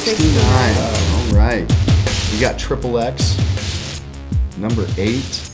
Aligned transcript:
69. 0.00 0.76
All 0.78 1.38
right. 1.38 1.70
We 2.32 2.40
got 2.40 2.58
Triple 2.58 2.98
X, 2.98 4.00
number 4.56 4.86
eight. 4.96 5.50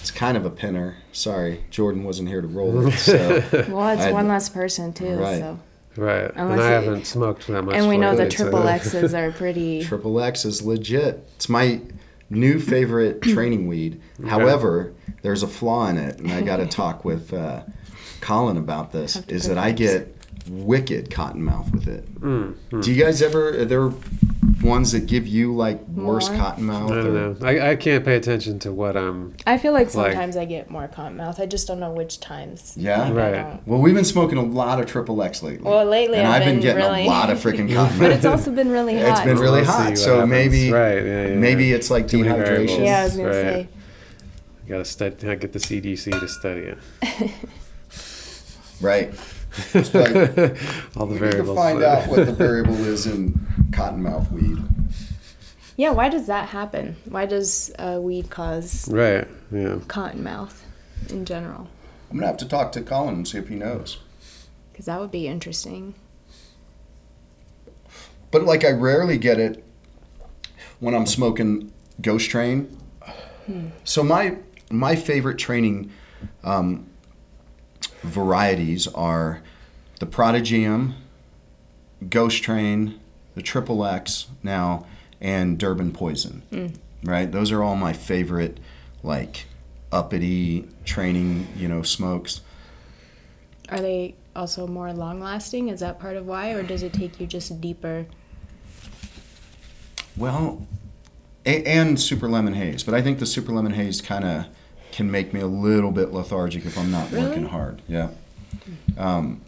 It's 0.00 0.10
kind 0.10 0.38
of 0.38 0.46
a 0.46 0.50
pinner. 0.50 0.96
Sorry, 1.12 1.62
Jordan 1.70 2.02
wasn't 2.04 2.28
here 2.30 2.40
to 2.40 2.46
roll 2.48 2.86
it. 2.88 2.92
So, 2.92 3.42
Well, 3.68 3.90
it's 3.90 4.02
I- 4.04 4.12
one 4.12 4.26
less 4.26 4.48
person 4.48 4.94
too. 4.94 5.16
Right. 5.16 5.38
So, 5.40 5.58
Right. 5.96 6.30
and 6.34 6.52
I 6.52 6.54
it- 6.54 6.82
haven't 6.84 7.06
smoked 7.06 7.46
that 7.48 7.62
much. 7.62 7.74
and 7.74 7.88
we 7.90 7.98
know 7.98 8.12
the 8.16 8.22
lately, 8.22 8.36
so- 8.36 8.44
triple 8.44 8.66
X's 8.66 9.12
are 9.14 9.30
pretty. 9.32 9.84
Triple 9.84 10.18
X 10.20 10.46
is 10.46 10.62
legit. 10.62 11.28
It's 11.36 11.48
my 11.50 11.82
new 12.30 12.58
favorite 12.58 13.20
training 13.22 13.66
weed. 13.68 14.00
However, 14.26 14.94
there's 15.20 15.42
a 15.42 15.48
flaw 15.48 15.88
in 15.88 15.98
it, 15.98 16.18
and 16.20 16.32
I 16.32 16.40
got 16.40 16.56
to 16.56 16.66
talk 16.66 17.04
with 17.04 17.34
uh, 17.34 17.64
Colin 18.22 18.56
about 18.56 18.92
this. 18.92 19.16
Is 19.28 19.46
that 19.46 19.58
I 19.58 19.72
confess. 19.72 19.92
get 19.98 20.16
wicked 20.50 21.10
cottonmouth 21.10 21.70
with 21.72 21.86
it. 21.86 22.12
Mm, 22.20 22.54
mm. 22.70 22.82
Do 22.82 22.92
you 22.92 23.02
guys 23.02 23.22
ever? 23.22 23.50
Are 23.60 23.64
there 23.64 23.92
ones 24.62 24.90
that 24.92 25.06
give 25.06 25.26
you 25.26 25.54
like 25.54 25.80
worse 25.86 26.28
More? 26.28 26.38
cottonmouth? 26.38 26.90
I 26.90 27.02
don't 27.02 27.40
know. 27.40 27.46
I, 27.46 27.70
I 27.70 27.76
can't 27.76 28.04
pay 28.04 28.16
attention 28.16 28.58
to 28.60 28.72
what 28.72 28.96
um. 28.96 29.34
I 29.46 29.58
feel 29.58 29.72
like 29.72 29.94
Like- 29.94 30.12
sometimes 30.12 30.36
I 30.36 30.44
get 30.44 30.68
more 30.68 30.88
cotton 30.88 31.16
mouth. 31.16 31.38
I 31.38 31.46
just 31.46 31.68
don't 31.68 31.78
know 31.78 31.92
which 31.92 32.18
times. 32.18 32.74
Yeah? 32.76 33.04
Like, 33.04 33.14
Right. 33.14 33.66
Well, 33.66 33.80
we've 33.80 33.94
been 33.94 34.04
smoking 34.04 34.38
a 34.38 34.42
lot 34.42 34.80
of 34.80 34.86
triple 34.86 35.22
X 35.22 35.42
lately. 35.42 35.62
Well, 35.70 35.84
lately 35.84 36.18
and 36.18 36.26
I've 36.26 36.42
I've 36.42 36.46
been, 36.46 36.54
been 36.56 36.62
getting 36.62 36.82
really- 36.82 37.04
a 37.06 37.08
lot 37.08 37.30
of 37.30 37.38
freaking 37.42 37.72
cotton 37.72 37.98
But 37.98 38.10
it's 38.10 38.24
also 38.24 38.50
been 38.50 38.70
really 38.70 38.98
hot. 38.98 39.10
It's 39.10 39.20
been 39.20 39.38
really 39.38 39.62
We'll 39.62 39.70
hot, 39.70 39.96
so 39.96 40.14
happens. 40.16 40.30
maybe 40.30 40.72
Right, 40.72 40.94
yeah, 41.04 41.26
yeah, 41.28 41.34
maybe 41.36 41.66
yeah. 41.66 41.76
it's 41.76 41.90
like 41.90 42.08
Too 42.08 42.24
many 42.24 42.30
dehydration. 42.42 42.84
yeah, 42.84 43.00
I 43.00 43.04
was 43.04 43.16
gonna 43.16 43.28
Right. 43.28 43.34
say. 43.34 43.68
You 44.66 44.68
gotta 44.76 44.84
study. 44.84 45.16
Get 45.36 45.52
the 45.52 45.58
CDC 45.60 46.10
to 46.18 46.28
study 46.28 46.60
it. 46.60 46.78
Right. 48.80 49.12
It's 49.74 49.94
like, 49.94 50.14
All 50.96 51.06
the 51.06 51.14
we 51.14 51.14
need 51.14 51.18
to 51.18 51.30
variables. 51.30 51.56
find 51.56 51.82
out 51.82 52.08
what 52.08 52.26
the 52.26 52.32
variable 52.32 52.84
is 52.84 53.06
in 53.06 53.32
cottonmouth 53.70 54.30
weed. 54.30 54.58
Yeah, 55.76 55.90
why 55.90 56.08
does 56.08 56.26
that 56.26 56.50
happen? 56.50 56.96
Why 57.06 57.26
does 57.26 57.72
uh, 57.78 57.98
weed 58.02 58.28
cause 58.30 58.88
Right. 58.90 59.26
Yeah. 59.50 59.76
cottonmouth 59.86 60.60
in 61.08 61.24
general? 61.24 61.68
I'm 62.10 62.16
gonna 62.16 62.26
have 62.26 62.36
to 62.38 62.48
talk 62.48 62.72
to 62.72 62.82
Colin 62.82 63.14
and 63.14 63.26
see 63.28 63.38
if 63.38 63.48
he 63.48 63.54
knows. 63.54 63.98
Because 64.72 64.86
that 64.86 65.00
would 65.00 65.10
be 65.12 65.26
interesting. 65.26 65.94
But 68.30 68.44
like, 68.44 68.64
I 68.64 68.70
rarely 68.70 69.18
get 69.18 69.38
it 69.40 69.64
when 70.78 70.94
I'm 70.94 71.06
smoking 71.06 71.72
Ghost 72.00 72.30
Train. 72.30 72.76
So 73.84 74.04
my 74.04 74.36
my 74.70 74.94
favorite 74.94 75.38
training 75.38 75.90
um, 76.44 76.86
varieties 78.02 78.86
are 78.88 79.42
the 79.98 80.06
Prodigium, 80.06 80.94
Ghost 82.08 82.42
Train, 82.42 82.98
the 83.34 83.42
Triple 83.42 83.84
X 83.84 84.28
now, 84.42 84.86
and 85.20 85.58
Durban 85.58 85.92
Poison. 85.92 86.42
Hmm. 86.50 86.66
Right, 87.02 87.30
those 87.30 87.50
are 87.52 87.62
all 87.62 87.76
my 87.76 87.92
favorite, 87.92 88.58
like 89.02 89.46
uppity 89.92 90.68
training, 90.84 91.48
you 91.56 91.68
know, 91.68 91.82
smokes. 91.82 92.42
Are 93.70 93.80
they 93.80 94.14
also 94.36 94.66
more 94.66 94.92
long 94.92 95.20
lasting? 95.20 95.68
Is 95.68 95.80
that 95.80 95.98
part 95.98 96.16
of 96.16 96.26
why? 96.26 96.50
Or 96.52 96.62
does 96.62 96.82
it 96.82 96.92
take 96.92 97.18
you 97.20 97.26
just 97.26 97.60
deeper? 97.60 98.06
Well, 100.16 100.66
a- 101.46 101.64
and 101.64 101.98
super 102.00 102.28
lemon 102.28 102.54
haze, 102.54 102.82
but 102.82 102.94
I 102.94 103.02
think 103.02 103.18
the 103.18 103.26
super 103.26 103.52
lemon 103.52 103.72
haze 103.72 104.00
kind 104.00 104.24
of 104.24 104.46
can 104.92 105.10
make 105.10 105.32
me 105.32 105.40
a 105.40 105.46
little 105.46 105.90
bit 105.90 106.12
lethargic 106.12 106.64
if 106.66 106.76
I'm 106.78 106.90
not 106.90 107.10
working 107.12 107.46
hard. 107.46 107.82
Yeah. 107.88 108.10
Um, 108.98 109.40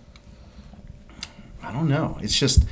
I 1.62 1.72
don't 1.72 1.88
know. 1.88 2.18
It's 2.22 2.38
just 2.38 2.64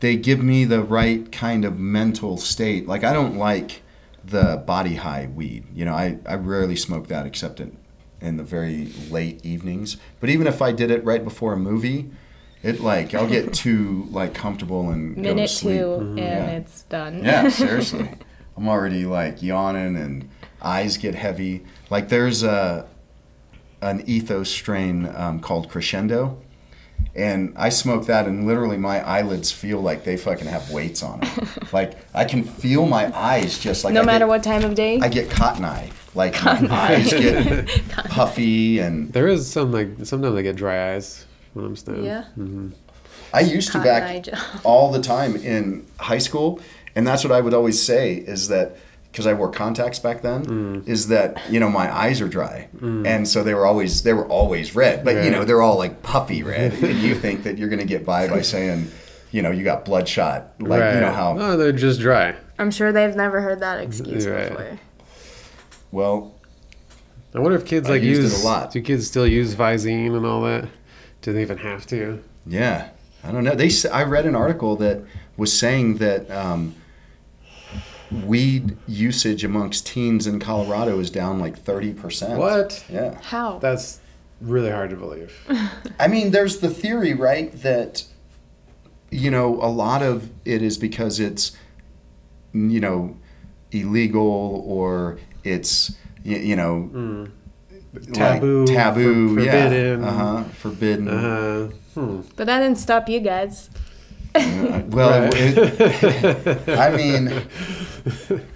they 0.00 0.16
give 0.16 0.42
me 0.42 0.64
the 0.64 0.82
right 0.82 1.30
kind 1.32 1.64
of 1.64 1.78
mental 1.78 2.36
state. 2.36 2.86
Like 2.86 3.04
I 3.04 3.12
don't 3.12 3.36
like 3.36 3.82
the 4.24 4.62
body 4.66 4.96
high 4.96 5.28
weed. 5.34 5.64
You 5.74 5.84
know, 5.84 5.94
I, 5.94 6.18
I 6.26 6.34
rarely 6.34 6.76
smoke 6.76 7.08
that 7.08 7.26
except 7.26 7.60
in, 7.60 7.76
in 8.20 8.36
the 8.36 8.44
very 8.44 8.86
late 9.10 9.44
evenings. 9.44 9.96
But 10.20 10.30
even 10.30 10.46
if 10.46 10.60
I 10.60 10.72
did 10.72 10.90
it 10.90 11.04
right 11.04 11.22
before 11.22 11.52
a 11.52 11.56
movie, 11.56 12.10
it 12.62 12.80
like 12.80 13.14
I'll 13.14 13.28
get 13.28 13.52
too 13.64 14.06
like 14.10 14.34
comfortable 14.34 14.90
and 14.90 15.16
go 15.16 15.22
to 15.22 15.28
Minute 15.34 15.50
sleep. 15.50 15.78
two, 15.80 15.94
and 15.94 16.18
Yeah. 16.18 16.46
it's 16.50 16.82
done. 16.82 17.24
Yeah, 17.24 17.48
seriously. 17.50 18.08
I'm 18.56 18.68
already 18.68 19.04
like 19.06 19.42
yawning 19.42 19.96
and 19.96 20.28
eyes 20.62 20.96
get 20.96 21.14
heavy. 21.14 21.64
Like 21.90 22.08
there's 22.08 22.42
a 22.42 22.86
an 23.80 24.02
ethos 24.06 24.50
strain 24.50 25.06
um, 25.14 25.40
called 25.40 25.68
Crescendo, 25.68 26.40
and 27.14 27.52
I 27.56 27.68
smoke 27.68 28.06
that, 28.06 28.26
and 28.26 28.46
literally 28.46 28.76
my 28.76 29.00
eyelids 29.06 29.52
feel 29.52 29.80
like 29.80 30.04
they 30.04 30.16
fucking 30.16 30.48
have 30.48 30.70
weights 30.70 31.02
on 31.02 31.20
them. 31.20 31.48
like 31.72 31.94
I 32.14 32.24
can 32.24 32.42
feel 32.44 32.86
my 32.86 33.16
eyes 33.16 33.58
just 33.58 33.84
like 33.84 33.94
no 33.94 34.02
I 34.02 34.04
matter 34.04 34.24
get, 34.24 34.28
what 34.28 34.42
time 34.42 34.64
of 34.64 34.74
day? 34.74 34.98
I 35.00 35.08
get 35.08 35.30
cotton 35.30 35.64
eye. 35.64 35.90
Like 36.14 36.42
my 36.42 36.66
eyes 36.70 37.10
get 37.12 37.66
puffy, 38.08 38.80
and 38.80 39.12
There 39.12 39.28
is 39.28 39.50
some 39.50 39.70
like 39.72 39.90
sometimes 40.04 40.36
I 40.36 40.42
get 40.42 40.56
dry 40.56 40.94
eyes 40.94 41.24
when 41.54 41.64
I'm 41.64 41.76
stoned. 41.76 42.04
Yeah. 42.04 42.24
hmm 42.34 42.70
I 43.32 43.40
used 43.40 43.72
to 43.72 43.78
back 43.78 44.24
all 44.64 44.90
the 44.90 45.02
time 45.02 45.36
in 45.36 45.86
high 46.00 46.18
school, 46.18 46.60
and 46.96 47.06
that's 47.06 47.22
what 47.24 47.30
I 47.32 47.42
would 47.42 47.52
always 47.52 47.80
say 47.80 48.14
is 48.14 48.48
that 48.48 48.76
because 49.18 49.26
I 49.26 49.34
wore 49.34 49.50
contacts 49.50 49.98
back 49.98 50.22
then, 50.22 50.44
Mm. 50.46 50.88
is 50.88 51.08
that 51.08 51.42
you 51.50 51.58
know 51.58 51.68
my 51.68 51.92
eyes 51.94 52.20
are 52.20 52.28
dry, 52.28 52.68
and 52.80 53.26
so 53.26 53.42
they 53.42 53.52
were 53.52 53.66
always 53.66 54.02
they 54.04 54.12
were 54.12 54.26
always 54.28 54.76
red, 54.76 55.04
but 55.04 55.24
you 55.24 55.30
know 55.32 55.44
they're 55.44 55.60
all 55.60 55.76
like 55.76 56.02
puffy 56.02 56.42
red, 56.54 56.72
and 56.74 57.00
you 57.00 57.16
think 57.16 57.42
that 57.42 57.58
you're 57.58 57.68
gonna 57.68 57.84
get 57.84 58.06
by 58.06 58.28
by 58.28 58.42
saying, 58.42 58.88
you 59.32 59.42
know, 59.42 59.50
you 59.50 59.64
got 59.64 59.84
bloodshot, 59.84 60.52
like 60.60 60.80
right. 60.80 60.94
you 60.94 61.00
know 61.00 61.10
how 61.10 61.32
No, 61.34 61.56
they're 61.56 61.72
just 61.72 61.98
dry. 62.00 62.36
I'm 62.60 62.70
sure 62.70 62.92
they've 62.92 63.16
never 63.16 63.40
heard 63.40 63.58
that 63.60 63.80
excuse 63.80 64.24
Right. 64.26 64.48
before. 64.50 64.78
well. 65.90 66.34
I 67.34 67.40
wonder 67.40 67.56
if 67.58 67.66
kids 67.66 67.88
I 67.88 67.94
like 67.94 68.02
used 68.02 68.20
it 68.20 68.24
use 68.24 68.42
a 68.42 68.46
lot. 68.46 68.70
Do 68.72 68.80
kids 68.80 69.06
still 69.06 69.26
use 69.26 69.54
Visine 69.54 70.16
and 70.16 70.24
all 70.24 70.42
that? 70.42 70.66
Do 71.22 71.32
they 71.32 71.42
even 71.42 71.58
have 71.58 71.86
to? 71.88 72.22
Yeah, 72.46 72.88
I 73.22 73.32
don't 73.32 73.44
know. 73.44 73.54
They 73.54 73.70
I 73.92 74.04
read 74.04 74.24
an 74.26 74.34
article 74.34 74.76
that 74.76 75.02
was 75.36 75.52
saying 75.56 75.98
that 75.98 76.30
um, 76.30 76.74
weed 78.10 78.76
usage 78.86 79.44
amongst 79.44 79.86
teens 79.86 80.26
in 80.26 80.38
Colorado 80.40 80.98
is 80.98 81.10
down 81.10 81.38
like 81.38 81.58
thirty 81.58 81.92
percent. 81.92 82.38
What? 82.38 82.84
Yeah. 82.90 83.18
How? 83.22 83.58
That's 83.58 84.00
really 84.40 84.70
hard 84.70 84.90
to 84.90 84.96
believe. 84.96 85.32
I 86.00 86.08
mean, 86.08 86.30
there's 86.30 86.58
the 86.58 86.70
theory, 86.70 87.12
right, 87.14 87.52
that 87.62 88.04
you 89.10 89.30
know 89.30 89.54
a 89.62 89.68
lot 89.70 90.02
of 90.02 90.30
it 90.44 90.62
is 90.62 90.78
because 90.78 91.18
it's 91.20 91.52
you 92.52 92.80
know 92.80 93.16
illegal 93.72 94.62
or 94.66 95.18
it's 95.44 95.94
you 96.24 96.56
know 96.56 96.90
Mm. 96.92 97.30
like, 97.94 98.12
Taboo, 98.12 98.66
taboo, 98.66 99.28
for- 99.34 99.42
forbidden. 99.44 100.02
yeah, 100.02 100.08
uh-huh, 100.08 100.44
forbidden. 100.44 101.08
Uh, 101.08 101.66
hmm. 101.94 102.20
but 102.36 102.46
that 102.46 102.60
didn't 102.60 102.78
stop 102.78 103.08
you 103.08 103.20
guys. 103.20 103.70
Uh, 104.38 104.82
well, 104.90 105.22
Right. 105.22 105.34
it, 105.36 106.68
I 106.68 106.96
mean, 106.96 107.42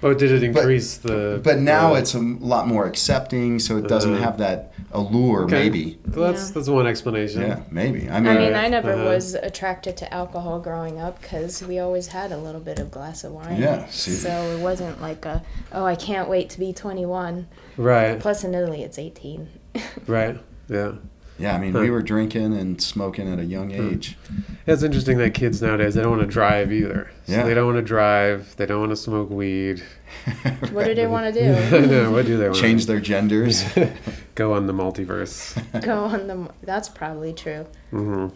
Oh, 0.00 0.14
did 0.14 0.30
it 0.30 0.52
But- 0.52 0.60
increase 0.60 0.96
the? 0.98 1.40
but 1.42 1.58
now 1.58 1.92
the- 1.94 1.98
it's 2.00 2.14
a 2.14 2.20
lot 2.20 2.68
more 2.68 2.86
accepting, 2.86 3.58
so 3.58 3.76
it 3.78 3.88
doesn't 3.88 4.14
Uh, 4.14 4.18
have 4.18 4.38
that 4.38 4.72
allure. 4.92 5.42
Okay. 5.42 5.54
Maybe, 5.64 5.98
Well, 6.14 6.30
that's 6.32 6.48
Yeah. 6.48 6.54
that's 6.54 6.68
one 6.68 6.86
explanation. 6.86 7.42
yeah, 7.42 7.60
maybe. 7.72 8.08
I 8.08 8.20
mean, 8.20 8.32
I 8.32 8.38
mean, 8.38 8.54
I 8.54 8.68
never 8.68 8.92
uh-huh. 8.92 9.04
was 9.06 9.34
attracted 9.34 9.96
to 9.96 10.14
alcohol 10.14 10.60
growing 10.60 11.00
up 11.00 11.20
because 11.20 11.64
we 11.66 11.80
always 11.80 12.06
had 12.06 12.30
a 12.30 12.36
little 12.38 12.60
bit 12.60 12.78
of 12.78 12.92
glass 12.92 13.24
of 13.24 13.32
wine. 13.32 13.60
Yeah, 13.60 13.86
see. 13.90 14.12
So 14.12 14.30
it 14.30 14.60
wasn't 14.60 15.02
like 15.02 15.24
a, 15.26 15.42
oh, 15.72 15.84
I 15.84 15.96
can't 15.96 16.28
wait 16.28 16.48
to 16.50 16.60
be 16.60 16.72
21. 16.72 17.48
Right. 17.76 18.20
Plus, 18.20 18.44
in 18.44 18.54
Italy, 18.54 18.82
it's 18.84 18.98
18. 19.00 19.48
Right. 20.06 20.38
Yeah. 20.68 20.92
Yeah, 21.38 21.54
I 21.54 21.58
mean, 21.58 21.72
Huh. 21.72 21.80
we 21.80 21.90
were 21.90 22.02
drinking 22.02 22.52
and 22.56 22.80
smoking 22.82 23.32
at 23.32 23.38
a 23.38 23.44
young 23.44 23.70
age. 23.70 24.18
It's 24.66 24.82
interesting 24.82 25.18
that 25.18 25.34
kids 25.34 25.62
nowadays 25.62 25.94
they 25.94 26.02
don't 26.02 26.10
want 26.10 26.22
to 26.22 26.26
drive 26.28 26.72
either. 26.72 27.10
So 27.26 27.32
Yeah. 27.32 27.44
They 27.44 27.54
don't 27.54 27.66
want 27.66 27.78
to 27.78 27.82
drive. 27.82 28.56
They 28.56 28.66
don't 28.66 28.80
want 28.80 28.90
to 28.90 28.96
smoke 28.96 29.30
weed. 29.30 29.82
What 30.72 30.86
do 30.86 30.94
they 30.94 31.06
want 31.06 31.32
to 31.32 31.40
do? 31.40 31.86
know. 31.86 32.10
What 32.10 32.26
do 32.26 32.36
they 32.36 32.48
want? 32.48 32.60
Change 32.60 32.86
their 32.86 33.00
genders. 33.00 33.62
Go 34.34 34.52
on 34.54 34.66
the 34.66 34.72
multiverse. 34.72 35.54
Go 35.84 36.04
on 36.04 36.26
the. 36.26 36.50
That's 36.62 36.88
probably 36.88 37.32
true. 37.32 37.66
Mm-hmm. 37.92 38.34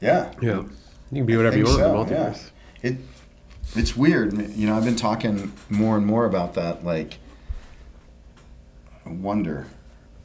yeah, 0.00 0.32
Yeah. 0.40 0.62
You 1.10 1.18
can 1.18 1.26
be 1.26 1.36
whatever 1.36 1.58
you 1.58 1.66
think 1.66 1.78
want 1.80 2.10
in 2.10 2.16
the 2.16 2.34
so, 2.34 2.50
yeah. 2.82 2.90
It 2.90 2.96
it's 3.76 3.96
weird. 3.96 4.32
You 4.56 4.66
know, 4.66 4.76
I've 4.76 4.84
been 4.84 4.96
talking 4.96 5.52
more 5.70 5.96
and 5.96 6.06
more 6.06 6.24
about 6.24 6.54
that. 6.54 6.84
Like, 6.84 7.18
I 9.06 9.10
wonder, 9.10 9.66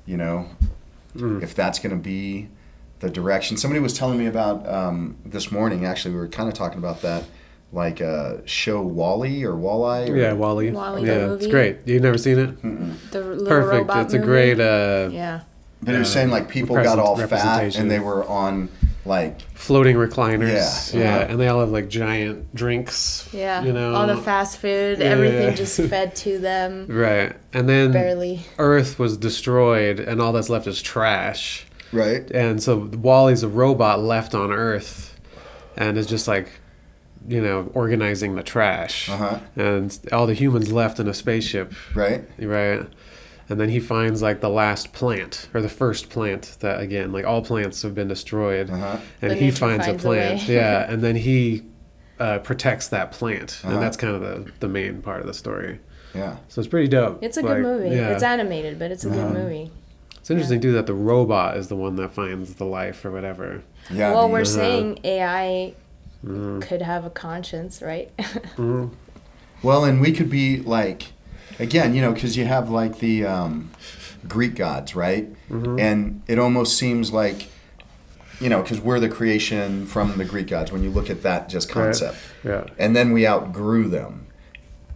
you 0.06 0.18
know, 0.18 0.50
Mm. 1.18 1.44
if 1.44 1.56
that's 1.56 1.80
going 1.80 1.96
to 1.96 2.02
be 2.02 2.48
the 3.00 3.10
direction. 3.10 3.58
Somebody 3.58 3.80
was 3.80 3.94
telling 3.94 4.18
me 4.18 4.26
about 4.26 4.68
um, 4.68 5.18
this 5.26 5.52
morning. 5.52 5.86
Actually, 5.86 6.14
we 6.16 6.20
were 6.20 6.28
kind 6.28 6.48
of 6.50 6.56
talking 6.56 6.78
about 6.80 7.02
that, 7.02 7.24
like 7.72 8.02
uh, 8.02 8.38
show 8.46 8.82
Wally 8.82 9.44
or 9.44 9.54
Walleye. 9.54 10.10
Or, 10.10 10.16
Yeah, 10.18 10.34
Wally. 10.34 10.72
Wall-E, 10.72 11.06
the 11.06 11.08
yeah, 11.14 11.34
it's 11.34 11.48
great. 11.48 11.78
You've 11.86 12.02
never 12.02 12.18
seen 12.18 12.40
it? 12.40 12.62
Mm-mm. 12.64 12.96
The 13.12 13.20
little 13.22 13.46
Perfect. 13.48 13.74
robot 13.82 14.06
It's 14.06 14.14
a 14.14 14.18
movie. 14.18 14.28
great. 14.28 14.60
Uh, 14.60 15.10
Yeah. 15.12 15.42
But 15.84 15.94
it 15.94 16.00
was 16.00 16.10
Uh, 16.10 16.14
saying 16.14 16.30
like 16.32 16.50
people 16.50 16.76
got 16.76 16.98
all 16.98 17.16
fat 17.18 17.76
and 17.76 17.90
they 17.92 18.00
were 18.00 18.26
on 18.28 18.70
like 19.08 19.42
floating 19.56 19.96
recliners. 19.96 20.94
Yeah. 20.94 21.00
Yeah, 21.00 21.20
Yeah. 21.20 21.32
and 21.32 21.40
they 21.40 21.48
all 21.48 21.60
have 21.62 21.70
like 21.70 21.90
giant 21.90 22.54
drinks. 22.54 23.28
Yeah. 23.34 23.64
you 23.64 23.74
know, 23.74 23.94
all 23.96 24.06
the 24.08 24.18
fast 24.18 24.60
food, 24.60 25.00
Yeah. 25.00 25.06
everything 25.06 25.56
just 25.56 25.80
fed 25.82 26.16
to 26.18 26.38
them. 26.38 26.86
right, 26.90 27.36
and 27.54 27.68
then 27.68 27.92
Barely. 27.92 28.42
Earth 28.60 29.00
was 29.00 29.18
destroyed, 29.18 30.00
and 30.00 30.22
all 30.22 30.34
that's 30.34 30.50
left 30.50 30.68
is 30.68 30.82
trash. 30.82 31.66
right. 31.92 32.30
And 32.32 32.62
so 32.62 32.76
Wally's 33.02 33.44
a 33.44 33.48
robot 33.48 34.00
left 34.02 34.36
on 34.36 34.52
Earth, 34.52 35.18
and 35.76 35.98
is 35.98 36.06
just 36.08 36.28
like, 36.28 36.50
you 37.28 37.42
know, 37.42 37.70
organizing 37.74 38.36
the 38.36 38.44
trash. 38.44 39.10
Uh-huh. 39.10 39.40
And 39.56 39.98
all 40.12 40.28
the 40.28 40.34
humans 40.34 40.72
left 40.72 41.00
in 41.00 41.08
a 41.08 41.14
spaceship, 41.14 41.74
Right. 41.96 42.24
right? 42.40 42.86
And 43.50 43.60
then 43.60 43.70
he 43.70 43.80
finds 43.80 44.22
like 44.22 44.42
the 44.42 44.50
last 44.50 44.92
plant 44.92 45.48
or 45.54 45.62
the 45.62 45.70
first 45.70 46.10
plant 46.10 46.58
that 46.60 46.82
again, 46.82 47.12
like 47.14 47.26
all 47.26 47.42
plants 47.42 47.82
have 47.84 47.96
been 47.96 48.08
destroyed, 48.10 48.70
Uh-huh. 48.70 48.98
and 49.22 49.30
But 49.32 49.38
he 49.38 49.52
finds, 49.52 49.86
finds 49.86 49.88
a 49.88 49.92
a 50.08 50.10
plant. 50.12 50.48
way. 50.48 50.56
yeah, 50.56 50.86
and 50.92 51.02
then 51.02 51.16
he 51.16 51.64
uh, 52.20 52.40
protects 52.40 52.88
that 52.90 53.12
plant, 53.12 53.62
Uh-huh. 53.64 53.74
and 53.74 53.82
that's 53.84 53.96
kind 53.98 54.16
of 54.16 54.22
the 54.22 54.52
the 54.60 54.68
main 54.68 55.02
part 55.02 55.22
of 55.22 55.28
the 55.28 55.34
story. 55.34 55.80
Yeah. 56.16 56.38
So 56.50 56.60
it's 56.62 56.68
pretty 56.68 56.88
dope. 56.88 57.24
It's 57.24 57.38
a 57.38 57.42
Like, 57.42 57.56
good 57.58 57.64
movie. 57.64 57.96
Yeah. 57.96 58.10
It's 58.10 58.24
animated, 58.24 58.80
but 58.80 58.92
it's 58.92 59.06
a 59.06 59.10
Uh-huh. 59.10 59.30
good 59.30 59.34
movie. 59.44 59.72
It's 60.18 60.30
interesting 60.32 60.60
too 60.60 60.74
that 60.74 60.88
the 60.88 60.94
robot 60.94 61.56
is 61.58 61.68
the 61.70 61.76
one 61.76 61.96
that 61.98 62.12
finds 62.12 62.56
the 62.56 62.66
life 62.66 63.06
or 63.06 63.12
whatever. 63.12 63.62
Yeah. 63.90 64.12
well, 64.14 64.28
we're 64.30 64.38
uh-huh. 64.42 64.46
saying 64.46 65.00
AI 65.04 65.74
Mm. 66.26 66.62
could 66.64 66.82
have 66.82 67.06
a 67.06 67.10
conscience, 67.12 67.82
right? 67.82 68.10
Mm. 68.58 68.90
Well, 69.64 69.86
and 69.86 70.02
we 70.02 70.12
could 70.12 70.30
be 70.30 70.58
like, 70.62 71.14
again, 71.60 71.94
you 71.96 72.02
know, 72.02 72.14
because 72.14 72.36
you 72.38 72.46
have 72.46 72.70
like 72.70 73.00
the 73.00 73.26
um, 73.26 73.72
Greek 74.28 74.56
gods, 74.56 74.96
right? 74.96 75.28
Mm-hmm. 75.50 75.80
And 75.80 76.22
it 76.28 76.40
almost 76.40 76.78
seems 76.78 77.12
like, 77.12 77.48
you 78.40 78.50
know, 78.50 78.62
because 78.62 78.80
we're 78.80 79.00
the 79.00 79.10
creation 79.10 79.86
from 79.86 80.18
the 80.18 80.26
Greek 80.26 80.48
gods 80.48 80.72
when 80.72 80.84
you 80.84 80.90
look 80.90 81.10
at 81.10 81.24
that 81.24 81.50
just 81.50 81.68
Right. 81.74 81.86
concept. 81.86 82.18
Yeah. 82.44 82.66
And 82.78 82.96
then 82.96 83.12
we 83.12 83.28
outgrew 83.28 83.88
them, 83.90 84.28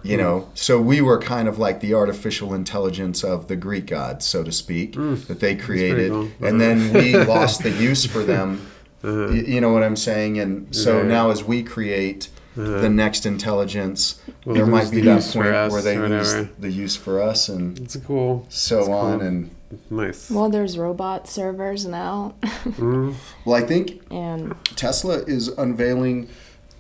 you 0.04 0.16
know? 0.18 0.50
So 0.54 0.80
we 0.80 1.02
were 1.02 1.18
kind 1.20 1.48
of 1.48 1.58
like 1.58 1.80
the 1.80 1.94
artificial 1.96 2.54
intelligence 2.54 3.24
of 3.24 3.48
the 3.48 3.56
Greek 3.56 3.88
gods, 3.88 4.26
so 4.26 4.44
to 4.44 4.52
speak, 4.52 4.94
that 4.94 5.40
they 5.40 5.56
created. 5.56 6.12
And 6.40 6.62
then 6.62 6.94
we 7.00 7.16
lost 7.18 7.64
the 7.64 7.72
use 7.72 8.06
for 8.06 8.24
them. 8.24 8.68
Uh-huh. 9.04 9.30
Y- 9.32 9.46
You 9.48 9.62
know 9.62 9.74
what 9.74 9.82
I'm 9.82 9.96
saying? 9.96 10.38
And 10.38 10.76
so 10.76 10.98
Right. 10.98 11.08
now 11.08 11.32
as 11.32 11.44
we 11.44 11.64
create 11.64 12.30
Uh-huh. 12.56 12.82
the 12.82 12.90
next 12.90 13.26
intelligence, 13.26 14.21
We'll 14.46 14.56
there 14.56 14.66
might 14.66 14.90
be 14.90 15.02
the 15.02 15.16
that 15.20 15.24
point 15.34 15.72
where 15.72 15.82
they 15.84 15.98
or 15.98 16.10
lose 16.10 16.48
the 16.58 16.70
use 16.72 16.96
for 16.96 17.22
us 17.22 17.48
and 17.50 17.80
It's 17.80 17.96
cool. 17.98 18.46
so 18.50 18.80
It's 18.80 18.88
on. 18.90 19.20
cool. 19.20 19.28
And 19.28 19.52
Nice. 19.90 20.30
well, 20.32 20.50
there's 20.50 20.78
robot 20.78 21.30
servers 21.30 21.86
now, 21.86 22.34
Mm. 22.66 23.14
well, 23.46 23.56
I 23.56 23.62
think 23.66 24.02
and 24.12 24.54
Tesla 24.76 25.20
is 25.20 25.48
unveiling 25.50 26.28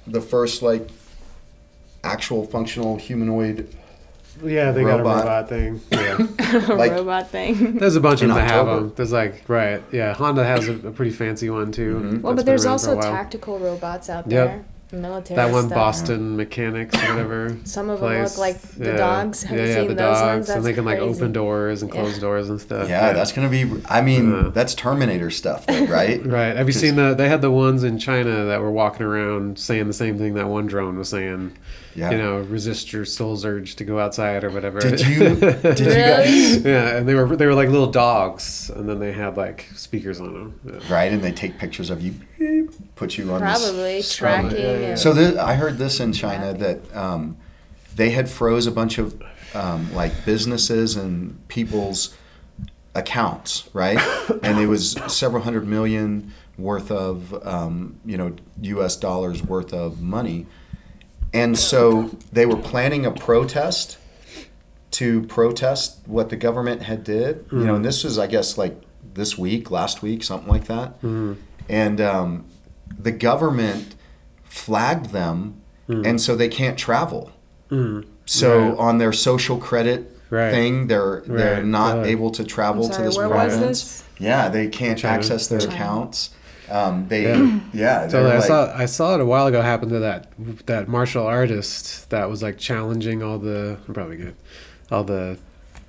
the 0.08 0.22
first 0.22 0.62
like 0.62 0.90
actual 2.04 2.46
functional 2.46 2.98
humanoid. 2.98 3.68
Yeah, 4.44 4.72
they 4.72 4.81
got 4.84 4.96
a 5.02 5.04
Robot. 5.04 5.18
robot 5.19 5.50
thing. 5.50 5.81
Yeah. 5.92 6.18
a 6.69 6.75
Like- 6.75 6.92
robot 6.94 7.30
thing. 7.30 7.78
There's 7.78 7.96
a 7.96 8.02
bunch 8.02 8.22
of 8.22 8.30
In 8.30 8.36
them 8.36 8.38
that 8.38 8.50
have 8.52 8.66
them. 8.66 8.94
There's 8.96 9.12
like, 9.12 9.44
right. 9.48 9.84
Yeah, 9.92 10.14
Honda 10.14 10.44
has 10.44 10.68
a, 10.68 10.74
a 10.88 10.92
pretty 10.92 11.12
fancy 11.12 11.50
one 11.50 11.72
too. 11.72 11.96
Mhm. 12.04 12.22
Well, 12.22 12.34
but 12.34 12.46
there's 12.46 12.66
around 12.66 12.80
for 12.80 12.88
a 12.94 12.96
also 12.96 13.02
tactical 13.12 13.60
robots 13.60 14.10
out 14.10 14.30
Yep. 14.31 14.64
There, 14.92 15.02
military 15.02 15.36
That 15.36 15.52
one, 15.52 15.66
stuff. 15.68 15.76
Boston 15.76 16.38
Mechanics 16.38 16.96
or 16.96 17.08
whatever. 17.10 17.58
Some 17.64 17.90
of 17.90 18.00
them 18.00 18.24
look 18.24 18.38
like 18.38 18.62
the 18.62 18.86
Yeah. 18.92 18.98
dogs. 18.98 19.44
Have 19.44 19.58
yeah, 19.58 19.64
you 19.64 19.70
yeah, 19.70 19.76
seen 19.76 19.88
the 19.88 19.94
those 19.96 20.18
dogs, 20.18 20.22
ones? 20.22 20.48
That's 20.48 20.58
and 20.58 20.66
they 20.66 20.74
can 20.74 20.86
like 20.86 21.00
open 21.00 21.32
doors 21.32 21.82
and 21.82 21.92
close 21.92 22.16
Yeah. 22.16 22.22
doors 22.22 22.50
and 22.50 22.60
stuff. 22.62 22.90
Yeah, 22.90 23.14
that's 23.14 23.32
gonna 23.32 23.50
be. 23.50 23.70
I 23.90 24.02
mean, 24.02 24.34
Uh. 24.34 24.50
that's 24.50 24.76
Terminator 24.76 25.30
stuff, 25.32 25.66
though, 25.66 25.86
right? 25.86 26.26
Right. 26.26 26.56
Have 26.56 26.68
you 26.68 26.74
seen 26.74 26.96
the? 26.96 27.14
They 27.14 27.30
had 27.30 27.42
the 27.42 27.52
ones 27.52 27.84
in 27.84 27.98
China 28.00 28.46
that 28.46 28.62
were 28.62 28.72
walking 28.72 29.06
around 29.06 29.58
saying 29.60 29.88
the 29.88 29.94
same 29.94 30.18
thing 30.18 30.34
that 30.36 30.48
one 30.48 30.68
drone 30.68 30.98
was 30.98 31.10
saying. 31.10 31.54
Yeah. 31.96 32.12
You 32.12 32.18
know, 32.18 32.38
resist 32.40 32.94
your 32.94 33.06
soul's 33.06 33.44
urge 33.44 33.76
to 33.76 33.84
go 33.84 34.00
outside 34.00 34.44
or 34.44 34.50
whatever. 34.50 34.80
Did 34.80 35.02
you? 35.02 35.36
Did 35.36 35.80
you 35.80 35.86
guys? 35.86 36.64
Yeah, 36.64 36.98
and 36.98 37.08
they 37.08 37.14
were 37.14 37.36
they 37.36 37.46
were 37.46 37.54
like 37.56 37.70
little 37.70 37.92
dogs, 37.92 38.70
and 38.70 38.88
then 38.88 39.00
they 39.00 39.12
had 39.12 39.38
like 39.38 39.68
speakers 39.76 40.20
on 40.22 40.34
them. 40.34 40.60
Yeah. 40.66 40.94
Right, 40.94 41.12
and 41.12 41.22
they 41.22 41.32
take 41.32 41.58
pictures 41.58 41.90
of 41.90 42.02
you, 42.02 42.70
put 42.96 43.18
you 43.18 43.32
on. 43.34 43.42
this 43.42 43.62
Probably 43.62 44.02
scrub. 44.02 44.42
tracking. 44.42 44.60
yeah, 44.60 44.78
yeah. 44.80 44.96
So 44.96 45.14
this, 45.14 45.38
I 45.38 45.56
heard 45.56 45.78
this 45.78 46.00
in 46.00 46.14
China 46.14 46.54
that 46.54 46.96
um, 46.96 47.38
they 47.96 48.12
had 48.12 48.30
froze 48.30 48.68
a 48.68 48.72
bunch 48.72 48.98
of 48.98 49.22
um, 49.54 49.94
like 49.94 50.26
businesses 50.26 50.96
and 50.96 51.46
people's 51.48 52.16
accounts, 52.96 53.70
right? 53.74 54.00
and 54.44 54.60
it 54.60 54.68
was 54.68 54.92
several 55.08 55.44
hundred 55.44 55.68
million 55.68 56.34
worth 56.58 56.92
of 56.92 57.46
um, 57.46 58.00
you 58.06 58.18
know 58.18 58.36
U.S. 58.62 58.96
dollars 58.96 59.44
worth 59.44 59.74
of 59.74 60.02
money, 60.02 60.46
and 61.33 61.57
so 61.57 62.12
they 62.31 62.45
were 62.45 62.57
planning 62.57 63.06
a 63.06 63.12
protest 63.12 63.98
to 64.92 65.22
protest 65.24 66.00
what 66.06 66.30
the 66.30 66.36
government 66.36 66.83
had 66.83 67.04
did. 67.04 67.45
You 67.51 67.60
know, 67.66 67.75
and 67.75 67.86
this 67.86 68.04
was 68.04 68.19
I 68.19 68.28
guess 68.28 68.57
like 68.57 68.81
this 69.13 69.38
week, 69.38 69.72
last 69.72 70.01
week, 70.01 70.24
something 70.24 70.50
like 70.50 70.66
that, 70.66 70.95
and 71.69 72.01
um, 72.01 72.45
the 72.98 73.12
government 73.12 73.95
flagged 74.44 75.12
them 75.12 75.56
and 75.88 76.22
so 76.22 76.36
they 76.38 76.48
can't 76.48 76.78
travel. 76.78 77.31
Mm. 77.69 78.06
So 78.25 78.69
Right. 78.69 78.78
on 78.80 78.98
their 78.98 79.12
social 79.12 79.57
credit 79.57 80.10
Right. 80.30 80.50
thing, 80.51 80.88
they're 80.88 81.22
they're 81.25 81.56
Right. 81.56 81.66
not 81.66 81.94
Good. 82.04 82.07
able 82.07 82.31
to 82.31 82.44
travel 82.45 82.86
I'm 82.86 82.92
to 82.92 83.01
this 83.01 83.18
where 83.18 83.28
was 83.28 83.54
province. 83.54 83.60
this? 83.81 84.04
Yeah, 84.19 84.48
they 84.48 84.68
can't 84.68 84.98
China. 84.98 85.16
access 85.18 85.48
their 85.48 85.60
China. 85.60 85.74
accounts. 85.74 86.30
Um, 86.71 87.07
they 87.09 87.23
Yeah. 87.23 87.59
yeah, 87.73 88.07
So 88.07 88.25
I 88.25 88.35
like, 88.35 88.44
saw 88.44 88.73
I 88.75 88.85
saw 88.85 89.15
it 89.15 89.21
a 89.21 89.25
while 89.25 89.47
ago 89.47 89.62
happen 89.62 89.89
to 89.89 90.00
that 90.00 90.31
that 90.68 90.88
martial 90.88 91.25
artist 91.27 92.09
that 92.09 92.29
was 92.29 92.41
like 92.41 92.57
challenging 92.57 93.21
all 93.21 93.38
the 93.39 93.77
I'm 93.88 93.94
probably 93.94 94.18
good 94.18 94.35
all 94.89 95.03
the 95.03 95.38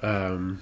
um 0.02 0.60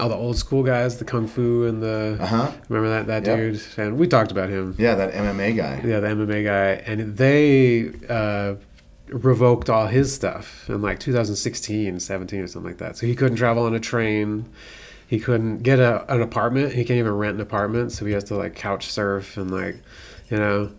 all 0.00 0.08
the 0.08 0.14
old 0.14 0.36
school 0.36 0.62
guys 0.62 0.98
the 0.98 1.04
kung 1.04 1.26
fu 1.26 1.64
and 1.64 1.82
the 1.82 2.16
uh-huh. 2.20 2.50
remember 2.68 2.90
that 2.90 3.06
that 3.06 3.26
Yep. 3.26 3.36
dude 3.38 3.62
and 3.76 3.98
we 3.98 4.06
talked 4.08 4.30
about 4.32 4.48
him 4.48 4.74
Yeah, 4.78 4.94
that 4.96 5.12
MMA 5.12 5.56
guy. 5.56 5.80
yeah 5.84 6.00
the 6.00 6.08
MMA 6.08 6.44
guy 6.44 6.68
and 6.90 7.16
they 7.16 7.90
uh 8.08 8.54
revoked 9.08 9.68
all 9.68 9.88
his 9.88 10.14
stuff 10.14 10.68
in 10.70 10.80
like 10.82 11.00
2016 11.00 11.98
17 12.00 12.40
or 12.40 12.46
something 12.46 12.70
like 12.70 12.78
that 12.78 12.96
so 12.96 13.06
he 13.06 13.14
couldn't 13.16 13.36
travel 13.36 13.64
on 13.64 13.74
a 13.74 13.80
train 13.80 14.46
he 15.10 15.18
couldn't 15.18 15.58
get 15.64 15.78
a, 15.80 15.92
an 16.14 16.22
apartment 16.22 16.72
he 16.72 16.84
can't 16.84 16.98
even 16.98 17.12
rent 17.16 17.34
an 17.34 17.40
apartment 17.40 17.90
so 17.92 18.06
he 18.06 18.12
has 18.12 18.24
to 18.24 18.34
like 18.36 18.54
couch 18.54 18.86
surf 18.86 19.36
and 19.36 19.50
like 19.50 19.76
you 20.30 20.36
know 20.36 20.70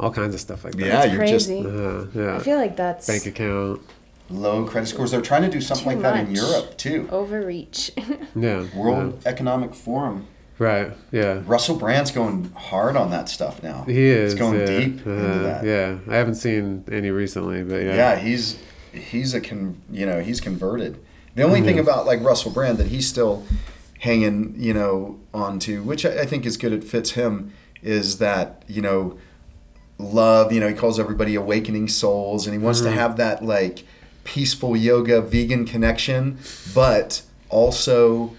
all 0.00 0.10
kinds 0.10 0.34
of 0.34 0.40
stuff 0.40 0.64
like 0.64 0.74
that 0.74 0.86
Yeah, 0.86 1.02
It's 1.04 1.14
you're 1.14 1.26
just 1.26 1.48
crazy. 1.48 1.66
uh, 1.66 2.36
I 2.36 2.38
feel 2.40 2.58
like 2.58 2.76
that's 2.76 3.06
bank 3.06 3.24
account 3.26 3.80
low 4.28 4.64
credit 4.64 4.88
scores. 4.88 5.12
They're 5.12 5.20
trying 5.22 5.42
to 5.42 5.48
do 5.48 5.60
something 5.60 5.84
Too 5.98 6.02
like 6.02 6.02
that 6.02 6.26
in. 6.28 6.34
Europe 6.34 6.76
too. 6.76 7.08
overreach. 7.12 7.92
yeah 8.34 8.66
World 8.74 9.22
Economic 9.24 9.72
Forum. 9.74 10.26
right 10.58 10.90
yeah 11.12 11.42
Russell 11.46 11.76
Brand's 11.76 12.10
going 12.10 12.50
hard 12.56 12.96
on 12.96 13.10
that 13.10 13.28
stuff 13.28 13.62
now. 13.62 13.84
he 13.86 14.06
is 14.06 14.32
He's 14.32 14.40
going 14.40 14.58
yeah. 14.58 14.66
deep 14.66 15.06
into 15.06 15.12
Uh, 15.12 15.42
that. 15.44 15.64
yeah 15.64 15.98
I 16.12 16.16
haven't 16.16 16.34
seen 16.36 16.82
any 16.90 17.10
recently 17.10 17.62
but 17.62 17.76
yeah 17.82 17.94
Yeah, 17.94 18.16
he's 18.16 18.58
he's 18.92 19.32
a 19.34 19.40
con, 19.40 19.80
you 19.92 20.06
know 20.06 20.20
he's 20.20 20.40
converted. 20.40 20.98
The 21.36 21.42
only 21.42 21.60
thing 21.60 21.76
Mhm. 21.76 21.80
about 21.86 22.06
like 22.06 22.20
Russell 22.24 22.50
Brand 22.50 22.78
that 22.78 22.86
he's 22.88 23.06
still 23.06 23.44
hanging 24.00 24.54
you 24.56 24.74
know 24.74 25.18
onto, 25.32 25.82
which 25.82 26.04
I, 26.04 26.20
I 26.20 26.26
think 26.26 26.46
is 26.46 26.56
good. 26.56 26.72
It 26.72 26.84
fits 26.84 27.12
him 27.12 27.52
is 27.82 28.18
that 28.18 28.62
you 28.68 28.82
know 28.82 29.18
love. 29.98 30.52
You 30.52 30.60
know 30.60 30.68
he 30.68 30.74
calls 30.74 30.98
everybody 31.00 31.34
awakening 31.34 31.88
souls, 31.88 32.46
and 32.46 32.54
he 32.54 32.62
wants 32.62 32.80
Mhm. 32.80 32.84
to 32.84 32.90
have 32.92 33.16
that 33.16 33.44
like 33.44 33.84
peaceful 34.24 34.76
yoga 34.76 35.20
vegan 35.20 35.64
connection, 35.64 36.38
but 36.74 37.22
also 37.48 38.32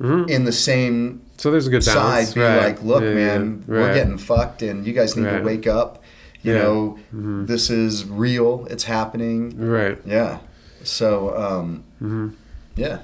Mhm. 0.00 0.28
in 0.30 0.44
the 0.44 0.52
same 0.52 1.20
so 1.36 1.50
there's 1.52 1.66
a 1.66 1.70
good 1.70 1.84
balance 1.84 2.28
side 2.30 2.34
be 2.34 2.40
right. 2.40 2.64
like, 2.64 2.82
look, 2.82 3.02
Yeah, 3.02 3.14
man, 3.14 3.64
yeah. 3.68 3.74
we're 3.74 3.94
getting 3.94 4.18
fucked, 4.18 4.62
and 4.62 4.84
you 4.86 4.92
guys 4.92 5.16
need 5.16 5.26
Right. 5.26 5.38
to 5.38 5.44
wake 5.44 5.66
up. 5.68 6.02
You 6.42 6.52
Yeah. 6.54 6.62
know, 6.62 6.98
Mhm. 7.14 7.46
this 7.46 7.68
is 7.70 8.04
real. 8.06 8.66
It's 8.70 8.84
happening. 8.84 9.54
right 9.58 9.98
Yeah. 10.06 10.38
So, 10.82 11.36
um, 11.36 11.84
hmm 12.00 12.28
yeah. 12.76 12.98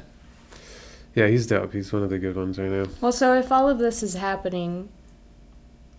Yeah 1.14 1.26
he's 1.26 1.46
dope 1.46 1.72
he's 1.72 1.92
one 1.92 2.02
of 2.02 2.10
the 2.10 2.18
good 2.18 2.36
ones 2.36 2.58
right 2.58 2.70
now 2.70 2.84
well, 3.00 3.12
so 3.12 3.34
if 3.34 3.52
all 3.52 3.68
of 3.68 3.78
this 3.78 4.02
is 4.02 4.14
happening, 4.14 4.88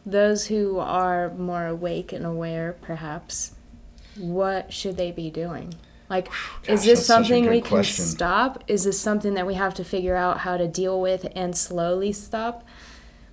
those 0.05 0.47
who 0.47 0.79
are 0.79 1.33
more 1.33 1.65
awake 1.65 2.13
and 2.13 2.25
aware, 2.25 2.75
perhaps, 2.81 3.53
what 4.17 4.71
should 4.71 4.97
they 4.97 5.11
be 5.11 5.29
doing? 5.29 5.73
Like, 6.09 6.29
is 6.67 6.83
this 6.83 6.99
that's 6.99 7.07
such 7.07 7.21
a 7.21 7.25
something 7.25 7.49
we 7.49 7.61
question. 7.61 8.05
can 8.05 8.11
stop? 8.11 8.63
Is 8.67 8.83
this 8.83 8.99
something 8.99 9.33
that 9.33 9.47
we 9.47 9.55
have 9.55 9.73
to 9.75 9.83
figure 9.83 10.15
out 10.15 10.39
how 10.39 10.57
to 10.57 10.67
deal 10.67 11.01
with 11.01 11.27
and 11.35 11.57
slowly 11.57 12.11
stop? 12.11 12.63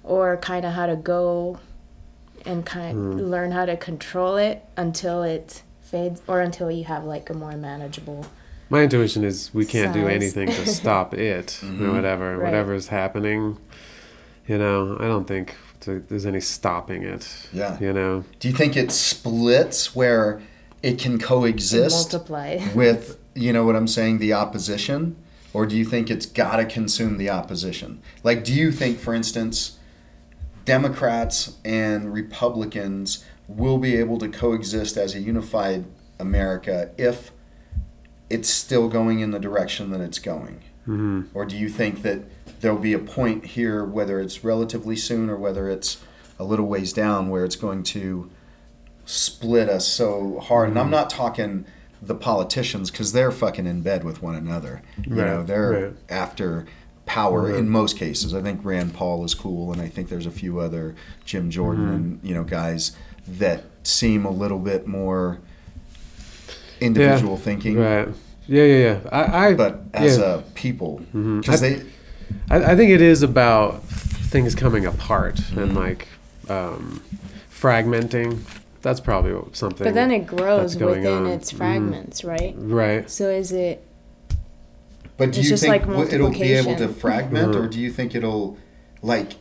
Or 0.02 0.36
kind 0.38 0.64
of 0.64 0.72
how 0.72 0.86
to 0.86 0.96
go 0.96 1.60
and 2.44 2.64
kind 2.64 2.98
of 2.98 3.20
learn 3.20 3.52
how 3.52 3.66
to 3.66 3.76
control 3.76 4.36
it 4.36 4.64
until 4.76 5.22
it 5.22 5.62
fades 5.80 6.22
or 6.26 6.40
until 6.40 6.70
you 6.70 6.84
have 6.84 7.04
like 7.04 7.28
a 7.30 7.34
more 7.34 7.56
manageable. 7.56 8.26
My 8.72 8.84
intuition 8.84 9.22
is 9.22 9.52
we 9.52 9.66
can't 9.66 9.92
do 9.92 10.08
anything 10.08 10.48
to 10.48 10.66
stop 10.80 11.12
it 11.12 11.48
Mhm. 11.62 11.82
or 11.88 11.92
whatever. 11.92 12.38
Right. 12.38 12.46
Whatever's 12.46 12.88
happening, 12.88 13.58
you 14.48 14.56
know, 14.56 14.96
I 14.98 15.04
don't 15.04 15.26
think 15.28 15.54
there's 15.84 16.24
any 16.24 16.40
stopping 16.40 17.02
it. 17.02 17.28
Yeah. 17.52 17.78
You 17.78 17.92
know. 17.92 18.24
Do 18.40 18.48
you 18.48 18.54
think 18.54 18.74
it 18.74 18.90
splits 18.90 19.94
where 19.94 20.40
it 20.82 20.98
can 20.98 21.18
coexist 21.18 22.12
multiply. 22.12 22.60
with, 22.74 23.18
you 23.34 23.52
know 23.52 23.64
what 23.66 23.76
I'm 23.76 23.86
saying, 23.86 24.18
the 24.18 24.32
opposition? 24.32 25.16
Or 25.52 25.66
do 25.66 25.76
you 25.76 25.84
think 25.84 26.10
it's 26.10 26.24
got 26.24 26.56
to 26.56 26.64
consume 26.64 27.18
the 27.18 27.28
opposition? 27.28 28.00
Like, 28.24 28.42
do 28.42 28.54
you 28.54 28.72
think, 28.72 28.98
for 28.98 29.12
instance, 29.12 29.76
Democrats 30.64 31.56
and 31.62 32.10
Republicans 32.10 33.22
will 33.48 33.76
be 33.76 33.96
able 33.96 34.16
to 34.18 34.28
coexist 34.28 34.96
as 34.96 35.14
a 35.14 35.20
unified 35.20 35.84
America 36.18 36.90
if 36.96 37.32
it's 38.32 38.48
still 38.48 38.88
going 38.88 39.20
in 39.20 39.30
the 39.30 39.38
direction 39.38 39.90
that 39.90 40.00
it's 40.00 40.18
going? 40.18 40.60
hmm 40.84 41.22
Or 41.34 41.44
do 41.44 41.56
you 41.56 41.68
think 41.68 42.02
that 42.02 42.20
there'll 42.60 42.78
be 42.90 42.92
a 42.94 42.98
point 42.98 43.44
here, 43.56 43.84
whether 43.84 44.18
it's 44.20 44.42
relatively 44.42 44.96
soon 44.96 45.28
or 45.30 45.36
whether 45.36 45.68
it's 45.68 45.98
a 46.38 46.44
little 46.44 46.66
ways 46.66 46.92
down, 46.92 47.28
where 47.30 47.44
it's 47.44 47.56
going 47.56 47.82
to 47.96 48.30
split 49.04 49.68
us 49.68 49.86
so 49.86 50.40
hard? 50.40 50.68
And 50.70 50.78
I'm 50.78 50.90
not 50.90 51.08
talking 51.10 51.66
the 52.00 52.14
politicians 52.16 52.90
because 52.90 53.12
they're 53.12 53.30
fucking 53.30 53.66
in 53.66 53.82
bed 53.82 54.02
with 54.02 54.22
one 54.22 54.34
another. 54.34 54.82
You 55.06 55.14
Right, 55.16 55.26
know, 55.26 55.42
they're 55.44 55.70
right. 55.70 55.92
after 56.08 56.66
power 57.06 57.42
Right. 57.42 57.54
in 57.56 57.68
most 57.68 57.96
cases. 57.96 58.34
I 58.34 58.40
think 58.42 58.64
Rand 58.64 58.92
Paul 58.94 59.24
is 59.24 59.34
cool, 59.34 59.72
and 59.72 59.80
I 59.80 59.88
think 59.88 60.08
there's 60.08 60.26
a 60.26 60.30
few 60.30 60.58
other 60.58 60.94
Jim 61.24 61.50
Jordan 61.50 61.84
Mm-hmm. 61.86 61.94
and 61.94 62.20
you 62.24 62.34
know 62.34 62.44
guys 62.44 62.92
that 63.28 63.62
seem 63.84 64.24
a 64.24 64.30
little 64.30 64.58
bit 64.58 64.86
more 64.86 65.38
individual 66.80 67.36
thinking. 67.36 67.78
Right. 67.78 68.08
Yeah, 68.48 68.64
yeah, 68.64 68.76
yeah. 68.76 68.98
I, 69.10 69.48
I 69.48 69.54
But 69.54 69.82
as 69.94 70.18
yeah. 70.18 70.24
a 70.36 70.42
people, 70.54 71.00
because 71.12 71.62
I- 71.62 71.68
they 71.68 71.82
I, 72.50 72.72
I 72.72 72.76
think 72.76 72.90
it 72.90 73.00
is 73.00 73.22
about 73.22 73.82
things 73.84 74.54
coming 74.54 74.86
apart 74.86 75.36
Mm-hmm. 75.36 75.58
and 75.58 75.74
like 75.74 76.08
um, 76.48 77.02
fragmenting. 77.50 78.38
That's 78.82 78.98
probably 79.00 79.40
something. 79.52 79.84
But 79.84 79.94
then 79.94 80.10
it 80.10 80.26
grows 80.26 80.76
within 80.76 81.06
on. 81.06 81.26
its 81.28 81.52
Mhm. 81.52 81.56
fragments, 81.56 82.24
right? 82.24 82.54
right. 82.58 83.08
So 83.10 83.30
is 83.30 83.52
it 83.52 83.84
But 85.16 85.26
do 85.32 85.38
It's 85.38 85.46
you 85.48 85.50
just 85.54 85.62
think 85.62 85.86
like 85.86 86.12
it'll 86.12 86.30
be 86.30 86.52
able 86.54 86.74
to 86.76 86.88
fragment, 86.88 87.54
or 87.54 87.68
Mhm. 87.68 87.70
do 87.70 87.80
you 87.80 87.92
think 87.92 88.14
it'll, 88.14 88.56
like, 89.02 89.34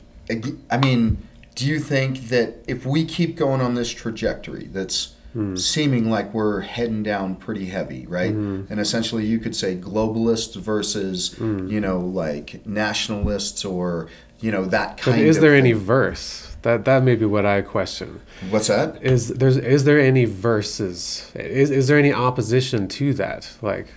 I 0.70 0.77
mean, 0.77 1.17
do 1.55 1.65
you 1.65 1.79
think 1.79 2.27
that 2.29 2.58
if 2.67 2.86
we 2.86 3.03
keep 3.05 3.36
going 3.36 3.62
on 3.62 3.74
this 3.74 3.89
trajectory 3.89 4.70
that's 4.72 5.13
Hmm. 5.33 5.55
seeming 5.55 6.09
like 6.09 6.33
we're 6.33 6.59
heading 6.59 7.03
down 7.03 7.35
pretty 7.35 7.67
heavy, 7.67 8.05
right? 8.07 8.33
Mhm. 8.35 8.69
And 8.69 8.79
essentially 8.81 9.25
you 9.25 9.39
could 9.39 9.55
say 9.55 9.77
globalists 9.77 10.55
versus, 10.59 11.35
Mm. 11.39 11.69
you 11.71 11.79
know, 11.79 12.00
like 12.00 12.59
nationalists 12.65 13.63
or, 13.63 14.07
you 14.41 14.51
know, 14.51 14.65
that 14.65 14.97
kind. 14.97 15.17
But 15.17 15.25
is 15.25 15.39
there 15.39 15.55
any 15.55 15.71
verse? 15.71 16.47
That 16.63 16.83
that 16.85 17.03
may 17.03 17.15
be 17.15 17.25
what 17.25 17.45
I 17.45 17.61
question. 17.61 18.19
What's 18.50 18.67
that? 18.67 18.97
Is 19.01 19.29
there's 19.29 19.55
is 19.57 19.85
there 19.85 20.00
any 20.00 20.25
verses? 20.25 21.31
Is 21.33 21.71
is 21.71 21.88
there 21.88 21.97
any 21.97 22.13
opposition 22.13 22.88
to 22.89 23.13
that? 23.13 23.50
Like, 23.61 23.88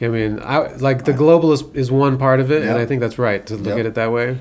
I 0.00 0.08
mean, 0.08 0.40
I 0.42 0.72
like 0.76 1.04
the 1.04 1.12
globalist 1.12 1.76
is 1.76 1.90
one 1.92 2.16
part 2.16 2.40
of 2.40 2.50
it, 2.50 2.62
and 2.62 2.78
I 2.78 2.86
think 2.86 3.00
that's 3.02 3.18
right 3.18 3.44
to 3.46 3.54
look 3.56 3.66
Yep. 3.76 3.78
at 3.80 3.86
it 3.86 3.94
that 3.96 4.12
way. 4.12 4.38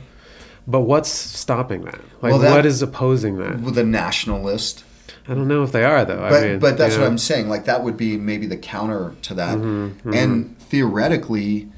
But 0.68 0.82
what's 0.82 1.10
stopping 1.10 1.82
that? 1.86 2.00
Like, 2.22 2.32
Well, 2.32 2.40
that- 2.40 2.56
what 2.56 2.66
is 2.66 2.82
opposing 2.82 3.38
that? 3.40 3.60
With 3.62 3.78
a 3.78 3.84
nationalist. 3.84 4.84
I 5.30 5.36
don't 5.36 5.48
know 5.48 5.64
if 5.64 5.72
they 5.72 5.84
are 5.84 6.04
though. 6.04 6.18
But, 6.18 6.44
I 6.44 6.48
mean, 6.48 6.60
but 6.60 6.78
that's 6.78 6.96
you 6.96 7.02
what. 7.02 7.08
I'm 7.08 7.18
saying. 7.18 7.48
Like 7.50 7.66
that 7.66 7.84
would 7.84 7.96
be 7.98 8.18
maybe 8.18 8.48
the 8.48 8.58
counter 8.58 9.14
to 9.22 9.34
that. 9.36 9.58
Mm-hmm, 9.58 10.14
And 10.14 10.58
theoretically, 10.60 11.70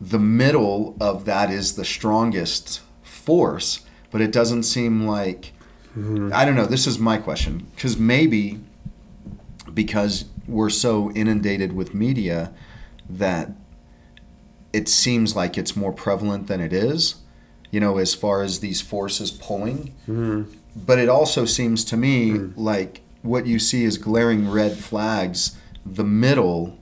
the 0.00 0.18
middle 0.18 0.96
of 1.00 1.24
that 1.24 1.50
is 1.50 1.76
the 1.76 1.84
strongest 1.84 2.80
force. 3.02 3.80
But 4.10 4.20
it 4.20 4.32
doesn't 4.32 4.64
seem 4.64 5.06
like 5.06 5.52
Mm-hmm. 5.96 6.30
I 6.34 6.44
don't 6.44 6.56
know. 6.56 6.66
This 6.66 6.86
is 6.86 6.98
my 6.98 7.16
question 7.16 7.68
because 7.74 7.96
maybe 7.96 8.60
because 9.72 10.26
we're 10.46 10.68
so 10.68 11.10
inundated 11.12 11.72
with 11.72 11.94
media 11.94 12.52
that 13.08 13.52
it 14.74 14.88
seems 14.88 15.34
like 15.34 15.56
it's 15.56 15.74
more 15.74 15.92
prevalent 15.92 16.48
than 16.48 16.60
it 16.60 16.72
is. 16.74 17.16
You 17.70 17.80
know, 17.80 17.96
as 17.96 18.14
far 18.14 18.42
as 18.42 18.60
these 18.60 18.80
forces 18.82 19.30
pulling 19.30 19.94
Mm-hmm. 20.06 20.52
But 20.76 20.98
it 20.98 21.08
also 21.08 21.44
seems 21.44 21.84
to 21.86 21.96
me 21.96 22.30
hmm. 22.30 22.52
like 22.56 23.00
what 23.22 23.46
you 23.46 23.58
see 23.58 23.84
is 23.84 23.96
glaring 23.96 24.50
red 24.50 24.76
flags. 24.76 25.56
The 25.84 26.04
middle 26.04 26.78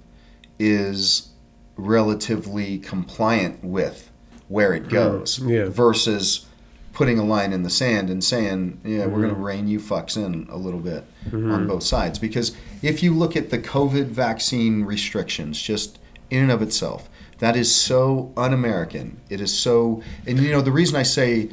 is 0.58 1.30
relatively 1.76 2.78
compliant 2.78 3.62
with 3.62 4.10
where 4.48 4.74
it 4.74 4.84
hmm. 4.84 4.90
goes 4.90 5.38
yeah. 5.38 5.66
versus 5.66 6.46
putting 6.92 7.18
a 7.18 7.24
line 7.24 7.52
in 7.52 7.62
the 7.62 7.70
sand 7.70 8.08
and 8.08 8.22
saying, 8.22 8.80
yeah, 8.84 9.06
we're 9.06 9.20
going 9.20 9.28
to 9.28 9.34
hmm. 9.34 9.42
rein 9.42 9.68
you 9.68 9.78
fucks 9.80 10.16
in 10.16 10.46
a 10.50 10.56
little 10.56 10.80
bit 10.80 11.04
on 11.32 11.66
both 11.66 11.82
sides. 11.82 12.18
Because 12.18 12.56
if 12.82 13.02
you 13.02 13.12
look 13.12 13.36
at 13.36 13.50
the 13.50 13.58
COVID 13.58 14.06
vaccine 14.06 14.84
restrictions, 14.84 15.60
just 15.60 15.98
in 16.30 16.42
and 16.42 16.52
of 16.52 16.62
itself, 16.62 17.08
that 17.38 17.56
is 17.56 17.74
so 17.74 18.32
un 18.36 18.52
American. 18.52 19.20
It 19.28 19.40
is 19.40 19.56
so, 19.56 20.02
and 20.26 20.38
you 20.38 20.52
know, 20.52 20.60
the 20.60 20.70
reason 20.70 20.96
I 20.96 21.02
say 21.02 21.50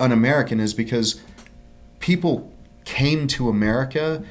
un 0.00 0.10
American 0.10 0.58
is 0.58 0.74
because 0.74 1.20
people 2.00 2.52
came 2.84 3.26
to 3.28 3.48
America 3.48 4.24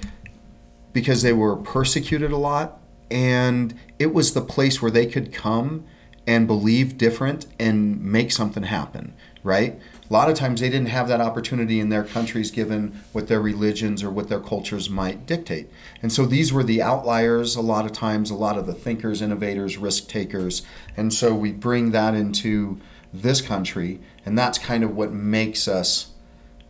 because 0.91 1.21
they 1.21 1.33
were 1.33 1.55
persecuted 1.55 2.31
a 2.31 2.37
lot 2.37 2.81
and 3.09 3.73
it 3.97 4.13
was 4.13 4.33
the 4.33 4.41
place 4.41 4.81
where 4.81 4.91
they 4.91 5.05
could 5.05 5.33
come 5.33 5.85
and 6.27 6.45
believe 6.45 6.97
different 6.97 7.45
and 7.57 8.03
make 8.03 8.31
something 8.31 8.63
happen 8.63 9.13
right? 9.43 9.79
A 10.09 10.13
lot 10.13 10.29
of 10.29 10.35
times 10.35 10.59
they 10.59 10.69
didn't 10.69 10.89
have 10.89 11.07
that 11.07 11.21
opportunity 11.21 11.79
in 11.79 11.89
their 11.89 12.03
countries 12.03 12.51
given 12.51 13.01
what 13.13 13.27
their 13.27 13.41
religions 13.41 14.03
or 14.03 14.09
what 14.09 14.27
their 14.27 14.39
cultures 14.39 14.89
might 14.89 15.25
dictate. 15.25 15.69
And 16.01 16.11
so 16.11 16.25
these 16.25 16.51
were 16.51 16.63
the 16.63 16.81
outliers 16.81 17.55
a 17.55 17.61
lot 17.61 17.85
of 17.85 17.91
times 17.91 18.29
a 18.29 18.35
lot 18.35 18.57
of 18.57 18.65
the 18.65 18.73
thinkers 18.73 19.21
innovators 19.21 19.77
risk 19.77 20.07
takers. 20.07 20.63
And 20.97 21.13
so 21.13 21.33
we 21.33 21.51
bring 21.51 21.91
that 21.91 22.15
into 22.15 22.79
this 23.13 23.41
country 23.41 23.99
and 24.25 24.37
that's 24.37 24.57
kind 24.57 24.83
of 24.83 24.95
what 24.95 25.11
makes 25.11 25.67
us 25.67 26.11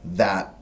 that 0.03 0.55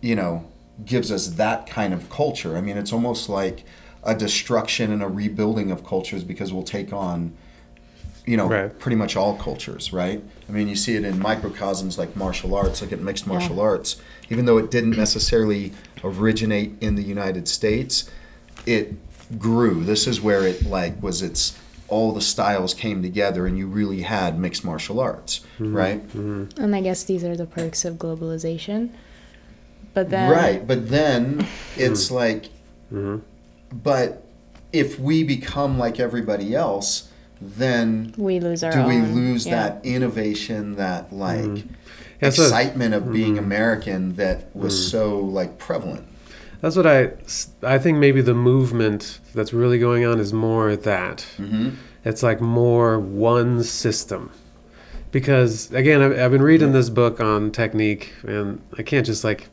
you 0.00 0.14
know, 0.14 0.44
gives 0.84 1.10
us 1.10 1.26
that 1.28 1.66
kind 1.66 1.92
of 1.92 2.08
culture. 2.10 2.56
I 2.56 2.60
mean, 2.60 2.76
it's 2.76 2.92
almost 2.92 3.28
like 3.28 3.64
a 4.04 4.14
destruction 4.14 4.92
and 4.92 5.02
a 5.02 5.08
rebuilding 5.08 5.70
of 5.70 5.84
cultures 5.84 6.22
because 6.24 6.52
we'll 6.52 6.62
take 6.62 6.92
on, 6.92 7.32
you 8.24 8.36
know, 8.36 8.48
Right. 8.48 8.78
pretty 8.78 8.96
much 8.96 9.16
all 9.16 9.34
cultures, 9.36 9.92
right? 9.92 10.22
I 10.48 10.52
mean, 10.52 10.68
you 10.68 10.76
see 10.76 10.94
it 10.94 11.04
in 11.04 11.18
microcosms 11.18 11.98
like 11.98 12.14
martial 12.16 12.54
arts, 12.54 12.80
like 12.80 12.92
at 12.92 13.00
mixed 13.00 13.26
martial 13.26 13.56
Yeah. 13.56 13.62
arts. 13.62 13.96
Even 14.30 14.44
though 14.44 14.56
it 14.58 14.70
didn't 14.70 14.96
necessarily 14.96 15.72
originate 16.04 16.76
in 16.80 16.94
the 16.94 17.02
United 17.02 17.48
States, 17.48 18.08
it 18.66 18.94
grew. 19.38 19.82
This 19.84 20.06
is 20.06 20.20
where 20.20 20.46
it 20.46 20.64
like 20.64 21.02
was 21.02 21.22
its 21.22 21.56
all 21.88 22.12
the 22.12 22.20
styles 22.20 22.74
came 22.74 23.02
together 23.02 23.46
and 23.46 23.56
you 23.56 23.66
really 23.66 24.02
had 24.02 24.38
mixed 24.38 24.62
martial 24.62 25.00
arts, 25.00 25.40
mm-hmm. 25.58 25.74
right? 25.74 26.06
Mm-hmm. 26.08 26.62
and 26.62 26.76
I 26.76 26.82
guess 26.82 27.02
these 27.02 27.24
are 27.24 27.34
the 27.36 27.46
perks 27.46 27.84
of 27.84 27.94
globalization. 27.96 28.90
But 29.98 30.10
then 30.10 30.30
right 30.30 30.66
but 30.66 30.88
then 30.90 31.46
it's 31.76 32.10
like 32.10 32.50
Mhm. 32.92 33.20
but 33.72 34.24
if 34.72 34.98
we 34.98 35.24
become 35.24 35.78
like 35.78 35.98
everybody 36.00 36.54
else 36.54 37.08
then 37.40 38.14
we 38.16 38.40
lose 38.40 38.62
our 38.64 38.72
do 38.72 38.82
we 38.84 38.96
own. 38.96 39.14
lose 39.14 39.46
yeah. 39.46 39.54
that 39.60 39.84
innovation 39.84 40.76
that 40.76 41.12
like 41.12 41.64
Yeah, 42.22 42.30
so- 42.30 42.42
excitement 42.44 42.94
of 42.94 43.12
being 43.12 43.38
american 43.38 44.16
that 44.16 44.54
was 44.54 44.74
so 44.90 45.18
like 45.38 45.58
prevalent 45.58 46.04
That's 46.60 46.74
what 46.76 46.86
I 46.86 47.12
I 47.62 47.78
think 47.78 47.98
maybe 47.98 48.20
the 48.20 48.34
movement 48.34 49.20
that's 49.34 49.52
really 49.52 49.78
going 49.78 50.04
on 50.10 50.18
is 50.18 50.32
more 50.32 50.74
that 50.76 51.18
mm-hmm. 51.38 51.68
it's 52.04 52.22
like 52.22 52.40
more 52.40 52.98
one 52.98 53.62
system. 53.62 54.30
Because 55.12 55.70
again, 55.72 56.02
I've, 56.02 56.18
I've 56.18 56.30
been 56.36 56.42
reading 56.42 56.72
this 56.72 56.90
book 56.90 57.20
on 57.20 57.50
technique, 57.52 58.12
and 58.26 58.60
I 58.76 58.82
can't 58.82 59.06
just 59.06 59.22
like, 59.24 59.46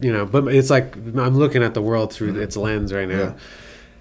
you 0.00 0.12
know, 0.12 0.24
but 0.26 0.48
it's 0.54 0.70
like 0.70 0.96
I'm 0.96 1.36
looking 1.36 1.62
at 1.62 1.74
the 1.74 1.82
world 1.82 2.12
through 2.12 2.40
its 2.40 2.56
lens 2.56 2.92
right 2.92 3.08
now, 3.08 3.18
Yeah. 3.18 3.32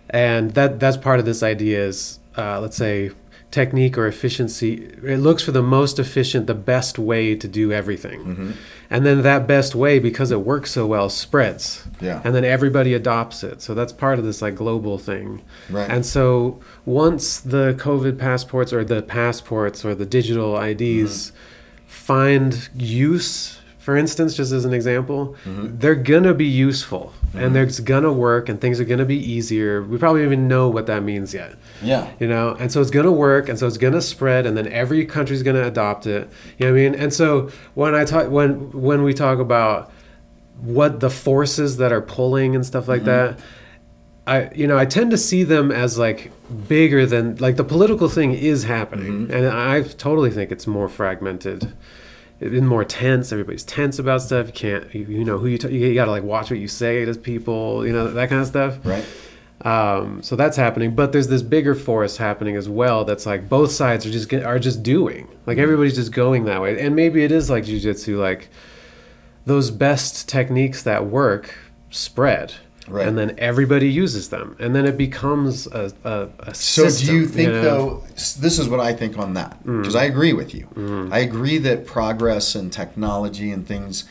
and 0.09 0.51
that 0.51 0.79
that's 0.79 0.97
part 0.97 1.19
of 1.19 1.25
this 1.25 1.43
idea 1.43 1.83
is 1.85 2.19
uh, 2.37 2.59
let's 2.61 2.77
say 2.77 3.11
technique 3.51 3.97
or 3.97 4.07
efficiency. 4.07 4.75
It 5.03 5.17
looks 5.17 5.43
for 5.43 5.51
the 5.51 5.61
most 5.61 5.99
efficient, 5.99 6.47
the 6.47 6.53
best 6.53 6.97
way 6.97 7.35
to 7.35 7.47
do 7.47 7.73
everything, 7.73 8.19
Mm-hmm. 8.23 8.51
and 8.89 9.05
then 9.05 9.21
that 9.23 9.45
best 9.47 9.75
way 9.75 9.99
because 9.99 10.31
it 10.31 10.39
works 10.41 10.71
so 10.71 10.85
well 10.87 11.09
spreads 11.09 11.85
yeah 11.99 12.21
and 12.23 12.33
then 12.33 12.45
everybody 12.45 12.93
adopts 12.93 13.43
it. 13.43 13.61
So 13.61 13.73
that's 13.73 13.91
part 13.93 14.19
of 14.19 14.25
this 14.25 14.41
like 14.41 14.55
global 14.55 14.97
thing. 14.97 15.41
right 15.69 15.89
And 15.89 16.05
so 16.05 16.59
once 16.85 17.39
the 17.41 17.73
COVID 17.77 18.17
passports 18.17 18.71
or 18.71 18.83
the 18.85 19.01
passports 19.01 19.83
or 19.85 19.95
the 19.95 20.05
digital 20.05 20.57
IDs 20.57 21.33
find 21.85 22.69
use 22.75 23.57
for 23.81 23.97
instance, 23.97 24.35
just 24.35 24.51
as 24.51 24.63
an 24.63 24.73
example, 24.73 25.35
Mm-hmm. 25.43 25.79
they're 25.79 25.95
gonna 25.95 26.35
be 26.35 26.45
useful 26.45 27.13
and 27.33 27.45
mm-hmm. 27.45 27.53
they're 27.53 27.83
gonna 27.83 28.13
work 28.13 28.47
and 28.47 28.61
things 28.61 28.79
are 28.79 28.85
gonna 28.85 29.05
be 29.05 29.17
easier. 29.17 29.81
We 29.81 29.97
probably 29.97 30.23
even 30.23 30.47
know 30.47 30.69
what 30.69 30.85
that 30.85 31.01
means 31.01 31.33
yet. 31.33 31.55
Yeah. 31.81 32.07
You 32.19 32.27
know, 32.27 32.55
and 32.59 32.71
so 32.71 32.79
it's 32.79 32.91
gonna 32.91 33.11
work 33.11 33.49
and 33.49 33.57
so 33.57 33.65
it's 33.65 33.77
gonna 33.77 34.01
spread 34.01 34.45
and 34.45 34.55
then 34.55 34.67
every 34.67 35.03
country's 35.05 35.41
gonna 35.41 35.65
adopt 35.65 36.05
it. 36.05 36.29
You 36.59 36.67
know 36.67 36.73
what 36.73 36.79
I 36.79 36.83
mean? 36.83 36.95
And 36.95 37.11
so 37.11 37.49
when 37.73 37.95
I 37.95 38.05
talk 38.05 38.29
when 38.29 38.71
when 38.71 39.01
we 39.01 39.15
talk 39.15 39.39
about 39.39 39.91
what 40.59 40.99
the 40.99 41.09
forces 41.09 41.77
that 41.77 41.91
are 41.91 42.01
pulling 42.01 42.55
and 42.55 42.63
stuff 42.63 42.87
like 42.87 43.01
mm-hmm. 43.01 43.35
that, 43.35 43.39
I 44.27 44.53
you 44.53 44.67
know 44.67 44.77
I 44.77 44.85
tend 44.85 45.09
to 45.09 45.17
see 45.17 45.43
them 45.43 45.71
as 45.71 45.97
like 45.97 46.31
bigger 46.67 47.07
than 47.07 47.37
like 47.37 47.55
the 47.55 47.63
political 47.63 48.09
thing 48.09 48.33
is 48.33 48.65
happening, 48.65 49.27
mm-hmm. 49.27 49.33
and 49.33 49.47
I 49.47 49.81
totally 49.81 50.29
think 50.29 50.51
it's 50.51 50.67
more 50.67 50.87
fragmented. 50.87 51.73
It's 52.41 52.61
more 52.61 52.83
tense. 52.83 53.31
Everybody's 53.31 53.63
tense 53.63 53.99
about 53.99 54.21
stuff. 54.23 54.47
You 54.47 54.53
can't, 54.53 54.95
you, 54.95 55.05
you 55.05 55.23
know, 55.23 55.37
who 55.37 55.47
you, 55.47 55.57
t- 55.57 55.69
you 55.69 55.93
gotta 55.93 56.11
like 56.11 56.23
watch 56.23 56.49
what 56.49 56.59
you 56.59 56.67
say 56.67 57.05
to 57.05 57.13
people, 57.13 57.85
you 57.85 57.93
know, 57.93 58.11
that 58.11 58.29
kind 58.29 58.41
of 58.41 58.47
stuff. 58.47 58.79
Right. 58.83 59.05
Um, 59.63 60.23
so 60.23 60.35
that's 60.35 60.57
happening, 60.57 60.95
but 60.95 61.11
there's 61.11 61.27
this 61.27 61.43
bigger 61.43 61.75
force 61.75 62.17
happening 62.17 62.55
as 62.55 62.67
well. 62.67 63.05
That's 63.05 63.27
like 63.27 63.47
both 63.47 63.71
sides 63.71 64.05
are 64.07 64.11
just 64.11 64.33
are 64.33 64.57
just 64.57 64.81
doing. 64.81 65.27
Like 65.45 65.59
everybody's 65.59 65.95
just 65.95 66.11
going 66.11 66.45
that 66.45 66.61
way, 66.61 66.79
and 66.81 66.95
maybe 66.95 67.23
it 67.23 67.31
is 67.31 67.49
like 67.49 67.65
jujitsu. 67.65 68.17
Like 68.17 68.49
those 69.45 69.69
best 69.69 70.27
techniques 70.27 70.81
that 70.83 71.05
work 71.05 71.53
spread, 71.91 72.55
Right. 72.91 73.07
and 73.07 73.17
then 73.17 73.35
everybody 73.37 73.89
uses 73.89 74.29
them, 74.29 74.55
and 74.59 74.75
then 74.75 74.85
it 74.85 74.97
becomes 74.97 75.67
a 75.67 75.91
a, 76.03 76.29
a 76.39 76.53
So 76.53 76.83
system, 76.89 77.07
do 77.07 77.21
you 77.21 77.27
think 77.27 77.49
know? 77.49 77.61
though? 77.61 78.03
This 78.15 78.59
is 78.59 78.67
what 78.69 78.79
I 78.79 78.93
think 78.93 79.17
on 79.17 79.33
that 79.35 79.63
because 79.65 79.95
I 79.95 80.03
agree 80.03 80.33
with 80.33 80.53
you. 80.53 80.67
I 81.11 81.19
agree 81.19 81.57
that 81.59 81.85
progress 81.85 82.55
and 82.55 82.71
technology 82.71 83.51
and 83.51 83.67
things 83.67 84.05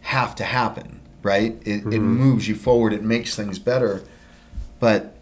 have 0.00 0.34
to 0.36 0.44
happen. 0.44 1.00
Right? 1.22 1.60
It, 1.66 1.84
it 1.92 2.00
moves 2.00 2.48
you 2.48 2.54
forward. 2.54 2.94
It 2.94 3.02
makes 3.02 3.36
things 3.36 3.58
better. 3.58 4.02
But 4.78 5.14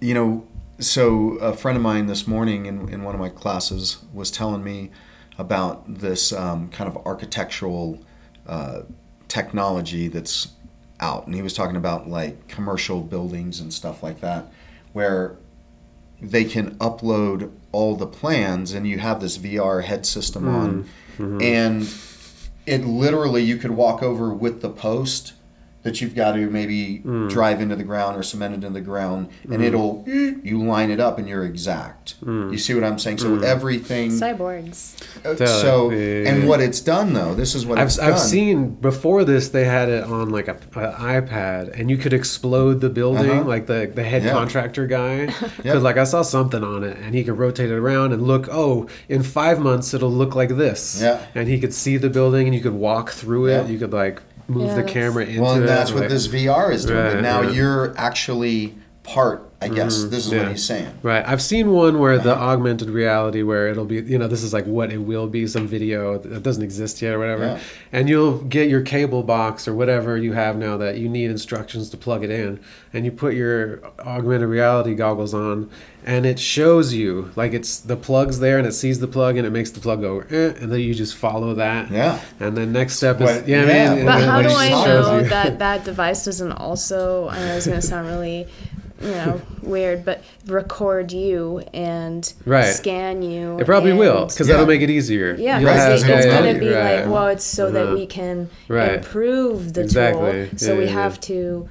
you 0.00 0.14
know, 0.14 0.46
so 0.78 1.30
a 1.40 1.52
friend 1.52 1.76
of 1.76 1.82
mine 1.82 2.06
this 2.06 2.26
morning 2.26 2.66
in, 2.66 2.88
in 2.88 3.02
one 3.02 3.14
of 3.14 3.20
my 3.20 3.28
classes 3.28 3.98
was 4.12 4.30
telling 4.30 4.62
me 4.62 4.90
about 5.38 5.82
this 6.00 6.32
um, 6.32 6.68
kind 6.68 6.88
of 6.88 6.96
architectural 7.06 8.00
uh, 8.46 8.82
technology 9.28 10.08
that's 10.08 10.48
out, 11.00 11.26
and 11.26 11.34
he 11.34 11.42
was 11.42 11.52
talking 11.52 11.76
about 11.76 12.08
like 12.08 12.48
commercial 12.48 13.00
buildings 13.00 13.60
and 13.60 13.72
stuff 13.72 14.02
like 14.02 14.20
that, 14.20 14.46
where 14.92 15.36
they 16.20 16.44
can 16.44 16.76
upload 16.76 17.50
all 17.72 17.96
the 17.96 18.06
plans, 18.06 18.72
and 18.72 18.86
you 18.86 18.98
have 18.98 19.20
this 19.20 19.36
VR 19.38 19.84
head 19.84 20.06
system 20.06 20.48
on, 20.48 20.84
mm-hmm. 21.16 21.22
Mm-hmm. 21.22 21.42
and 21.42 21.94
it 22.66 22.86
literally 22.86 23.42
you 23.42 23.56
could 23.56 23.72
walk 23.72 24.02
over 24.02 24.32
with 24.32 24.62
the 24.62 24.70
post 24.70 25.33
that 25.84 26.00
you've 26.00 26.14
got 26.14 26.32
to 26.32 26.48
maybe 26.50 26.98
drive 27.28 27.60
into 27.60 27.76
the 27.76 27.84
ground 27.84 28.16
or 28.16 28.22
cement 28.22 28.54
into 28.54 28.70
the 28.70 28.80
ground, 28.80 29.28
and 29.50 29.62
it'll 29.62 30.02
you 30.08 30.62
line 30.64 30.90
it 30.90 30.98
up 30.98 31.18
and 31.18 31.28
you're 31.28 31.44
exact. 31.44 32.14
You 32.26 32.58
see 32.58 32.74
what 32.74 32.82
I'm 32.84 32.98
saying? 32.98 33.18
So 33.18 33.38
everything. 33.40 34.10
Cyborgs. 34.10 34.96
uh, 35.24 35.46
So 35.46 35.90
Yeah, 35.90 35.98
yeah, 35.98 36.28
and 36.30 36.48
what 36.48 36.60
it's 36.60 36.80
done 36.80 37.12
though, 37.12 37.34
this 37.34 37.54
is 37.54 37.64
what 37.66 37.78
I've, 37.78 37.86
it's 37.88 37.98
I've 37.98 38.16
done. 38.16 38.26
seen 38.26 38.68
before 38.74 39.24
this 39.24 39.50
they 39.50 39.64
had 39.64 39.88
it 39.88 40.04
on 40.04 40.30
like 40.30 40.48
a, 40.48 40.54
a 40.74 40.92
iPad 41.20 41.78
and 41.78 41.90
you 41.90 41.96
could 41.98 42.12
explode 42.12 42.80
the 42.80 42.90
building 42.90 43.30
Uh-huh. 43.30 43.44
like 43.44 43.66
the 43.66 43.90
the 43.94 44.02
head 44.02 44.22
Yeah. 44.24 44.32
contractor 44.32 44.86
guy 44.86 45.14
Yep. 45.24 45.56
because 45.62 45.82
like 45.82 45.98
I 45.98 46.04
saw 46.04 46.22
something 46.22 46.64
on 46.64 46.82
it 46.84 46.96
and 46.98 47.14
he 47.14 47.24
could 47.24 47.38
rotate 47.38 47.70
it 47.70 47.74
around 47.74 48.12
and 48.12 48.22
look 48.22 48.48
oh 48.50 48.86
in 49.08 49.22
five 49.22 49.58
months 49.60 49.92
it'll 49.94 50.10
look 50.10 50.34
like 50.34 50.50
this 50.56 51.00
Yeah. 51.02 51.20
and 51.34 51.46
he 51.48 51.58
could 51.60 51.74
see 51.74 51.96
the 51.98 52.10
building 52.10 52.46
and 52.46 52.54
you 52.54 52.62
could 52.62 52.72
walk 52.74 53.10
through 53.10 53.46
it 53.46 53.52
Yeah. 53.64 53.66
you 53.66 53.78
could 53.78 53.92
like 53.92 54.22
move 54.48 54.66
Yeah, 54.68 54.74
the 54.76 54.82
camera 54.84 55.24
into 55.24 55.40
Well, 55.40 55.54
and 55.54 55.64
it 55.64 55.66
that's 55.66 55.92
what 55.92 56.00
like- 56.02 56.10
this 56.10 56.26
VR 56.28 56.70
is 56.72 56.84
doing. 56.84 57.12
but 57.14 57.20
now 57.20 57.42
yeah. 57.42 57.50
you're 57.50 57.94
actually 57.96 58.74
part. 59.02 59.42
I 59.64 59.74
guess 59.74 60.04
this 60.04 60.26
is 60.26 60.32
yeah. 60.32 60.42
what 60.42 60.50
he's 60.52 60.64
saying. 60.64 60.98
Right. 61.02 61.26
I've 61.26 61.42
seen 61.42 61.72
one 61.72 61.98
where 61.98 62.18
the 62.18 62.34
augmented 62.36 62.90
reality 62.90 63.42
where 63.42 63.68
it'll 63.68 63.84
be, 63.84 63.96
you 63.96 64.18
know, 64.18 64.28
this 64.28 64.42
is 64.42 64.52
like 64.52 64.66
what 64.66 64.92
it 64.92 64.98
will 64.98 65.26
be, 65.26 65.46
some 65.46 65.66
video 65.66 66.18
that 66.18 66.42
doesn't 66.42 66.62
exist 66.62 67.00
yet 67.02 67.14
or 67.14 67.18
whatever. 67.18 67.44
Yeah. 67.44 67.60
And 67.92 68.08
you'll 68.08 68.38
get 68.38 68.68
your 68.68 68.82
cable 68.82 69.22
box 69.22 69.66
or 69.66 69.74
whatever 69.74 70.16
you 70.16 70.32
have 70.32 70.56
now 70.56 70.76
that 70.76 70.98
you 70.98 71.08
need 71.08 71.30
instructions 71.30 71.90
to 71.90 71.96
plug 71.96 72.24
it 72.24 72.30
in. 72.30 72.60
And 72.92 73.04
you 73.04 73.12
put 73.12 73.34
your 73.34 73.84
augmented 74.00 74.48
reality 74.48 74.94
goggles 74.94 75.34
on 75.34 75.70
and 76.06 76.26
it 76.26 76.38
shows 76.38 76.92
you 76.92 77.30
like 77.34 77.54
it's 77.54 77.78
the 77.80 77.96
plug's 77.96 78.38
there 78.38 78.58
and 78.58 78.66
it 78.66 78.72
sees 78.72 79.00
the 79.00 79.08
plug 79.08 79.36
and 79.36 79.46
it 79.46 79.50
makes 79.50 79.70
the 79.70 79.80
plug 79.80 80.02
go, 80.02 80.20
eh, 80.30 80.52
and 80.60 80.70
then 80.70 80.80
you 80.80 80.94
just 80.94 81.16
follow 81.16 81.54
that. 81.54 81.90
Yeah. 81.90 82.20
And 82.38 82.56
then 82.56 82.72
next 82.72 82.96
step 82.96 83.20
is, 83.20 83.22
What- 83.22 83.48
yeah, 83.48 83.62
I 83.62 83.66
yeah, 83.66 83.88
mean, 83.88 83.98
and 83.98 84.06
But 84.06 84.18
then 84.18 84.28
how 84.28 84.42
do 84.42 84.48
I 84.50 84.68
know 84.68 85.18
you. 85.18 85.28
that 85.30 85.58
that 85.60 85.84
device 85.84 86.24
doesn't 86.26 86.52
also? 86.52 87.28
I 87.28 87.38
know 87.38 87.56
it's 87.56 87.66
going 87.66 87.80
to 87.80 87.86
sound 87.86 88.08
really, 88.08 88.46
you 89.02 89.08
know, 89.10 89.40
weird, 89.62 90.04
but 90.04 90.22
record 90.46 91.10
you 91.12 91.62
and 91.74 92.32
Right. 92.46 92.64
scan 92.72 93.22
you. 93.22 93.58
It 93.58 93.66
probably 93.66 93.90
and- 93.90 93.98
will 93.98 94.26
because 94.26 94.46
Yeah. 94.48 94.54
that'll 94.54 94.66
make 94.68 94.82
it 94.82 94.90
easier. 94.90 95.34
Yeah, 95.38 95.58
because 95.58 96.02
because 96.02 96.24
it's 96.24 96.34
gonna 96.34 96.58
be 96.58 96.68
right. 96.68 97.00
like, 97.02 97.10
well, 97.12 97.26
it's 97.28 97.44
so 97.44 97.70
that 97.70 97.86
Uh-huh. 97.86 97.94
we 97.94 98.06
can 98.06 98.48
Right. 98.68 98.94
improve 98.94 99.72
the 99.74 99.82
Exactly. 99.82 100.48
tool. 100.48 100.58
So 100.58 100.72
Yeah, 100.72 100.78
we 100.78 100.84
yeah, 100.84 100.90
have 100.90 101.14
yeah. 101.16 101.20
to 101.28 101.68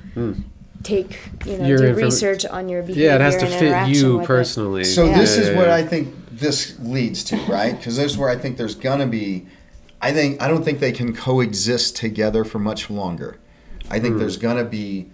take, 0.84 1.18
you 1.46 1.58
know, 1.58 1.66
Your 1.68 1.78
do 1.78 1.84
inform- 1.86 2.04
research 2.06 2.46
on 2.46 2.68
your 2.68 2.82
behavior. 2.82 3.06
Yeah, 3.06 3.16
it 3.16 3.22
has 3.22 3.38
to 3.38 3.46
fit 3.48 3.88
you 3.88 4.16
with 4.18 4.24
it. 4.24 4.28
personally. 4.28 4.84
So 4.84 5.06
Yeah. 5.06 5.18
this 5.18 5.38
is 5.38 5.50
Yeah, 5.50 5.58
what. 5.58 5.70
I 5.70 5.82
think 5.84 6.10
this 6.30 6.74
leads 6.84 7.24
to, 7.26 7.38
right? 7.48 7.78
Because 7.78 7.96
this 7.98 8.12
is 8.12 8.18
where 8.18 8.30
I 8.30 8.36
think 8.36 8.58
there's 8.58 8.76
gonna 8.76 9.08
be. 9.08 9.46
I 10.02 10.12
think 10.12 10.42
I 10.42 10.50
don't 10.50 10.66
think 10.66 10.82
they 10.82 10.92
can 10.92 11.14
coexist 11.16 11.96
together 11.96 12.44
for 12.44 12.60
much 12.60 12.90
longer. 12.90 13.38
I 13.90 14.00
think 14.00 14.18
there's 14.20 14.36
gonna 14.38 14.66
be 14.66 15.06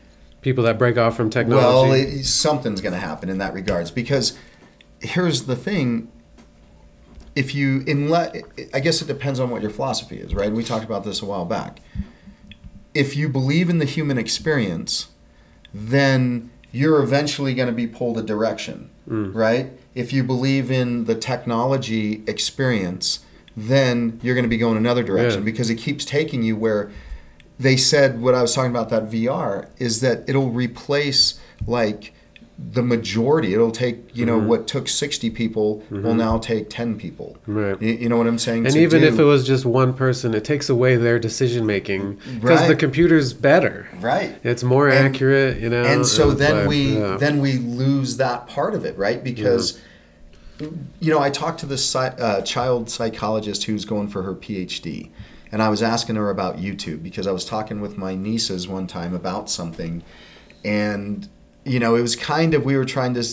people 0.41 0.63
that 0.63 0.77
break 0.77 0.97
off 0.97 1.15
from 1.15 1.29
technology. 1.29 1.65
well, 1.65 1.93
it, 1.93 2.23
something's 2.23 2.81
gonna 2.81 2.97
happen 2.97 3.29
in 3.29 3.37
that 3.39 3.53
regards 3.53 3.91
because 3.91 4.37
here's 4.99 5.43
the 5.43 5.55
thing. 5.55 6.11
If 7.35 7.55
you 7.55 7.83
unless 7.87 8.37
I 8.73 8.79
guess 8.79 9.01
it 9.01 9.07
depends 9.07 9.39
on 9.39 9.49
what 9.49 9.61
your 9.61 9.71
philosophy 9.71 10.17
is, 10.17 10.33
right? 10.33 10.51
We 10.51 10.63
talked 10.63 10.85
about 10.85 11.03
this 11.03 11.21
a 11.21 11.25
while 11.25 11.45
back. 11.45 11.79
If 12.93 13.15
you 13.15 13.29
believe 13.29 13.69
in 13.69 13.77
the 13.77 13.85
human 13.85 14.17
experience, 14.17 15.09
then 15.73 16.49
you're 16.71 17.01
eventually 17.01 17.53
going 17.53 17.67
to 17.67 17.73
be 17.73 17.87
pulled 17.87 18.17
a 18.17 18.23
direction, 18.23 18.89
mm. 19.07 19.33
right? 19.33 19.71
If 19.95 20.13
you 20.13 20.23
believe 20.23 20.71
in 20.71 21.05
the 21.05 21.15
technology 21.15 22.23
experience, 22.27 23.19
then 23.55 24.19
you're 24.21 24.35
going 24.35 24.43
to 24.43 24.49
be 24.49 24.57
going 24.57 24.77
another 24.77 25.03
direction 25.03 25.41
Yeah. 25.41 25.45
because 25.45 25.69
it 25.69 25.75
keeps 25.75 26.05
taking 26.05 26.43
you 26.43 26.55
where 26.55 26.91
they 27.59 27.75
said 27.77 28.21
what 28.21 28.33
I 28.35 28.41
was 28.41 28.55
talking 28.55 28.71
about 28.71 28.89
that 28.89 29.03
VR 29.09 29.67
is 29.77 30.01
that 30.01 30.23
it'll 30.29 30.49
replace 30.49 31.39
like 31.67 32.13
the 32.57 32.81
majority. 32.81 33.53
It'll 33.53 33.71
take 33.71 34.15
you 34.15 34.25
know 34.25 34.37
Mm-hmm. 34.37 34.47
what 34.47 34.67
took 34.67 34.87
sixty 34.89 35.29
people 35.29 35.83
will 35.89 36.13
now 36.13 36.37
take 36.37 36.69
ten 36.69 36.97
people. 36.97 37.37
Right. 37.47 37.81
You, 37.81 37.93
you 37.93 38.09
know 38.09 38.17
what 38.17 38.27
I'm 38.27 38.37
saying? 38.37 38.65
and 38.65 38.73
To 38.75 38.81
even 38.81 39.01
if 39.03 39.17
it 39.17 39.23
was 39.23 39.45
just 39.47 39.65
one 39.65 39.93
person, 39.93 40.33
it 40.33 40.43
takes 40.43 40.69
away 40.69 40.95
their 40.97 41.19
decision 41.19 41.65
making 41.65 42.19
because 42.41 42.67
the 42.67 42.75
computer's 42.75 43.31
better. 43.33 43.87
right. 44.01 44.37
It's 44.43 44.63
more 44.63 44.89
And- 44.89 45.07
accurate, 45.15 45.59
you 45.61 45.69
know. 45.69 45.83
and 45.83 46.05
so 46.05 46.31
then 46.31 46.55
like, 46.59 46.67
we 46.67 46.97
yeah. 46.99 47.15
then 47.17 47.39
we 47.39 47.53
lose 47.53 48.17
that 48.17 48.47
part 48.47 48.73
of 48.75 48.83
it 48.85 48.97
right 48.97 49.23
because 49.23 49.79
you 50.99 51.09
know 51.13 51.19
i 51.21 51.29
talked 51.29 51.61
to 51.61 51.65
this 51.65 51.95
uh, 51.95 52.41
child 52.41 52.89
psychologist 52.89 53.63
who's 53.63 53.85
going 53.85 54.09
for 54.09 54.23
her 54.23 54.35
phd 54.35 55.09
and 55.51 55.61
i 55.61 55.69
was 55.69 55.81
asking 55.81 56.15
her 56.15 56.29
about 56.29 56.57
youtube 56.57 57.01
because 57.01 57.27
i 57.27 57.31
was 57.31 57.45
talking 57.45 57.81
with 57.81 57.97
my 57.97 58.15
nieces 58.15 58.67
one 58.67 58.87
time 58.87 59.13
about 59.13 59.49
something. 59.49 60.03
And 60.65 61.29
you 61.63 61.79
know 61.79 61.95
it 61.95 62.01
was 62.01 62.15
kind 62.15 62.53
of 62.53 62.65
we 62.65 62.75
were 62.75 62.85
trying 62.85 63.13
to 63.13 63.25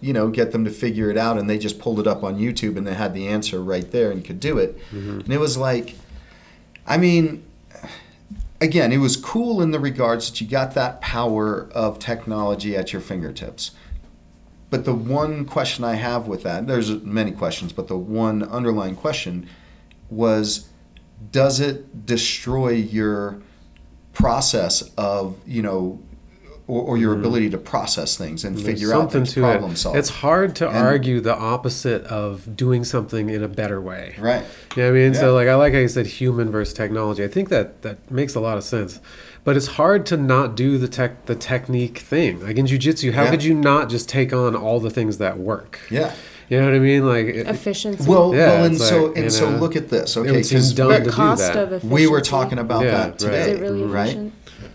you 0.00 0.12
know 0.12 0.28
get 0.28 0.52
them 0.52 0.64
to 0.64 0.70
figure 0.70 1.10
it 1.10 1.16
out 1.16 1.38
and 1.38 1.48
they 1.48 1.58
just 1.58 1.78
pulled 1.78 1.98
it 1.98 2.06
up 2.06 2.22
on 2.22 2.38
youtube 2.38 2.76
and 2.76 2.86
they 2.86 2.94
had 2.94 3.14
the 3.14 3.26
answer 3.26 3.62
right 3.62 3.90
there 3.90 4.10
and 4.10 4.24
could 4.24 4.40
do 4.40 4.58
it. 4.58 4.78
Mm-hmm. 4.90 5.20
And 5.20 5.32
it 5.32 5.40
was 5.40 5.56
like 5.56 5.94
i 6.86 6.98
mean 6.98 7.42
again, 8.60 8.92
it 8.92 8.98
was 8.98 9.16
cool 9.16 9.62
in 9.62 9.70
the 9.70 9.80
regards 9.80 10.30
that 10.30 10.40
you 10.40 10.46
got 10.46 10.74
that 10.74 11.00
power 11.00 11.68
of 11.72 11.98
technology 11.98 12.76
at 12.76 12.92
your 12.92 13.02
fingertips. 13.02 13.72
But 14.70 14.84
the 14.84 14.94
one 14.94 15.44
question 15.44 15.84
I 15.84 15.94
have 15.94 16.26
with 16.26 16.42
that, 16.42 16.66
there's 16.66 16.90
many 17.02 17.32
questions, 17.32 17.72
but 17.72 17.88
the 17.88 17.96
one 17.96 18.42
underlying 18.42 18.96
question 18.96 19.48
was 20.10 20.67
does 21.30 21.60
it 21.60 22.06
destroy 22.06 22.70
your 22.70 23.40
process 24.12 24.90
of, 24.96 25.36
you 25.46 25.62
know, 25.62 26.00
or, 26.66 26.82
or 26.82 26.96
your 26.98 27.12
mm-hmm. 27.12 27.20
ability 27.20 27.50
to 27.50 27.58
process 27.58 28.16
things 28.16 28.44
and. 28.44 28.56
There's 28.56 28.66
figure 28.66 28.92
out 28.92 28.98
something 29.00 29.24
things, 29.24 29.34
to 29.34 29.40
problem 29.40 29.72
it. 29.72 29.76
solve. 29.78 29.96
It's 29.96 30.08
hard 30.10 30.54
to 30.56 30.68
And- 30.68 30.76
argue 30.76 31.20
the 31.20 31.36
opposite 31.36 32.04
of 32.04 32.56
doing 32.56 32.84
something 32.84 33.30
in 33.30 33.42
a 33.42 33.48
better 33.48 33.80
way. 33.80 34.14
right. 34.18 34.44
You 34.76 34.82
know 34.82 34.90
what 34.90 34.96
I 34.98 35.00
mean? 35.00 35.14
Yeah. 35.14 35.20
So 35.20 35.34
like 35.34 35.48
I 35.48 35.54
like 35.54 35.72
how 35.72 35.78
you 35.80 35.88
said 35.88 36.06
human 36.06 36.50
versus 36.50 36.74
technology. 36.74 37.24
I 37.24 37.28
think 37.28 37.48
that 37.48 37.82
that 37.82 38.10
makes 38.10 38.34
a 38.34 38.40
lot 38.40 38.58
of 38.58 38.64
sense. 38.64 39.00
But 39.44 39.56
it's 39.56 39.66
hard 39.66 40.04
to 40.06 40.16
not 40.18 40.56
do 40.56 40.76
the 40.76 40.88
tech 40.88 41.24
the 41.24 41.34
technique 41.34 41.98
thing. 41.98 42.40
Like 42.42 42.56
in 42.58 42.66
jujitsu, 42.66 43.12
how 43.14 43.24
Yeah. 43.24 43.30
could 43.30 43.44
you 43.44 43.54
not 43.54 43.88
just 43.88 44.08
take 44.08 44.32
on 44.32 44.54
all 44.54 44.78
the 44.78 44.90
things 44.90 45.16
that 45.18 45.38
work? 45.38 45.80
Yeah. 45.90 46.14
You 46.48 46.58
know 46.60 46.64
what 46.66 46.74
I 46.74 46.78
mean? 46.78 47.06
Like 47.06 47.26
it, 47.26 47.46
Efficiency. 47.46 48.08
Well, 48.08 48.34
Yeah, 48.34 48.46
well, 48.46 48.64
and 48.64 48.74
it's 48.74 48.88
so 48.88 49.08
and 49.12 49.24
you 49.24 49.30
so 49.30 49.50
look 49.50 49.76
at 49.76 49.88
this. 49.90 50.16
Okay, 50.16 50.30
would 50.32 50.46
seem 50.46 50.58
'cause 50.58 50.72
dumb 50.72 50.88
the 50.88 50.98
to 50.98 51.04
do 51.04 51.10
cost 51.10 51.42
that. 51.42 51.56
of 51.56 51.72
efficiency. 51.72 51.94
we 51.94 52.06
were 52.06 52.20
talking 52.22 52.58
about 52.58 52.84
Yeah, 52.84 52.90
that 52.92 53.06
right. 53.08 53.18
today, 53.18 53.40
Is 53.52 53.58
it 53.58 53.60
really 53.60 53.82
right? 53.84 54.18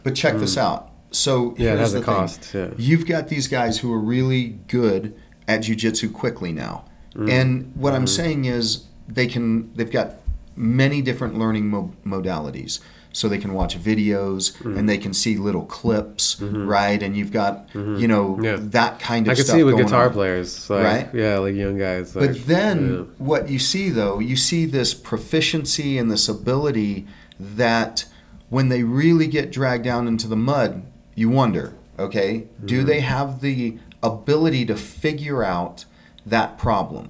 But 0.03 0.13
check 0.15 0.37
this 0.37 0.57
out. 0.57 0.89
So 1.11 1.55
Yeah, 1.57 1.73
it 1.73 1.77
here's 1.77 1.79
has 1.79 1.91
the 1.93 1.99
a 1.99 2.01
thing. 2.01 2.13
cost, 2.15 2.53
yeah. 2.53 2.67
You've 2.77 3.05
got 3.07 3.27
these 3.29 3.47
guys 3.47 3.79
who 3.79 3.91
are 3.93 3.99
really 3.99 4.59
good 4.67 5.13
at 5.47 5.61
jujitsu 5.61 6.11
quickly 6.13 6.51
now, 6.51 6.85
Mm. 7.15 7.29
and 7.29 7.71
what 7.75 7.89
Mm-hmm. 7.93 7.95
I'm 8.01 8.07
saying 8.07 8.45
is 8.45 8.83
they 9.07 9.27
can. 9.27 9.69
They've 9.75 9.91
got 9.91 10.15
many 10.55 11.01
different 11.01 11.37
learning 11.39 11.67
mo- 11.69 11.91
modalities. 12.05 12.79
So 13.15 13.29
they 13.29 13.37
can 13.37 13.53
watch 13.53 13.77
videos 13.79 14.53
Mm-hmm. 14.57 14.77
and 14.77 14.89
they 14.89 14.97
can 14.97 15.13
see 15.13 15.37
little 15.37 15.65
clips, 15.65 16.41
right? 16.41 17.01
And 17.01 17.15
you've 17.15 17.31
got 17.31 17.69
you 17.73 18.07
know 18.07 18.39
Yeah. 18.41 18.57
that 18.59 18.99
kind 18.99 19.27
of 19.27 19.31
I 19.31 19.35
can 19.35 19.43
stuff 19.45 19.55
see 19.55 19.61
it 19.61 19.63
with 19.65 19.77
guitar 19.77 20.07
on. 20.07 20.13
players, 20.13 20.69
like, 20.69 20.83
Right? 20.83 21.09
Yeah, 21.13 21.37
like 21.37 21.55
young 21.55 21.77
guys. 21.77 22.15
Like, 22.15 22.31
But 22.31 22.47
then 22.47 22.77
yeah. 22.93 23.01
what 23.19 23.49
you 23.49 23.59
see 23.59 23.89
though, 23.89 24.17
you 24.19 24.35
see 24.35 24.65
this 24.65 24.93
proficiency 24.93 25.97
and 25.99 26.09
this 26.11 26.27
ability 26.27 27.05
that 27.39 28.05
when 28.49 28.69
they 28.69 28.83
really 28.83 29.27
get 29.27 29.51
dragged 29.51 29.83
down 29.83 30.07
into 30.07 30.27
the 30.27 30.35
mud, 30.35 30.83
you 31.15 31.29
wonder, 31.29 31.73
okay, 31.99 32.47
do 32.65 32.79
Mm-hmm. 32.79 32.87
they 32.87 32.99
have 33.01 33.41
the 33.41 33.77
ability 34.01 34.65
to 34.65 34.75
figure 34.75 35.43
out 35.43 35.85
that 36.25 36.57
problem, 36.57 37.05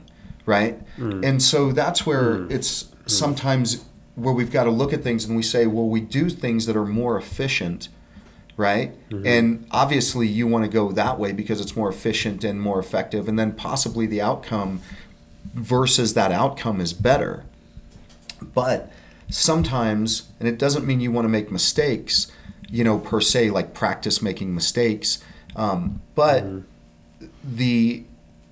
right? 0.45 0.75
Mm. 0.97 1.25
And 1.27 1.41
so 1.41 1.71
that's 1.71 2.05
where 2.05 2.45
it's 2.49 2.85
sometimes 3.05 3.83
where 4.15 4.33
we've 4.33 4.51
got 4.51 4.65
to 4.65 4.71
look 4.71 4.93
at 4.93 5.03
things 5.03 5.25
and 5.25 5.35
we 5.35 5.43
say, 5.43 5.65
well, 5.65 5.87
we 5.87 6.01
do 6.01 6.29
things 6.29 6.65
that 6.65 6.75
are 6.75 6.85
more 6.85 7.17
efficient 7.17 7.89
right? 8.57 8.93
Mm-hmm. 9.09 9.25
And 9.25 9.67
obviously, 9.71 10.27
you 10.27 10.47
want 10.47 10.65
to 10.65 10.69
go 10.69 10.91
that 10.91 11.17
way 11.19 11.31
because 11.31 11.59
it's 11.59 11.75
more 11.75 11.89
efficient 11.89 12.43
and 12.43 12.61
more 12.61 12.79
effective, 12.79 13.27
and 13.27 13.37
then 13.37 13.53
possibly 13.53 14.05
the 14.05 14.21
outcome 14.21 14.81
versus 15.53 16.13
that 16.13 16.31
outcome 16.31 16.79
is 16.79 16.93
better. 16.93 17.45
But 18.41 18.91
sometimes, 19.29 20.29
and 20.39 20.47
it 20.47 20.57
doesn't 20.57 20.85
mean 20.85 20.99
you 20.99 21.11
want 21.11 21.25
to 21.25 21.29
make 21.29 21.51
mistakes, 21.51 22.31
you 22.69 22.83
know, 22.83 22.99
per 22.99 23.21
se, 23.21 23.49
like 23.51 23.73
practice 23.73 24.21
making 24.21 24.53
mistakes, 24.53 25.23
um, 25.55 26.01
but 26.15 26.43
Mm-hmm. 26.43 27.27
the 27.55 28.03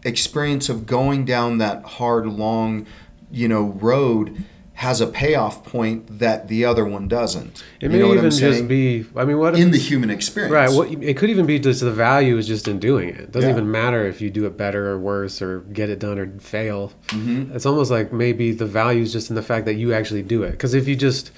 experience 0.03 0.69
of 0.69 0.85
going 0.87 1.25
down 1.25 1.59
that 1.59 1.83
hard, 1.83 2.25
long, 2.25 2.87
you 3.31 3.47
know, 3.47 3.63
road 3.63 4.43
has 4.87 4.99
a 4.99 5.05
payoff 5.05 5.63
point 5.63 6.19
that 6.19 6.47
the 6.47 6.65
other 6.65 6.83
one 6.83 7.07
doesn't. 7.07 7.63
it 7.79 7.83
you 7.83 7.89
may 7.89 7.99
know 7.99 8.07
what 8.07 8.17
even 8.17 8.31
just 8.31 8.67
be. 8.67 9.05
I 9.15 9.25
mean, 9.25 9.37
what 9.37 9.53
in 9.55 9.69
the 9.69 9.77
human 9.77 10.09
experience. 10.09 10.51
Right. 10.51 10.71
What 10.71 10.87
it 11.03 11.15
could 11.17 11.29
even 11.29 11.45
be 11.45 11.59
just 11.59 11.81
the 11.81 11.91
value 11.91 12.35
is 12.37 12.47
just 12.47 12.67
in 12.67 12.79
doing 12.79 13.09
it. 13.09 13.19
It 13.25 13.31
doesn't 13.31 13.47
Yeah. 13.49 13.55
even 13.55 13.69
matter 13.69 14.01
if 14.07 14.21
you 14.21 14.29
do 14.31 14.45
it 14.47 14.57
better 14.57 14.89
or 14.91 14.97
worse 14.97 15.39
or 15.39 15.59
get 15.79 15.89
it 15.91 15.99
done 15.99 16.17
or 16.17 16.27
fail. 16.39 16.93
Mm-hmm. 17.09 17.55
It's 17.55 17.67
almost 17.67 17.91
like 17.91 18.11
maybe 18.11 18.53
the 18.53 18.65
value 18.65 19.03
is 19.03 19.11
just 19.13 19.29
in 19.29 19.35
the 19.35 19.43
fact 19.43 19.65
that 19.65 19.75
you 19.75 19.93
actually 19.93 20.23
do 20.23 20.41
it. 20.41 20.51
Because 20.51 20.73
if 20.73 20.87
you 20.87 20.95
just 20.95 21.29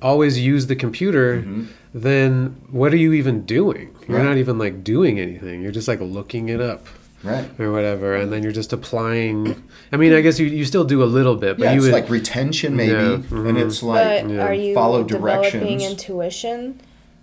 always 0.00 0.38
use 0.38 0.66
the 0.66 0.76
computer, 0.76 1.44
then 1.92 2.56
what 2.70 2.92
are 2.94 2.98
you 3.06 3.12
even 3.12 3.44
doing? 3.44 3.88
You're 3.88 3.92
Mm-hmm. 4.06 4.14
Right. 4.14 4.24
not 4.24 4.36
even 4.38 4.56
like 4.58 4.82
doing 4.84 5.18
anything. 5.20 5.60
You're 5.62 5.72
just 5.80 5.88
like 5.88 6.00
looking 6.00 6.48
it 6.48 6.60
up 6.62 6.86
Right. 7.26 7.48
or 7.60 7.72
whatever, 7.72 8.14
and 8.16 8.32
then 8.32 8.42
you're 8.42 8.52
just 8.52 8.72
applying. 8.72 9.62
I 9.92 9.96
mean, 9.96 10.12
I 10.12 10.20
guess 10.20 10.38
you, 10.38 10.46
you 10.46 10.64
still 10.64 10.84
do 10.84 11.02
a 11.02 11.10
little 11.18 11.36
bit, 11.36 11.58
but 11.58 11.64
Yeah, 11.64 11.72
you 11.72 11.78
it's 11.78 11.86
would, 11.86 11.92
like 11.92 12.08
retention 12.10 12.76
maybe, 12.76 12.92
Yeah, 12.92 13.14
and 13.48 13.58
it's 13.58 13.82
like 13.82 14.24
but 14.24 14.30
yeah. 14.30 14.42
are 14.46 14.54
you 14.54 14.74
follow 14.74 15.02
developing 15.04 15.50
directions. 15.60 15.82
intuition 15.90 16.80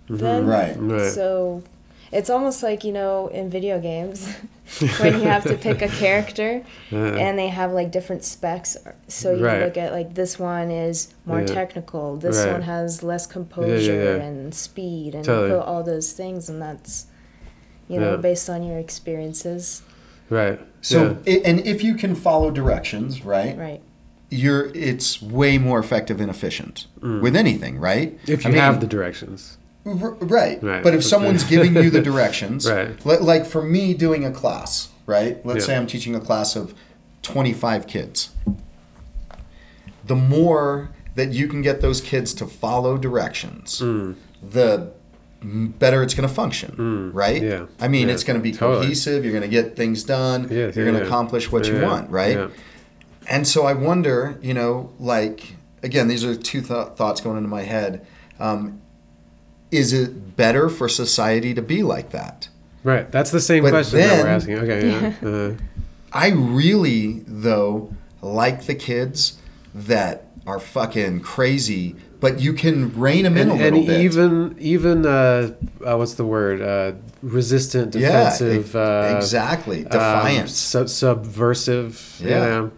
then? 0.08 0.46
Right. 0.46 0.74
Right. 0.78 1.10
So 1.12 1.62
it's 2.12 2.30
almost 2.30 2.62
like 2.62 2.84
you 2.84 2.92
know 2.92 3.28
in 3.28 3.50
video 3.50 3.80
games 3.80 4.28
when 5.00 5.14
you 5.20 5.26
have 5.34 5.44
to 5.44 5.54
pick 5.56 5.82
a 5.82 5.88
character 5.88 6.62
Uh, 6.92 6.96
and 6.96 7.38
they 7.38 7.48
have 7.48 7.72
like 7.72 7.90
different 7.90 8.24
specs. 8.24 8.76
So 9.08 9.34
you 9.34 9.44
Right. 9.44 9.62
look 9.64 9.76
at 9.76 9.92
like 9.92 10.14
this 10.14 10.38
one 10.38 10.70
is 10.70 11.12
more 11.26 11.40
Yeah. 11.40 11.46
technical. 11.60 12.16
This 12.16 12.38
Right. 12.38 12.52
one 12.52 12.62
has 12.62 13.02
less 13.02 13.26
composure 13.26 14.16
yeah. 14.18 14.24
and 14.26 14.54
speed 14.54 15.14
and 15.14 15.24
Totally. 15.24 15.50
you 15.50 15.56
put 15.58 15.66
all 15.66 15.82
those 15.82 16.12
things 16.12 16.48
and 16.48 16.62
that's 16.62 17.06
you 17.88 17.98
know 18.00 18.12
Yeah. 18.12 18.16
based 18.28 18.48
on 18.48 18.62
your 18.62 18.78
experiences. 18.78 19.82
Right. 20.34 20.58
so. 20.80 21.16
i 21.26 21.30
and 21.48 21.60
if 21.60 21.82
you 21.82 21.94
can 21.94 22.14
follow 22.14 22.50
directions, 22.50 23.24
right, 23.24 23.56
Right. 23.66 23.80
you're 24.30 24.64
it's 24.74 25.22
way 25.22 25.58
more 25.58 25.78
effective 25.78 26.20
and 26.20 26.30
efficient 26.30 26.86
with 27.24 27.34
anything, 27.36 27.78
right? 27.78 28.10
Mm. 28.26 28.28
If 28.28 28.46
I 28.46 28.50
you 28.50 28.58
have 28.60 28.80
the 28.80 28.86
directions. 28.96 29.58
R- 29.86 30.16
right. 30.38 30.58
Right. 30.62 30.82
But 30.82 30.94
if 30.94 31.04
someone's 31.04 31.44
giving 31.44 31.74
you 31.76 31.90
the 31.90 32.00
directions, 32.10 32.68
Right. 32.68 32.94
li- 33.04 33.18
like 33.32 33.44
for 33.46 33.62
me 33.62 33.92
doing 33.94 34.24
a 34.24 34.30
class, 34.30 34.88
right? 35.06 35.44
Let's 35.46 35.60
Yeah. 35.60 35.66
say 35.66 35.76
I'm 35.76 35.86
teaching 35.86 36.14
a 36.14 36.20
class 36.20 36.56
of 36.56 36.74
25 37.22 37.86
kids. 37.86 38.30
The 40.06 40.14
more 40.16 40.90
that 41.14 41.32
you 41.32 41.46
can 41.48 41.62
get 41.62 41.80
those 41.80 42.00
kids 42.00 42.34
to 42.34 42.46
follow 42.46 42.96
directions, 42.98 43.80
Mm. 43.82 44.14
the 44.42 44.70
m- 44.72 44.90
better 45.44 46.02
it's 46.02 46.14
going 46.14 46.28
to 46.28 46.34
function, 46.34 47.12
right? 47.12 47.42
Mm. 47.42 47.50
Yeah. 47.50 47.66
I 47.78 47.88
mean, 47.88 48.08
Yeah. 48.08 48.14
it's 48.14 48.24
going 48.24 48.38
to 48.38 48.42
be 48.42 48.52
Totally. 48.52 48.82
cohesive. 48.86 49.24
You're 49.24 49.32
going 49.32 49.42
to 49.42 49.48
get 49.48 49.76
things 49.76 50.02
done. 50.02 50.44
Yeah, 50.44 50.56
you're 50.56 50.66
yeah, 50.68 50.74
going 50.74 50.94
to 50.94 51.04
accomplish 51.04 51.52
what 51.52 51.66
you 51.66 51.80
want, 51.80 52.10
right? 52.10 52.36
yeah. 52.36 52.48
And 53.28 53.46
so 53.48 53.64
I 53.66 53.72
wonder, 53.74 54.38
you 54.42 54.54
know, 54.54 54.92
like 54.98 55.56
again, 55.82 56.08
these 56.08 56.24
are 56.24 56.34
two 56.34 56.60
th- 56.62 56.88
thoughts 56.96 57.20
going 57.20 57.36
into 57.36 57.48
my 57.48 57.62
head. 57.62 58.06
Um, 58.40 58.80
is 59.70 59.92
it 59.92 60.36
better 60.36 60.68
for 60.68 60.88
society 60.88 61.52
to 61.54 61.62
be 61.62 61.82
like 61.82 62.10
that? 62.10 62.48
Right. 62.82 63.10
That's 63.10 63.30
the 63.30 63.40
same 63.40 63.62
But 63.64 63.70
question 63.70 64.00
that 64.00 64.22
we're 64.22 64.28
asking. 64.28 64.58
Okay. 64.58 64.88
Yeah. 64.88 65.12
Uh, 65.28 65.54
I 66.12 66.28
really, 66.30 67.24
though, 67.26 67.92
like 68.22 68.66
the 68.66 68.74
kids 68.76 69.38
that 69.74 70.26
are 70.46 70.60
fucking 70.60 71.20
crazy, 71.20 71.96
but 72.24 72.40
you 72.40 72.54
can 72.54 72.76
rein 72.98 73.24
them 73.24 73.36
in 73.36 73.50
and, 73.50 73.60
a 73.60 73.64
and 73.66 73.76
little 73.76 73.86
bit. 73.86 73.94
And 73.96 74.04
even 74.04 74.56
even 74.58 75.06
uh, 75.06 75.54
uh, 75.86 75.96
what's 75.98 76.14
the 76.14 76.24
word? 76.24 76.62
Uh, 76.62 76.92
resistant, 77.22 77.90
defensive. 77.92 78.74
uh, 78.74 79.14
exactly. 79.16 79.80
um, 79.84 79.90
Defiance. 79.90 80.52
sub- 80.56 80.88
subversive. 80.88 82.16
You 82.20 82.28
Yeah. 82.30 82.38
know? 82.46 82.70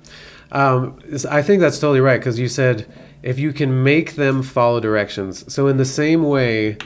um, 0.53 0.99
I 1.31 1.43
think 1.43 1.61
that's 1.61 1.79
totally 1.79 2.01
right 2.01 2.19
because 2.19 2.39
you 2.41 2.49
said 2.49 2.87
if 3.23 3.39
you 3.39 3.53
can 3.53 3.71
make 3.85 4.17
them 4.17 4.43
follow 4.43 4.81
directions. 4.81 5.35
So 5.53 5.69
in 5.69 5.77
the 5.77 5.85
same 5.85 6.23
way, 6.25 6.77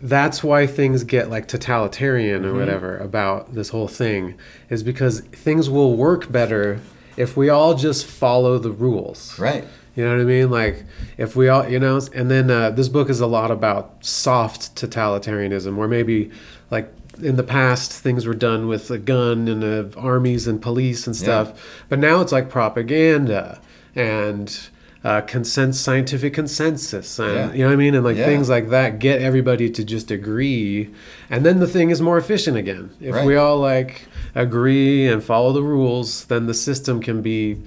that's 0.00 0.42
why 0.44 0.66
things 0.66 1.04
get 1.04 1.30
like 1.30 1.46
totalitarian 1.46 2.42
Mm-hmm. 2.42 2.56
or 2.56 2.58
whatever 2.58 2.96
about 2.98 3.54
this 3.54 3.68
whole 3.70 3.88
thing 3.88 4.34
is 4.70 4.82
because 4.82 5.20
things 5.20 5.68
will 5.70 5.96
work 5.96 6.30
better 6.32 6.80
if 7.18 7.36
we 7.36 7.48
all 7.48 7.74
just 7.74 8.06
follow 8.06 8.58
the 8.58 8.70
rules. 8.70 9.38
right. 9.38 9.64
You 9.96 10.04
know 10.04 10.12
what 10.12 10.20
I 10.20 10.24
mean? 10.24 10.48
Like 10.48 10.84
if 11.16 11.34
we 11.34 11.48
all, 11.48 11.68
you 11.68 11.80
know, 11.80 12.00
and 12.14 12.30
then 12.30 12.52
uh, 12.52 12.70
this 12.70 12.88
book 12.88 13.10
is 13.10 13.18
a 13.20 13.26
lot 13.26 13.50
about 13.50 14.04
soft 14.04 14.76
totalitarianism, 14.76 15.74
where 15.74 15.88
maybe 15.88 16.30
like 16.70 16.88
in 17.20 17.34
the 17.34 17.42
past 17.42 17.90
things 17.90 18.24
were 18.24 18.34
done 18.34 18.68
with 18.68 18.92
a 18.92 18.98
gun 18.98 19.48
and 19.48 19.64
uh, 19.64 20.00
armies 20.00 20.46
and 20.46 20.62
police 20.62 21.08
and 21.08 21.16
stuff, 21.16 21.60
but 21.88 21.98
now 21.98 22.20
it's 22.20 22.30
like 22.30 22.48
propaganda 22.48 23.60
and 23.96 24.68
uh, 25.04 25.20
consent, 25.22 25.74
scientific 25.76 26.34
consensus, 26.34 27.18
and 27.18 27.32
Yeah. 27.34 27.52
you 27.52 27.58
know 27.60 27.66
what 27.66 27.72
I 27.72 27.76
mean, 27.76 27.94
and 27.94 28.04
like 28.04 28.16
Yeah. 28.16 28.24
things 28.26 28.48
like 28.48 28.70
that 28.70 28.98
get 28.98 29.22
everybody 29.22 29.70
to 29.70 29.84
just 29.84 30.10
agree, 30.10 30.90
and 31.30 31.44
then 31.46 31.60
the 31.60 31.66
thing 31.68 31.90
is 31.90 32.00
more 32.02 32.18
efficient 32.18 32.56
again. 32.56 32.90
If 33.00 33.24
we 33.24 33.36
all 33.36 33.58
like 33.58 34.06
agree 34.34 35.06
and 35.06 35.22
follow 35.22 35.52
the 35.52 35.62
rules, 35.62 36.24
then 36.24 36.46
the 36.46 36.54
system 36.54 37.00
can 37.00 37.22
be 37.22 37.58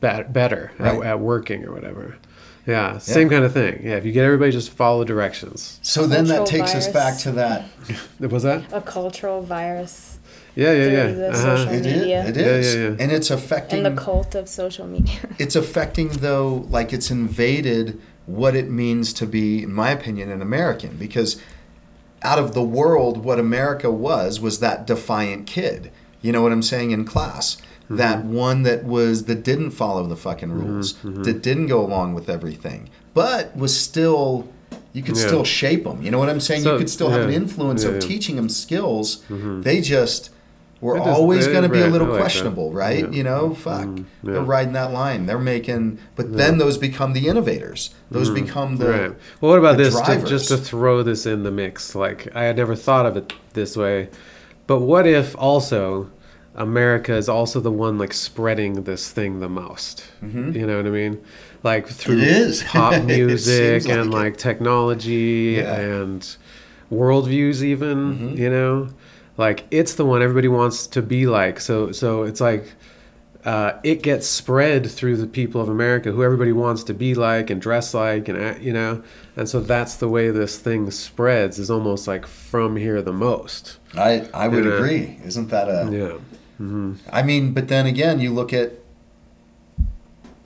be- 0.00 0.22
better 0.30 0.72
at, 0.78 0.96
Right. 0.96 1.06
at 1.06 1.20
working 1.20 1.64
or 1.66 1.72
whatever. 1.72 2.16
Yeah, 2.66 2.96
same 2.98 3.28
kind 3.28 3.44
of 3.44 3.52
thing. 3.52 3.80
Yeah, 3.84 3.96
if 3.96 4.06
you 4.06 4.12
get 4.12 4.24
everybody 4.24 4.52
just 4.52 4.70
follow 4.70 5.04
directions. 5.04 5.78
So 5.82 6.06
then 6.06 6.26
that 6.28 6.36
Cultural 6.38 6.60
takes 6.66 6.74
us 6.74 6.88
back 6.88 7.18
to 7.18 7.32
that. 7.32 7.64
Was 8.20 8.44
that? 8.44 8.62
A 8.72 8.80
cultural 8.80 9.42
virus 9.42 10.11
Yeah, 10.54 10.72
yeah, 10.72 10.84
yeah. 10.86 11.06
Through 11.06 11.16
the 11.16 11.28
Uh-huh. 11.30 11.56
social- 11.56 11.72
It 11.74 11.86
is. 11.86 11.96
Media. 11.96 12.24
It 12.26 12.36
Yeah, 12.36 12.58
yeah, 12.58 12.88
yeah. 12.90 12.96
And 12.98 13.12
it's 13.12 13.30
affecting. 13.30 13.86
and 13.86 13.96
the 13.96 14.00
cult 14.00 14.34
of 14.34 14.48
social 14.48 14.86
media. 14.86 15.16
it's 15.38 15.56
affecting 15.56 16.08
though 16.08 16.66
like 16.70 16.92
it's 16.92 17.10
invaded 17.10 17.98
what 18.26 18.54
it 18.54 18.70
means 18.70 19.12
to 19.14 19.26
be 19.26 19.62
in 19.64 19.72
my 19.72 19.90
opinion 19.90 20.30
an 20.30 20.40
american 20.40 20.96
because 20.96 21.38
out 22.22 22.38
of 22.38 22.54
the 22.54 22.62
world 22.62 23.24
what 23.24 23.36
america 23.40 23.90
was 23.90 24.40
was 24.40 24.60
that 24.60 24.86
defiant 24.86 25.44
kid 25.44 25.90
you 26.20 26.30
know 26.30 26.40
what 26.40 26.52
i'm 26.52 26.62
saying 26.62 26.92
in 26.92 27.04
class 27.04 27.56
mm-hmm. 27.56 27.96
that 27.96 28.24
one 28.24 28.62
that 28.62 28.84
was 28.84 29.24
that 29.24 29.42
didn't 29.42 29.72
follow 29.72 30.06
the 30.06 30.14
fucking 30.14 30.50
mm-hmm, 30.50 30.74
rules 30.74 30.92
mm-hmm. 30.94 31.24
that 31.24 31.42
didn't 31.42 31.66
go 31.66 31.84
along 31.84 32.14
with 32.14 32.28
everything 32.30 32.88
but 33.12 33.56
was 33.56 33.78
still 33.78 34.46
you 34.92 35.02
could 35.02 35.16
Yeah. 35.16 35.26
still 35.26 35.44
shape 35.44 35.84
them. 35.84 36.02
You 36.02 36.10
know 36.10 36.18
what 36.18 36.28
I'm 36.28 36.40
saying? 36.40 36.62
So- 36.62 36.72
you 36.72 36.78
could 36.78 36.90
still 36.90 37.08
have 37.10 37.22
an 37.22 37.32
influence 37.32 37.82
yeah, 37.82 37.88
of 37.90 37.94
yeah. 37.94 38.00
teaching 38.00 38.36
them 38.36 38.48
skills. 38.50 39.22
They 39.30 39.80
just 39.80 40.28
were 40.82 40.98
just- 40.98 41.08
always 41.08 41.46
going 41.46 41.62
to 41.62 41.68
be 41.68 41.80
a 41.80 41.86
little 41.86 42.08
like 42.08 42.16
that. 42.16 42.20
questionable, 42.22 42.72
right? 42.72 43.04
Yeah. 43.04 43.10
You 43.16 43.22
know, 43.24 43.54
fuck, 43.54 43.86
Mm, 43.86 44.04
they're 44.24 44.42
riding 44.42 44.72
that 44.74 44.92
line. 44.92 45.26
They're 45.26 45.38
making, 45.38 45.98
but 46.16 46.36
then 46.36 46.58
those 46.58 46.76
become 46.76 47.12
the 47.14 47.28
innovators. 47.28 47.90
Those 48.10 48.28
become 48.30 48.76
the 48.76 48.84
Mm-hmm. 48.86 49.00
right. 49.02 49.12
Well, 49.40 49.50
what 49.52 49.58
about 49.58 49.76
this? 49.78 49.98
To, 50.00 50.22
just 50.26 50.48
to 50.48 50.56
throw 50.58 51.02
this 51.02 51.24
in 51.24 51.44
the 51.44 51.50
mix, 51.50 51.94
like 51.94 52.28
I 52.34 52.42
had 52.44 52.56
never 52.56 52.74
thought 52.76 53.06
of 53.06 53.16
it 53.16 53.32
this 53.54 53.76
way, 53.76 54.08
but 54.66 54.80
what 54.80 55.06
if 55.06 55.34
also 55.38 56.10
America 56.54 57.14
is 57.14 57.28
also 57.30 57.60
the 57.60 57.70
one 57.70 57.96
like 57.96 58.12
spreading 58.12 58.82
this 58.82 59.10
thing 59.10 59.40
the 59.40 59.48
most? 59.48 60.04
You 60.22 60.66
know 60.66 60.76
what 60.78 60.86
I 60.86 60.90
mean? 60.90 61.20
Like 61.62 61.86
through 61.86 62.20
Mm-hmm. 62.20 62.66
pop 62.78 63.02
music 63.04 63.88
and 63.88 64.10
like 64.12 64.22
like 64.24 64.36
technology 64.36 65.54
Yeah. 65.58 65.76
and 65.80 66.36
worldviews, 66.90 67.62
even 67.62 67.96
Mm-hmm. 68.14 68.36
you 68.36 68.50
know, 68.50 68.88
like 69.36 69.64
it's 69.70 69.94
the 69.94 70.04
one 70.04 70.22
everybody 70.22 70.48
wants 70.48 70.86
to 70.88 71.02
be 71.02 71.26
like. 71.26 71.60
So 71.60 71.92
so 71.92 72.22
it's 72.22 72.40
like 72.40 72.72
uh, 73.44 73.78
it 73.82 74.02
gets 74.02 74.28
spread 74.28 74.88
through 74.88 75.16
the 75.16 75.26
people 75.26 75.60
of 75.60 75.68
America, 75.68 76.12
who 76.12 76.22
everybody 76.22 76.52
wants 76.52 76.84
to 76.84 76.94
be 76.94 77.14
like 77.14 77.50
and 77.50 77.60
dress 77.60 77.92
like, 77.92 78.28
and 78.28 78.62
you 78.62 78.72
know, 78.72 79.02
and 79.36 79.48
so 79.48 79.60
that's 79.60 79.96
the 79.96 80.08
way 80.08 80.30
this 80.30 80.58
thing 80.58 80.90
spreads. 80.90 81.58
Is 81.58 81.70
almost 81.70 82.06
like 82.06 82.26
from 82.26 82.76
here 82.76 83.02
the 83.02 83.12
most. 83.12 83.78
I 83.96 84.28
I 84.32 84.48
would 84.48 84.66
agree. 84.66 85.18
Isn't 85.24 85.48
that 85.48 85.68
a? 85.68 85.88
Yeah, 85.90 86.18
I 87.10 87.22
mean, 87.22 87.52
but 87.52 87.68
then 87.68 87.86
again, 87.86 88.20
you 88.20 88.32
look 88.32 88.52
at 88.52 88.72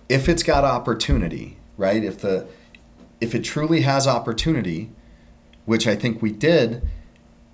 if 0.09 0.29
it's 0.29 0.43
got 0.43 0.65
opportunity, 0.65 1.59
right? 1.77 2.03
If 2.03 2.21
the 2.21 2.47
if 3.21 3.35
it 3.35 3.45
truly 3.45 3.83
has 3.83 4.07
opportunity, 4.07 4.91
which 5.67 5.87
I 5.87 5.97
think 5.97 6.23
we 6.23 6.33
did, 6.33 6.83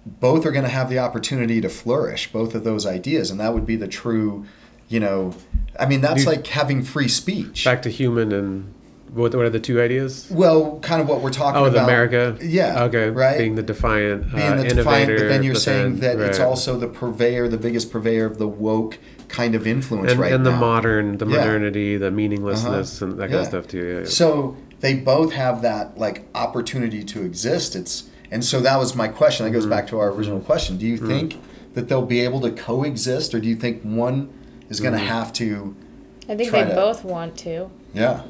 both 0.06 0.44
are 0.46 0.52
going 0.52 0.64
to 0.64 0.70
have 0.70 0.88
the 0.90 0.98
opportunity 0.98 1.60
to 1.60 1.68
flourish. 1.68 2.32
Both 2.32 2.54
of 2.54 2.64
those 2.64 2.86
ideas, 2.86 3.30
and 3.30 3.38
that 3.40 3.54
would 3.54 3.66
be 3.66 3.76
the 3.76 3.88
true, 3.88 4.44
you 4.88 5.00
know. 5.00 5.34
I 5.78 5.86
mean, 5.86 6.00
that's 6.00 6.26
like 6.26 6.46
having 6.48 6.82
free 6.82 7.08
speech. 7.08 7.64
back 7.64 7.82
to 7.82 7.88
human 7.90 8.32
and 8.32 8.74
what? 9.14 9.34
What 9.34 9.44
are 9.44 9.50
the 9.50 9.60
two 9.60 9.80
ideas? 9.80 10.28
well, 10.30 10.78
kind 10.80 11.00
of 11.02 11.08
what 11.08 11.20
we're 11.20 11.30
talking 11.30 11.60
Oh, 11.60 11.66
about. 11.66 11.74
the 11.78 11.84
America. 11.84 12.36
Yeah. 12.42 12.84
Okay. 12.84 13.10
Right. 13.10 13.38
Being 13.38 13.54
the 13.56 13.62
defiant, 13.62 14.32
being 14.32 14.42
uh, 14.42 14.56
the 14.56 14.64
innovator. 14.66 14.74
defiant, 14.76 15.18
but 15.20 15.28
then 15.28 15.42
you're 15.42 15.54
saying 15.54 16.00
that 16.00 16.18
it's 16.18 16.40
also 16.40 16.78
the 16.78 16.88
purveyor, 16.88 17.48
the 17.48 17.58
biggest 17.58 17.90
purveyor 17.92 18.24
of 18.26 18.38
the 18.38 18.48
woke 18.48 18.98
kind 19.28 19.54
of 19.54 19.66
influence 19.66 20.12
and, 20.12 20.20
right 20.20 20.32
and 20.32 20.44
now. 20.44 20.50
the 20.50 20.56
modern, 20.56 21.16
the 21.18 21.26
Yeah. 21.26 21.36
modernity, 21.38 21.96
the 21.96 22.10
meaninglessness, 22.10 23.00
and 23.00 23.12
that 23.12 23.18
kind 23.24 23.32
Yeah. 23.32 23.38
of 23.40 23.46
stuff 23.46 23.68
too. 23.68 24.00
Yeah. 24.02 24.08
So 24.08 24.56
they 24.80 24.94
both 24.94 25.32
have 25.32 25.62
that 25.62 25.96
like 25.98 26.24
opportunity 26.34 27.02
to 27.04 27.22
exist. 27.22 27.76
It's 27.76 28.04
and 28.33 28.42
so 28.42 28.61
that 28.61 28.79
was 28.79 28.97
my 28.97 29.09
question. 29.09 29.45
That 29.45 29.53
goes 29.53 29.64
mm-hmm. 29.64 29.71
back 29.71 29.87
to 29.88 29.99
our 29.99 30.11
original 30.11 30.40
question. 30.40 30.79
Do 30.79 30.87
you 30.87 30.97
mm-hmm. 30.97 31.07
think 31.07 31.40
that 31.75 31.88
they'll 31.88 32.07
be 32.07 32.21
able 32.21 32.40
to 32.40 32.51
coexist, 32.51 33.35
or 33.35 33.40
do 33.40 33.47
you 33.47 33.55
think 33.57 33.83
one 33.83 34.33
is 34.71 34.81
going 34.81 34.95
to 34.95 34.99
mm-hmm. 34.99 35.09
have 35.09 35.33
to? 35.35 35.77
I 36.31 36.37
think 36.37 36.49
Try 36.49 36.64
they 36.64 36.71
to- 36.71 36.75
both 36.75 37.05
want 37.05 37.37
to, 37.38 37.71
Yeah. 37.92 38.23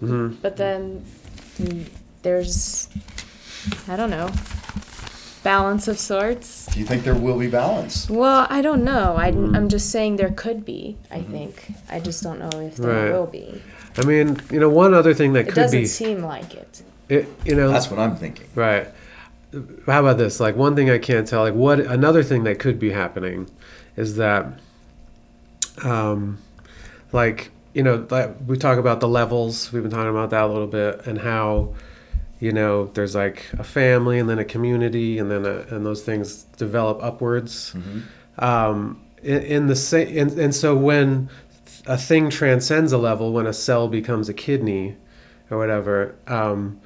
but 0.00 0.58
then 0.58 1.04
mm, 1.58 1.86
there's, 2.22 2.88
I 3.88 3.96
don't 3.96 4.10
know, 4.10 4.30
balance 5.42 5.88
of 5.88 5.98
sorts. 5.98 6.66
Do 6.66 6.78
you 6.78 6.84
think 6.84 7.02
there 7.04 7.14
will 7.14 7.38
be 7.38 7.46
balance? 7.48 8.10
Well, 8.10 8.46
I 8.50 8.60
don't 8.60 8.84
know. 8.84 9.16
I, 9.16 9.30
Mm-hmm. 9.30 9.56
I'm 9.56 9.68
just 9.68 9.90
saying 9.90 10.16
there 10.16 10.30
could 10.30 10.66
be. 10.66 10.98
I 11.10 11.22
think. 11.22 11.72
I 11.88 12.00
just 12.00 12.22
don't 12.22 12.38
know 12.38 12.60
if 12.60 12.76
there 12.76 13.04
Right. 13.04 13.12
will 13.12 13.26
be. 13.26 13.62
I 13.96 14.04
mean, 14.04 14.38
you 14.50 14.60
know, 14.60 14.68
one 14.68 14.92
other 14.92 15.14
thing 15.14 15.32
that 15.32 15.48
It 15.48 15.52
could 15.52 15.54
be. 15.54 15.60
It 15.60 15.64
doesn't 15.64 15.86
seem 15.86 16.22
like 16.22 16.54
it. 16.54 16.82
It, 17.08 17.28
you 17.44 17.54
know, 17.54 17.70
That's 17.70 17.90
what 17.90 18.00
I'm 18.00 18.16
thinking. 18.16 18.48
Right. 18.54 18.88
How 19.86 20.00
about 20.00 20.18
this? 20.18 20.40
Like 20.40 20.56
one 20.56 20.74
thing 20.74 20.90
I 20.90 20.98
can't 20.98 21.26
tell. 21.26 21.42
Like 21.42 21.54
what 21.54 21.80
another 21.80 22.22
thing 22.22 22.44
that 22.44 22.58
could 22.58 22.78
be 22.78 22.90
happening 22.90 23.48
is 23.96 24.16
that, 24.16 24.46
um, 25.84 26.38
like 27.12 27.50
you 27.72 27.82
know, 27.82 28.06
like 28.10 28.34
we 28.46 28.56
talk 28.56 28.78
about 28.78 29.00
the 29.00 29.08
levels. 29.08 29.72
We've 29.72 29.82
been 29.82 29.92
talking 29.92 30.10
about 30.10 30.30
that 30.30 30.44
a 30.44 30.46
little 30.46 30.66
bit, 30.66 31.06
and 31.06 31.18
how, 31.18 31.74
you 32.40 32.50
know, 32.52 32.86
there's 32.86 33.14
like 33.14 33.46
a 33.58 33.64
family, 33.64 34.18
and 34.18 34.28
then 34.28 34.38
a 34.38 34.44
community, 34.44 35.18
and 35.18 35.30
then 35.30 35.46
a, 35.46 35.58
and 35.74 35.86
those 35.86 36.02
things 36.02 36.44
develop 36.56 37.02
upwards. 37.02 37.74
Um, 38.38 39.02
in, 39.22 39.42
in 39.42 39.66
the 39.68 39.76
same, 39.76 40.18
and, 40.18 40.38
and 40.38 40.54
so 40.54 40.74
when 40.74 41.30
a 41.86 41.96
thing 41.96 42.30
transcends 42.30 42.92
a 42.92 42.98
level, 42.98 43.32
when 43.32 43.46
a 43.46 43.52
cell 43.52 43.88
becomes 43.88 44.28
a 44.28 44.34
kidney, 44.34 44.96
or 45.50 45.58
whatever. 45.58 46.16
Um, 46.26 46.80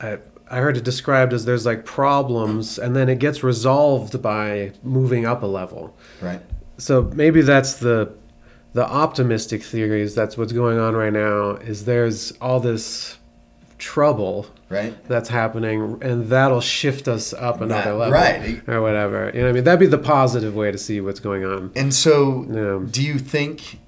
I, 0.00 0.18
I 0.50 0.58
heard 0.58 0.76
it 0.76 0.84
described 0.84 1.32
as 1.32 1.44
there's 1.44 1.66
like 1.66 1.84
problems 1.84 2.78
and 2.78 2.94
then 2.96 3.08
it 3.08 3.18
gets 3.18 3.42
resolved 3.42 4.20
by 4.22 4.72
moving 4.82 5.26
up 5.26 5.42
a 5.42 5.46
level. 5.46 5.96
Right. 6.20 6.40
So 6.78 7.02
maybe 7.14 7.42
that's 7.42 7.74
the 7.74 8.12
the 8.74 8.86
optimistic 8.86 9.62
theory 9.62 10.02
is 10.02 10.14
that's 10.14 10.36
what's 10.36 10.52
going 10.52 10.78
on 10.78 10.94
right 10.94 11.12
now 11.12 11.52
is 11.52 11.84
there's 11.86 12.32
all 12.40 12.60
this 12.60 13.16
trouble 13.78 14.46
Right. 14.68 14.94
that's 15.08 15.30
happening 15.30 15.98
and 16.02 16.28
that'll 16.28 16.60
shift 16.60 17.08
us 17.08 17.32
up 17.32 17.62
another 17.62 17.94
level 17.94 18.12
right. 18.12 18.60
or 18.68 18.82
whatever. 18.82 19.30
You 19.32 19.40
know 19.40 19.46
what 19.46 19.50
I 19.50 19.52
mean? 19.52 19.64
That'd 19.64 19.80
be 19.80 19.86
the 19.86 19.96
positive 19.96 20.54
way 20.54 20.70
to 20.70 20.76
see 20.76 21.00
what's 21.00 21.20
going 21.20 21.42
on. 21.44 21.72
And 21.74 21.94
so, 21.94 22.44
Yeah. 22.50 22.86
do 22.90 23.02
you 23.02 23.18
think 23.18 23.78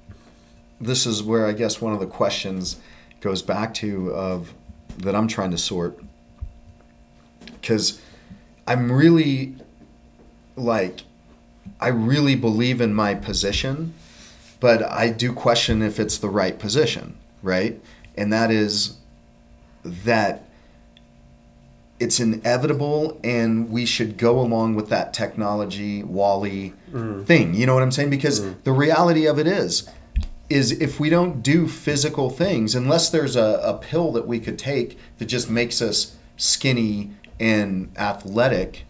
this 0.81 1.05
is 1.07 1.23
where 1.23 1.47
I 1.47 1.53
guess 1.53 1.83
one 1.83 1.93
of 1.93 2.01
the 2.01 2.07
questions 2.07 2.77
goes 3.21 3.43
back 3.43 3.75
to 3.75 4.11
of 4.13 4.55
that 5.03 5.15
I'm 5.15 5.29
trying 5.29 5.51
to 5.51 5.59
sort. 5.59 5.99
Because 7.61 8.01
I'm 8.67 8.91
really 8.91 9.57
like 10.57 11.01
I 11.81 11.89
really 11.89 12.35
believe 12.35 12.81
in 12.81 12.95
my 12.95 13.15
position, 13.15 13.95
but 14.61 14.83
I 14.83 15.09
do 15.11 15.33
question 15.33 15.83
if 15.83 15.99
it's 15.99 16.19
the 16.19 16.29
right 16.29 16.59
position, 16.59 17.17
right? 17.43 17.81
And 18.17 18.33
that 18.33 18.51
is 18.51 18.97
that 19.83 20.45
it's 21.99 22.19
inevitable 22.19 23.21
and 23.23 23.71
we 23.71 23.85
should 23.85 24.17
go 24.17 24.41
along 24.41 24.75
with 24.75 24.89
that 24.89 25.13
technology 25.13 26.03
wally 26.03 26.73
mm. 26.91 27.25
thing. 27.27 27.55
You 27.55 27.67
know 27.67 27.75
what 27.75 27.83
i'm 27.83 27.93
saying? 27.93 28.11
Because 28.11 28.41
mm. 28.41 28.63
the 28.65 28.73
reality 28.73 29.27
of 29.27 29.39
it 29.39 29.47
is 29.47 29.89
is 30.51 30.73
if 30.73 30.99
we 31.01 31.09
don't 31.09 31.43
do 31.43 31.67
physical 31.69 32.29
things 32.29 32.75
unless 32.75 33.09
there's 33.11 33.37
a, 33.37 33.61
a 33.65 33.75
pill 33.79 34.13
that 34.13 34.27
we 34.27 34.39
could 34.41 34.59
take 34.59 34.99
that 35.19 35.27
just 35.27 35.49
makes 35.49 35.81
us 35.81 36.17
skinny 36.37 37.11
and 37.39 37.91
athletic 37.97 38.85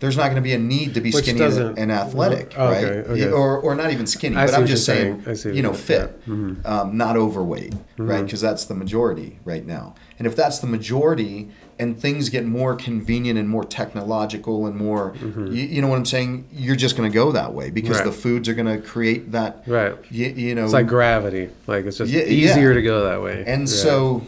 there's 0.00 0.16
not 0.16 0.24
going 0.24 0.36
to 0.36 0.40
be 0.40 0.54
a 0.54 0.58
need 0.58 0.94
to 0.94 1.00
be 1.02 1.10
Which 1.10 1.26
skinny 1.26 1.42
and, 1.42 1.92
athletic 1.92 2.54
Oh, 2.56 2.68
okay, 2.68 2.84
right 2.84 3.06
okay. 3.06 3.28
or, 3.30 3.58
or 3.58 3.74
not 3.74 3.90
even 3.92 4.06
skinny 4.06 4.36
I 4.36 4.46
but 4.46 4.54
i'm 4.54 4.66
just 4.66 4.84
saying, 4.86 5.22
saying. 5.24 5.28
I 5.28 5.34
see 5.34 5.48
what 5.50 5.56
you 5.56 5.62
know 5.62 5.72
fit 5.74 6.20
yeah. 6.26 6.32
Mhm. 6.34 6.66
um, 6.66 6.96
not 6.96 7.16
overweight, 7.16 7.74
right? 7.98 8.24
Because 8.24 8.40
that's 8.40 8.64
the 8.64 8.74
majority 8.74 9.38
right 9.44 9.64
now. 9.66 9.94
And 10.18 10.26
if 10.26 10.34
that's 10.36 10.58
the 10.58 10.66
majority, 10.66 11.50
and 11.80 11.98
things 11.98 12.28
get 12.28 12.44
more 12.44 12.76
convenient 12.76 13.38
and 13.38 13.48
more 13.48 13.64
technological 13.64 14.66
and 14.66 14.76
more, 14.76 15.14
you, 15.20 15.50
you 15.74 15.80
know 15.82 15.88
what 15.88 15.96
I'm 15.98 16.04
saying? 16.06 16.46
You're 16.52 16.76
just 16.76 16.96
going 16.96 17.10
to 17.10 17.14
go 17.14 17.32
that 17.32 17.54
way 17.54 17.70
because 17.70 17.96
Right. 17.96 18.04
the 18.04 18.12
foods 18.12 18.48
are 18.48 18.54
going 18.54 18.66
to 18.80 18.86
create 18.86 19.32
that. 19.32 19.64
Right. 19.66 19.96
You, 20.10 20.26
you 20.28 20.54
know, 20.54 20.64
It's 20.64 20.72
like 20.72 20.86
gravity. 20.86 21.48
Like 21.66 21.86
it's 21.86 21.96
just 21.98 22.12
Yeah, 22.12 22.22
easier 22.22 22.68
yeah. 22.68 22.74
to 22.74 22.82
go 22.82 23.04
that 23.04 23.22
way. 23.22 23.42
and 23.46 23.62
Yeah. 23.62 23.66
so 23.66 24.22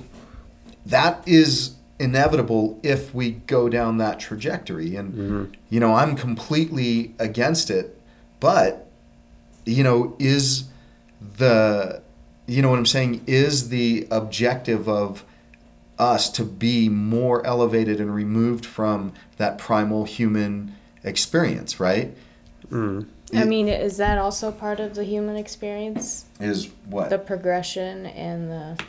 that 0.87 1.23
is 1.27 1.73
inevitable 2.01 2.81
if 2.83 3.15
we 3.15 3.31
go 3.47 3.69
down 3.69 3.99
that 3.99 4.19
trajectory. 4.19 4.97
And, 4.97 5.13
Mm-hmm. 5.15 5.45
you 5.71 5.79
know, 5.79 5.95
I'm 5.95 6.17
completely 6.17 7.15
against 7.19 7.71
it. 7.71 7.97
But, 8.41 8.89
you 9.65 9.85
know, 9.85 10.17
is 10.19 10.65
the, 11.39 12.01
you 12.47 12.63
know 12.63 12.71
what 12.71 12.79
I'm 12.79 12.87
saying? 12.87 13.23
Is 13.27 13.69
the 13.69 14.09
objective 14.11 14.89
of 14.89 15.25
us 16.03 16.29
to 16.31 16.45
be 16.45 16.89
more 16.89 17.45
elevated 17.47 18.01
and 18.01 18.15
removed 18.15 18.67
from 18.67 19.13
that 19.37 19.57
primal 19.59 20.05
human 20.05 20.75
experience, 21.05 21.79
right? 21.79 22.15
Mm. 22.71 23.07
I 23.35 23.45
mean, 23.45 23.69
is 23.69 23.97
that 23.97 24.19
also 24.19 24.51
part 24.53 24.79
of 24.81 24.95
the 24.95 25.05
human 25.05 25.37
experience? 25.37 26.27
Is 26.41 26.69
what? 26.87 27.09
The 27.09 27.19
progression 27.19 28.05
and 28.07 28.51
the 28.51 28.85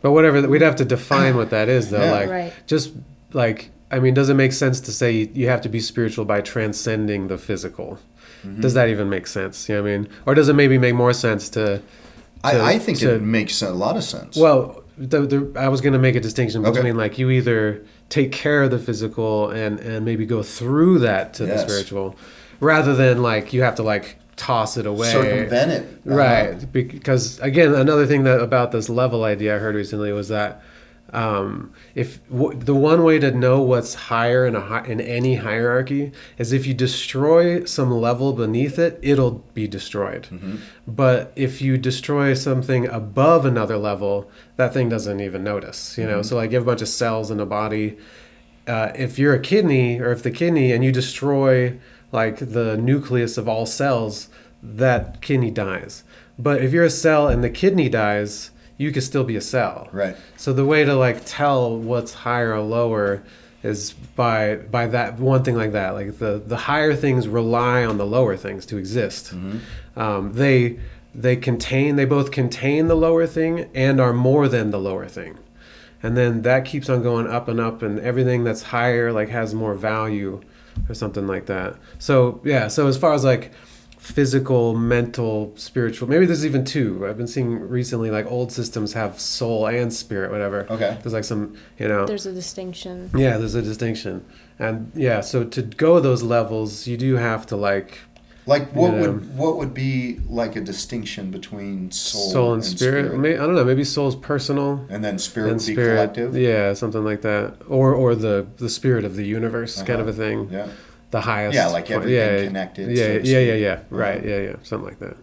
But 0.00 0.12
whatever, 0.12 0.48
we'd 0.48 0.62
have 0.62 0.76
to 0.76 0.84
define 0.84 1.36
what 1.36 1.50
that 1.50 1.68
is, 1.68 1.90
though. 1.90 2.02
Yeah. 2.02 2.12
Like, 2.12 2.30
Right. 2.30 2.52
just 2.66 2.92
like, 3.34 3.70
I 3.90 3.98
mean, 3.98 4.14
does 4.14 4.30
it 4.30 4.34
make 4.34 4.52
sense 4.52 4.80
to 4.80 4.92
say 4.92 5.28
you 5.34 5.48
have 5.48 5.60
to 5.62 5.68
be 5.68 5.80
spiritual 5.80 6.24
by 6.24 6.40
transcending 6.40 7.28
the 7.28 7.36
physical? 7.36 7.98
Mm-hmm. 8.46 8.62
Does 8.62 8.72
that 8.74 8.88
even 8.88 9.10
make 9.10 9.26
sense? 9.26 9.68
You 9.68 9.74
know 9.76 9.82
what 9.82 9.90
I 9.90 9.98
mean? 9.98 10.08
Or 10.26 10.34
does 10.34 10.48
it 10.48 10.54
maybe 10.54 10.78
make 10.78 10.94
more 10.94 11.12
sense 11.12 11.50
to? 11.50 11.60
to- 11.78 11.82
I, 12.42 12.72
I 12.74 12.78
think 12.78 12.98
to- 13.00 13.14
it 13.16 13.20
makes 13.22 13.60
a 13.60 13.72
lot 13.72 13.96
of 13.98 14.04
sense. 14.04 14.36
Well, 14.38 14.82
the, 15.00 15.20
the, 15.22 15.58
I 15.58 15.68
was 15.68 15.80
going 15.80 15.94
to 15.94 15.98
make 15.98 16.14
a 16.14 16.20
distinction 16.20 16.64
Okay. 16.64 16.76
between 16.76 16.96
like 16.96 17.18
you 17.18 17.30
either 17.30 17.84
take 18.10 18.32
care 18.32 18.62
of 18.62 18.70
the 18.70 18.78
physical 18.78 19.50
and 19.50 19.80
and 19.80 20.04
maybe 20.04 20.26
go 20.26 20.42
through 20.42 20.98
that 21.00 21.34
to 21.34 21.46
the 21.46 21.58
spiritual, 21.58 22.16
rather 22.60 22.94
than 22.94 23.22
like 23.22 23.52
you 23.52 23.62
have 23.62 23.76
to 23.76 23.82
like 23.82 24.16
toss 24.36 24.76
it 24.76 24.86
away. 24.86 25.10
circumvent 25.10 25.70
it. 25.72 25.82
Uh-huh. 26.06 26.14
Right, 26.16 26.72
because 26.72 27.38
again, 27.40 27.74
another 27.74 28.06
thing 28.06 28.24
that 28.24 28.40
about 28.40 28.72
this 28.72 28.88
level 28.88 29.24
idea 29.24 29.56
I 29.56 29.58
heard 29.58 29.74
recently 29.74 30.12
was 30.12 30.28
that 30.28 30.62
um, 31.12 31.72
if 31.94 32.26
w- 32.30 32.56
the 32.58 32.74
one 32.74 33.02
way 33.02 33.18
to 33.18 33.30
know 33.32 33.60
what's 33.62 33.94
higher 33.94 34.46
in 34.46 34.54
a 34.54 34.60
hi- 34.60 34.84
in 34.86 35.00
any 35.00 35.36
hierarchy 35.36 36.12
is 36.38 36.52
if 36.52 36.66
you 36.66 36.74
destroy 36.74 37.64
some 37.64 37.90
level 37.90 38.32
beneath 38.32 38.78
it, 38.78 38.98
it'll 39.02 39.44
be 39.54 39.66
destroyed. 39.66 40.28
But 40.86 41.32
if 41.36 41.60
you 41.60 41.76
destroy 41.78 42.34
something 42.34 42.86
above 42.86 43.44
another 43.44 43.76
level, 43.76 44.30
that 44.56 44.72
thing 44.72 44.88
doesn't 44.88 45.20
even 45.20 45.42
notice. 45.44 45.98
You 45.98 46.06
know, 46.06 46.22
so 46.22 46.36
like 46.36 46.50
you 46.50 46.56
have 46.58 46.64
a 46.64 46.70
bunch 46.70 46.82
of 46.82 46.88
cells 46.88 47.30
in 47.30 47.40
a 47.40 47.46
body. 47.46 47.96
Uh, 48.66 48.92
if 48.94 49.18
you're 49.18 49.34
a 49.34 49.40
kidney, 49.40 49.98
or 50.00 50.12
if 50.12 50.22
the 50.22 50.30
kidney, 50.30 50.70
and 50.72 50.84
you 50.84 50.92
destroy 50.92 51.78
like 52.12 52.38
the 52.38 52.76
nucleus 52.76 53.36
of 53.38 53.48
all 53.48 53.66
cells, 53.66 54.28
that 54.62 55.20
kidney 55.20 55.50
dies. 55.50 56.04
But 56.38 56.62
if 56.62 56.72
you're 56.72 56.84
a 56.84 56.90
cell 56.90 57.28
and 57.28 57.42
the 57.42 57.50
kidney 57.50 57.88
dies, 57.88 58.50
you 58.80 58.90
could 58.90 59.02
still 59.02 59.24
be 59.24 59.36
a 59.36 59.42
cell. 59.42 59.88
Right. 59.92 60.16
So 60.38 60.54
the 60.54 60.64
way 60.64 60.84
to 60.84 60.94
like 60.94 61.26
tell 61.26 61.76
what's 61.76 62.14
higher 62.14 62.54
or 62.54 62.60
lower 62.60 63.22
is 63.62 63.92
by 63.92 64.56
by 64.56 64.86
that 64.86 65.18
one 65.18 65.44
thing 65.44 65.54
like 65.54 65.72
that. 65.72 65.90
Like 65.90 66.18
the 66.18 66.42
the 66.44 66.56
higher 66.56 66.94
things 66.96 67.28
rely 67.28 67.84
on 67.84 67.98
the 67.98 68.06
lower 68.06 68.38
things 68.38 68.64
to 68.66 68.78
exist. 68.78 69.34
Um, 69.96 70.32
they 70.32 70.78
they 71.14 71.36
contain 71.36 71.96
they 71.96 72.06
both 72.06 72.30
contain 72.30 72.88
the 72.88 72.94
lower 72.94 73.26
thing 73.26 73.68
and 73.74 74.00
are 74.00 74.14
more 74.14 74.48
than 74.48 74.70
the 74.70 74.80
lower 74.80 75.06
thing. 75.06 75.38
And 76.02 76.16
then 76.16 76.40
that 76.42 76.64
keeps 76.64 76.88
on 76.88 77.02
going 77.02 77.26
up 77.26 77.48
and 77.48 77.60
up 77.60 77.82
and 77.82 78.00
everything 78.00 78.44
that's 78.44 78.62
higher 78.62 79.12
like 79.12 79.28
has 79.28 79.54
more 79.54 79.74
value 79.74 80.40
or 80.88 80.94
something 80.94 81.26
like 81.26 81.44
that. 81.46 81.76
So 81.98 82.40
yeah, 82.44 82.68
so 82.68 82.86
as 82.86 82.96
far 82.96 83.12
as 83.12 83.24
like 83.24 83.52
physical, 84.00 84.74
mental, 84.74 85.52
spiritual. 85.56 86.08
Maybe 86.08 86.24
there's 86.26 86.44
even 86.46 86.64
two. 86.64 87.06
I've 87.06 87.18
been 87.18 87.26
seeing 87.28 87.60
recently 87.60 88.10
like 88.10 88.26
old 88.30 88.50
systems 88.50 88.94
have 88.94 89.20
soul 89.20 89.66
and 89.66 89.92
spirit, 89.92 90.30
whatever. 90.30 90.66
Okay. 90.70 90.96
There's 91.02 91.12
like 91.12 91.24
some, 91.24 91.54
you 91.78 91.86
know. 91.86 92.06
There's 92.06 92.26
a 92.26 92.32
distinction. 92.32 93.10
yeah, 93.14 93.36
there's 93.36 93.54
a 93.54 93.62
distinction. 93.62 94.24
And 94.58 94.90
yeah, 94.94 95.20
so 95.20 95.44
to 95.44 95.62
go 95.62 96.00
those 96.00 96.22
levels, 96.22 96.86
you 96.86 96.96
do 96.96 97.16
have 97.16 97.46
to 97.46 97.56
like 97.56 97.98
Like 98.46 98.72
what 98.74 98.94
Yeah. 98.94 99.00
would 99.02 99.36
what 99.36 99.58
would 99.58 99.74
be 99.74 100.18
like 100.28 100.56
a 100.56 100.60
distinction 100.62 101.30
between 101.30 101.90
soul, 101.90 102.30
soul, 102.32 102.54
and, 102.54 102.64
spirit. 102.64 103.16
May 103.18 103.34
I 103.34 103.44
don't 103.46 103.54
know, 103.54 103.64
maybe 103.64 103.84
soul's 103.84 104.16
personal 104.16 104.86
and 104.88 105.04
then 105.04 105.18
spirit 105.18 105.50
and 105.52 105.60
would 105.60 105.66
be 105.66 105.72
spirit. 105.74 105.94
collective. 105.94 106.36
Yeah, 106.36 106.72
something 106.72 107.04
like 107.04 107.20
that. 107.20 107.54
Or 107.68 107.94
or 107.94 108.14
the 108.14 108.46
the 108.56 108.70
spirit 108.70 109.04
of 109.04 109.14
the 109.14 109.24
universe 109.26 109.76
kind 109.82 110.00
of 110.00 110.08
Uh-huh. 110.08 110.22
a 110.22 110.26
thing. 110.26 110.48
Yeah. 110.50 110.68
The 111.10 111.20
highest. 111.20 111.54
Yeah, 111.54 111.66
like 111.68 111.90
everything 111.90 112.46
connected, 112.46 112.96
Yeah, 112.96 113.18
to 113.18 113.26
yeah, 113.26 113.38
yeah, 113.40 113.54
yeah. 113.54 113.78
Right. 113.90 114.18
Uh-huh. 114.18 114.28
Yeah, 114.28 114.40
yeah. 114.40 114.56
Something 114.62 114.86
like 114.88 114.98
that. 115.00 115.16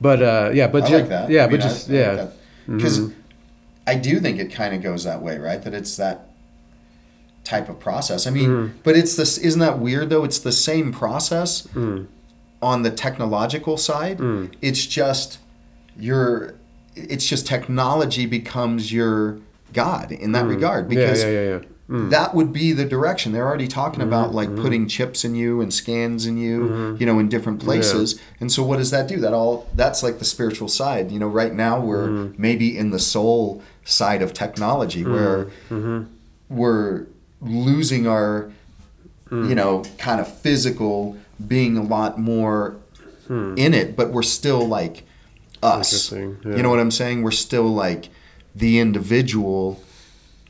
But 0.00 0.22
uh 0.22 0.50
yeah, 0.52 0.66
but 0.66 0.84
I 0.84 0.88
like 0.96 1.08
that. 1.08 1.30
Yeah, 1.30 1.44
I 1.44 1.46
but 1.46 1.52
mean, 1.52 1.60
I- 1.60 1.64
just 1.64 1.90
I 1.90 1.92
yeah. 1.94 2.26
because 2.66 2.98
Mhm. 3.00 3.12
I 3.86 3.94
do 3.94 4.20
think 4.20 4.38
it 4.38 4.52
kind 4.52 4.74
of 4.74 4.82
goes 4.82 5.04
that 5.04 5.22
way, 5.22 5.38
right? 5.38 5.62
That 5.62 5.74
it's 5.74 5.96
that 5.96 6.28
type 7.44 7.68
of 7.68 7.80
process. 7.80 8.26
I 8.26 8.30
mean, 8.30 8.50
Mm. 8.50 8.70
but 8.84 8.96
it's 8.96 9.16
this. 9.16 9.38
Isn't 9.38 9.60
that 9.60 9.78
weird 9.78 10.10
though? 10.10 10.24
It's 10.24 10.38
the 10.38 10.52
same 10.52 10.92
process 10.92 11.66
Mm. 11.74 12.06
on 12.60 12.82
the 12.82 12.90
technological 12.90 13.76
side. 13.76 14.18
Mm. 14.18 14.50
It's 14.60 14.84
just 14.86 15.38
your. 15.98 16.54
It's 16.94 17.26
just 17.26 17.46
technology 17.46 18.26
becomes 18.26 18.92
your 18.92 19.38
god 19.72 20.12
in 20.12 20.32
that 20.32 20.44
regard 20.46 20.88
because 20.88 21.20
Mm. 21.24 21.26
yeah, 21.26 21.30
yeah, 21.30 21.40
yeah, 21.44 21.50
yeah. 21.56 21.58
Mm. 21.92 22.08
that 22.08 22.34
would 22.34 22.54
be 22.54 22.72
the 22.72 22.86
direction. 22.86 23.32
They're 23.32 23.46
already 23.46 23.68
talking 23.68 24.00
about 24.00 24.28
mm-hmm. 24.28 24.36
like 24.36 24.56
putting 24.56 24.82
mm-hmm. 24.82 24.88
chips 24.88 25.26
in 25.26 25.34
you 25.34 25.60
and 25.60 25.72
scans 25.74 26.24
in 26.24 26.38
you 26.38 26.60
mm-hmm. 26.60 26.96
you 26.98 27.04
know 27.04 27.18
in 27.18 27.28
different 27.28 27.60
places. 27.60 28.18
And 28.40 28.50
so 28.50 28.62
what 28.62 28.78
does 28.78 28.90
that 28.92 29.06
do? 29.06 29.20
That 29.20 29.34
all 29.34 29.68
that's 29.74 30.02
like 30.02 30.18
the 30.18 30.24
spiritual 30.24 30.68
side. 30.68 31.12
You 31.12 31.18
know 31.18 31.28
right 31.28 31.52
now 31.52 31.78
we're 31.80 32.08
mm. 32.08 32.38
maybe 32.38 32.78
in 32.78 32.92
the 32.92 32.98
soul 32.98 33.62
side 33.84 34.22
of 34.22 34.32
technology 34.32 35.04
mm. 35.04 35.12
where 35.12 36.08
we're 36.48 37.08
losing 37.42 38.06
our 38.06 38.50
mm. 39.28 39.46
you 39.46 39.54
know 39.54 39.84
kind 39.98 40.18
of 40.18 40.40
physical 40.40 41.18
being 41.46 41.76
a 41.76 41.82
lot 41.82 42.18
more 42.18 42.76
hmm. 43.26 43.54
in 43.58 43.74
it 43.74 43.96
but 43.96 44.10
we're 44.10 44.22
still 44.22 44.66
like 44.66 45.04
us. 45.60 46.12
Yeah. 46.12 46.18
you 46.44 46.62
know 46.62 46.70
what 46.70 46.80
i'm 46.80 46.90
saying? 46.90 47.22
We're 47.22 47.32
still 47.32 47.68
like 47.68 48.08
the 48.54 48.78
individual. 48.78 49.82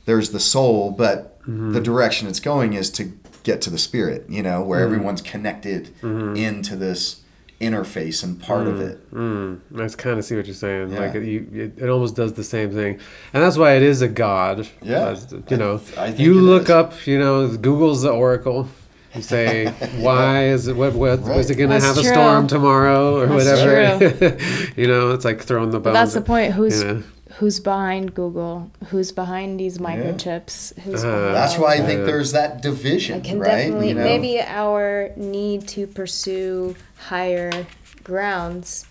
There's 0.04 0.30
the 0.30 0.40
soul, 0.40 0.90
but 0.90 1.31
Mm-hmm. 1.42 1.72
the 1.72 1.80
direction 1.80 2.28
it's 2.28 2.40
going 2.40 2.72
is 2.74 2.88
to 2.92 3.12
get 3.42 3.60
to 3.62 3.70
the 3.70 3.78
spirit, 3.78 4.26
you 4.28 4.42
know, 4.42 4.62
where 4.62 4.80
Mm-hmm. 4.80 4.94
everyone's 4.94 5.22
connected 5.22 5.90
into 6.02 6.76
this 6.76 7.20
interface 7.60 8.24
and 8.24 8.40
part 8.42 8.66
of 8.66 8.80
it. 8.80 9.12
Mm, 9.12 9.60
I 9.80 9.88
kind 9.96 10.18
of 10.18 10.24
see 10.24 10.36
what 10.36 10.46
you're 10.46 10.54
saying. 10.54 10.90
Yeah. 10.92 11.00
Like 11.00 11.14
it, 11.14 11.24
you, 11.24 11.48
it, 11.52 11.82
it 11.84 11.88
almost 11.88 12.16
does 12.16 12.32
the 12.34 12.44
same 12.44 12.70
thing, 12.72 12.98
and 13.32 13.42
that's 13.42 13.56
why 13.56 13.74
it 13.76 13.82
is 13.82 14.02
a 14.02 14.08
god. 14.08 14.68
Yeah. 14.82 15.10
As- 15.10 15.32
you 15.48 15.56
know, 15.56 15.74
I 15.96 16.08
think 16.08 16.18
you 16.20 16.34
look 16.34 16.64
is. 16.64 16.70
up. 16.70 17.06
You 17.06 17.18
know, 17.18 17.48
Google's 17.56 18.02
the 18.02 18.10
oracle. 18.10 18.68
You 19.14 19.22
say, 19.34 19.66
why 20.00 20.46
is 20.46 20.68
it? 20.68 20.74
What? 20.76 20.94
What 20.94 21.20
Right. 21.20 21.38
is 21.38 21.50
it 21.50 21.56
going 21.56 21.68
to 21.70 21.74
That's 21.78 21.84
have 21.84 21.98
a 21.98 22.08
storm 22.08 22.46
tomorrow 22.46 23.16
or 23.20 23.26
That's 23.26 23.60
whatever? 23.60 24.38
you 24.80 24.86
know, 24.88 25.10
it's 25.10 25.24
like 25.24 25.42
throwing 25.42 25.70
the 25.70 25.78
But 25.80 25.92
bones. 25.92 25.94
that's 25.94 26.14
the 26.14 26.22
point. 26.22 26.52
Who's 26.54 26.82
you 26.82 26.88
know. 26.88 27.02
Who's 27.38 27.60
behind 27.60 28.14
Google? 28.14 28.70
Who's 28.88 29.12
behind 29.12 29.58
these 29.58 29.78
microchips? 29.78 30.78
Who's 30.80 31.02
Uh, 31.04 31.08
behind 31.10 31.34
That's 31.34 31.58
why 31.58 31.74
I 31.74 31.80
think 31.80 32.04
there's 32.04 32.32
that 32.32 32.62
division, 32.62 33.16
I 33.16 33.20
can 33.20 33.38
right? 33.38 33.48
definitely 33.48 33.88
You 33.88 33.94
know? 33.94 34.04
maybe 34.04 34.40
our 34.40 35.10
need 35.16 35.66
to 35.68 35.86
pursue 35.86 36.74
higher 37.08 37.66
grounds 38.04 38.86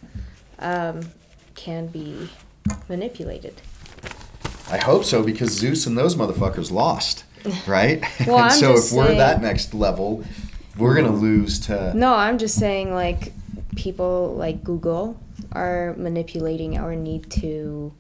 um, 0.60 1.01
can 1.56 1.88
be 1.88 2.30
manipulated. 2.89 3.62
I 4.69 4.77
hope 4.77 5.04
so 5.04 5.21
because 5.23 5.51
Zeus 5.51 5.86
and 5.86 5.97
those 5.97 6.15
motherfuckers 6.15 6.71
lost, 6.71 7.25
right? 7.67 8.01
Well, 8.25 8.38
and 8.38 8.45
I'm 8.45 8.51
so 8.51 8.73
just 8.73 8.91
if 8.91 8.97
we're 8.97 9.08
saying- 9.08 9.17
that 9.17 9.41
next 9.41 9.73
level, 9.73 10.23
we're 10.77 10.95
gonna 10.95 11.12
lose 11.15 11.60
to. 11.67 11.93
No, 11.95 12.13
I'm 12.13 12.38
just 12.38 12.56
saying 12.58 12.93
like 12.93 13.34
people 13.75 14.34
like 14.38 14.63
Google 14.63 15.19
are 15.51 15.93
manipulating 15.97 16.77
our 16.77 16.95
need 16.95 17.30
to 17.32 17.91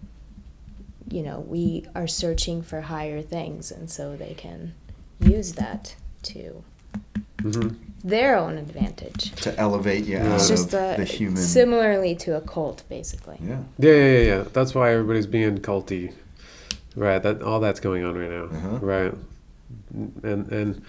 you 1.11 1.21
know, 1.23 1.39
we 1.47 1.85
are 1.95 2.07
searching 2.07 2.61
for 2.61 2.81
higher 2.81 3.21
things 3.21 3.71
and 3.71 3.89
so 3.89 4.15
they 4.15 4.33
can 4.33 4.73
use 5.19 5.53
that 5.53 5.95
to 6.23 6.63
Mhm. 7.37 7.75
their 8.03 8.35
own 8.37 8.57
advantage. 8.57 9.31
To 9.41 9.57
elevate 9.59 10.05
you 10.05 10.17
Yeah. 10.17 10.29
out 10.33 10.35
It's 10.35 10.47
just 10.47 10.73
of 10.73 10.93
a, 10.93 10.95
the 10.97 11.05
human. 11.05 11.37
similarly 11.41 12.15
to 12.15 12.35
a 12.37 12.41
cult 12.41 12.83
basically. 12.89 13.37
yeah. 13.45 13.59
Yeah, 13.79 13.91
yeah, 13.93 14.11
yeah, 14.17 14.23
yeah. 14.35 14.43
That's 14.53 14.73
why 14.75 14.91
everybody's 14.93 15.27
being 15.27 15.57
culty, 15.59 16.13
right? 16.95 17.21
That 17.21 17.41
all 17.41 17.59
that's 17.59 17.79
going 17.79 18.03
on 18.05 18.15
right 18.17 18.29
now, 18.29 18.43
Uh-huh. 18.45 18.77
right? 18.81 19.13
And 20.23 20.51
and 20.51 20.81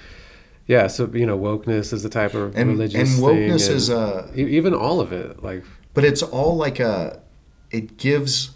yeah, 0.66 0.86
so 0.86 1.08
you 1.12 1.26
know, 1.26 1.38
wokeness 1.38 1.92
is 1.92 2.02
the 2.02 2.08
type 2.08 2.34
of 2.34 2.56
And 2.56 2.70
religious 2.70 3.14
and 3.18 3.22
wokeness 3.24 3.66
thing, 3.66 3.76
is 3.76 3.88
and 3.88 3.98
a 4.36 4.40
even 4.40 4.74
all 4.74 5.00
of 5.00 5.12
it, 5.12 5.42
like 5.42 5.64
but 5.94 6.04
it's 6.04 6.22
all 6.22 6.56
like 6.56 6.80
a 6.80 7.20
it 7.70 7.96
gives 7.96 8.50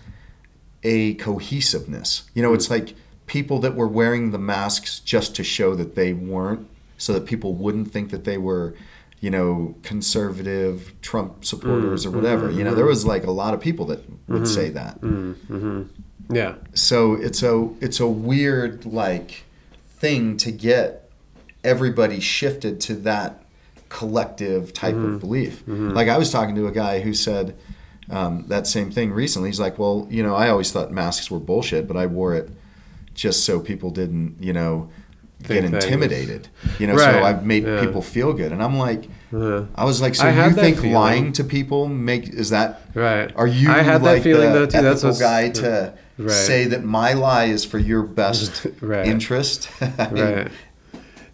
a 0.86 1.14
cohesiveness. 1.14 2.30
You 2.32 2.42
know 2.42 2.54
it's 2.54 2.68
mm. 2.68 2.70
like 2.70 2.94
people 3.26 3.58
that 3.58 3.74
were 3.74 3.88
wearing 3.88 4.30
the 4.30 4.38
masks 4.38 5.00
just 5.00 5.34
to 5.34 5.42
show 5.42 5.74
that 5.74 5.96
they 5.96 6.12
weren't 6.12 6.68
so 6.96 7.12
that 7.12 7.26
people 7.26 7.54
wouldn't 7.54 7.90
think 7.90 8.10
that 8.10 8.24
they 8.24 8.38
were 8.38 8.74
you 9.20 9.30
know 9.30 9.74
conservative 9.82 10.94
trump 11.02 11.44
supporters 11.44 12.04
mm, 12.04 12.08
or 12.08 12.10
whatever. 12.12 12.48
Mm-hmm, 12.48 12.58
you 12.58 12.64
know 12.64 12.74
there 12.74 12.84
mm-hmm. 12.84 12.90
was 12.90 13.04
like 13.04 13.24
a 13.24 13.30
lot 13.30 13.52
of 13.52 13.60
people 13.60 13.86
that 13.86 14.08
would 14.28 14.42
mm-hmm, 14.42 14.44
say 14.44 14.70
that. 14.70 15.00
mm-hmm. 15.00 15.82
yeah, 16.30 16.54
so 16.74 17.14
it's 17.14 17.42
a 17.42 17.68
it's 17.80 17.98
a 17.98 18.06
weird 18.06 18.86
like 18.86 19.44
thing 19.88 20.36
to 20.36 20.52
get 20.52 21.10
everybody 21.64 22.20
shifted 22.20 22.80
to 22.82 22.94
that 22.94 23.42
collective 23.88 24.72
type 24.72 24.94
of 24.94 25.20
belief. 25.20 25.62
Like 25.66 26.08
I 26.08 26.18
was 26.18 26.30
talking 26.30 26.54
to 26.56 26.66
a 26.66 26.72
guy 26.72 27.00
who 27.00 27.14
said 27.14 27.56
um, 28.10 28.44
that 28.48 28.66
same 28.66 28.90
thing 28.90 29.12
recently. 29.12 29.48
He's 29.48 29.60
like, 29.60 29.78
"Well, 29.78 30.06
you 30.10 30.22
know, 30.22 30.34
I 30.34 30.48
always 30.48 30.72
thought 30.72 30.90
masks 30.92 31.30
were 31.30 31.40
bullshit, 31.40 31.86
but 31.88 31.96
I 31.96 32.06
wore 32.06 32.34
it 32.34 32.50
just 33.14 33.44
so 33.44 33.60
people 33.60 33.90
didn't, 33.90 34.36
you 34.40 34.52
know." 34.52 34.88
Get 35.42 35.64
intimidated, 35.64 36.48
you 36.78 36.86
know. 36.86 36.96
So 36.96 37.04
I 37.22 37.34
made 37.34 37.64
yeah. 37.64 37.78
people 37.80 38.00
feel 38.00 38.32
good, 38.32 38.52
and 38.52 38.62
I'm 38.62 38.78
like, 38.78 39.04
uh, 39.34 39.66
I 39.74 39.84
was 39.84 40.00
like, 40.00 40.14
so 40.14 40.26
you 40.28 40.50
think 40.54 40.76
feeling. 40.78 40.92
lying 40.94 41.32
to 41.34 41.44
people 41.44 41.86
make 41.88 42.26
is 42.30 42.50
that 42.50 42.80
right. 42.94 43.30
are 43.36 43.46
you 43.46 43.70
I 43.70 43.82
had 43.82 44.02
like 44.02 44.16
that 44.16 44.22
feeling 44.22 44.52
the 44.54 44.60
though 44.60 44.66
too. 44.66 44.80
That's 44.80 45.04
what's 45.04 45.20
guy 45.20 45.50
to 45.50 45.92
Right. 46.16 46.30
say 46.32 46.64
that 46.64 46.84
my 46.84 47.12
lie 47.12 47.44
is 47.44 47.66
for 47.66 47.78
your 47.78 48.02
best 48.02 48.66
Right. 48.80 49.06
interest? 49.06 49.68
I 49.82 50.10
mean, 50.10 50.24
right. 50.24 50.48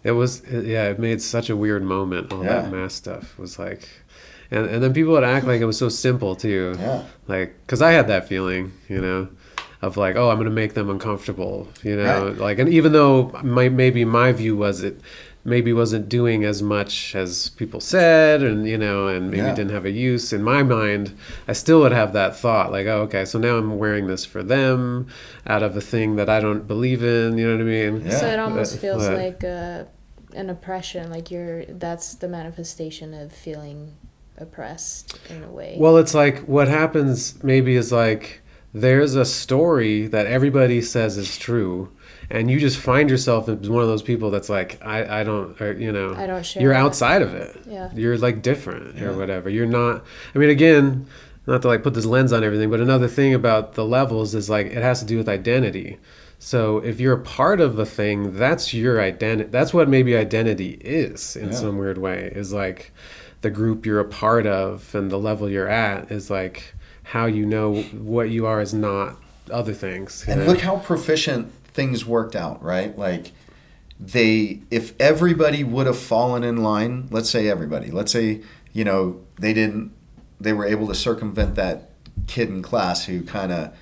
It 0.03 0.11
was 0.11 0.43
yeah. 0.51 0.89
It 0.89 0.99
made 0.99 1.21
such 1.21 1.49
a 1.49 1.55
weird 1.55 1.83
moment. 1.83 2.33
All 2.33 2.43
Yeah. 2.43 2.63
that 2.63 2.71
mass 2.73 2.93
stuff 2.93 3.39
was 3.39 3.57
like, 3.57 3.87
and 4.51 4.65
and 4.67 4.83
then 4.83 4.93
people 4.93 5.13
would 5.13 5.23
act 5.23 5.45
like 5.45 5.61
it 5.61 5.65
was 5.65 5.77
so 5.77 5.89
simple 5.89 6.35
too. 6.35 6.75
Yeah. 6.79 7.03
Like, 7.27 7.55
cause 7.67 7.81
I 7.81 7.91
had 7.91 8.07
that 8.07 8.27
feeling, 8.27 8.73
you 8.89 8.99
know, 9.01 9.29
of 9.81 9.97
like, 9.97 10.15
oh, 10.15 10.29
I'm 10.29 10.37
gonna 10.37 10.49
make 10.49 10.73
them 10.73 10.89
uncomfortable, 10.89 11.67
you 11.83 11.95
know, 11.95 12.27
Right. 12.29 12.37
like, 12.37 12.59
and 12.59 12.69
even 12.69 12.91
though 12.93 13.31
my 13.43 13.69
maybe 13.69 14.05
my 14.05 14.31
view 14.31 14.55
was 14.55 14.83
it 14.83 14.99
maybe 15.45 15.73
wasn't 15.73 16.07
doing 16.07 16.45
as 16.45 16.61
much 16.63 17.13
as 17.15 17.49
people 17.57 17.81
said 17.81 18.41
and 18.41 18.65
you 18.65 18.77
know 18.77 19.07
and 19.09 19.29
maybe 19.29 19.43
Yeah. 19.43 19.53
didn't 19.53 19.71
have 19.71 19.83
a 19.83 19.91
use 19.91 20.31
in 20.31 20.41
my 20.41 20.63
mind 20.63 21.11
i 21.49 21.51
still 21.51 21.81
would 21.81 21.91
have 21.91 22.13
that 22.13 22.33
thought 22.37 22.71
like 22.71 22.87
oh 22.87 23.01
okay 23.01 23.25
so 23.25 23.37
now 23.39 23.57
i'm 23.57 23.77
wearing 23.77 24.07
this 24.07 24.23
for 24.23 24.41
them 24.41 25.05
out 25.45 25.61
of 25.61 25.75
a 25.75 25.81
thing 25.81 26.15
that 26.15 26.29
i 26.29 26.39
don't 26.39 26.65
believe 26.65 27.03
in 27.03 27.37
you 27.37 27.45
know 27.45 27.55
what 27.57 27.61
i 27.61 27.65
mean 27.65 28.05
Yeah. 28.05 28.19
So 28.21 28.27
it 28.27 28.39
almost 28.39 28.75
But- 28.75 28.79
feels 28.81 29.05
but- 29.05 29.17
like 29.17 29.43
uh, 29.43 29.83
an 30.33 30.49
oppression, 30.49 31.11
like 31.11 31.29
you're 31.29 31.65
that's 31.65 32.15
the 32.15 32.29
manifestation 32.29 33.13
of 33.13 33.33
feeling 33.33 33.91
oppressed 34.37 35.17
in 35.29 35.43
a 35.43 35.49
way. 35.49 35.75
Well, 35.79 35.97
it's 35.97 36.13
like 36.13 36.39
what 36.41 36.67
happens 36.67 37.41
maybe 37.43 37.75
is 37.75 37.91
like 37.91 38.41
there's 38.73 39.15
a 39.15 39.25
story 39.25 40.07
that 40.07 40.25
everybody 40.25 40.81
says 40.81 41.17
is 41.17 41.37
true, 41.37 41.91
and 42.29 42.49
you 42.49 42.59
just 42.59 42.77
find 42.77 43.09
yourself 43.09 43.47
as 43.47 43.69
one 43.69 43.83
of 43.83 43.87
those 43.87 44.01
people 44.01 44.31
that's 44.31 44.49
like, 44.49 44.79
I, 44.83 45.21
I 45.21 45.23
don't, 45.23 45.59
or, 45.61 45.73
you 45.73 45.91
know, 45.91 46.15
I 46.15 46.25
don't 46.25 46.43
share 46.45 46.63
You're 46.63 46.73
that. 46.73 46.79
outside 46.79 47.21
of 47.21 47.33
it. 47.35 47.55
Yeah. 47.67 47.91
You're 47.93 48.17
like 48.17 48.41
different 48.41 48.95
Yeah. 48.97 49.05
or 49.05 49.17
whatever. 49.17 49.49
You're 49.49 49.67
not. 49.67 50.03
I 50.33 50.39
mean, 50.39 50.49
again, 50.49 51.05
not 51.45 51.61
to 51.61 51.67
like 51.67 51.83
put 51.83 51.93
this 51.93 52.05
lens 52.05 52.33
on 52.33 52.43
everything, 52.43 52.71
but 52.71 52.79
another 52.79 53.07
thing 53.07 53.33
about 53.35 53.75
the 53.75 53.85
levels 53.85 54.33
is 54.33 54.49
like 54.49 54.67
it 54.67 54.81
has 54.81 54.99
to 55.01 55.05
do 55.05 55.17
with 55.17 55.29
identity. 55.29 55.99
So 56.39 56.79
if 56.79 56.99
you're 56.99 57.13
a 57.13 57.21
part 57.21 57.61
of 57.61 57.77
a 57.77 57.85
thing, 57.85 58.35
that's 58.37 58.73
your 58.73 58.99
identity. 58.99 59.49
That's 59.49 59.73
what 59.73 59.87
maybe 59.87 60.15
identity 60.17 60.71
is 60.83 61.35
in 61.35 61.49
Yeah. 61.49 61.55
some 61.55 61.77
weird 61.77 61.99
way. 61.99 62.31
Is 62.35 62.51
like 62.51 62.91
the 63.43 63.51
group 63.51 63.85
you're 63.85 63.99
a 63.99 64.05
part 64.05 64.47
of 64.47 64.95
and 64.95 65.11
the 65.11 65.19
level 65.19 65.49
you're 65.49 65.67
at 65.67 66.09
is 66.09 66.29
like 66.29 66.73
how 67.03 67.25
you 67.25 67.45
know 67.45 67.75
what 67.91 68.29
you 68.29 68.45
are 68.45 68.61
is 68.61 68.73
not 68.73 69.17
other 69.51 69.73
things. 69.73 70.25
And 70.27 70.39
know? 70.39 70.47
look 70.47 70.61
how 70.61 70.77
proficient 70.77 71.51
things 71.73 72.05
worked 72.05 72.35
out, 72.35 72.63
right? 72.63 72.97
Like 72.97 73.33
they 73.99 74.61
if 74.71 74.99
everybody 74.99 75.63
would 75.63 75.87
have 75.87 75.99
fallen 75.99 76.43
in 76.43 76.63
line, 76.63 77.09
let's 77.11 77.29
say 77.29 77.49
everybody, 77.49 77.91
let's 77.91 78.13
say, 78.13 78.41
you 78.71 78.85
know, 78.85 79.21
they 79.37 79.53
didn't 79.53 79.91
they 80.39 80.53
were 80.53 80.65
able 80.65 80.87
to 80.87 80.95
circumvent 80.95 81.55
that 81.55 81.89
kid 82.27 82.47
in 82.47 82.61
class 82.61 83.05
who 83.05 83.23
kind 83.23 83.51
of 83.51 83.75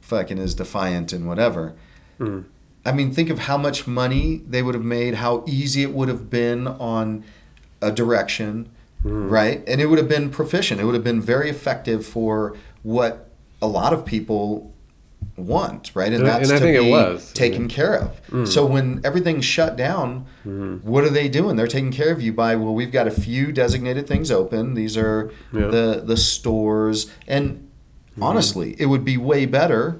fucking 0.00 0.38
is 0.38 0.54
defiant 0.54 1.12
and 1.12 1.26
whatever. 1.26 1.74
Mm. 2.20 2.44
I 2.84 2.92
mean, 2.92 3.12
think 3.12 3.28
of 3.28 3.40
how 3.40 3.58
much 3.58 3.88
money 3.88 4.42
they 4.46 4.62
would 4.62 4.74
have 4.74 4.84
made, 4.84 5.14
how 5.14 5.44
easy 5.48 5.82
it 5.82 5.92
would 5.92 6.08
have 6.08 6.30
been 6.30 6.68
on 6.68 7.24
a 7.82 7.90
direction, 7.90 8.70
Mm-hmm. 9.04 9.28
right? 9.30 9.64
And 9.66 9.80
it 9.80 9.86
would 9.86 9.98
have 9.98 10.08
been 10.08 10.28
proficient. 10.30 10.80
It 10.80 10.84
would 10.84 10.94
have 10.94 11.04
been 11.04 11.22
very 11.22 11.48
effective 11.48 12.04
for 12.04 12.54
what 12.82 13.30
a 13.62 13.66
lot 13.66 13.94
of 13.94 14.04
people 14.04 14.74
want, 15.36 15.92
right? 15.94 16.12
And 16.12 16.22
I- 16.22 16.38
that's 16.38 16.50
and 16.50 16.56
I 16.56 16.58
to 16.60 16.64
think 16.66 16.76
it 16.76 16.82
be 16.84 16.90
was. 16.90 17.32
taken 17.32 17.66
care 17.68 17.94
of. 17.94 18.20
Mm. 18.28 18.46
So 18.48 18.66
when 18.66 19.00
everything's 19.04 19.44
shut 19.44 19.76
down, 19.76 20.26
mm-hmm. 20.46 20.86
what 20.86 21.04
are 21.04 21.08
they 21.10 21.28
doing? 21.28 21.56
They're 21.56 21.66
taking 21.66 21.92
care 21.92 22.12
of 22.12 22.20
you 22.20 22.32
by 22.32 22.56
well, 22.56 22.74
we've 22.74 22.92
got 22.92 23.06
a 23.06 23.10
few 23.10 23.52
designated 23.52 24.06
things 24.06 24.30
open. 24.30 24.74
These 24.74 24.96
are 24.96 25.30
Yeah. 25.52 25.68
the 25.68 26.02
the 26.04 26.16
stores, 26.16 27.10
and 27.26 27.68
mm-hmm. 28.12 28.22
honestly, 28.22 28.76
it 28.78 28.86
would 28.86 29.04
be 29.04 29.16
way 29.16 29.46
better, 29.46 29.98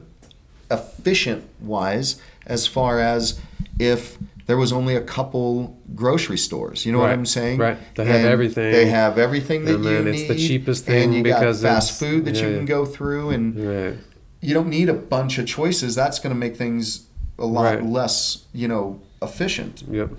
efficient 0.71 1.45
wise, 1.61 2.21
as 2.47 2.67
far 2.67 3.01
as 3.01 3.41
if 3.79 4.19
there 4.47 4.57
was 4.57 4.73
only 4.73 4.97
a 4.97 5.01
couple 5.01 5.79
grocery 5.95 6.39
stores. 6.39 6.85
You 6.87 6.93
know 6.93 6.99
what 6.99 7.11
I'm 7.11 7.27
saying? 7.27 7.59
right. 7.59 7.79
That 7.97 8.07
have 8.07 8.17
And 8.17 8.27
everything. 8.27 8.73
They 8.73 8.87
have 8.87 9.19
everything 9.19 9.65
that 9.67 9.77
And 9.77 9.85
you 9.85 9.91
then 9.91 10.05
need. 10.07 10.15
it's 10.21 10.29
the 10.29 10.37
cheapest 10.37 10.87
and 10.89 10.95
thing 10.95 11.13
you 11.13 11.23
because 11.23 11.63
got 11.63 11.69
fast 11.75 11.91
it's- 11.91 11.99
food 12.13 12.25
that 12.27 12.37
you 12.37 12.57
can 12.57 12.65
go 12.67 12.85
through, 12.87 13.31
and 13.31 13.55
Right. 13.57 13.97
you 14.41 14.55
don't 14.55 14.69
need 14.69 14.89
a 14.89 14.95
bunch 14.95 15.39
of 15.39 15.47
choices. 15.47 15.95
That's 15.95 16.19
going 16.19 16.33
to 16.35 16.39
make 16.39 16.57
things 16.57 17.07
a 17.39 17.47
lot 17.47 17.63
Right. 17.77 17.85
less, 17.87 18.45
you 18.53 18.69
know, 18.69 19.01
efficient. 19.23 19.83
Yep. 19.91 20.11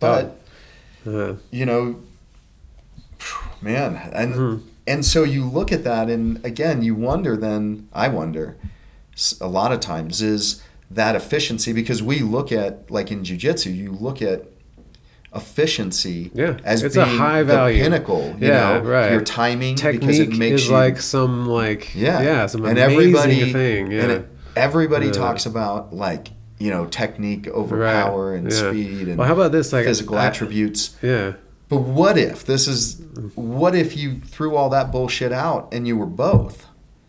But 0.00 0.40
Uh, 1.06 1.34
you 1.50 1.66
know, 1.66 1.96
man, 3.60 3.96
and 4.12 4.34
Mhm. 4.34 4.60
and 4.86 5.04
so 5.04 5.22
you 5.22 5.44
look 5.44 5.72
at 5.72 5.84
that, 5.84 6.08
and 6.10 6.44
again, 6.44 6.82
you 6.82 6.94
wonder. 6.94 7.36
Then 7.36 7.88
I 7.92 8.08
wonder, 8.08 8.56
a 9.40 9.46
lot 9.48 9.72
of 9.72 9.80
times 9.80 10.20
is 10.22 10.60
that 10.90 11.16
efficiency 11.16 11.72
because 11.72 12.02
we 12.02 12.20
look 12.20 12.52
at 12.52 12.90
like 12.90 13.10
in 13.10 13.22
jujitsu, 13.22 13.74
you 13.74 13.92
look 13.92 14.20
at 14.22 14.44
efficiency 15.34 16.30
Yeah, 16.34 16.58
as 16.64 16.82
it's 16.82 16.96
a 16.96 17.04
being 17.04 17.18
high 17.18 17.42
the 17.42 17.52
value. 17.52 17.82
pinnacle. 17.82 18.34
You 18.38 18.48
Yeah, 18.48 18.78
know, 18.78 18.80
right. 18.84 19.12
Your 19.12 19.20
timing 19.20 19.74
because 19.74 19.94
technique 20.00 20.20
it 20.34 20.38
makes 20.38 20.62
is 20.62 20.68
you 20.68 20.74
like 20.74 21.00
some 21.00 21.46
like 21.46 21.94
yeah, 21.94 22.22
yeah, 22.22 22.46
some 22.46 22.64
and 22.64 22.78
amazing 22.78 22.98
everybody 23.16 23.52
thing. 23.52 23.90
Yeah. 23.90 24.02
and 24.02 24.12
it- 24.12 24.28
everybody 24.56 25.06
Yeah. 25.06 25.12
talks 25.12 25.46
about 25.46 25.92
like 25.92 26.28
you 26.58 26.70
know 26.70 26.86
technique 26.86 27.48
over 27.48 27.76
Right, 27.78 27.92
power 27.92 28.34
and 28.34 28.50
yeah. 28.50 28.70
speed 28.70 29.08
and 29.08 29.18
well, 29.18 29.26
how 29.26 29.34
about 29.34 29.50
this? 29.52 29.72
Like 29.72 29.84
physical 29.86 30.16
I- 30.16 30.26
attributes. 30.26 30.94
Yeah. 31.02 31.32
But 31.68 31.78
what 31.78 32.16
if 32.18 32.44
this 32.44 32.68
is 32.68 33.00
what 33.34 33.74
if 33.74 33.96
you 33.96 34.20
threw 34.24 34.54
all 34.54 34.68
that 34.70 34.92
bullshit 34.92 35.32
out 35.32 35.68
and 35.72 35.88
you 35.88 35.96
were 35.96 36.06
both? 36.06 36.66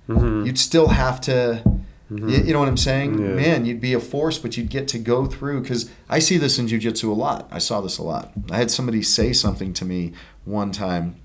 hmm 0.07 0.45
You'd 0.45 0.57
still 0.57 0.87
have 0.89 1.21
to 1.21 1.61
you, 2.09 2.27
you 2.27 2.53
know 2.53 2.59
what 2.59 2.67
I'm 2.67 2.77
saying? 2.77 3.19
Yeah. 3.19 3.29
Man, 3.33 3.65
you'd 3.65 3.81
be 3.81 3.93
a 3.93 3.99
force, 3.99 4.37
but 4.37 4.55
you'd 4.57 4.69
get 4.69 4.87
to 4.89 4.99
go 4.99 5.25
through 5.25 5.63
cuz 5.63 5.89
I 6.09 6.19
see 6.19 6.37
this 6.37 6.59
in 6.59 6.67
jiu-jitsu 6.67 7.11
a 7.11 7.13
lot. 7.13 7.47
I 7.51 7.57
saw 7.59 7.81
this 7.81 7.97
a 7.97 8.03
lot. 8.03 8.31
I 8.51 8.57
had 8.57 8.69
somebody 8.69 9.01
say 9.01 9.33
something 9.33 9.73
to 9.73 9.85
me 9.85 10.13
one 10.43 10.71
time 10.71 11.15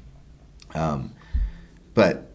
um, 0.75 1.13
but 1.95 2.31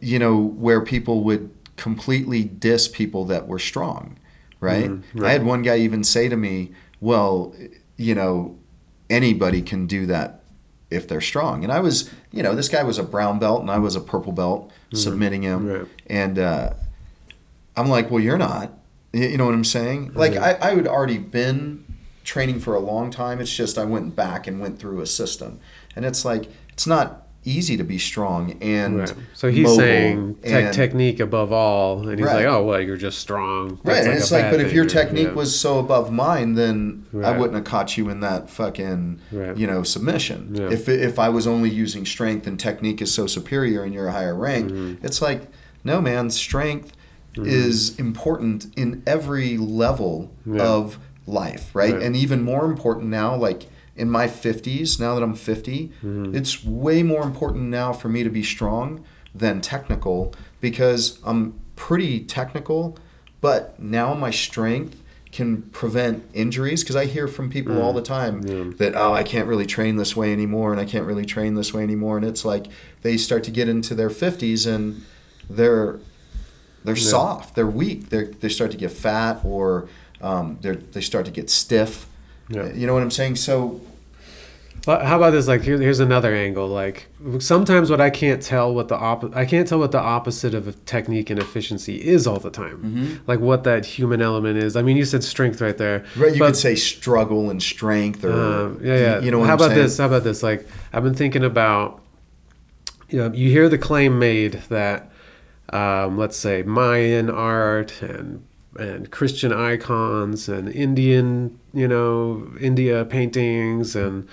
you 0.00 0.18
know 0.18 0.36
where 0.40 0.80
people 0.80 1.24
would 1.24 1.50
completely 1.76 2.44
diss 2.44 2.86
people 2.88 3.24
that 3.26 3.48
were 3.48 3.58
strong, 3.58 4.16
right? 4.60 4.90
Mhm, 4.90 5.24
I 5.24 5.32
had 5.32 5.44
one 5.44 5.62
guy 5.62 5.78
even 5.78 6.04
say 6.04 6.28
to 6.28 6.36
me, 6.36 6.70
"Well, 7.00 7.52
you 7.96 8.14
know, 8.14 8.56
anybody 9.10 9.60
can 9.62 9.86
do 9.86 10.06
that 10.06 10.44
if 10.90 11.06
they're 11.08 11.20
strong." 11.20 11.64
And 11.64 11.72
I 11.72 11.80
was, 11.80 12.08
you 12.30 12.42
know, 12.44 12.54
this 12.54 12.68
guy 12.68 12.84
was 12.84 12.98
a 12.98 13.02
brown 13.02 13.38
belt 13.40 13.60
and 13.60 13.70
I 13.70 13.78
was 13.78 13.96
a 13.96 14.00
purple 14.00 14.32
belt, 14.32 14.70
submitting 14.94 15.42
him, 15.42 15.66
Right. 15.66 15.86
and 16.06 16.38
uh, 16.38 16.74
I'm 17.78 17.88
like, 17.88 18.10
"Well, 18.10 18.22
you're 18.22 18.38
not." 18.38 18.72
You 19.12 19.36
know 19.38 19.46
what 19.46 19.54
I'm 19.54 19.64
saying? 19.64 20.12
Like. 20.14 20.36
I, 20.36 20.58
I 20.60 20.74
had 20.74 20.86
already 20.86 21.18
been 21.18 21.84
training 22.24 22.60
for 22.60 22.74
a 22.74 22.80
long 22.80 23.10
time. 23.10 23.40
It's 23.40 23.54
just 23.54 23.78
I 23.78 23.84
went 23.84 24.14
back 24.14 24.46
and 24.46 24.60
went 24.60 24.78
through 24.78 25.00
a 25.00 25.06
system, 25.06 25.60
and 25.96 26.04
it's 26.04 26.24
like 26.24 26.50
it's 26.72 26.86
not 26.86 27.24
easy 27.44 27.76
to 27.78 27.84
be 27.84 27.96
strong 27.98 28.58
and 28.60 28.98
Right. 28.98 29.14
So 29.32 29.48
he's 29.50 29.74
saying 29.74 30.34
te- 30.42 30.50
and- 30.52 30.74
technique 30.74 31.18
above 31.20 31.50
all, 31.52 32.06
and 32.06 32.18
he's 32.18 32.26
Right. 32.26 32.44
like, 32.44 32.44
"Oh, 32.44 32.64
well, 32.64 32.80
you're 32.80 32.98
just 32.98 33.18
strong." 33.20 33.78
Right, 33.84 34.02
and 34.02 34.08
a 34.12 34.16
it's 34.16 34.30
like, 34.30 34.50
but 34.50 34.60
if 34.60 34.72
your 34.74 34.84
or- 34.84 34.88
technique 34.88 35.28
yeah. 35.28 35.32
was 35.34 35.58
so 35.58 35.78
above 35.78 36.12
mine, 36.12 36.54
then 36.54 37.06
I 37.24 37.30
wouldn't 37.38 37.54
have 37.54 37.64
caught 37.64 37.96
you 37.96 38.10
in 38.10 38.20
that 38.20 38.50
fucking, 38.50 39.20
Right. 39.32 39.56
you 39.56 39.66
know, 39.66 39.82
submission. 39.82 40.50
Yeah. 40.54 40.68
If 40.70 40.88
if 40.90 41.18
I 41.18 41.30
was 41.30 41.46
only 41.46 41.70
using 41.70 42.04
strength 42.04 42.46
and 42.46 42.60
technique 42.60 43.00
is 43.00 43.14
so 43.14 43.26
superior 43.26 43.82
and 43.84 43.94
you're 43.94 44.08
a 44.08 44.12
higher 44.12 44.34
rank, 44.34 44.70
Mm-hmm. 44.70 45.06
it's 45.06 45.22
like, 45.22 45.42
no, 45.84 46.02
man, 46.02 46.28
strength 46.28 46.92
is 47.46 47.98
important 47.98 48.66
in 48.76 49.02
every 49.06 49.56
level 49.56 50.30
Yeah. 50.46 50.62
of 50.62 50.98
life, 51.26 51.70
right? 51.74 51.94
Right. 51.94 52.02
And 52.02 52.16
even 52.16 52.42
more 52.42 52.64
important 52.64 53.06
now, 53.08 53.34
like 53.36 53.66
in 53.96 54.10
my 54.10 54.26
50s, 54.28 54.98
now 55.00 55.14
that 55.14 55.22
I'm 55.22 55.34
50, 55.34 55.92
Mm-hmm. 56.04 56.34
it's 56.34 56.64
way 56.64 57.02
more 57.02 57.22
important 57.22 57.64
now 57.64 57.92
for 57.92 58.08
me 58.08 58.22
to 58.22 58.30
be 58.30 58.42
strong 58.42 59.04
than 59.34 59.60
technical 59.60 60.34
because 60.60 61.18
I'm 61.24 61.54
pretty 61.76 62.20
technical, 62.20 62.96
but 63.40 63.78
now 63.80 64.14
my 64.14 64.30
strength 64.30 64.96
can 65.30 65.62
prevent 65.72 66.24
injuries 66.32 66.82
because 66.82 66.96
I 66.96 67.04
hear 67.04 67.28
from 67.28 67.50
people 67.50 67.80
all 67.82 67.92
the 67.92 68.00
time 68.02 68.42
Mm. 68.42 68.48
Yeah. 68.70 68.76
that 68.78 68.96
oh 68.96 69.12
I 69.12 69.22
can't 69.22 69.46
really 69.46 69.66
train 69.66 69.96
this 69.96 70.16
way 70.16 70.32
anymore 70.32 70.72
and 70.72 70.80
I 70.80 70.86
can't 70.86 71.04
really 71.04 71.26
train 71.26 71.54
this 71.54 71.74
way 71.74 71.82
anymore 71.82 72.16
and 72.16 72.24
it's 72.26 72.44
like 72.46 72.66
they 73.02 73.18
start 73.18 73.44
to 73.44 73.50
get 73.50 73.68
into 73.68 73.94
their 73.94 74.08
50s 74.08 74.66
and 74.66 75.02
they're 75.50 76.00
they're 76.84 76.96
Yeah. 76.96 77.10
soft 77.10 77.54
they're 77.54 77.66
weak 77.66 78.08
they 78.10 78.24
they 78.40 78.48
start 78.48 78.70
to 78.70 78.76
get 78.76 78.90
fat 78.92 79.40
or 79.44 79.88
um, 80.20 80.58
they 80.62 80.72
they 80.72 81.00
start 81.00 81.24
to 81.26 81.30
get 81.32 81.48
stiff 81.50 82.06
Yeah. 82.48 82.72
you 82.72 82.86
know 82.86 82.94
what 82.94 83.02
I'm 83.02 83.10
saying 83.10 83.36
so 83.36 83.80
But 84.86 85.04
how 85.04 85.16
about 85.16 85.32
this? 85.32 85.46
Like, 85.48 85.62
here, 85.62 85.76
here's 85.78 86.00
another 86.00 86.32
angle. 86.34 86.66
Like, 86.68 87.08
sometimes 87.40 87.90
what 87.90 88.00
I 88.00 88.08
can't 88.10 88.40
tell 88.40 88.72
what 88.74 88.88
the 88.88 88.96
op- 88.96 89.36
I 89.36 89.44
can't 89.44 89.68
tell 89.68 89.80
what 89.80 89.90
the 89.92 90.00
opposite 90.00 90.54
of 90.54 90.82
technique 90.86 91.28
and 91.28 91.38
efficiency 91.38 91.96
is 91.96 92.26
all 92.26 92.38
the 92.38 92.50
time. 92.50 92.78
Mm-hmm. 92.78 93.14
Like, 93.26 93.40
what 93.40 93.64
that 93.64 93.84
human 93.84 94.22
element 94.22 94.56
is. 94.56 94.76
I 94.76 94.82
mean, 94.82 94.96
you 94.96 95.04
said 95.04 95.22
strength 95.24 95.60
right 95.60 95.76
there. 95.76 96.04
right 96.16 96.32
you 96.32 96.38
but, 96.38 96.46
could 96.46 96.56
say 96.56 96.74
struggle 96.74 97.50
and 97.50 97.60
strength 97.62 98.24
or 98.24 98.32
um, 98.32 98.80
yeah, 98.82 98.96
yeah. 98.96 99.20
you 99.20 99.30
know 99.30 99.40
what 99.40 99.46
how 99.48 99.54
I'm 99.54 99.60
about 99.60 99.70
saying? 99.72 99.82
this? 99.82 99.98
How 99.98 100.06
about 100.06 100.24
this? 100.24 100.42
Like, 100.42 100.66
I've 100.92 101.02
been 101.04 101.14
thinking 101.22 101.44
about. 101.44 102.00
You 103.10 103.18
know, 103.18 103.32
you 103.34 103.50
hear 103.50 103.68
the 103.68 103.78
claim 103.78 104.18
made 104.18 104.52
that, 104.70 105.10
um, 105.70 106.16
let's 106.18 106.36
say, 106.36 106.62
Mayan 106.62 107.30
art 107.30 108.02
and 108.02 108.44
and 108.78 109.10
Christian 109.10 109.52
icons 109.52 110.48
and 110.48 110.68
Indian, 110.68 111.58
you 111.72 111.88
know, 111.88 112.48
India 112.60 113.04
paintings 113.04 113.96
and 113.96 114.28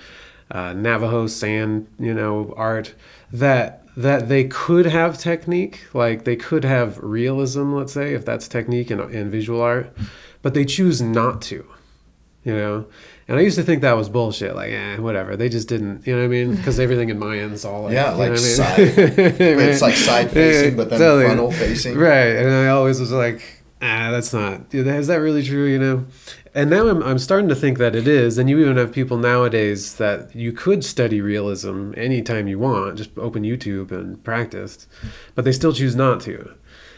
uh, 0.50 0.72
Navajo 0.72 1.26
sand, 1.26 1.88
you 1.98 2.14
know, 2.14 2.54
art 2.56 2.94
that 3.32 3.82
that 3.96 4.28
they 4.28 4.44
could 4.44 4.86
have 4.86 5.18
technique, 5.18 5.86
like 5.94 6.24
they 6.24 6.36
could 6.36 6.64
have 6.64 6.98
realism, 6.98 7.72
let's 7.72 7.94
say, 7.94 8.12
if 8.12 8.24
that's 8.24 8.46
technique 8.46 8.90
in, 8.90 9.00
in 9.10 9.30
visual 9.30 9.60
art, 9.60 9.90
but 10.42 10.54
they 10.54 10.64
choose 10.64 11.00
not 11.00 11.40
to. 11.42 11.66
You 12.46 12.54
know. 12.54 12.86
And 13.28 13.36
I 13.38 13.42
used 13.42 13.56
to 13.58 13.64
think 13.64 13.82
that 13.82 13.94
was 13.94 14.08
bullshit. 14.08 14.54
Like, 14.54 14.70
eh, 14.70 14.98
whatever. 14.98 15.36
They 15.36 15.48
just 15.48 15.68
didn't, 15.68 16.06
you 16.06 16.14
know 16.14 16.20
what 16.20 16.26
I 16.26 16.28
mean? 16.28 16.54
Because 16.54 16.78
everything 16.78 17.08
in 17.10 17.18
Mayan's 17.18 17.64
all 17.64 17.82
like, 17.82 17.92
Yeah, 17.92 18.12
like 18.12 18.28
I 18.28 18.34
mean? 18.34 18.38
side- 18.38 18.78
it's 18.78 19.82
like 19.82 19.96
side 19.96 20.30
facing, 20.30 20.76
but 20.76 20.88
then 20.88 20.98
frontal 21.24 21.50
facing. 21.50 21.98
Right. 21.98 22.36
And 22.36 22.48
I 22.48 22.68
always 22.68 23.00
was 23.00 23.10
like, 23.10 23.64
ah, 23.82 24.10
that's 24.12 24.32
not, 24.32 24.72
is 24.72 25.08
that 25.08 25.16
really 25.16 25.42
true, 25.42 25.66
you 25.66 25.78
know? 25.80 26.06
And 26.54 26.70
now 26.70 26.86
I'm, 26.88 27.02
I'm 27.02 27.18
starting 27.18 27.48
to 27.48 27.56
think 27.56 27.78
that 27.78 27.96
it 27.96 28.06
is. 28.06 28.38
And 28.38 28.48
you 28.48 28.60
even 28.60 28.76
have 28.76 28.92
people 28.92 29.18
nowadays 29.18 29.96
that 29.96 30.34
you 30.36 30.52
could 30.52 30.84
study 30.84 31.20
realism 31.20 31.92
anytime 31.96 32.46
you 32.46 32.60
want, 32.60 32.96
just 32.96 33.10
open 33.18 33.42
YouTube 33.42 33.90
and 33.90 34.22
practice, 34.22 34.86
but 35.34 35.44
they 35.44 35.52
still 35.52 35.72
choose 35.72 35.96
not 35.96 36.20
to. 36.22 36.54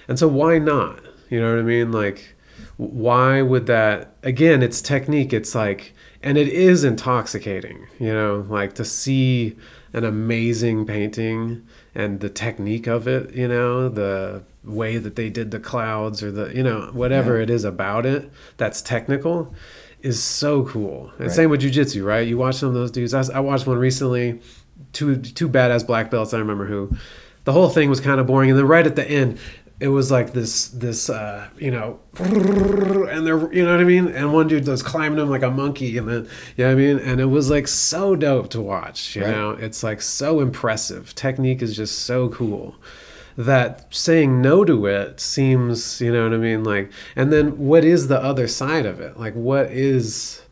And 0.06 0.18
so 0.18 0.28
why 0.28 0.58
not? 0.58 1.00
You 1.30 1.40
know 1.40 1.50
what 1.52 1.58
I 1.58 1.62
mean? 1.62 1.90
Like, 1.90 2.36
why 2.78 3.42
would 3.42 3.66
that, 3.66 4.14
again, 4.22 4.62
it's 4.62 4.80
technique. 4.80 5.32
It's 5.32 5.54
like, 5.54 5.92
and 6.22 6.38
it 6.38 6.48
is 6.48 6.84
intoxicating, 6.84 7.86
you 7.98 8.12
know, 8.12 8.46
like 8.48 8.74
to 8.76 8.84
see 8.84 9.56
an 9.92 10.04
amazing 10.04 10.86
painting 10.86 11.66
and 11.94 12.20
the 12.20 12.28
technique 12.28 12.86
of 12.86 13.06
it, 13.06 13.34
you 13.34 13.48
know, 13.48 13.88
the 13.88 14.42
way 14.64 14.96
that 14.98 15.16
they 15.16 15.28
did 15.28 15.50
the 15.50 15.58
clouds 15.60 16.22
or 16.22 16.30
the, 16.30 16.54
you 16.54 16.62
know, 16.62 16.90
whatever 16.92 17.36
Yeah. 17.36 17.42
it 17.44 17.50
is 17.50 17.64
about 17.64 18.06
it 18.06 18.30
that's 18.58 18.80
technical 18.80 19.52
is 20.02 20.22
so 20.22 20.62
cool. 20.64 21.10
And 21.18 21.26
Right. 21.26 21.30
same 21.32 21.50
with 21.50 21.62
jujitsu, 21.62 22.04
right? 22.04 22.26
You 22.26 22.38
watch 22.38 22.56
some 22.56 22.68
of 22.68 22.74
those 22.74 22.90
dudes. 22.92 23.12
I, 23.14 23.24
I 23.34 23.40
watched 23.40 23.66
one 23.66 23.78
recently, 23.78 24.40
two 24.92 25.16
two 25.16 25.48
badass 25.48 25.84
black 25.86 26.10
belts. 26.12 26.32
I 26.32 26.38
remember 26.38 26.66
who. 26.66 26.92
The 27.44 27.52
whole 27.52 27.68
thing 27.70 27.88
was 27.90 27.98
kind 28.00 28.20
of 28.20 28.26
boring, 28.26 28.50
and 28.50 28.58
then 28.58 28.66
right 28.66 28.86
at 28.86 28.94
the 28.94 29.08
end, 29.10 29.38
it 29.80 29.88
was 29.88 30.10
like 30.10 30.32
this 30.32 30.68
this 30.68 31.08
uh, 31.08 31.48
you 31.56 31.70
know, 31.70 32.00
and 32.18 33.26
they're 33.26 33.52
you 33.52 33.64
know 33.64 33.72
what 33.72 33.80
I 33.80 33.84
mean. 33.84 34.08
And 34.08 34.32
one 34.32 34.48
dude 34.48 34.66
was 34.66 34.82
climbing 34.82 35.18
him 35.18 35.30
like 35.30 35.42
a 35.42 35.50
monkey, 35.50 35.96
and 35.98 36.08
then 36.08 36.28
you 36.56 36.64
know 36.64 36.70
what 36.70 36.72
I 36.72 36.74
mean. 36.74 36.98
And 36.98 37.20
it 37.20 37.26
was 37.26 37.48
like 37.50 37.68
so 37.68 38.16
dope 38.16 38.50
to 38.50 38.60
watch. 38.60 39.14
You 39.16 39.22
Right. 39.24 39.30
know, 39.30 39.50
it's 39.52 39.82
like 39.82 40.02
so 40.02 40.40
impressive. 40.40 41.14
Technique 41.14 41.62
is 41.62 41.76
just 41.76 42.00
so 42.00 42.28
cool 42.28 42.76
that 43.36 43.86
saying 43.94 44.42
no 44.42 44.64
to 44.64 44.84
it 44.86 45.20
seems 45.20 46.00
you 46.00 46.12
know 46.12 46.24
what 46.24 46.34
i 46.34 46.36
mean 46.36 46.64
like 46.64 46.90
and 47.14 47.32
then 47.32 47.56
what 47.56 47.84
is 47.84 48.08
the 48.08 48.20
other 48.20 48.48
side 48.48 48.84
of 48.84 48.98
it 48.98 49.16
like 49.16 49.32
what 49.34 49.66
is 49.66 50.42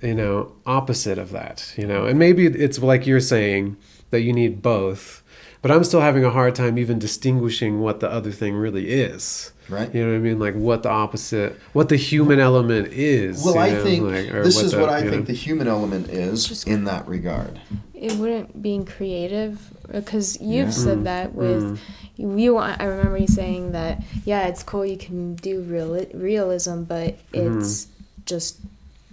you 0.00 0.14
know 0.14 0.50
opposite 0.64 1.18
of 1.18 1.30
that 1.30 1.74
you 1.76 1.86
know 1.86 2.06
and 2.06 2.18
maybe 2.18 2.46
it's 2.46 2.78
like 2.78 3.06
you're 3.06 3.20
saying 3.20 3.76
that 4.08 4.22
you 4.22 4.32
need 4.32 4.62
both 4.62 5.22
but 5.62 5.70
i'm 5.70 5.84
still 5.84 6.00
having 6.00 6.24
a 6.24 6.30
hard 6.30 6.54
time 6.54 6.78
even 6.78 6.98
distinguishing 6.98 7.80
what 7.80 8.00
the 8.00 8.10
other 8.10 8.30
thing 8.32 8.54
really 8.54 8.88
is 8.90 9.52
Right. 9.68 9.92
you 9.92 10.00
know 10.04 10.10
what 10.12 10.16
i 10.16 10.20
mean 10.20 10.38
like 10.38 10.54
what 10.54 10.82
the 10.84 10.90
opposite 10.90 11.56
what 11.72 11.88
the 11.88 11.96
human 11.96 12.38
element 12.38 12.88
is 12.92 13.42
Well, 13.44 13.54
you 13.54 13.60
I 13.60 13.70
know, 13.72 13.82
think 13.82 14.04
like, 14.04 14.30
this 14.44 14.60
is 14.62 14.72
the- 14.72 14.78
what 14.80 14.90
I 14.90 15.00
think 15.00 15.12
know. 15.12 15.22
the 15.22 15.32
human 15.32 15.66
element 15.66 16.08
is 16.08 16.44
Just- 16.46 16.68
in 16.68 16.84
that 16.84 17.08
regard. 17.08 17.58
it 17.92 18.12
wouldn't 18.14 18.62
being 18.62 18.84
creative 18.84 19.58
because 19.90 20.38
you've 20.40 20.66
Yeah. 20.68 20.70
said 20.70 20.98
Mm, 20.98 21.04
that 21.04 21.34
with 21.34 21.80
you, 22.16 22.36
you 22.38 22.56
i 22.58 22.84
remember 22.84 23.18
you 23.18 23.26
saying 23.26 23.72
that 23.72 24.02
yeah 24.24 24.46
it's 24.46 24.62
cool 24.62 24.84
you 24.86 24.96
can 24.96 25.34
do 25.34 25.62
real 25.62 25.98
realism 26.14 26.82
but 26.82 27.16
Mm-hmm. 27.32 27.58
it's 27.58 27.88
just 28.24 28.58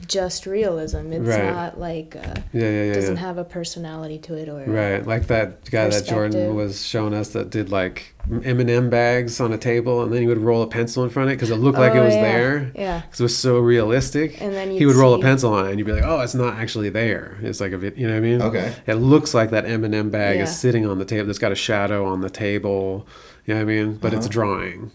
just 0.08 0.46
realism 0.46 1.12
it's 1.14 1.28
Right. 1.28 1.46
not 1.52 1.80
like 1.80 2.16
uh, 2.16 2.36
yeah 2.54 2.62
yeah 2.70 2.84
yeah, 2.86 2.94
doesn't 2.94 3.16
yeah. 3.16 3.22
have 3.22 3.38
a 3.38 3.44
personality 3.44 4.18
to 4.20 4.36
it 4.36 4.50
or 4.50 4.64
Right, 4.66 5.06
like 5.06 5.28
that 5.28 5.70
guy 5.70 5.88
that 5.90 6.06
Jordan 6.06 6.56
was 6.56 6.86
showing 6.86 7.14
us 7.14 7.30
that 7.30 7.50
did 7.50 7.70
like 7.72 8.14
M 8.44 8.60
and 8.60 8.70
M 8.70 8.90
bags 8.90 9.40
on 9.42 9.52
a 9.52 9.58
table, 9.58 10.02
and 10.04 10.12
then 10.14 10.22
he 10.22 10.28
would 10.28 10.38
roll 10.38 10.62
a 10.62 10.68
pencil 10.68 11.04
in 11.04 11.10
front 11.10 11.28
of 11.30 11.34
it 11.34 11.36
because 11.36 11.50
it 11.52 11.56
looked 11.58 11.78
like 11.78 11.94
it 11.94 12.00
Oh, 12.00 12.06
was 12.06 12.16
yeah. 12.16 12.22
there. 12.22 12.72
yeah 12.76 13.02
Because 13.02 13.20
it 13.20 13.24
was 13.24 13.38
so 13.38 13.60
realistic. 13.60 14.42
And 14.42 14.54
then 14.54 14.72
he 14.72 14.78
you'd 14.80 14.88
would 14.88 14.96
roll 14.96 15.14
a 15.16 15.20
pencil 15.20 15.54
on 15.54 15.66
it, 15.66 15.70
and 15.72 15.80
you'd 15.80 15.86
be 15.86 15.92
like, 15.92 16.06
"Oh, 16.06 16.22
it's 16.22 16.34
not 16.34 16.56
actually 16.56 16.90
there. 16.90 17.38
It's 17.42 17.60
like 17.60 17.74
a, 17.74 17.78
vid- 17.78 17.98
you 17.98 18.08
know 18.08 18.14
what 18.14 18.18
I 18.18 18.22
mean? 18.22 18.42
Okay. 18.42 18.74
It 18.88 18.96
looks 18.96 19.34
like 19.34 19.50
that 19.52 19.66
M 19.66 19.84
and 19.84 19.94
M 19.94 20.10
bag 20.10 20.38
Yeah. 20.38 20.44
is 20.44 20.58
sitting 20.58 20.86
on 20.86 21.00
the 21.00 21.06
table. 21.06 21.30
It's 21.30 21.38
got 21.40 21.52
a 21.52 21.56
shadow 21.56 22.06
on 22.06 22.22
the 22.22 22.30
table. 22.30 23.06
You 23.46 23.56
know 23.56 23.60
what 23.60 23.72
I 23.72 23.74
mean? 23.76 23.96
But 23.96 24.14
it's 24.14 24.26
a 24.26 24.30
Uh-huh. 24.30 24.34
drawing. 24.34 24.92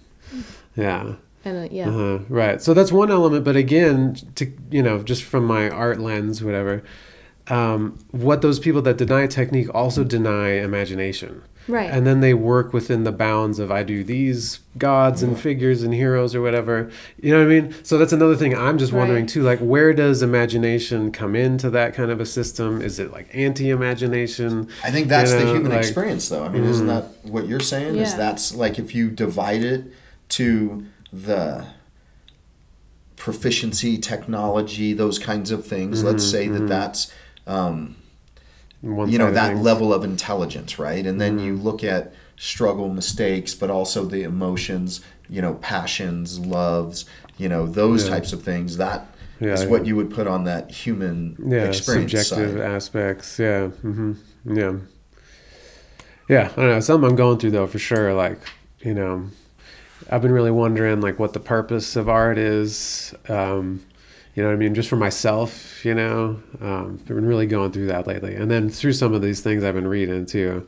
Yeah. 0.77 1.15
And 1.49 1.65
uh, 1.65 1.69
yeah 1.71 1.89
Uh-huh. 1.89 2.19
Right. 2.29 2.61
So 2.63 2.75
that's 2.75 2.93
one 2.93 3.11
element, 3.11 3.45
but 3.45 3.57
again, 3.57 4.17
to 4.37 4.45
you 4.71 4.83
know, 4.83 5.03
just 5.03 5.23
from 5.23 5.45
my 5.45 5.69
art 5.71 5.99
lens, 6.01 6.43
whatever, 6.43 6.83
um, 7.49 7.99
what 8.11 8.43
those 8.43 8.59
people 8.59 8.83
that 8.83 8.97
deny 8.99 9.27
technique 9.27 9.69
also 9.75 10.05
deny 10.05 10.51
imagination. 10.71 11.43
right 11.67 11.91
And 11.91 12.07
then 12.07 12.21
they 12.21 12.35
work 12.35 12.73
within 12.75 13.05
the 13.05 13.13
bounds 13.13 13.59
of 13.59 13.71
I 13.71 13.83
do 13.85 14.05
these 14.05 14.61
gods 14.77 15.23
and 15.23 15.39
figures 15.39 15.83
and 15.83 15.93
heroes 15.95 16.35
or 16.35 16.41
whatever. 16.43 16.91
You 17.23 17.33
know 17.33 17.39
what 17.45 17.51
I 17.53 17.61
mean? 17.61 17.75
So 17.85 17.97
that's 17.99 18.13
another 18.13 18.37
thing 18.37 18.55
I'm 18.55 18.77
just 18.79 18.93
wondering 18.93 19.25
Right. 19.25 19.29
too. 19.35 19.43
Like, 19.43 19.61
where 19.61 19.93
does 19.95 20.23
imagination 20.23 21.11
come 21.13 21.35
into 21.35 21.69
that 21.71 21.95
kind 21.95 22.11
of 22.11 22.21
a 22.21 22.27
system? 22.27 22.81
Is 22.83 22.99
it 22.99 23.13
like 23.13 23.29
anti-imagination? 23.35 24.69
I 24.85 24.91
think 24.91 25.09
that's 25.09 25.33
You 25.33 25.39
the 25.41 25.47
human 25.47 25.71
like- 25.73 25.81
experience, 25.81 26.29
though. 26.29 26.45
I 26.45 26.49
mean, 26.49 26.65
isn't 26.65 26.87
that 26.87 27.05
what 27.23 27.47
you're 27.49 27.61
saying? 27.61 27.97
Is 27.97 28.15
that's 28.15 28.55
like 28.55 28.79
if 28.79 28.95
you 28.95 29.11
divide 29.11 29.63
it 29.63 29.85
to 30.31 30.85
the 31.13 31.67
proficiency, 33.17 33.99
technology, 33.99 34.93
those 34.93 35.19
kinds 35.19 35.51
of 35.51 35.67
things. 35.67 36.05
Let's 36.05 36.25
say 36.25 36.49
that 36.49 36.69
that's 36.69 37.13
um, 37.47 37.97
you 38.83 39.19
know 39.19 39.31
that 39.33 39.49
things. 39.55 39.61
level 39.61 39.93
of 39.93 40.05
intelligence, 40.05 40.79
right? 40.79 41.05
And 41.05 41.21
then 41.21 41.39
you 41.39 41.57
look 41.57 41.83
at 41.83 42.13
struggle, 42.37 42.89
mistakes, 42.89 43.55
but 43.55 43.71
also 43.71 44.05
the 44.05 44.23
emotions, 44.23 45.01
you 45.29 45.43
know, 45.43 45.55
passions, 45.55 46.39
loves, 46.39 47.05
you 47.37 47.49
know, 47.49 47.67
those 47.67 48.05
Yeah. 48.05 48.11
types 48.11 48.33
of 48.33 48.43
things. 48.43 48.77
That 48.77 49.07
is 49.41 49.63
Yeah, 49.65 49.69
what 49.69 49.83
yeah. 49.83 49.89
you 49.89 49.97
would 49.97 50.11
put 50.11 50.27
on 50.29 50.45
that 50.45 50.71
human 50.71 51.37
yeah 51.45 51.65
experience 51.65 52.13
subjective 52.13 52.59
side. 52.59 52.61
aspects 52.61 53.39
yeah 53.39 53.69
hmm 53.69 54.13
yeah 54.45 54.73
yeah 56.29 56.51
i 56.57 56.61
don't 56.61 56.71
know 56.71 56.81
something 56.81 57.09
i'm 57.09 57.17
going 57.17 57.39
through 57.39 57.53
though 57.53 57.67
for 57.69 57.79
sure 57.79 58.15
like 58.15 58.39
you 58.81 58.95
know 58.95 59.29
i've 60.11 60.23
been 60.23 60.33
really 60.33 60.51
wondering 60.51 61.01
like 61.01 61.19
what 61.19 61.33
the 61.33 61.41
purpose 61.41 61.97
of 61.97 62.09
art 62.09 62.39
is 62.39 63.15
um 63.29 63.85
you 64.35 64.43
know 64.43 64.49
what 64.49 64.55
i 64.55 64.59
mean 64.59 64.75
just 64.75 64.89
for 64.89 64.97
myself 64.97 65.85
you 65.85 65.95
know? 65.95 66.41
Um 66.61 66.99
i've 67.01 67.07
been 67.07 67.27
really 67.27 67.47
going 67.47 67.73
through 67.73 67.87
that 67.87 68.07
lately. 68.07 68.35
And 68.35 68.51
then 68.51 68.71
through 68.71 68.93
some 68.93 69.15
of 69.15 69.23
these 69.23 69.41
things 69.41 69.65
i've 69.65 69.75
been 69.75 69.89
reading 69.89 70.27
too. 70.27 70.67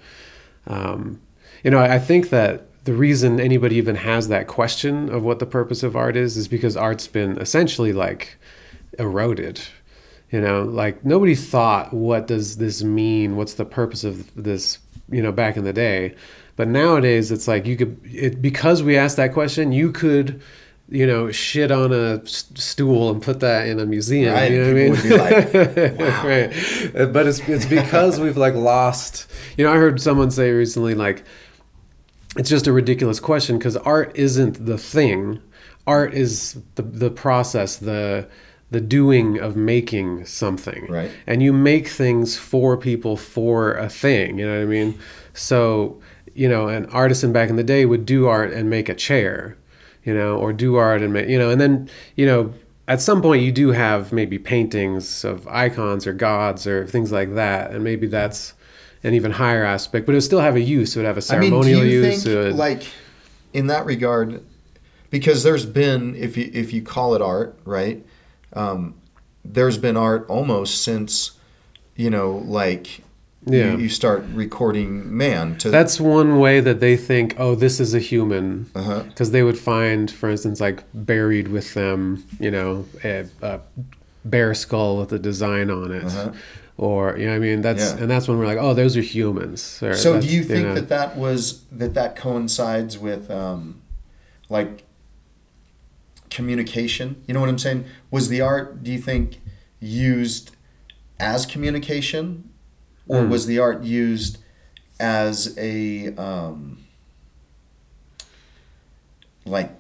Um 0.67 1.21
you 1.65 1.71
know 1.71 1.79
i 1.79 1.95
I 1.95 1.99
think 1.99 2.31
that 2.31 2.67
the 2.85 2.95
reason 2.95 3.39
anybody 3.39 3.77
even 3.77 3.97
has 3.97 4.29
that 4.29 4.47
question 4.47 5.11
of 5.11 5.23
what 5.23 5.39
the 5.39 5.47
purpose 5.47 5.83
of 5.83 5.95
art 5.95 6.17
is 6.17 6.37
is 6.37 6.49
because 6.49 6.77
art's 6.77 7.07
been 7.07 7.37
essentially 7.39 7.93
like 7.93 8.39
eroded 8.99 9.61
you 10.31 10.41
know? 10.41 10.63
Like 10.63 11.05
nobody 11.05 11.35
thought 11.35 11.93
what 11.93 12.27
does 12.27 12.57
this 12.59 12.83
mean? 12.83 13.37
What's 13.37 13.55
the 13.55 13.65
purpose 13.65 14.05
of 14.05 14.33
this 14.35 14.79
you 15.09 15.23
know 15.23 15.33
back 15.33 15.57
in 15.57 15.65
the 15.65 15.73
day 15.73 16.15
but 16.61 16.69
nowadays 16.69 17.31
it's 17.31 17.49
like 17.49 17.67
you 17.67 17.77
could 17.77 17.99
it 18.05 18.43
because 18.43 18.83
we 18.83 18.97
asked 18.97 19.17
that 19.17 19.33
question 19.33 19.73
you 19.73 19.91
could 19.91 20.41
you 20.89 21.07
know 21.07 21.31
shit 21.31 21.71
on 21.71 21.93
a 21.93 22.27
stool 22.27 23.11
and 23.11 23.23
put 23.23 23.41
that 23.41 23.67
in 23.67 23.81
a 23.81 23.87
museum 23.87 24.35
Right, 24.35 24.51
you 24.53 24.59
know 24.59 24.65
what 24.65 24.71
i 24.71 24.75
mean 24.75 24.91
would 24.91 25.03
be 25.03 25.17
like, 25.17 25.55
wow. 25.99 26.27
right 26.27 27.13
but 27.13 27.27
it's 27.27 27.41
it's 27.49 27.67
because 27.67 28.21
we've 28.21 28.37
like 28.37 28.55
lost 28.55 29.31
you 29.57 29.65
know 29.65 29.73
i 29.73 29.77
heard 29.77 30.01
someone 30.01 30.31
say 30.31 30.51
recently 30.51 30.95
like 30.95 31.25
it's 32.37 32.49
just 32.49 32.67
a 32.67 32.73
ridiculous 32.73 33.21
question 33.21 33.59
because 33.59 33.77
art 33.79 34.13
isn't 34.15 34.65
the 34.65 34.79
thing. 34.79 35.41
Art 35.87 36.15
is 36.15 36.61
the 36.77 36.83
the 36.83 37.11
process 37.11 37.77
the 37.77 38.29
the 38.71 38.81
doing 38.81 39.39
of 39.39 39.57
making 39.57 40.27
something. 40.27 40.87
Right. 40.89 41.11
and 41.27 41.43
you 41.43 41.53
make 41.53 41.89
things 41.89 42.39
for 42.39 42.77
people 42.77 43.17
for 43.17 43.75
a 43.75 43.89
thing 43.89 44.39
you 44.39 44.47
know 44.47 44.59
what 44.59 44.63
i 44.63 44.67
mean? 44.67 44.99
So 45.35 46.01
you 46.35 46.49
know 46.49 46.69
an 46.69 46.87
artisan 46.87 47.33
back 47.33 47.49
in 47.51 47.57
the 47.57 47.65
day 47.65 47.85
would 47.85 48.05
do 48.07 48.27
art 48.27 48.53
and 48.53 48.69
make 48.71 48.89
a 48.89 48.95
chair 48.95 49.57
you 50.05 50.15
know 50.15 50.37
or 50.39 50.53
do 50.53 50.77
art 50.77 51.03
and 51.03 51.13
make 51.13 51.29
you 51.29 51.39
know 51.39 51.51
and 51.51 51.61
then 51.61 51.89
you 52.17 52.27
know 52.27 52.53
at 52.89 53.01
some 53.01 53.21
point 53.23 53.43
you 53.43 53.53
do 53.53 53.71
have 53.73 54.13
maybe 54.13 54.39
paintings 54.39 55.25
of 55.25 55.47
icons 55.49 56.07
or 56.07 56.13
gods 56.13 56.67
or 56.67 56.87
things 56.87 57.13
like 57.13 57.35
that 57.35 57.71
and 57.73 57.85
maybe 57.85 58.07
that's 58.07 58.55
an 59.03 59.15
even 59.15 59.33
higher 59.33 59.65
aspect 59.65 60.07
but 60.07 60.13
it 60.13 60.17
would 60.17 60.23
still 60.23 60.41
have 60.41 60.57
a 60.57 60.61
use 60.61 60.95
it 60.97 60.99
would 61.01 61.07
have 61.07 61.17
a 61.19 61.33
I 61.33 61.39
mean, 61.39 61.51
ceremonial 61.51 61.81
do 61.81 61.87
you 61.87 62.03
use 62.03 62.25
think, 62.25 62.37
would- 62.37 62.55
like, 62.55 62.83
in 63.53 63.67
that 63.67 63.85
regard, 63.87 64.43
because 65.11 65.43
there's 65.43 65.67
been, 65.67 66.15
if 66.15 66.37
you 66.37 66.49
if 66.55 66.73
you 66.73 66.83
call 66.83 67.15
it 67.17 67.23
art, 67.23 67.59
right? 67.65 68.05
Um, 68.53 68.95
there's 69.45 69.77
been 69.79 69.97
art 69.97 70.25
almost 70.29 70.83
since, 70.83 71.33
you 71.97 72.11
know, 72.11 72.31
like, 72.47 73.01
Yeah. 73.53 73.73
you, 73.73 73.79
you 73.79 73.89
start 73.89 74.25
recording 74.33 75.17
man 75.17 75.59
to 75.59 75.71
That's 75.71 76.01
one 76.01 76.39
way 76.39 76.61
that 76.61 76.81
they 76.81 76.97
think, 76.97 77.35
oh, 77.39 77.55
this 77.55 77.81
is 77.81 77.95
a 77.95 77.99
human. 77.99 78.71
Uh-huh. 78.75 79.03
Because 79.05 79.31
they 79.31 79.43
would 79.43 79.59
find, 79.59 80.11
for 80.11 80.31
instance, 80.31 80.61
like 80.61 80.85
buried 80.95 81.49
with 81.49 81.75
them, 81.75 82.25
you 82.39 82.51
know, 82.51 82.87
a, 83.05 83.27
a 83.43 83.61
bear 84.25 84.55
skull 84.55 84.99
with 84.99 85.13
a 85.13 85.19
design 85.19 85.71
on 85.71 85.93
it. 85.93 86.05
Uh-huh. 86.05 86.33
Or, 86.77 87.17
you 87.19 87.27
know 87.27 87.35
I 87.35 87.39
mean? 87.39 87.61
That's 87.61 87.93
Yeah. 87.93 87.99
And 87.99 88.11
that's 88.11 88.27
when 88.27 88.39
we're 88.39 88.47
like, 88.47 88.59
oh, 88.59 88.73
those 88.73 88.97
are 88.97 89.03
humans. 89.03 89.83
Or 89.83 89.95
So 89.95 90.21
do 90.21 90.27
you 90.27 90.43
think 90.43 90.69
know. 90.69 90.75
that 90.75 90.89
that 90.89 91.17
was 91.17 91.65
that 91.71 91.93
that 91.95 92.17
coincides 92.17 92.99
with 92.99 93.31
um, 93.31 93.83
like 94.49 94.85
communication? 96.31 97.23
You 97.27 97.35
know 97.35 97.41
what 97.41 97.51
I'm 97.51 97.59
saying? 97.59 97.85
Was 98.11 98.29
the 98.29 98.41
art, 98.41 98.83
do 98.83 98.91
you 98.91 98.99
think, 98.99 99.41
used 99.79 100.53
as 101.19 101.45
communication, 101.45 102.50
or 103.11 103.23
Hmm. 103.23 103.31
was 103.31 103.47
the 103.47 103.59
art 103.59 103.83
used 103.83 104.39
as 105.01 105.57
a 105.59 106.15
um, 106.15 106.79
like 109.45 109.73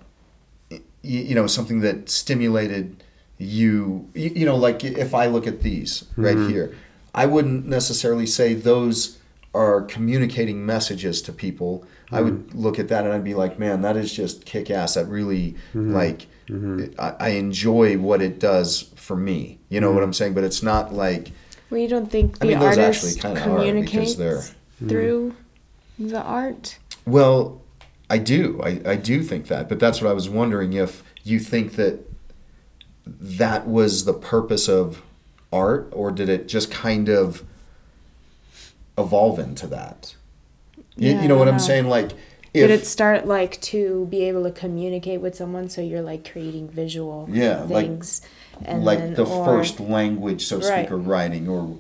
you 1.02 1.34
know 1.34 1.46
something 1.46 1.80
that 1.80 2.10
stimulated 2.10 3.02
you 3.38 4.08
you 4.14 4.30
you 4.30 4.44
know 4.44 4.56
like 4.56 4.84
if 4.84 5.14
i 5.14 5.24
look 5.26 5.46
at 5.46 5.62
these 5.62 6.04
right 6.16 6.36
hmm. 6.36 6.48
here 6.48 6.76
i 7.14 7.24
wouldn't 7.24 7.64
necessarily 7.64 8.26
say 8.26 8.52
those 8.52 9.18
are 9.52 9.82
communicating 9.82 10.64
messages 10.64 11.20
to 11.20 11.32
people. 11.32 11.84
I 12.12 12.20
would 12.22 12.50
hmm. 12.50 12.58
look 12.58 12.78
at 12.78 12.88
that 12.88 13.04
and 13.04 13.12
i'd 13.14 13.24
be 13.24 13.34
like 13.34 13.58
man 13.58 13.82
that 13.82 13.96
is 13.96 14.12
just 14.12 14.44
kick 14.44 14.70
ass 14.70 14.94
that 14.94 15.06
really 15.06 15.56
hmm. 15.72 15.94
like 15.94 16.26
I, 16.98 17.14
I 17.20 17.28
enjoy 17.30 17.96
what 17.96 18.20
it 18.20 18.40
does 18.40 18.90
for 18.96 19.14
me. 19.14 19.60
You 19.68 19.80
know 19.80 19.92
what 19.92 20.02
i'm 20.02 20.12
saying? 20.12 20.34
But 20.34 20.42
it's 20.42 20.62
not 20.62 20.92
like 20.92 21.30
Well, 21.70 21.80
you 21.80 21.88
don't 21.88 22.10
think 22.10 22.36
I 22.36 22.38
the 22.40 22.46
mean, 22.46 22.58
those 22.58 22.76
artist 22.78 23.04
actually 23.06 23.20
kinda 23.22 23.40
are 23.40 23.44
communicates 23.56 24.14
they're- 24.16 24.42
mm. 24.82 24.88
through 24.88 25.34
the 25.98 26.20
art? 26.20 26.78
Well, 27.06 27.60
I 28.08 28.18
do. 28.18 28.60
I, 28.62 28.80
I 28.84 28.96
do 28.96 29.22
think 29.22 29.46
that. 29.48 29.68
But 29.68 29.78
that's 29.78 30.00
what 30.02 30.10
I 30.10 30.12
was 30.12 30.28
wondering 30.28 30.72
if 30.72 31.02
you 31.22 31.38
think 31.38 31.76
that 31.76 32.00
that 33.06 33.66
was 33.68 34.04
the 34.04 34.12
purpose 34.12 34.68
of 34.68 35.02
art, 35.52 35.88
or 35.92 36.10
did 36.10 36.28
it 36.28 36.48
just 36.48 36.70
kind 36.70 37.08
of 37.08 37.44
evolve 38.98 39.38
into 39.38 39.66
that? 39.68 40.14
You, 40.96 41.12
Yeah, 41.12 41.22
you 41.22 41.28
know 41.28 41.36
what 41.36 41.44
don't 41.46 41.54
I'm 41.54 41.58
know. 41.60 41.66
saying? 41.66 41.86
Like, 41.88 42.10
Did 42.52 42.70
it 42.70 42.84
start 42.86 43.26
like 43.26 43.60
to 43.62 44.06
be 44.10 44.24
able 44.24 44.42
to 44.44 44.50
communicate 44.50 45.20
with 45.20 45.34
someone 45.36 45.68
so 45.68 45.80
you're 45.80 46.02
like 46.02 46.30
creating 46.30 46.68
visual 46.68 47.28
Yeah, 47.30 47.62
like- 47.68 47.86
things 47.86 48.22
and 48.64 48.84
like 48.84 48.98
then, 48.98 49.14
the 49.14 49.24
or, 49.26 49.44
first 49.44 49.80
language, 49.80 50.44
so 50.46 50.61
to 50.61 50.66
Right. 50.68 50.80
speak, 50.86 50.92
or 50.92 50.96
writing, 50.98 51.48
or 51.48 51.78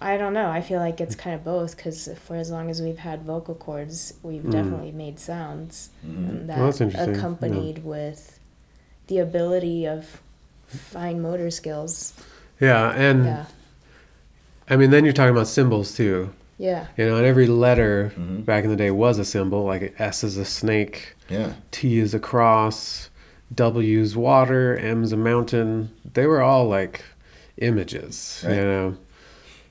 I 0.00 0.16
don't 0.16 0.32
know. 0.32 0.48
I 0.50 0.60
feel 0.60 0.80
like 0.80 1.00
it's 1.00 1.14
kind 1.14 1.34
of 1.36 1.44
both 1.44 1.76
because 1.76 2.08
for 2.24 2.34
as 2.36 2.50
long 2.50 2.68
as 2.68 2.82
we've 2.82 2.98
had 2.98 3.22
vocal 3.22 3.54
cords, 3.54 4.14
we've 4.22 4.42
Mm. 4.42 4.50
definitely 4.50 4.92
made 4.92 5.18
sounds 5.20 5.90
and 6.02 6.48
that 6.48 6.56
Well, 6.56 6.66
that's 6.66 6.80
interesting, 6.80 7.12
yeah. 7.14 7.18
accompanied 7.18 7.84
with 7.84 8.38
the 9.06 9.18
ability 9.18 9.86
of 9.86 10.20
fine 10.66 11.20
motor 11.22 11.50
skills. 11.50 12.12
Yeah, 12.60 12.90
and 12.90 13.24
Yeah, 13.24 13.44
I 14.68 14.76
mean, 14.76 14.90
then 14.90 15.04
you're 15.04 15.12
talking 15.14 15.30
about 15.34 15.46
symbols 15.46 15.94
too. 15.94 16.30
yeah, 16.58 16.86
You 16.96 17.06
know, 17.06 17.16
and 17.16 17.24
every 17.24 17.46
letter 17.46 18.12
Mhm. 18.18 18.44
back 18.44 18.64
in 18.64 18.70
the 18.70 18.76
day 18.76 18.90
was 18.90 19.18
a 19.18 19.24
symbol. 19.24 19.64
Like 19.64 19.94
S 20.00 20.24
is 20.24 20.36
a 20.36 20.44
snake, 20.44 21.14
yeah, 21.28 21.52
T 21.70 21.98
is 22.00 22.14
a 22.14 22.18
cross, 22.18 23.10
W 23.54 23.98
is 24.00 24.16
water, 24.16 24.76
M's 24.76 25.12
a 25.12 25.16
mountain. 25.16 25.90
They 26.14 26.26
were 26.26 26.42
all 26.42 26.68
like 26.68 27.02
images, 27.56 28.42
Right. 28.46 28.56
you 28.56 28.60
know. 28.62 28.96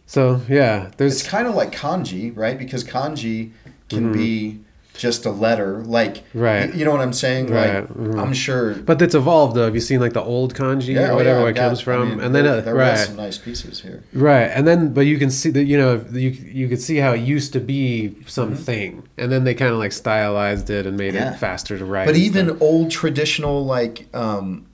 So 0.06 0.42
yeah, 0.48 0.92
there's 0.98 1.22
it's 1.22 1.28
kind 1.30 1.48
of 1.48 1.56
like 1.56 1.72
kanji, 1.72 2.36
right? 2.36 2.58
Because 2.58 2.84
kanji 2.84 3.52
can 3.90 4.06
Mm-hmm. 4.06 4.14
be 4.14 4.60
just 4.98 5.26
a 5.26 5.32
letter, 5.32 5.84
like 5.86 6.24
Right. 6.34 6.70
y- 6.70 6.76
You 6.78 6.84
know 6.86 6.92
what 6.92 7.02
I'm 7.02 7.14
saying? 7.14 7.46
Right, 7.52 7.76
Like, 7.76 7.88
mhm. 7.90 8.20
I'm 8.22 8.34
sure 8.34 8.74
But 8.74 9.02
it's 9.02 9.16
evolved 9.16 9.56
though. 9.56 9.66
Have 9.66 9.76
you 9.76 9.82
seen 9.92 10.00
like 10.06 10.14
the 10.14 10.24
old 10.36 10.54
kanji 10.56 10.94
Yeah, 10.96 11.10
or 11.10 11.12
oh, 11.12 11.16
whatever 11.18 11.38
yeah, 11.38 11.44
where 11.44 11.52
it 11.52 11.56
comes 11.66 11.80
from? 11.80 12.02
I 12.02 12.06
mean, 12.10 12.20
and 12.26 12.36
then 12.36 12.44
there, 12.46 12.58
uh, 12.58 12.62
there 12.62 12.76
right, 12.76 12.98
some 12.98 13.16
nice 13.16 13.38
pieces 13.38 13.82
here. 13.82 14.00
right, 14.14 14.50
and 14.56 14.68
then 14.68 14.80
but 14.94 15.06
you 15.12 15.18
can 15.18 15.30
see 15.32 15.52
that 15.52 15.66
you 15.72 15.78
know 15.78 16.04
you 16.26 16.30
you 16.62 16.68
could 16.68 16.82
see 16.82 16.98
how 16.98 17.12
it 17.14 17.22
used 17.22 17.54
to 17.54 17.60
be 17.60 18.16
something, 18.26 19.04
and 19.18 19.32
then 19.32 19.44
they 19.44 19.54
kind 19.54 19.72
of 19.72 19.80
like 19.80 19.92
stylized 19.94 20.70
it 20.70 20.86
and 20.86 20.98
made 20.98 21.14
Mm-hmm. 21.14 21.24
Yeah. 21.24 21.34
it 21.34 21.40
faster 21.40 21.78
to 21.78 21.86
write. 21.86 22.06
But 22.08 22.16
even 22.18 22.48
stuff. 22.48 22.62
old 22.62 22.92
traditional 22.92 23.66
like 23.66 24.08
um, 24.14 24.66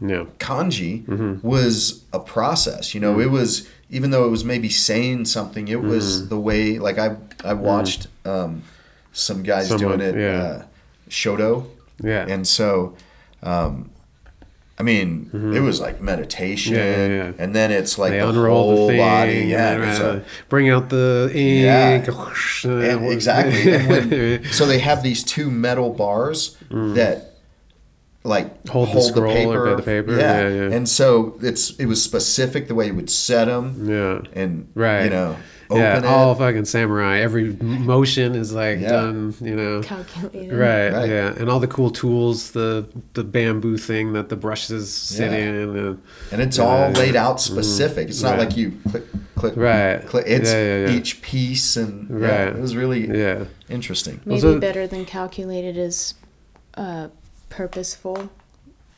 yeah, 0.00 0.24
kanji 0.38 1.04
Mm-hmm. 1.06 1.46
was 1.46 2.02
a 2.12 2.18
process. 2.20 2.94
You 2.94 3.00
know, 3.00 3.20
it 3.20 3.30
was 3.30 3.68
even 3.90 4.10
though 4.10 4.24
it 4.24 4.30
was 4.30 4.44
maybe 4.44 4.68
saying 4.68 5.26
something, 5.26 5.68
it 5.68 5.78
Mm-hmm. 5.78 5.88
was 5.88 6.28
the 6.28 6.38
way. 6.38 6.78
Like 6.78 6.98
I 6.98 7.16
I 7.44 7.54
watched 7.54 8.06
um, 8.24 8.62
some 9.12 9.42
guys 9.42 9.68
Someone, 9.68 9.98
doing 9.98 10.14
it, 10.16 10.20
yeah. 10.20 10.42
uh, 10.42 10.62
shodo, 11.08 11.66
yeah, 12.02 12.26
and 12.28 12.46
so. 12.46 12.96
Um, 13.42 13.90
I 14.78 14.84
mean, 14.84 15.30
it 15.54 15.60
was 15.60 15.80
like 15.80 16.00
meditation, 16.00 16.74
Mm-hmm. 16.74 16.82
Yeah, 17.00 17.06
yeah, 17.06 17.24
yeah. 17.26 17.32
and 17.38 17.54
then 17.54 17.70
it's 17.70 17.98
like 17.98 18.12
they 18.12 18.18
the 18.18 18.32
whole 18.32 18.88
the 18.88 18.96
body. 18.96 19.44
Yeah, 19.46 19.76
it's 19.90 20.00
uh, 20.00 20.22
a- 20.24 20.48
bring 20.48 20.70
out 20.70 20.88
the 20.88 21.30
ink. 21.32 22.08
And 22.64 23.06
exactly. 23.12 23.74
And 23.74 23.88
when, 23.88 24.44
so 24.52 24.66
they 24.66 24.78
have 24.80 25.02
these 25.04 25.22
two 25.22 25.50
metal 25.50 25.90
bars 25.90 26.56
that 26.70 27.31
like 28.24 28.62
Mm. 28.64 28.68
Hold 28.70 28.92
the 28.92 29.00
scroll 29.02 29.52
or 29.52 29.74
the 29.76 29.82
paper, 29.82 30.16
yeah, 30.16 30.48
yeah. 30.48 30.48
yeah. 30.68 30.76
And 30.76 30.88
so 30.88 31.34
it's 31.42 31.70
it 31.78 31.86
was 31.86 32.02
specific 32.02 32.68
the 32.68 32.74
way 32.74 32.86
you 32.86 32.94
would 32.94 33.10
set 33.10 33.46
them 33.46 33.88
yeah. 33.88 34.20
and 34.40 34.68
Right. 34.74 35.04
you 35.04 35.10
know 35.10 35.36
open 35.68 35.82
Yeah, 35.82 35.98
it. 35.98 36.04
all 36.04 36.34
fucking 36.34 36.66
samurai. 36.66 37.18
Every 37.20 37.56
motion 37.60 38.34
is 38.34 38.52
like 38.52 38.78
Yeah. 38.80 38.90
done, 38.92 39.34
you 39.40 39.56
know. 39.56 39.80
calculated. 39.82 40.52
Right, 40.54 40.90
Right. 40.92 41.08
yeah, 41.08 41.34
and 41.38 41.48
all 41.50 41.58
the 41.60 41.66
cool 41.66 41.90
tools, 41.90 42.52
the 42.52 42.86
the 43.14 43.24
bamboo 43.24 43.76
thing 43.78 44.12
that 44.12 44.28
the 44.28 44.36
brushes 44.36 44.92
sit 44.92 45.32
Yeah. 45.32 45.38
in, 45.38 45.76
and, 45.76 45.98
and 46.30 46.42
it's 46.42 46.58
all 46.60 46.90
Yeah. 46.90 46.98
laid 46.98 47.16
out 47.16 47.40
specific. 47.40 48.08
It's 48.08 48.22
not 48.22 48.32
Right. 48.32 48.40
like 48.40 48.56
you 48.56 48.72
click 48.90 49.04
click 49.34 49.54
Right. 49.56 50.06
click. 50.06 50.26
It's 50.28 50.52
Yeah, 50.52 50.62
yeah, 50.62 50.86
yeah. 50.86 50.96
each 50.96 51.22
piece 51.22 51.76
and 51.76 52.08
yeah, 52.08 52.16
Right. 52.44 52.48
it 52.56 52.60
was 52.60 52.76
really 52.76 53.08
yeah, 53.08 53.44
interesting. 53.68 54.20
Maybe 54.24 54.36
Also- 54.40 54.60
better 54.60 54.86
than 54.86 55.04
calculated 55.06 55.76
is 55.76 56.14
uh, 56.76 57.08
purposeful. 57.56 58.30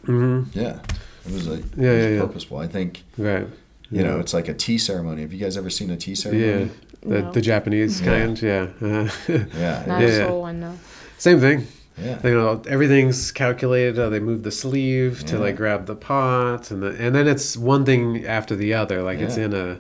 hmm 0.05 0.43
Yeah, 0.53 0.79
it 1.27 1.33
was 1.33 1.47
a 1.49 1.53
it 1.55 1.65
Yeah, 1.77 1.93
was 1.93 2.03
yeah, 2.05 2.09
yeah. 2.09 2.21
purposeful. 2.21 2.59
I 2.59 2.67
think 2.69 3.03
right. 3.19 3.47
you 3.91 4.03
know 4.03 4.21
it's 4.21 4.35
like 4.35 4.49
a 4.49 4.55
tea 4.55 4.79
ceremony. 4.79 5.23
Have 5.23 5.33
you 5.33 5.41
guys 5.41 5.57
ever 5.57 5.71
seen 5.71 5.91
a 5.91 5.97
tea 5.97 6.15
ceremony? 6.15 6.47
yeah, 6.47 6.69
the 7.03 7.23
No. 7.23 7.33
the 7.33 7.41
Japanese 7.41 8.01
kind, 8.01 8.41
yeah, 8.41 8.69
uh, 8.81 9.09
Yeah, 9.29 9.85
Not 9.87 10.03
it 10.03 10.11
a 10.11 10.13
Yeah. 10.13 10.27
soul 10.29 10.41
one 10.43 10.61
though. 10.61 10.79
same 11.19 11.41
thing. 11.41 11.67
yeah. 12.03 12.19
You 12.27 12.35
know, 12.35 12.63
everything's 12.69 13.31
calculated. 13.33 13.97
How 13.99 14.09
they 14.09 14.21
move 14.21 14.43
the 14.43 14.51
sleeve 14.51 15.25
to 15.27 15.39
like 15.39 15.57
grab 15.57 15.87
the 15.87 15.95
pot, 15.97 16.71
and 16.71 16.83
the, 16.83 16.91
and 17.05 17.15
then 17.15 17.27
it's 17.29 17.57
one 17.57 17.85
thing 17.85 18.27
after 18.27 18.57
the 18.57 18.75
other. 18.75 19.03
Like 19.03 19.19
it's 19.21 19.37
in 19.37 19.53
a 19.55 19.79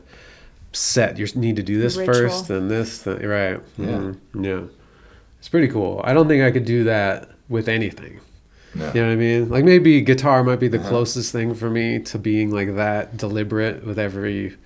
set. 0.72 1.18
You 1.18 1.26
need 1.34 1.56
to 1.56 1.62
do 1.62 1.76
this 1.80 1.96
Ritual. 1.96 2.14
first, 2.14 2.50
and 2.50 2.70
this, 2.70 3.02
th- 3.04 3.20
right? 3.22 3.60
Yeah. 3.78 3.86
Mhm. 3.86 4.16
yeah. 4.50 4.62
It's 5.40 5.48
pretty 5.48 5.68
cool. 5.68 6.00
I 6.04 6.12
don't 6.14 6.28
think 6.28 6.42
I 6.42 6.50
could 6.50 6.64
do 6.64 6.84
that 6.84 7.28
with 7.48 7.68
anything. 7.68 8.20
No. 8.74 8.86
You 8.92 9.00
know 9.02 9.06
what 9.08 9.12
I 9.12 9.16
mean? 9.16 9.48
Like 9.48 9.64
maybe 9.64 10.00
guitar 10.00 10.42
might 10.42 10.60
be 10.60 10.68
the 10.68 10.78
Uh-huh. 10.80 10.88
closest 10.88 11.30
thing 11.32 11.54
for 11.54 11.70
me 11.70 11.98
to 12.00 12.18
being 12.18 12.50
like 12.50 12.74
that 12.76 13.16
deliberate 13.16 13.84
with 13.86 13.98
every 13.98 14.56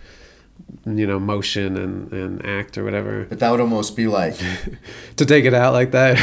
you 0.84 1.06
know 1.06 1.18
motion 1.18 1.76
and, 1.76 2.12
and 2.12 2.44
act 2.46 2.76
or 2.78 2.84
whatever 2.84 3.24
But 3.28 3.38
that 3.38 3.50
would 3.50 3.60
almost 3.60 3.96
be 3.96 4.06
like, 4.06 4.34
to 5.16 5.24
take 5.26 5.44
it 5.44 5.54
out 5.54 5.72
like 5.72 5.90
that 5.92 6.18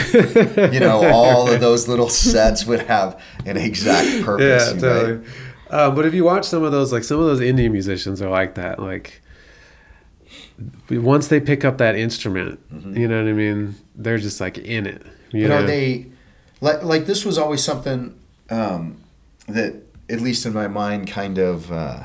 you 0.74 0.80
know, 0.80 1.04
all 1.12 1.52
of 1.52 1.60
those 1.62 1.88
little 1.92 2.10
sets 2.10 2.66
would 2.66 2.82
have 2.82 3.22
an 3.46 3.58
exact 3.58 4.24
purpose. 4.24 4.68
yeah 4.68 4.72
right? 4.72 4.82
totally 4.82 5.28
um, 5.72 5.96
but 5.96 6.06
if 6.06 6.14
you 6.14 6.24
watch 6.24 6.46
some 6.46 6.64
of 6.64 6.72
those 6.72 6.92
like 6.94 7.04
some 7.04 7.20
of 7.20 7.26
those 7.26 7.40
indie 7.40 7.72
musicians 7.72 8.22
are 8.22 8.30
like 8.30 8.56
that 8.56 8.80
like 8.80 9.22
once 10.90 11.28
they 11.28 11.40
pick 11.40 11.66
up 11.66 11.78
that 11.78 11.96
instrument 11.96 12.60
you 12.94 13.08
know 13.08 13.22
what 13.24 13.30
i 13.30 13.34
mean 13.34 13.76
they're 13.96 14.18
just 14.18 14.40
like 14.42 14.58
in 14.58 14.86
it 14.86 15.02
you 15.32 15.48
Mm-hmm. 15.48 15.50
But 15.50 15.50
know? 15.50 15.64
are 15.64 15.68
they 15.68 16.06
like 16.62 16.84
like 16.84 17.06
this 17.06 17.26
was 17.26 17.38
always 17.38 17.64
something 17.64 18.18
um, 18.50 18.98
that 19.48 19.76
at 20.10 20.22
least 20.22 20.46
in 20.46 20.54
my 20.54 20.68
mind 20.68 21.08
kind 21.08 21.38
of 21.38 21.72
uh, 21.72 22.04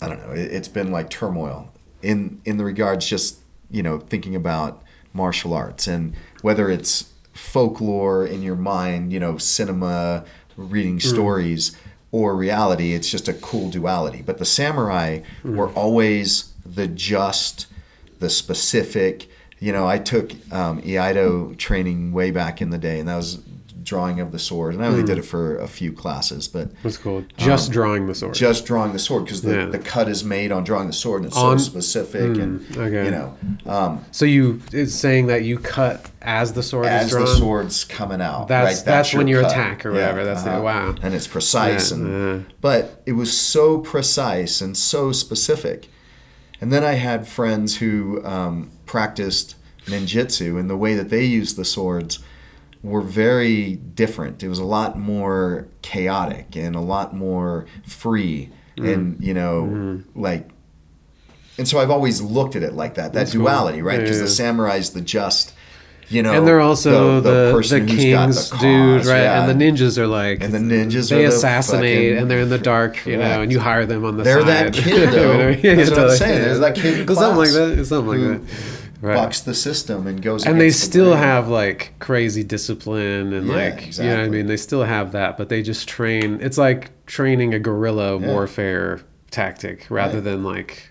I 0.00 0.08
don't 0.08 0.20
know. 0.26 0.32
It, 0.32 0.52
it's 0.52 0.68
been 0.68 0.90
like 0.90 1.10
turmoil 1.10 1.72
in 2.02 2.40
in 2.44 2.56
the 2.56 2.64
regards 2.64 3.06
just 3.06 3.40
you 3.70 3.82
know 3.82 3.98
thinking 3.98 4.34
about 4.36 4.82
martial 5.12 5.52
arts 5.54 5.86
and 5.86 6.14
whether 6.42 6.70
it's 6.70 7.12
folklore 7.32 8.26
in 8.26 8.42
your 8.42 8.56
mind, 8.56 9.12
you 9.12 9.20
know, 9.20 9.38
cinema, 9.38 10.24
reading 10.56 11.00
stories. 11.00 11.76
Or 12.10 12.34
reality, 12.34 12.94
it's 12.94 13.10
just 13.10 13.28
a 13.28 13.34
cool 13.34 13.68
duality. 13.68 14.22
But 14.22 14.38
the 14.38 14.46
samurai 14.46 15.20
were 15.44 15.68
always 15.70 16.54
the 16.64 16.88
just, 16.88 17.66
the 18.18 18.30
specific. 18.30 19.28
You 19.60 19.72
know, 19.72 19.86
I 19.86 19.98
took 19.98 20.30
um, 20.52 20.80
Iaido 20.82 21.56
training 21.58 22.12
way 22.12 22.30
back 22.30 22.62
in 22.62 22.70
the 22.70 22.78
day, 22.78 23.00
and 23.00 23.08
that 23.08 23.16
was 23.16 23.38
drawing 23.82 24.20
of 24.20 24.32
the 24.32 24.38
sword. 24.38 24.74
And 24.74 24.84
I 24.84 24.88
only 24.88 25.02
did 25.02 25.16
it 25.16 25.22
for 25.22 25.56
a 25.58 25.66
few 25.66 25.92
classes, 25.94 26.46
but 26.46 26.68
That's 26.82 26.98
cool. 26.98 27.24
Just 27.38 27.72
drawing 27.72 28.06
the 28.06 28.14
sword. 28.14 28.30
Um, 28.30 28.34
just 28.34 28.66
drawing 28.66 28.92
the 28.92 28.98
sword 28.98 29.24
because 29.24 29.40
the, 29.40 29.54
Yeah. 29.54 29.64
the 29.66 29.78
cut 29.78 30.10
is 30.10 30.22
made 30.22 30.52
on 30.52 30.62
drawing 30.62 30.88
the 30.88 30.92
sword, 30.92 31.22
and 31.22 31.28
it's 31.28 31.36
On- 31.38 31.58
so 31.58 31.64
specific. 31.64 32.36
and 32.36 32.66
okay. 32.76 33.06
you 33.06 33.10
know, 33.10 33.34
um, 33.66 34.04
so 34.10 34.26
you 34.26 34.60
it's 34.74 34.92
saying 34.94 35.28
that 35.28 35.42
you 35.44 35.58
cut 35.58 36.10
as 36.20 36.52
the 36.52 36.62
sword 36.62 36.84
as 36.86 37.06
is 37.06 37.10
drawn. 37.12 37.24
the 37.24 37.30
sword's 37.34 37.84
coming 37.84 38.20
out, 38.20 38.48
That's- 38.48 38.76
right? 38.76 38.84
that's 38.84 39.14
when 39.14 39.26
your 39.26 39.40
you 39.40 39.46
cut. 39.46 39.52
uh-huh. 39.52 39.60
attack 39.62 39.86
or 39.86 39.92
whatever. 39.92 40.22
That's 40.22 40.42
it. 40.44 40.60
Wow. 40.62 40.94
and 41.02 41.14
it's 41.14 41.26
precise. 41.26 41.90
Yeah, 41.90 41.96
and 41.96 42.42
yeah. 42.42 42.52
but 42.60 43.00
it 43.06 43.12
was 43.12 43.34
so 43.34 43.78
precise 43.78 44.60
and 44.60 44.76
so 44.76 45.12
specific. 45.12 45.88
And 46.60 46.70
then 46.72 46.84
I 46.84 46.92
had 46.94 47.26
friends 47.26 47.76
who 47.78 48.22
um, 48.24 48.70
practiced 48.88 49.54
ninjutsu, 49.86 50.58
and 50.58 50.68
the 50.68 50.76
way 50.76 50.94
that 50.94 51.08
they 51.10 51.24
used 51.24 51.56
the 51.56 51.64
swords 51.64 52.18
were 52.82 53.00
very 53.00 53.76
different. 53.76 54.42
It 54.42 54.48
was 54.48 54.58
a 54.58 54.64
lot 54.64 54.98
more 54.98 55.68
chaotic 55.82 56.56
and 56.56 56.74
a 56.74 56.80
lot 56.80 57.14
more 57.14 57.66
free, 57.86 58.50
Mm. 58.76 58.94
and 58.94 59.20
you 59.24 59.34
know, 59.34 59.62
Mm-hmm. 59.70 60.20
like. 60.20 60.48
And 61.58 61.66
so 61.66 61.80
I've 61.80 61.90
always 61.90 62.20
looked 62.20 62.54
at 62.54 62.62
it 62.62 62.74
like 62.74 62.94
that, 62.94 63.12
that 63.12 63.18
That's 63.18 63.32
cool. 63.32 63.40
duality, 63.42 63.82
right? 63.82 63.98
Because 63.98 64.18
yeah. 64.18 64.22
the 64.22 64.28
samurai's 64.30 64.90
the 64.90 65.00
just, 65.00 65.52
you 66.08 66.22
know, 66.22 66.32
and 66.32 66.46
they're 66.46 66.60
also 66.60 67.20
the, 67.20 67.30
the, 67.46 67.52
person 67.52 67.88
who's 67.88 68.04
got 68.04 68.26
kings 68.26 68.50
the 68.50 68.58
dude, 68.58 69.06
right? 69.06 69.22
yeah. 69.22 69.42
And 69.44 69.60
the 69.60 69.64
ninjas 69.64 69.98
are 69.98 70.06
like, 70.06 70.40
And 70.40 70.52
the 70.54 70.58
ninjas 70.60 71.10
they 71.10 71.22
the 71.22 71.28
assassinate, 71.30 72.10
fucking- 72.12 72.18
and 72.18 72.30
they're 72.30 72.38
in 72.42 72.48
the 72.48 72.58
dark, 72.60 73.04
you 73.06 73.16
know, 73.16 73.42
and 73.42 73.50
you 73.50 73.58
hire 73.58 73.84
them 73.86 74.04
on 74.04 74.16
the 74.16 74.22
They're 74.22 74.40
side. 74.42 74.46
that 74.72 74.74
kid, 74.74 75.10
though. 75.10 75.52
That's 75.52 75.90
what 75.90 75.98
I'm 75.98 76.16
saying. 76.16 76.42
There's 76.42 76.60
that 76.60 76.76
kid 76.76 77.00
in 77.00 77.10
It's 77.10 77.18
something 77.18 77.36
like 77.38 77.50
that. 77.50 77.76
It's 77.76 77.88
something 77.88 78.20
who 78.20 78.32
like 78.34 78.46
that. 78.46 78.77
Right. 79.00 79.14
bucks 79.14 79.40
the 79.42 79.54
system 79.54 80.06
and 80.08 80.20
goes. 80.20 80.44
and 80.44 80.60
they 80.60 80.64
against 80.66 80.80
the 80.80 80.86
still 80.86 81.14
have 81.14 81.48
like 81.48 81.94
crazy 82.00 82.42
discipline 82.42 83.32
and 83.32 83.46
Yeah, 83.46 83.54
like 83.54 83.96
you 83.96 84.02
know 84.04 84.16
what 84.16 84.24
I 84.24 84.28
mean. 84.28 84.46
They 84.46 84.56
still 84.56 84.82
have 84.82 85.12
that, 85.12 85.38
but 85.38 85.48
they 85.48 85.62
just 85.62 85.86
train. 85.88 86.38
It's 86.40 86.58
like 86.58 86.90
training 87.06 87.54
a 87.54 87.58
guerrilla 87.60 88.18
Yeah. 88.20 88.26
warfare 88.26 89.00
tactic 89.30 89.86
rather 89.88 90.14
Right. 90.16 90.24
than 90.24 90.42
like 90.42 90.90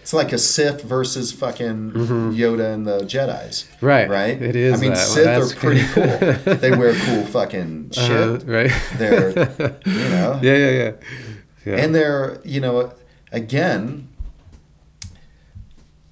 It's 0.00 0.12
like 0.14 0.32
a 0.32 0.38
Sith 0.38 0.82
versus 0.84 1.32
fucking 1.32 1.92
Yoda 1.92 2.72
and 2.72 2.86
the 2.86 3.00
Jedi's. 3.00 3.64
Mm-hmm. 3.76 3.86
Right. 3.86 4.08
Right. 4.08 4.40
It 4.40 4.54
is 4.56 4.74
I 4.74 4.76
mean, 4.80 4.90
that. 4.92 4.96
Sith 4.98 5.24
That's 5.24 5.52
are 5.52 5.56
pretty 5.56 5.82
cool. 5.92 6.54
they 6.54 6.70
wear 6.70 6.94
cool 6.94 7.24
fucking 7.24 7.90
shit. 7.90 8.10
uh, 8.10 8.38
right. 8.46 8.70
They're, 8.96 9.30
you 9.84 10.08
know, 10.08 10.38
yeah, 10.42 10.56
yeah, 10.56 10.70
yeah. 10.70 10.92
Yeah. 11.66 11.74
and 11.76 11.94
they're, 11.94 12.40
you 12.44 12.60
know, 12.60 12.92
again, 13.32 14.08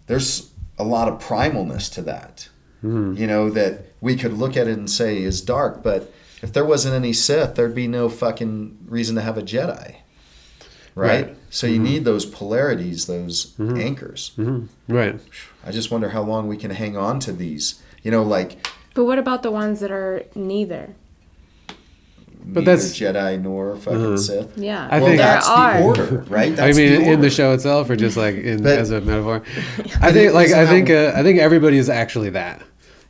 there's 0.06 0.50
a 0.78 0.84
lot 0.84 1.08
of 1.08 1.20
primalness 1.22 1.92
to 1.94 2.02
that. 2.02 2.48
Mm-hmm. 2.84 3.14
You 3.16 3.26
know 3.26 3.50
that 3.50 3.86
we 4.00 4.16
could 4.16 4.34
look 4.34 4.56
at 4.56 4.68
it 4.68 4.76
and 4.78 4.90
say 4.90 5.22
is 5.22 5.40
dark, 5.40 5.82
but 5.82 6.12
if 6.42 6.52
there 6.52 6.64
wasn't 6.64 6.94
any 6.94 7.12
Sith, 7.12 7.54
there'd 7.54 7.74
be 7.74 7.88
no 7.88 8.08
fucking 8.08 8.78
reason 8.86 9.16
to 9.16 9.22
have 9.22 9.38
a 9.38 9.42
Jedi. 9.42 9.96
Right. 10.94 11.26
Right. 11.26 11.36
So 11.50 11.66
you 11.66 11.78
need 11.78 12.04
those 12.04 12.24
polarities, 12.24 13.06
those 13.06 13.54
anchors. 13.58 14.32
Mhm. 14.38 14.68
Right. 14.88 15.18
I 15.64 15.70
just 15.70 15.90
wonder 15.90 16.10
how 16.10 16.22
long 16.22 16.48
we 16.48 16.56
can 16.56 16.70
hang 16.70 16.96
on 16.96 17.20
to 17.20 17.32
these. 17.32 17.76
You 18.02 18.10
know, 18.10 18.22
like 18.22 18.66
But 18.94 19.04
what 19.04 19.18
about 19.18 19.42
the 19.42 19.50
ones 19.50 19.80
that 19.80 19.90
are 19.90 20.24
neither? 20.34 20.94
But 22.46 22.64
that's- 22.64 22.96
Jedi 22.98 23.42
nor 23.42 23.76
fucking 23.76 24.16
Sith. 24.18 24.56
Yeah. 24.56 24.86
I 24.90 24.98
well, 24.98 25.06
think- 25.08 25.18
that's 25.18 25.46
There 25.46 25.56
are. 25.56 25.78
the 25.78 25.84
order, 25.84 26.24
right? 26.28 26.58
I 26.60 26.72
mean, 26.72 26.92
in 26.92 27.08
order. 27.08 27.22
the 27.22 27.30
show 27.30 27.52
itself, 27.52 27.90
or 27.90 27.96
just 27.96 28.16
like 28.16 28.36
in, 28.36 28.62
But- 28.62 28.78
as 28.78 28.90
a 28.90 29.00
metaphor. 29.00 29.42
I 30.00 30.12
think, 30.12 30.32
like, 30.32 30.50
I 30.52 30.66
think, 30.66 30.88
uh, 30.90 31.12
I 31.14 31.22
think 31.22 31.38
everybody 31.40 31.76
is 31.78 31.88
actually 31.90 32.30
that. 32.30 32.62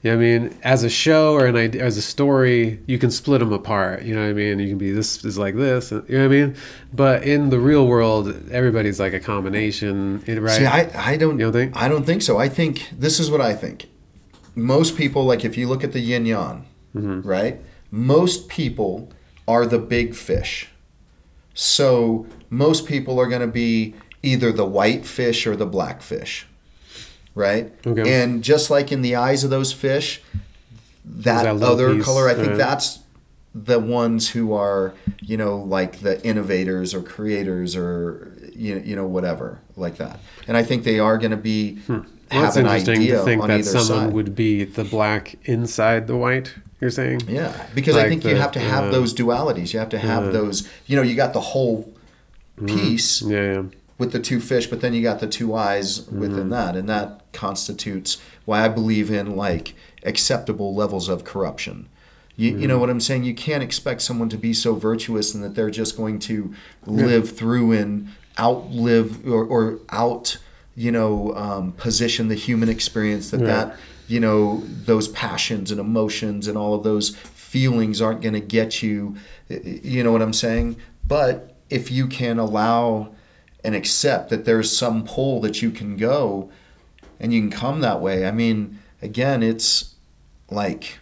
You 0.02 0.12
know 0.12 0.18
what 0.18 0.24
I 0.24 0.38
mean? 0.38 0.54
As 0.62 0.84
a 0.84 0.88
show 0.90 1.32
or 1.34 1.46
an 1.46 1.56
idea, 1.56 1.82
as 1.84 1.96
a 1.96 2.02
story, 2.02 2.78
you 2.86 2.96
can 2.96 3.10
split 3.10 3.40
them 3.40 3.52
apart. 3.52 4.02
You 4.04 4.14
know 4.14 4.22
what 4.22 4.28
I 4.30 4.34
mean? 4.34 4.58
You 4.60 4.68
can 4.68 4.78
be 4.78 4.92
this 4.92 5.24
is 5.24 5.36
like 5.36 5.56
this. 5.56 5.90
You 5.90 6.04
know 6.08 6.18
what 6.18 6.24
I 6.26 6.28
mean? 6.28 6.54
But 6.92 7.24
in 7.24 7.50
the 7.50 7.58
real 7.58 7.86
world, 7.88 8.32
everybody's 8.52 9.00
like 9.00 9.14
a 9.14 9.18
combination, 9.20 10.22
right? 10.28 10.50
See, 10.50 10.66
I, 10.66 11.12
I 11.12 11.16
don't, 11.16 11.38
You 11.40 11.46
don't 11.46 11.52
think? 11.52 11.76
I 11.76 11.88
don't 11.88 12.04
think 12.04 12.22
so. 12.22 12.38
I 12.38 12.48
think 12.48 12.88
this 12.96 13.18
is 13.18 13.30
what 13.30 13.40
I 13.40 13.54
think. 13.54 13.88
Most 14.54 14.96
people, 14.96 15.24
like 15.24 15.44
if 15.44 15.56
you 15.58 15.66
look 15.68 15.82
at 15.82 15.92
the 15.92 16.00
yin 16.00 16.24
yang, 16.26 16.64
Mm-hmm. 16.94 17.22
right? 17.28 17.60
Most 17.90 18.48
people 18.48 19.10
are 19.46 19.66
the 19.66 19.78
big 19.78 20.14
fish. 20.14 20.68
So 21.54 22.26
most 22.50 22.86
people 22.86 23.18
are 23.18 23.26
going 23.26 23.40
to 23.40 23.46
be 23.46 23.94
either 24.22 24.52
the 24.52 24.66
white 24.66 25.06
fish 25.06 25.46
or 25.46 25.56
the 25.56 25.66
black 25.66 26.02
fish, 26.02 26.46
right? 27.34 27.72
Okay. 27.86 28.22
And 28.22 28.42
just 28.42 28.70
like 28.70 28.92
in 28.92 29.02
the 29.02 29.16
eyes 29.16 29.44
of 29.44 29.50
those 29.50 29.72
fish, 29.72 30.22
that, 31.04 31.44
that 31.44 31.62
other 31.62 31.94
piece, 31.94 32.04
color, 32.04 32.28
I 32.28 32.34
think 32.34 32.48
right. 32.48 32.58
that's 32.58 33.00
the 33.54 33.78
ones 33.78 34.30
who 34.30 34.52
are, 34.52 34.92
you 35.20 35.36
know, 35.36 35.56
like 35.56 36.00
the 36.00 36.24
innovators 36.26 36.92
or 36.92 37.02
creators 37.02 37.74
or 37.74 38.32
you 38.54 38.82
you 38.84 38.96
know 38.96 39.06
whatever 39.06 39.60
like 39.76 39.96
that. 39.96 40.18
And 40.48 40.56
I 40.56 40.62
think 40.62 40.84
they 40.84 40.98
are 40.98 41.18
going 41.18 41.30
to 41.30 41.36
be 41.36 41.76
hmm. 41.76 42.00
Well, 42.30 42.40
have 42.40 42.48
it's 42.48 42.56
an 42.56 42.66
interesting 42.66 42.98
idea 42.98 43.18
to 43.18 43.24
think 43.24 43.46
that 43.46 43.64
someone 43.64 44.06
side. 44.06 44.12
would 44.12 44.34
be 44.34 44.64
the 44.64 44.82
black 44.82 45.36
inside 45.44 46.08
the 46.08 46.16
white. 46.16 46.54
You're 46.80 46.90
saying? 46.90 47.22
Yeah, 47.28 47.66
because 47.74 47.96
I 47.96 48.00
Like 48.00 48.08
think 48.10 48.24
you 48.24 48.36
have 48.36 48.52
to 48.52 48.60
have 48.60 48.84
uh, 48.84 48.90
those 48.90 49.14
dualities. 49.14 49.72
You 49.72 49.78
have 49.78 49.88
to 49.90 49.98
have 49.98 50.24
uh, 50.24 50.30
those. 50.30 50.68
You 50.86 50.96
know, 50.96 51.02
you 51.02 51.14
got 51.16 51.32
the 51.32 51.40
whole 51.40 51.92
piece 52.66 53.22
Yeah, 53.22 53.52
yeah. 53.54 53.62
with 53.98 54.12
the 54.12 54.18
two 54.20 54.40
fish, 54.40 54.66
but 54.66 54.80
then 54.80 54.94
you 54.94 55.02
got 55.02 55.20
the 55.20 55.26
two 55.26 55.54
eyes 55.54 56.00
Mm-hmm. 56.00 56.20
within 56.20 56.50
that, 56.50 56.76
and 56.76 56.88
that 56.88 57.22
constitutes 57.32 58.18
why 58.44 58.64
I 58.64 58.68
believe 58.68 59.10
in 59.10 59.36
like 59.36 59.74
acceptable 60.04 60.74
levels 60.74 61.08
of 61.08 61.24
corruption. 61.24 61.88
You, 62.36 62.50
you 62.50 62.56
Mm-hmm. 62.58 62.66
know 62.68 62.78
what 62.78 62.90
I'm 62.90 63.00
saying? 63.00 63.24
You 63.24 63.34
can't 63.34 63.62
expect 63.62 64.02
someone 64.02 64.28
to 64.28 64.36
be 64.36 64.52
so 64.52 64.74
virtuous 64.74 65.34
and 65.34 65.42
that 65.42 65.54
they're 65.54 65.70
just 65.70 65.96
going 65.96 66.18
to 66.20 66.54
live 66.84 67.34
through 67.34 67.72
and 67.72 68.08
outlive 68.38 69.26
or, 69.26 69.44
or 69.44 69.78
out, 69.90 70.36
you 70.74 70.92
know, 70.92 71.32
um, 71.34 71.72
position 71.72 72.28
the 72.28 72.34
human 72.34 72.68
experience 72.68 73.30
that 73.30 73.38
that, 73.40 73.76
you 74.08 74.20
know, 74.20 74.62
those 74.64 75.08
passions 75.08 75.70
and 75.70 75.80
emotions 75.80 76.48
and 76.48 76.56
all 76.56 76.74
of 76.74 76.84
those 76.84 77.16
feelings 77.16 78.00
aren't 78.00 78.22
going 78.22 78.34
to 78.34 78.40
get 78.40 78.82
you. 78.82 79.16
You 79.48 80.04
know 80.04 80.12
what 80.12 80.22
I'm 80.22 80.32
saying? 80.32 80.76
But 81.06 81.54
if 81.70 81.90
you 81.90 82.06
can 82.06 82.38
allow 82.38 83.14
and 83.66 83.74
accept 83.74 84.30
that 84.30 84.44
there's 84.44 84.74
some 84.76 85.04
pull 85.04 85.40
that 85.40 85.60
you 85.60 85.72
can 85.72 85.96
go 85.96 86.48
and 87.18 87.34
you 87.34 87.40
can 87.40 87.50
come 87.50 87.80
that 87.80 88.00
way. 88.00 88.24
I 88.24 88.30
mean, 88.30 88.78
again, 89.02 89.42
it's 89.42 89.96
like 90.48 90.98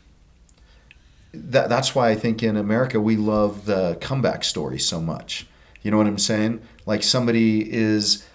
that 1.34 1.68
that's 1.68 1.94
why 1.94 2.08
I 2.08 2.14
think 2.14 2.42
in 2.42 2.56
America 2.56 2.98
we 3.00 3.16
love 3.16 3.66
the 3.66 3.98
comeback 4.00 4.44
story 4.44 4.78
so 4.78 4.98
much. 4.98 5.46
You 5.82 5.90
know 5.90 5.98
what 5.98 6.06
I'm 6.06 6.18
saying? 6.18 6.62
Like 6.86 7.02
somebody 7.02 7.70
is 7.70 8.26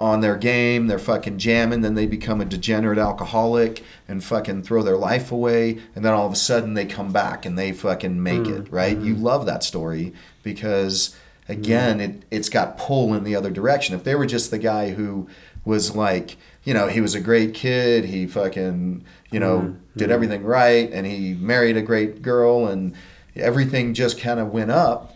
on 0.00 0.22
their 0.22 0.36
game, 0.36 0.86
they're 0.86 0.98
fucking 0.98 1.38
jamming, 1.38 1.82
then 1.82 1.94
they 1.94 2.06
become 2.06 2.40
a 2.40 2.44
degenerate 2.46 2.98
alcoholic 2.98 3.84
and 4.08 4.24
fucking 4.24 4.62
throw 4.62 4.82
their 4.82 4.96
life 4.96 5.30
away, 5.30 5.78
and 5.94 6.04
then 6.04 6.14
all 6.14 6.26
of 6.26 6.32
a 6.32 6.36
sudden 6.36 6.72
they 6.72 6.86
come 6.86 7.12
back 7.12 7.44
and 7.44 7.58
they 7.58 7.70
fucking 7.70 8.22
make 8.22 8.46
it, 8.46 8.64
mm. 8.64 8.72
right? 8.72 8.96
You 8.96 9.14
mm-hmm. 9.14 9.24
love 9.24 9.44
that 9.46 9.62
story 9.62 10.14
because 10.42 11.14
again, 11.48 11.98
mm-hmm. 11.98 12.18
it 12.18 12.24
it's 12.30 12.48
got 12.48 12.78
pull 12.78 13.12
in 13.12 13.24
the 13.24 13.36
other 13.36 13.50
direction. 13.50 13.94
If 13.94 14.04
they 14.04 14.14
were 14.14 14.26
just 14.26 14.50
the 14.50 14.58
guy 14.58 14.90
who 14.90 15.28
was 15.66 15.94
like, 15.94 16.38
you 16.64 16.72
know, 16.72 16.88
he 16.88 17.02
was 17.02 17.14
a 17.14 17.20
great 17.20 17.52
kid, 17.52 18.06
he 18.06 18.26
fucking, 18.26 19.04
you 19.30 19.38
know, 19.38 19.58
mm-hmm. 19.60 19.98
did 19.98 20.10
everything 20.10 20.44
right 20.44 20.90
and 20.90 21.06
he 21.06 21.34
married 21.34 21.76
a 21.76 21.82
great 21.82 22.22
girl 22.22 22.66
and 22.66 22.94
everything 23.36 23.92
just 23.92 24.18
kind 24.18 24.40
of 24.40 24.48
went 24.48 24.70
up 24.70 25.14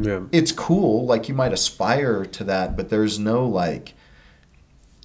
Yeah. 0.00 0.22
it's 0.32 0.52
cool 0.52 1.04
like 1.04 1.28
you 1.28 1.34
might 1.34 1.52
aspire 1.52 2.24
to 2.24 2.44
that 2.44 2.76
but 2.76 2.88
there's 2.88 3.18
no 3.18 3.46
like 3.46 3.94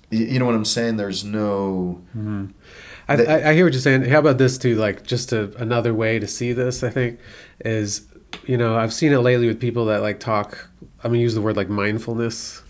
you 0.10 0.39
know 0.39 0.45
what 0.45 0.55
i'm 0.55 0.66
saying 0.66 0.97
there's 0.97 1.24
no 1.24 2.01
mm-hmm. 2.16 2.45
I, 3.08 3.16
that- 3.16 3.45
I, 3.45 3.51
I 3.51 3.53
hear 3.53 3.66
what 3.66 3.74
you're 3.74 3.82
saying. 3.82 4.03
How 4.05 4.20
about 4.20 4.38
this 4.38 4.58
too? 4.58 4.76
Like 4.76 5.03
just 5.03 5.32
a, 5.32 5.55
another 5.58 5.93
way 5.93 6.20
to 6.20 6.28
see 6.28 6.53
this, 6.53 6.84
I 6.84 6.89
think, 6.89 7.20
is 7.64 8.05
you 8.45 8.58
know 8.58 8.78
I've 8.78 8.93
seen 8.93 9.14
it 9.14 9.20
lately 9.20 9.47
with 9.47 9.60
people 9.60 9.86
that 9.86 10.01
like 10.01 10.20
talk. 10.20 10.70
I'm 11.03 11.12
gonna 11.12 11.20
use 11.20 11.34
the 11.34 11.41
word 11.41 11.55
like 11.58 11.70
mindfulness. 11.70 12.62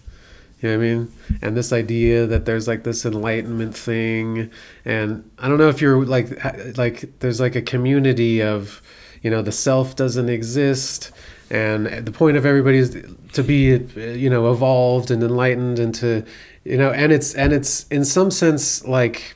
You 0.62 0.70
know 0.70 0.78
what 0.78 0.86
I 0.86 0.88
mean? 0.88 1.12
And 1.42 1.56
this 1.56 1.72
idea 1.72 2.26
that 2.26 2.46
there's 2.46 2.68
like 2.68 2.84
this 2.84 3.06
enlightenment 3.06 3.76
thing, 3.76 4.50
and 4.86 5.30
I 5.38 5.48
don't 5.48 5.60
know 5.60 5.70
if 5.70 5.82
you're 5.82 6.04
like 6.06 6.30
like 6.78 7.20
there's 7.20 7.40
like 7.40 7.56
a 7.56 7.62
community 7.62 8.42
of, 8.42 8.82
you 9.22 9.30
know, 9.30 9.44
the 9.44 9.52
self 9.52 9.96
doesn't 9.96 10.30
exist, 10.30 11.12
and 11.52 11.86
the 11.86 12.12
point 12.12 12.38
of 12.38 12.46
everybody 12.46 12.78
is 12.80 12.96
to 13.34 13.44
be, 13.44 13.78
you 13.96 14.30
know, 14.32 14.52
evolved 14.52 15.12
and 15.12 15.22
enlightened, 15.22 15.78
and 15.78 15.94
to, 15.96 16.26
you 16.68 16.78
know, 16.78 16.92
and 16.92 17.12
it's 17.12 17.34
and 17.34 17.54
it's 17.54 17.88
in 17.88 18.04
some 18.06 18.30
sense 18.32 18.86
like 18.86 19.36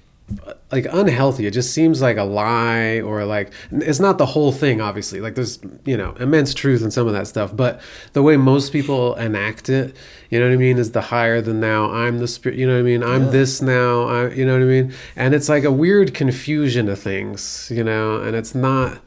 like 0.72 0.86
unhealthy. 0.92 1.46
It 1.46 1.52
just 1.52 1.74
seems 1.74 2.02
like 2.02 2.18
a 2.18 2.24
lie 2.24 3.02
or 3.02 3.26
like 3.26 3.52
it's 3.72 4.00
not 4.00 4.18
the 4.18 4.26
whole 4.26 4.52
thing 4.52 4.80
obviously. 4.80 5.20
Like 5.20 5.36
there's 5.36 5.60
you 5.86 5.98
know 5.98 6.14
immense 6.20 6.54
truth 6.54 6.82
in 6.82 6.92
some 6.92 7.08
of 7.08 7.14
that 7.14 7.28
stuff 7.28 7.56
but 7.56 7.82
the 8.14 8.22
way 8.24 8.38
most 8.38 8.72
people 8.72 9.16
enact 9.16 9.68
it 9.70 9.96
you 10.30 10.40
know 10.40 10.48
what 10.48 10.54
i 10.54 10.58
mean 10.58 10.78
is 10.78 10.92
the 10.92 11.02
higher 11.02 11.42
than 11.42 11.60
now 11.60 11.92
i'm 11.92 12.20
the 12.20 12.28
spirit 12.28 12.58
you 12.58 12.66
know 12.66 12.74
what 12.74 12.80
i 12.80 12.84
mean? 12.84 13.04
I'm 13.04 13.26
Yeah. 13.26 13.32
this 13.32 13.62
now 13.62 14.04
I, 14.04 14.30
you 14.30 14.46
know 14.46 14.54
what 14.54 14.62
i 14.62 14.66
mean? 14.66 14.94
And 15.16 15.34
it's 15.34 15.50
like 15.50 15.64
a 15.66 15.72
weird 15.72 16.14
confusion 16.14 16.88
of 16.88 17.00
things 17.00 17.70
you 17.74 17.84
know 17.84 18.22
and 18.22 18.36
it's 18.36 18.56
not 18.56 19.00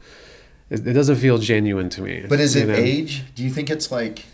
it, 0.69 0.85
it 0.85 0.93
doesn't 0.93 1.15
feel 1.17 1.37
genuine 1.37 1.89
to 1.89 2.01
me 2.01 2.25
but 2.27 2.39
is 2.39 2.55
it 2.55 2.67
know? 2.67 2.75
age? 2.75 3.23
Do 3.35 3.43
you 3.43 3.49
think 3.49 3.69
it's 3.69 3.91
like 3.91 4.25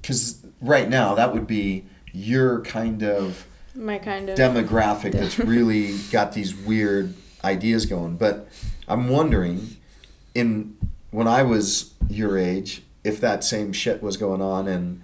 because 0.00 0.38
right 0.62 0.88
now 0.88 1.14
that 1.14 1.32
would 1.34 1.46
be 1.46 1.84
your 2.12 2.60
kind 2.62 3.02
of 3.02 3.46
My 3.74 3.98
kind 3.98 4.28
of. 4.28 4.38
demographic 4.38 5.12
that's 5.12 5.38
really 5.54 5.96
got 6.10 6.32
these 6.32 6.54
weird 6.54 7.14
ideas 7.44 7.86
going 7.86 8.16
but 8.16 8.48
i'm 8.88 9.08
wondering 9.08 9.76
in 10.34 10.76
when 11.10 11.26
i 11.28 11.42
was 11.42 11.94
your 12.08 12.36
age 12.38 12.82
if 13.04 13.20
that 13.20 13.42
same 13.44 13.72
shit 13.72 14.02
was 14.02 14.16
going 14.16 14.42
on 14.42 14.66
and 14.68 15.02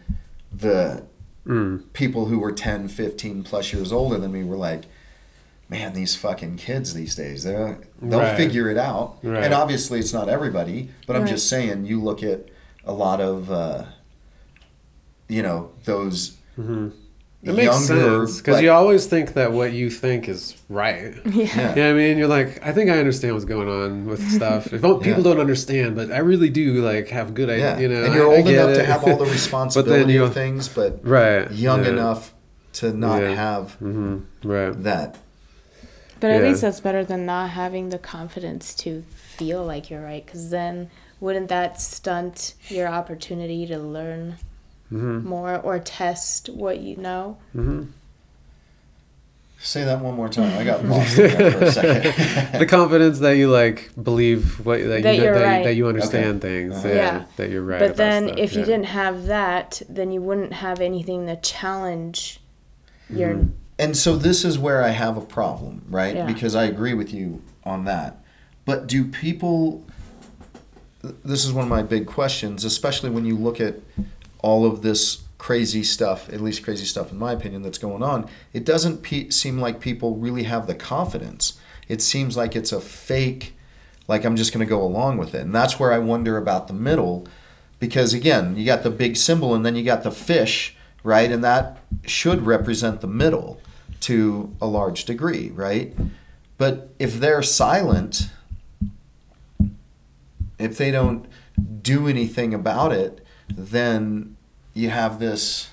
the 0.52 1.04
Mm. 1.46 1.84
people 1.92 2.24
who 2.24 2.40
were 2.40 2.50
10 2.50 2.88
15 2.88 3.44
plus 3.44 3.72
years 3.72 3.92
older 3.92 4.18
than 4.18 4.32
me 4.32 4.42
were 4.42 4.56
like 4.56 4.82
man, 5.68 5.92
these 5.94 6.14
fucking 6.14 6.56
kids 6.56 6.94
these 6.94 7.14
days, 7.16 7.42
they'll, 7.42 7.76
they'll 8.00 8.20
Right. 8.20 8.36
figure 8.36 8.70
it 8.70 8.76
out. 8.78 9.18
Right. 9.24 9.42
And 9.42 9.52
obviously, 9.52 9.98
it's 9.98 10.12
not 10.12 10.28
everybody, 10.28 10.90
but 11.08 11.16
I'm 11.16 11.22
Right. 11.22 11.30
just 11.30 11.48
saying, 11.48 11.86
you 11.86 12.00
look 12.00 12.22
at 12.22 12.46
a 12.84 12.92
lot 12.92 13.20
of, 13.20 13.50
uh, 13.50 13.86
you 15.28 15.42
know, 15.42 15.70
those 15.84 16.36
Mm-hmm. 16.58 16.88
It 17.42 17.54
makes 17.54 17.76
sense 17.86 18.38
because 18.38 18.54
like- 18.54 18.64
you 18.64 18.72
always 18.72 19.06
think 19.06 19.34
that 19.34 19.52
what 19.52 19.72
you 19.72 19.88
think 19.90 20.28
is 20.28 20.56
right. 20.68 21.14
Yeah. 21.26 21.44
yeah. 21.54 21.74
Yeah, 21.76 21.90
I 21.90 21.92
mean, 21.92 22.18
you're 22.18 22.26
like, 22.28 22.60
I 22.66 22.72
think 22.72 22.90
I 22.90 22.98
understand 22.98 23.34
what's 23.34 23.44
going 23.44 23.68
on 23.68 24.06
with 24.06 24.26
stuff. 24.32 24.66
If 24.72 24.82
people 24.82 25.00
Yeah. 25.06 25.20
don't 25.22 25.38
understand, 25.38 25.94
but 25.94 26.10
I 26.10 26.18
really 26.18 26.50
do 26.50 26.82
like 26.82 27.08
have 27.10 27.34
good 27.34 27.48
Yeah. 27.48 27.78
You 27.78 27.88
know, 27.88 28.04
and 28.04 28.14
you're 28.14 28.28
I- 28.28 28.32
I 28.32 28.36
old 28.38 28.46
get 28.46 28.54
enough 28.54 28.74
to 28.76 28.84
have 28.84 29.04
all 29.04 29.16
the 29.16 29.26
responsibility 29.26 30.12
you- 30.14 30.24
of 30.24 30.34
things, 30.34 30.68
but 30.68 31.06
right, 31.06 31.50
young 31.52 31.84
yeah. 31.84 31.90
enough 31.90 32.34
to 32.74 32.92
not 32.92 33.22
Yeah. 33.22 33.34
have 33.34 33.72
hmm 33.74 34.18
Right. 34.42 34.82
that. 34.82 35.16
But 36.18 36.30
at 36.30 36.42
Yeah. 36.42 36.48
least 36.48 36.62
that's 36.62 36.80
better 36.80 37.04
than 37.04 37.26
not 37.26 37.50
having 37.50 37.90
the 37.90 37.98
confidence 37.98 38.74
to 38.76 39.02
feel 39.36 39.64
like 39.64 39.90
you're 39.90 40.02
right 40.02 40.24
because 40.24 40.50
then 40.50 40.90
wouldn't 41.20 41.48
that 41.48 41.80
stunt 41.80 42.54
your 42.68 42.88
opportunity 42.88 43.66
to 43.66 43.78
learn 43.78 44.36
hmm 44.88 45.18
more 45.26 45.56
or 45.58 45.78
test 45.78 46.48
what 46.50 46.78
you 46.80 46.96
know 46.96 47.36
hmm 47.52 47.82
Say 49.58 49.82
that 49.84 50.00
one 50.00 50.14
more 50.14 50.28
time. 50.28 50.56
I 50.56 50.64
got 50.64 50.84
lost 50.88 51.18
in 51.18 51.30
there 51.38 51.50
for 51.50 51.64
a 51.64 51.72
second. 51.72 52.60
the 52.60 52.66
confidence 52.66 53.18
that 53.20 53.32
you 53.32 53.50
like 53.50 53.90
believe 54.00 54.64
what 54.64 54.78
that, 54.80 55.02
That 55.02 55.14
you 55.14 55.18
know, 55.18 55.24
you're 55.24 55.34
that, 55.34 55.42
right. 55.44 55.58
you, 55.58 55.64
that 55.64 55.74
you 55.74 55.88
understand 55.88 56.40
things. 56.42 56.74
Uh-huh. 56.74 56.88
Yeah, 56.88 56.94
Yeah. 56.94 57.24
that 57.36 57.50
you're 57.50 57.62
right. 57.64 57.78
but 57.80 57.86
about 57.86 57.96
then 57.96 58.26
stuff, 58.28 58.38
if 58.38 58.52
you 58.54 58.64
didn't 58.64 58.84
have 58.86 59.26
that 59.26 59.82
then 59.88 60.12
you 60.12 60.20
wouldn't 60.20 60.52
have 60.52 60.80
anything 60.80 61.26
to 61.26 61.36
challenge 61.36 62.38
your 63.10 63.34
Mhm. 63.34 63.52
And 63.78 63.96
so 63.96 64.16
this 64.16 64.44
is 64.44 64.58
where 64.58 64.82
I 64.82 64.88
have 64.90 65.16
a 65.16 65.20
problem, 65.20 65.82
right? 65.90 66.14
Yeah. 66.16 66.26
Because 66.26 66.54
I 66.54 66.64
agree 66.64 66.94
with 66.94 67.12
you 67.12 67.42
on 67.64 67.84
that. 67.86 68.22
But 68.66 68.86
do 68.86 69.04
people 69.04 69.84
this 71.24 71.44
is 71.44 71.52
one 71.52 71.64
of 71.64 71.70
my 71.70 71.82
big 71.82 72.06
questions, 72.06 72.64
especially 72.64 73.10
when 73.10 73.24
you 73.24 73.36
look 73.36 73.60
at 73.60 73.76
all 74.46 74.64
of 74.64 74.82
this 74.82 75.24
crazy 75.38 75.82
stuff, 75.82 76.28
at 76.32 76.40
least 76.40 76.62
crazy 76.62 76.84
stuff 76.84 77.10
in 77.10 77.18
my 77.18 77.32
opinion 77.32 77.62
that's 77.62 77.78
going 77.78 78.00
on. 78.00 78.28
It 78.52 78.64
doesn't 78.64 79.02
pe- 79.02 79.30
seem 79.30 79.58
like 79.58 79.80
people 79.80 80.14
really 80.14 80.44
have 80.44 80.68
the 80.68 80.74
confidence. 80.76 81.58
It 81.88 82.00
seems 82.00 82.36
like 82.36 82.54
it's 82.54 82.70
a 82.70 82.80
fake 82.80 83.56
like 84.06 84.24
I'm 84.24 84.36
just 84.36 84.52
going 84.52 84.64
to 84.64 84.70
go 84.70 84.80
along 84.80 85.18
with 85.18 85.34
it. 85.34 85.40
And 85.40 85.52
that's 85.52 85.80
where 85.80 85.92
I 85.92 85.98
wonder 85.98 86.36
about 86.36 86.68
the 86.68 86.74
middle 86.74 87.26
because 87.80 88.14
again, 88.14 88.56
you 88.56 88.64
got 88.64 88.84
the 88.84 88.90
big 88.90 89.16
symbol 89.16 89.52
and 89.52 89.66
then 89.66 89.74
you 89.74 89.82
got 89.82 90.04
the 90.04 90.12
fish, 90.12 90.76
right? 91.02 91.28
And 91.32 91.42
that 91.42 91.78
should 92.04 92.46
represent 92.46 93.00
the 93.00 93.08
middle 93.08 93.60
to 94.02 94.54
a 94.62 94.66
large 94.68 95.06
degree, 95.06 95.50
right? 95.50 95.92
But 96.56 96.90
if 97.00 97.18
they're 97.18 97.42
silent, 97.42 98.30
if 100.56 100.78
they 100.78 100.92
don't 100.92 101.26
do 101.82 102.06
anything 102.06 102.54
about 102.54 102.92
it, 102.92 103.26
then 103.48 104.35
you 104.76 104.90
have 104.90 105.18
this, 105.18 105.70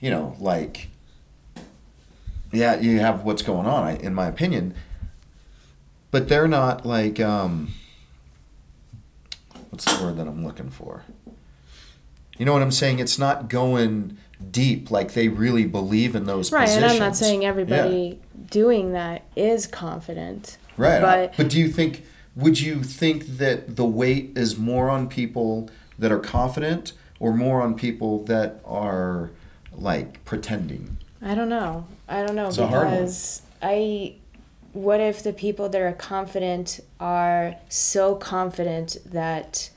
you 0.00 0.10
know, 0.10 0.36
like, 0.38 0.88
yeah, 2.52 2.78
you 2.78 3.00
have 3.00 3.24
what's 3.24 3.40
going 3.42 3.66
on, 3.66 3.96
in 3.96 4.14
my 4.14 4.26
opinion. 4.26 4.74
But 6.10 6.28
they're 6.28 6.46
not 6.48 6.84
like, 6.84 7.18
um, 7.20 7.72
what's 9.70 9.84
the 9.84 10.04
word 10.04 10.16
that 10.18 10.26
I'm 10.26 10.44
looking 10.44 10.70
for? 10.70 11.04
You 12.38 12.44
know 12.44 12.52
what 12.52 12.62
I'm 12.62 12.70
saying? 12.70 12.98
It's 12.98 13.18
not 13.18 13.48
going 13.48 14.16
deep 14.52 14.90
like 14.90 15.14
they 15.14 15.26
really 15.28 15.64
believe 15.64 16.14
in 16.14 16.24
those 16.26 16.48
positions. 16.50 16.76
right 16.76 16.82
and 16.84 16.92
i'm 16.92 16.98
not 17.00 17.16
saying 17.16 17.44
everybody 17.44 18.20
doing 18.50 18.92
that 18.92 19.24
is 19.34 19.66
confident 19.66 20.56
Right. 20.76 21.00
But- 21.00 21.36
But, 21.36 21.48
do 21.50 21.58
you 21.58 21.68
think 21.68 22.04
would 22.36 22.60
you 22.60 22.84
think 22.84 23.38
that 23.38 23.74
the 23.74 23.84
weight 23.84 24.30
is 24.36 24.56
more 24.56 24.90
on 24.90 25.08
people 25.08 25.68
that 25.98 26.12
are 26.12 26.20
confident 26.20 26.92
or 27.20 27.34
more 27.34 27.62
on 27.62 27.74
people 27.74 28.24
that 28.24 28.60
are 28.64 29.30
like 29.72 30.24
pretending? 30.24 30.96
I 31.22 31.34
don't 31.34 31.48
know. 31.48 31.86
I 32.08 32.22
don't 32.24 32.36
know 32.36 32.48
It's 32.48 32.58
a 32.58 32.66
hard 32.66 32.86
one. 32.86 32.94
because 32.96 33.42
I 33.62 34.14
what 34.72 35.00
if 35.00 35.22
the 35.22 35.32
people 35.32 35.68
that 35.70 35.80
are 35.80 35.92
confident 35.92 36.80
are 37.00 37.56
so 37.68 38.14
confident 38.14 38.96
that 39.06 39.70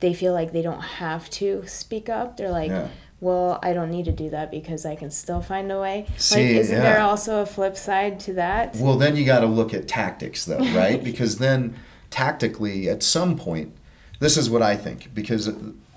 they 0.00 0.12
feel 0.12 0.32
like 0.32 0.52
they 0.52 0.62
don't 0.62 0.80
have 0.80 1.30
to 1.30 1.64
speak 1.66 2.08
up? 2.08 2.36
They're 2.36 2.50
like, 2.50 2.70
Yeah. 2.70 2.88
well, 3.20 3.58
I 3.62 3.72
don't 3.72 3.90
need 3.90 4.04
to 4.04 4.12
do 4.12 4.28
that 4.30 4.50
because 4.50 4.84
I 4.84 4.96
can 4.96 5.10
still 5.10 5.40
find 5.40 5.70
a 5.72 5.80
way. 5.80 6.04
like 6.08 6.20
See, 6.20 6.56
isn't 6.58 6.78
there 6.78 7.00
also 7.00 7.40
a 7.42 7.46
flip 7.46 7.76
side 7.76 8.20
to 8.20 8.34
that? 8.34 8.76
Well, 8.76 8.96
then 8.96 9.16
you 9.16 9.24
got 9.24 9.40
to 9.40 9.46
look 9.46 9.72
at 9.72 9.88
tactics 9.88 10.44
though, 10.44 10.58
right? 10.58 11.02
because 11.10 11.38
then 11.38 11.76
tactically 12.10 12.88
at 12.88 13.02
some 13.02 13.36
point 13.36 13.74
this 14.18 14.36
is 14.36 14.48
what 14.50 14.62
I 14.62 14.76
think 14.76 15.14
because 15.14 15.50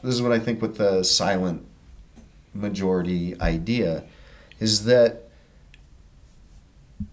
this 0.03 0.15
is 0.15 0.21
what 0.21 0.31
I 0.31 0.39
think 0.39 0.61
with 0.61 0.77
the 0.77 1.03
silent 1.03 1.65
majority 2.53 3.39
idea 3.39 4.03
is 4.59 4.85
that 4.85 5.23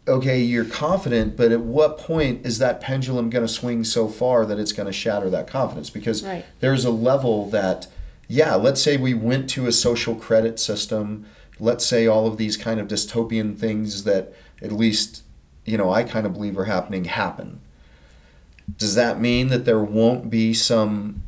okay, 0.06 0.40
you're 0.40 0.64
confident, 0.64 1.36
but 1.36 1.52
at 1.52 1.60
what 1.60 1.98
point 1.98 2.44
is 2.44 2.58
that 2.58 2.80
pendulum 2.80 3.30
going 3.30 3.46
to 3.46 3.52
swing 3.52 3.84
so 3.84 4.08
far 4.08 4.44
that 4.46 4.58
it's 4.58 4.72
going 4.72 4.86
to 4.86 4.92
shatter 4.92 5.30
that 5.30 5.46
confidence? 5.46 5.90
Because 5.90 6.22
Right. 6.22 6.44
there's 6.60 6.84
a 6.84 6.90
level 6.90 7.48
that, 7.50 7.86
yeah, 8.26 8.54
let's 8.54 8.80
say 8.80 8.96
we 8.96 9.14
went 9.14 9.48
to 9.50 9.66
a 9.66 9.72
social 9.72 10.14
credit 10.14 10.58
system. 10.58 11.26
Let's 11.60 11.86
say 11.86 12.06
all 12.06 12.26
of 12.26 12.36
these 12.36 12.56
kind 12.56 12.80
of 12.80 12.88
dystopian 12.88 13.56
things 13.56 14.04
that 14.04 14.32
at 14.62 14.72
least, 14.72 15.22
you 15.64 15.76
know, 15.76 15.90
I 15.90 16.02
kind 16.02 16.26
of 16.26 16.34
believe 16.34 16.58
are 16.58 16.64
happening 16.64 17.04
happen. 17.04 17.60
Does 18.76 18.94
that 18.94 19.20
mean 19.20 19.48
that 19.48 19.64
there 19.64 19.82
won't 19.82 20.28
be 20.30 20.52
some 20.52 21.22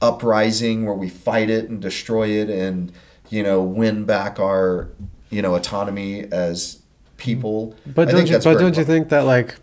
uprising 0.00 0.86
where 0.86 0.94
we 0.94 1.08
fight 1.08 1.50
it 1.50 1.68
and 1.68 1.80
destroy 1.80 2.28
it 2.28 2.48
and, 2.48 2.92
you 3.28 3.42
know, 3.42 3.62
win 3.62 4.04
back 4.04 4.38
our, 4.38 4.88
you 5.30 5.42
know, 5.42 5.54
autonomy 5.54 6.24
as 6.32 6.82
people? 7.16 7.74
But 7.86 8.08
I 8.08 8.12
don't 8.12 8.20
think 8.20 8.30
you? 8.30 8.38
But 8.38 8.58
don't 8.58 8.76
you 8.76 8.84
think 8.84 9.08
that 9.10 9.24
like, 9.24 9.56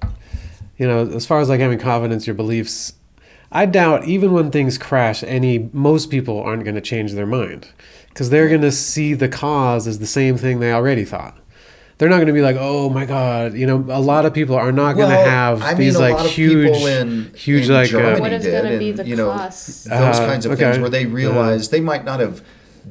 you 0.78 0.88
know, 0.88 1.08
as 1.08 1.26
far 1.26 1.40
as 1.40 1.50
like 1.50 1.60
having 1.60 1.80
confidence 1.80 2.28
your 2.28 2.36
beliefs, 2.36 2.94
I 3.52 3.66
doubt 3.66 4.06
even 4.06 4.34
when 4.34 4.52
things 4.52 4.78
crash, 4.78 5.24
any 5.24 5.70
most 5.74 6.10
people 6.10 6.42
aren't 6.42 6.64
going 6.64 6.76
to 6.76 6.82
change 6.82 7.14
their 7.14 7.26
mind 7.26 7.70
because 8.10 8.30
they're 8.30 8.50
going 8.50 8.62
to 8.62 8.72
see 8.72 9.14
the 9.14 9.30
cause 9.30 9.88
as 9.88 10.00
the 10.00 10.08
same 10.08 10.38
thing 10.38 10.60
they 10.60 10.74
already 10.74 11.06
thought. 11.06 11.38
They're 11.98 12.10
not 12.10 12.18
going 12.18 12.28
to 12.28 12.34
be 12.34 12.42
like, 12.44 12.58
oh 12.60 12.90
my 12.90 13.06
god, 13.06 13.54
you 13.56 13.66
know. 13.66 13.78
A 13.90 14.00
lot 14.00 14.26
of 14.28 14.34
people 14.34 14.56
are 14.56 14.72
not 14.72 14.94
going 14.96 15.10
to 15.10 15.16
Well, 15.16 15.26
have 15.26 15.64
I 15.64 15.70
mean, 15.72 15.78
these 15.80 15.96
a 15.96 16.00
like 16.00 16.20
huge, 16.28 16.76
in- 16.84 17.32
huge 17.36 17.68
in 17.68 17.74
like. 17.74 17.90
Germany 17.90 18.18
Uh, 18.18 18.20
what 18.20 18.34
is 18.34 18.46
going 18.46 18.72
to 18.72 18.78
be 18.78 18.92
the 18.92 19.04
you 19.08 19.16
know, 19.16 19.32
cost? 19.32 19.86
those 19.86 20.20
Uh, 20.20 20.28
kinds 20.28 20.46
of 20.46 20.52
okay. 20.52 20.64
things 20.66 20.80
where 20.80 20.90
they 20.92 21.02
Yeah. 21.06 21.14
realize 21.14 21.70
they 21.70 21.82
might 21.82 22.06
not 22.06 22.20
have 22.20 22.42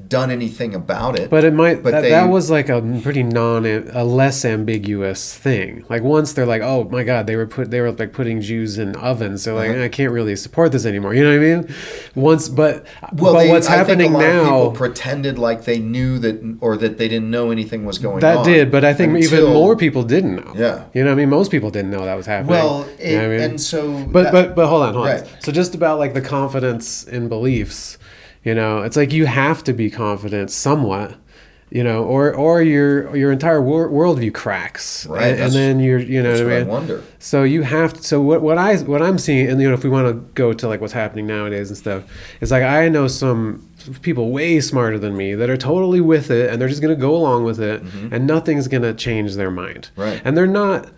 done 0.09 0.31
anything 0.31 0.75
about 0.75 1.19
it. 1.19 1.31
But 1.31 1.45
it 1.45 1.53
might 1.55 1.83
But 1.83 1.93
that, 1.93 2.01
they- 2.03 2.11
that 2.11 2.29
was 2.29 2.51
like 2.51 2.69
a 2.69 2.81
pretty 3.03 3.23
non 3.23 3.67
a 3.67 4.05
less 4.05 4.45
ambiguous 4.45 5.35
thing. 5.35 5.85
Like 5.89 6.03
once 6.03 6.33
they're 6.33 6.47
like, 6.47 6.63
oh 6.63 6.85
my 6.91 7.03
god, 7.03 7.27
they 7.27 7.37
were 7.37 7.47
put 7.47 7.71
they 7.71 7.81
were 7.81 7.93
like 7.93 8.13
putting 8.13 8.41
Jews 8.41 8.79
in 8.79 8.95
ovens. 8.97 9.43
So 9.43 9.55
like 9.55 9.71
Uh-huh. 9.71 9.83
I 9.85 9.89
can't 9.89 10.13
really 10.13 10.37
support 10.37 10.73
this 10.73 10.85
anymore. 10.87 11.15
You 11.15 11.25
know 11.25 11.31
what 11.31 11.47
I 11.47 11.57
mean? 11.57 11.75
Once, 12.15 12.49
but 12.49 12.85
well, 13.13 13.33
but 13.35 13.39
they, 13.45 13.51
what's 13.51 13.69
I 13.69 13.77
happening 13.77 14.15
a 14.15 14.19
lot 14.19 14.25
Of 14.25 14.43
people 14.45 14.71
now? 14.73 14.77
pretended 14.77 15.39
like 15.39 15.65
they 15.65 15.79
knew 15.79 16.19
that, 16.21 16.57
or 16.61 16.77
that 16.77 16.99
they 16.99 17.09
didn't 17.09 17.31
know 17.31 17.51
anything 17.51 17.85
was 17.85 17.99
going 17.99 18.21
That 18.21 18.39
on. 18.39 18.45
That 18.45 18.51
did, 18.51 18.71
but 18.71 18.85
I 18.85 18.95
think 18.95 19.17
even 19.19 19.45
more 19.53 19.77
people 19.77 20.03
didn't 20.03 20.37
know. 20.37 20.53
Yeah. 20.57 20.85
you 20.95 21.03
know, 21.03 21.11
what 21.11 21.13
I 21.13 21.17
mean, 21.17 21.31
most 21.31 21.51
people 21.51 21.71
didn't 21.71 21.91
know 21.91 22.05
that 22.05 22.15
was 22.17 22.27
happening. 22.27 22.51
Well, 22.51 22.87
You 23.03 23.17
know 23.19 23.25
I 23.25 23.29
mean? 23.29 23.41
and 23.41 23.61
so, 23.61 24.05
But 24.11 24.25
that- 24.25 24.33
but 24.33 24.55
but 24.57 24.67
hold 24.69 24.83
on, 24.83 24.95
hold 24.95 25.07
on. 25.09 25.13
Right. 25.21 25.27
So 25.41 25.53
just 25.53 25.75
about 25.75 25.99
like 25.99 26.15
the 26.15 26.21
confidence 26.21 27.05
in 27.05 27.29
beliefs, 27.29 27.99
you 28.47 28.55
know, 28.55 28.83
it's 28.87 28.97
like 28.97 29.13
you 29.13 29.27
have 29.27 29.59
to 29.65 29.73
be 29.73 29.89
confident 29.91 30.51
somewhat, 30.51 31.11
you 31.71 31.83
know, 31.83 32.05
or 32.05 32.33
or 32.35 32.63
your 32.63 33.15
your 33.17 33.31
entire 33.33 33.61
wor- 33.61 33.91
worldview 33.91 34.33
cracks, 34.33 35.05
Right, 35.07 35.33
And, 35.33 35.41
and 35.45 35.53
then 35.53 35.81
you're 35.81 35.99
you 36.15 36.23
know 36.23 36.31
that's 36.37 36.43
what 36.43 36.49
what 36.51 36.57
I 36.57 36.59
mean. 36.61 36.69
wonder. 36.69 36.99
So 37.19 37.43
you 37.43 37.63
have 37.63 37.91
to, 37.95 38.01
so 38.03 38.17
what 38.29 38.41
what 38.49 38.57
I 38.69 38.77
what 38.93 39.03
I'm 39.03 39.19
seeing, 39.19 39.49
and 39.51 39.61
you 39.61 39.69
know, 39.69 39.75
if 39.75 39.83
we 39.85 39.91
want 39.91 40.07
to 40.09 40.15
go 40.35 40.53
to 40.61 40.69
like 40.69 40.81
what's 40.81 40.93
happening 41.03 41.27
nowadays 41.27 41.69
and 41.71 41.77
stuff, 41.77 42.05
it's 42.41 42.53
like 42.53 42.63
I 42.63 42.89
know 42.89 43.09
some 43.09 43.69
people 44.03 44.31
way 44.31 44.61
smarter 44.61 44.99
than 44.99 45.17
me 45.17 45.35
that 45.35 45.49
are 45.51 45.57
totally 45.57 46.01
with 46.01 46.31
it, 46.31 46.51
and 46.51 46.61
they're 46.61 46.69
just 46.75 46.83
gonna 46.83 46.95
go 47.09 47.15
along 47.17 47.45
with 47.45 47.61
it, 47.61 47.83
and 48.13 48.27
nothing's 48.27 48.69
gonna 48.69 48.95
change 48.95 49.35
their 49.35 49.51
mind, 49.51 49.91
Mm-hmm. 49.97 50.01
Right. 50.07 50.23
And 50.25 50.37
they're 50.37 50.47
not 50.65 50.89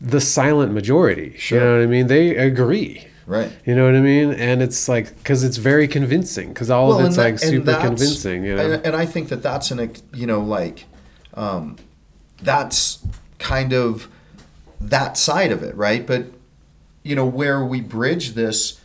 the 0.00 0.20
silent 0.20 0.72
majority. 0.72 1.34
Sure. 1.38 1.58
You 1.58 1.64
know 1.64 1.72
what 1.78 1.82
I 1.82 1.86
mean? 1.86 2.06
They 2.08 2.36
agree. 2.36 3.06
Right. 3.26 3.52
You 3.64 3.74
know 3.74 3.84
what 3.84 3.94
I 3.94 4.00
mean? 4.00 4.32
And 4.32 4.62
it's 4.62 4.88
like 4.88 5.16
because 5.16 5.44
it's 5.44 5.56
very 5.56 5.88
convincing 5.88 6.48
because 6.48 6.70
all 6.70 6.92
of 6.92 7.04
it's 7.04 7.16
and 7.16 7.32
like 7.32 7.38
super 7.38 7.78
convincing. 7.80 8.44
You 8.44 8.56
know? 8.56 8.72
and, 8.72 8.86
and 8.86 8.96
I 8.96 9.06
think 9.06 9.28
that 9.28 9.42
that's 9.42 9.70
an 9.70 9.92
you 10.14 10.26
know 10.26 10.40
like 10.40 10.84
um, 11.34 11.76
that's 12.42 13.04
kind 13.38 13.72
of 13.72 14.08
that 14.80 15.16
side 15.16 15.52
of 15.52 15.62
it, 15.62 15.74
right? 15.74 16.06
But 16.06 16.26
you 17.02 17.14
know 17.14 17.26
where 17.26 17.64
we 17.64 17.80
bridge 17.80 18.32
this, 18.32 18.80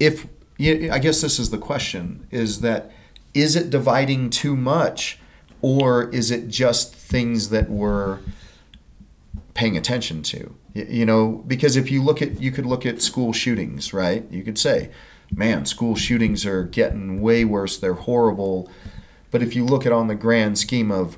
if 0.00 0.26
you, 0.56 0.90
I 0.90 0.98
guess 0.98 1.20
this 1.20 1.38
is 1.38 1.50
the 1.50 1.58
question: 1.58 2.26
is 2.30 2.60
that 2.60 2.90
is 3.34 3.56
it 3.56 3.70
dividing 3.70 4.30
too 4.30 4.56
much, 4.56 5.18
or 5.60 6.08
is 6.10 6.30
it 6.30 6.48
just 6.48 6.94
things 6.94 7.50
that 7.50 7.68
we're 7.70 8.20
paying 9.56 9.76
attention 9.76 10.22
to. 10.22 10.54
You 10.76 11.06
know, 11.06 11.42
because 11.46 11.76
if 11.76 11.90
you 11.90 12.02
look 12.02 12.20
at, 12.20 12.40
you 12.40 12.50
could 12.52 12.66
look 12.66 12.84
at 12.84 13.00
school 13.00 13.32
shootings, 13.32 13.94
right? 13.94 14.26
You 14.30 14.42
could 14.42 14.58
say, 14.58 14.90
man, 15.34 15.64
school 15.64 15.96
shootings 15.96 16.44
are 16.44 16.64
getting 16.64 17.22
way 17.22 17.44
worse. 17.46 17.78
They're 17.78 17.94
horrible. 17.94 18.70
But 19.30 19.42
if 19.42 19.56
you 19.56 19.64
look 19.64 19.86
at 19.86 19.92
on 19.92 20.08
the 20.08 20.14
grand 20.14 20.58
scheme 20.58 20.90
of 20.90 21.16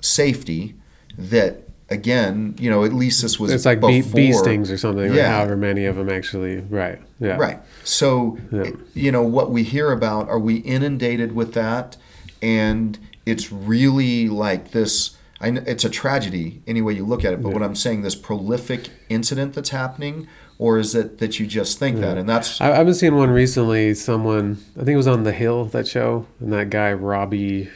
safety, 0.00 0.74
that 1.18 1.68
again, 1.90 2.54
you 2.58 2.70
know, 2.70 2.82
at 2.84 2.94
least 2.94 3.20
this 3.20 3.38
was 3.38 3.52
It's 3.52 3.66
like 3.66 3.80
bee, 3.80 4.00
bee 4.00 4.32
stings 4.32 4.70
or 4.70 4.78
something, 4.78 5.10
or 5.10 5.14
Yeah. 5.14 5.28
however 5.36 5.56
many 5.56 5.84
of 5.84 5.96
them 5.96 6.08
actually. 6.08 6.60
Right. 6.60 6.98
Yeah. 7.20 7.36
Right. 7.36 7.60
So, 7.84 8.38
Yeah. 8.50 8.70
you 8.94 9.12
know, 9.12 9.22
what 9.22 9.50
we 9.50 9.64
hear 9.64 9.92
about, 9.92 10.28
are 10.30 10.38
we 10.38 10.56
inundated 10.56 11.34
with 11.34 11.52
that? 11.52 11.98
And 12.40 12.98
it's 13.26 13.52
really 13.52 14.28
like 14.28 14.70
this. 14.70 15.10
I 15.44 15.50
kn- 15.50 15.64
it's 15.66 15.84
a 15.84 15.90
tragedy 15.90 16.62
any 16.66 16.80
way 16.80 16.94
you 16.94 17.04
look 17.04 17.22
at 17.22 17.34
it. 17.34 17.42
But 17.42 17.52
what 17.52 17.62
I'm 17.62 17.74
saying, 17.74 18.00
this 18.00 18.14
prolific 18.14 18.88
incident 19.10 19.52
that's 19.52 19.68
happening, 19.68 20.26
or 20.58 20.78
is 20.78 20.94
it 20.94 21.18
that 21.18 21.38
you 21.38 21.46
just 21.46 21.78
think 21.78 22.00
that? 22.00 22.16
And 22.16 22.26
that's 22.26 22.62
I, 22.62 22.80
I've 22.80 22.86
been 22.86 22.94
seeing 22.94 23.14
one 23.14 23.28
recently. 23.28 23.92
Someone, 23.92 24.56
I 24.74 24.78
think 24.78 24.94
it 24.94 24.96
was 24.96 25.06
on 25.06 25.24
The 25.24 25.32
Hill, 25.32 25.66
that 25.66 25.86
show, 25.86 26.26
and 26.40 26.50
that 26.54 26.70
guy 26.70 26.94
Robbie, 26.94 27.68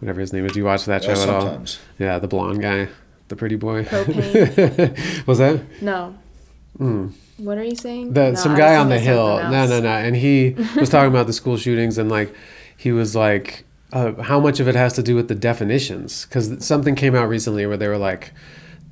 whatever 0.00 0.20
his 0.20 0.32
name 0.32 0.44
is. 0.44 0.52
Do 0.52 0.58
you 0.58 0.64
watch 0.64 0.84
that 0.86 1.04
show 1.04 1.12
uh, 1.12 1.22
at 1.22 1.28
all? 1.28 1.64
Yeah, 2.00 2.18
the 2.18 2.26
blonde 2.26 2.60
guy, 2.60 2.88
the 3.28 3.36
pretty 3.36 3.56
boy. 3.56 3.84
Propane. 3.84 5.26
was 5.26 5.38
that? 5.38 5.60
No. 5.80 6.18
What 7.36 7.58
are 7.58 7.64
you 7.64 7.76
saying? 7.76 8.12
The 8.12 8.30
No, 8.30 8.34
some 8.34 8.56
guy 8.56 8.74
on 8.74 8.88
the 8.88 8.98
hill. 8.98 9.36
No, 9.36 9.66
no, 9.68 9.80
no. 9.80 9.88
And 9.88 10.16
he 10.16 10.56
was 10.76 10.90
talking 10.90 11.10
about 11.10 11.28
the 11.28 11.32
school 11.32 11.56
shootings 11.56 11.96
and 11.96 12.10
like 12.10 12.34
he 12.76 12.90
was 12.90 13.14
like 13.14 13.64
uh, 13.92 14.22
how 14.22 14.40
much 14.40 14.60
of 14.60 14.68
it 14.68 14.74
has 14.74 14.92
to 14.94 15.02
do 15.02 15.14
with 15.14 15.28
the 15.28 15.34
definitions? 15.34 16.26
Because 16.26 16.64
something 16.64 16.94
came 16.94 17.14
out 17.14 17.28
recently 17.28 17.66
where 17.66 17.76
they 17.76 17.88
were 17.88 17.98
like 17.98 18.32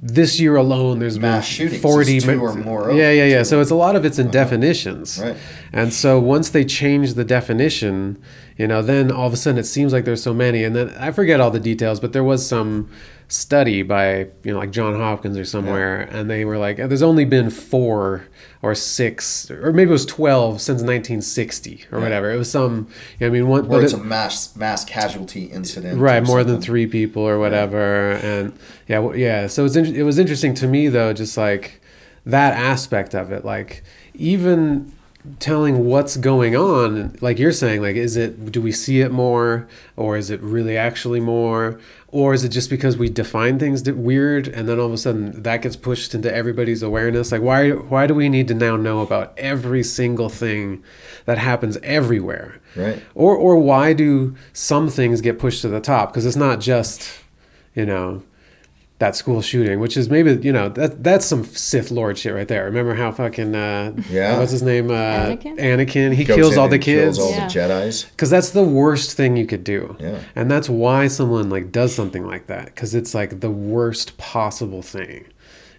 this 0.03 0.41
year 0.41 0.57
alone 0.57 0.99
there's 0.99 1.19
Mass 1.19 1.47
been 1.47 1.69
shootings. 1.69 1.83
40 1.83 2.17
is 2.17 2.25
two 2.25 2.37
ma- 2.37 2.43
or 2.43 2.55
more 2.55 2.91
yeah 2.93 3.11
yeah 3.11 3.25
yeah. 3.27 3.43
so 3.43 3.61
it's 3.61 3.71
a 3.71 3.75
lot 3.75 3.97
of 3.97 4.05
it's 4.07 4.19
in 4.19 4.31
definitions. 4.31 5.21
Right. 5.23 5.37
and 5.75 5.93
so 5.93 6.19
once 6.19 6.49
they 6.49 6.65
change 6.65 7.15
the 7.15 7.25
definition 7.25 8.17
you 8.57 8.67
know 8.67 8.81
then 8.81 9.13
all 9.13 9.27
of 9.27 9.35
a 9.35 9.37
sudden 9.37 9.59
it 9.59 9.65
seems 9.65 9.93
like 9.93 10.07
there's 10.07 10.23
so 10.23 10.33
many. 10.33 10.65
And 10.65 10.75
then 10.75 10.89
i 10.99 11.11
forget 11.11 11.39
all 11.39 11.51
the 11.51 11.61
details 11.61 12.01
but 12.01 12.15
there 12.15 12.25
was 12.25 12.47
some 12.47 12.89
study 13.31 13.83
by 13.83 14.19
you 14.43 14.53
know 14.53 14.59
like 14.59 14.73
john 14.73 14.93
hopkins 14.97 15.39
or 15.39 15.45
somewhere 15.45 16.01
and 16.01 16.29
they 16.29 16.45
were 16.45 16.59
like 16.59 16.81
oh, 16.81 16.89
there's 16.89 17.01
only 17.01 17.25
been 17.25 17.49
four 17.49 18.27
or 18.61 18.75
six 18.75 19.49
or 19.53 19.73
maybe 19.73 19.89
it 19.89 19.93
was 19.93 20.05
12 20.05 20.61
since 20.61 20.83
1960 20.83 21.85
or 21.93 22.01
whatever. 22.01 22.33
It 22.33 22.37
was 22.39 22.51
some 22.51 22.89
you 23.21 23.27
know, 23.27 23.27
i 23.29 23.31
mean 23.31 23.47
one 23.47 23.69
but 23.69 23.85
it's 23.85 23.93
it- 23.93 24.01
a 24.01 24.03
mass 24.03 24.57
mass 24.57 24.85
casualty 24.85 25.45
incident. 25.45 26.01
right 26.01 26.25
or 26.25 26.27
more 26.27 26.43
than 26.43 26.61
three 26.61 26.89
people 26.89 27.23
or 27.23 27.39
whatever 27.39 28.13
and 28.15 28.53
yeah 28.89 29.13
yeah 29.15 29.47
so 29.47 29.65
it's 29.65 29.77
it 29.77 30.03
was 30.03 30.19
interesting 30.19 30.53
to 30.55 30.67
me 30.67 30.89
though 30.89 31.13
just 31.13 31.37
like 31.37 31.81
that 32.27 32.55
aspect 32.55 33.15
of 33.15 33.31
it 33.31 33.45
like 33.45 33.85
even 34.15 34.93
telling 35.39 35.85
what's 35.85 36.17
going 36.17 36.57
on 36.57 37.15
like 37.21 37.39
you're 37.39 37.53
saying 37.53 37.83
like 37.83 37.95
is 37.95 38.17
it 38.17 38.51
do 38.51 38.63
we 38.63 38.73
see 38.73 39.03
it 39.03 39.13
more 39.13 39.69
or 40.01 40.17
is 40.17 40.31
it 40.31 40.41
really 40.41 40.79
actually 40.79 41.21
more? 41.21 41.79
Or 42.09 42.35
is 42.35 42.43
it 42.43 42.49
just 42.49 42.71
because 42.71 42.97
we 42.97 43.09
define 43.09 43.59
things 43.59 43.89
weird 43.89 44.49
and 44.49 44.69
then 44.69 44.81
all 44.81 44.87
of 44.87 44.93
a 44.93 44.99
sudden 44.99 45.43
that 45.43 45.63
gets 45.63 45.77
pushed 45.77 46.15
into 46.15 46.35
everybody's 46.35 46.83
awareness? 46.83 47.31
Like 47.31 47.43
why 47.43 47.71
why 47.71 48.07
do 48.07 48.15
we 48.15 48.31
need 48.31 48.49
to 48.49 48.55
now 48.55 48.77
know 48.77 49.01
about 49.01 49.35
every 49.37 49.83
single 49.83 50.31
thing 50.31 50.83
that 51.27 51.39
happens 51.39 51.77
everywhere? 51.83 52.61
Right. 52.75 53.03
or 53.15 53.37
or 53.37 53.59
why 53.59 53.93
do 53.93 54.35
some 54.55 54.89
things 54.89 55.21
get 55.21 55.39
pushed 55.39 55.61
to 55.63 55.69
the 55.69 55.81
top? 55.81 56.11
Because 56.11 56.25
it's 56.25 56.37
not 56.37 56.61
just 56.61 57.21
you 57.75 57.85
know 57.85 58.23
that 59.01 59.17
school 59.17 59.43
shooting 59.43 59.81
which 59.81 59.97
is 59.97 60.09
maybe 60.09 60.39
you 60.47 60.53
know 60.53 60.69
that 60.69 61.03
that's 61.03 61.27
some 61.27 61.43
sith 61.45 61.91
lord 61.91 62.17
shit 62.17 62.33
right 62.35 62.49
there 62.49 62.65
remember 62.67 62.95
how 62.95 63.11
fucking 63.11 63.55
uh 63.55 63.93
Yeah. 64.09 64.39
what's 64.39 64.53
his 64.53 64.63
name 64.63 64.91
uh 64.91 64.95
Anakin? 64.95 65.59
anakin 65.59 66.15
he 66.15 66.25
Goes 66.25 66.37
kills 66.37 66.57
all 66.59 66.69
the 66.69 66.75
and 66.75 66.85
kills 66.85 67.17
kids 67.17 67.19
all 67.19 67.31
Yeah. 67.31 67.49
the 67.49 67.53
Jedi's. 67.55 68.05
because 68.05 68.31
that's 68.31 68.51
the 68.51 68.63
worst 68.63 69.17
thing 69.17 69.37
you 69.37 69.47
could 69.47 69.65
do 69.65 69.97
Yeah. 69.99 70.19
and 70.37 70.51
that's 70.51 70.69
why 70.69 71.09
someone 71.09 71.51
like 71.51 71.73
does 71.73 71.95
something 71.95 72.27
like 72.27 72.47
that 72.47 72.67
because 72.67 72.95
it's 72.95 73.15
like 73.15 73.41
the 73.41 73.51
worst 73.51 74.17
possible 74.19 74.83
thing 74.83 75.25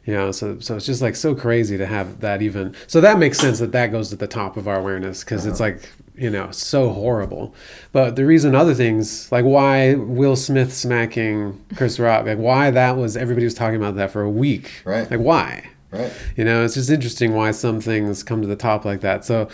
you 0.04 0.14
know 0.16 0.32
so 0.32 0.58
so 0.60 0.76
it's 0.76 0.88
just 0.88 1.04
like 1.04 1.16
so 1.16 1.36
crazy 1.36 1.78
to 1.78 1.86
have 1.86 2.22
that 2.22 2.42
even 2.42 2.74
so 2.88 3.00
that 3.02 3.20
makes 3.20 3.38
sense 3.38 3.60
that 3.60 3.72
that 3.72 3.92
goes 3.92 4.10
to 4.10 4.16
the 4.16 4.28
top 4.28 4.58
of 4.58 4.68
our 4.68 4.80
awareness 4.80 5.24
because 5.24 5.46
it's 5.46 5.60
like 5.60 5.80
you 6.16 6.30
know 6.30 6.52
so 6.52 6.90
horrible 6.90 7.56
but 7.92 8.16
the 8.18 8.26
reason 8.26 8.54
other 8.54 8.74
things 8.74 9.32
like 9.32 9.46
why 9.46 9.94
will 9.96 10.36
smith 10.36 10.74
smacking 10.74 11.64
chris 11.76 12.00
rock 12.00 12.26
like 12.26 12.38
why 12.38 12.70
that 12.70 12.98
was 12.98 13.16
everybody 13.16 13.46
was 13.46 13.54
talking 13.54 13.78
about 13.78 13.96
that 13.96 14.12
for 14.12 14.22
a 14.22 14.30
week 14.30 14.82
Right. 14.86 15.10
like 15.10 15.20
why 15.22 15.70
Right. 15.90 16.12
you 16.36 16.44
know 16.44 16.64
it's 16.66 16.74
just 16.76 16.90
interesting 16.90 17.34
why 17.34 17.52
some 17.52 17.80
things 17.82 18.24
come 18.24 18.42
to 18.42 18.48
the 18.48 18.56
top 18.56 18.84
like 18.86 19.02
that 19.02 19.24
so 19.26 19.48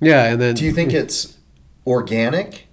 yeah 0.00 0.24
and 0.30 0.40
then 0.40 0.54
Do 0.54 0.64
you 0.64 0.72
think 0.72 0.92
it's 0.92 1.36
organic, 1.86 2.66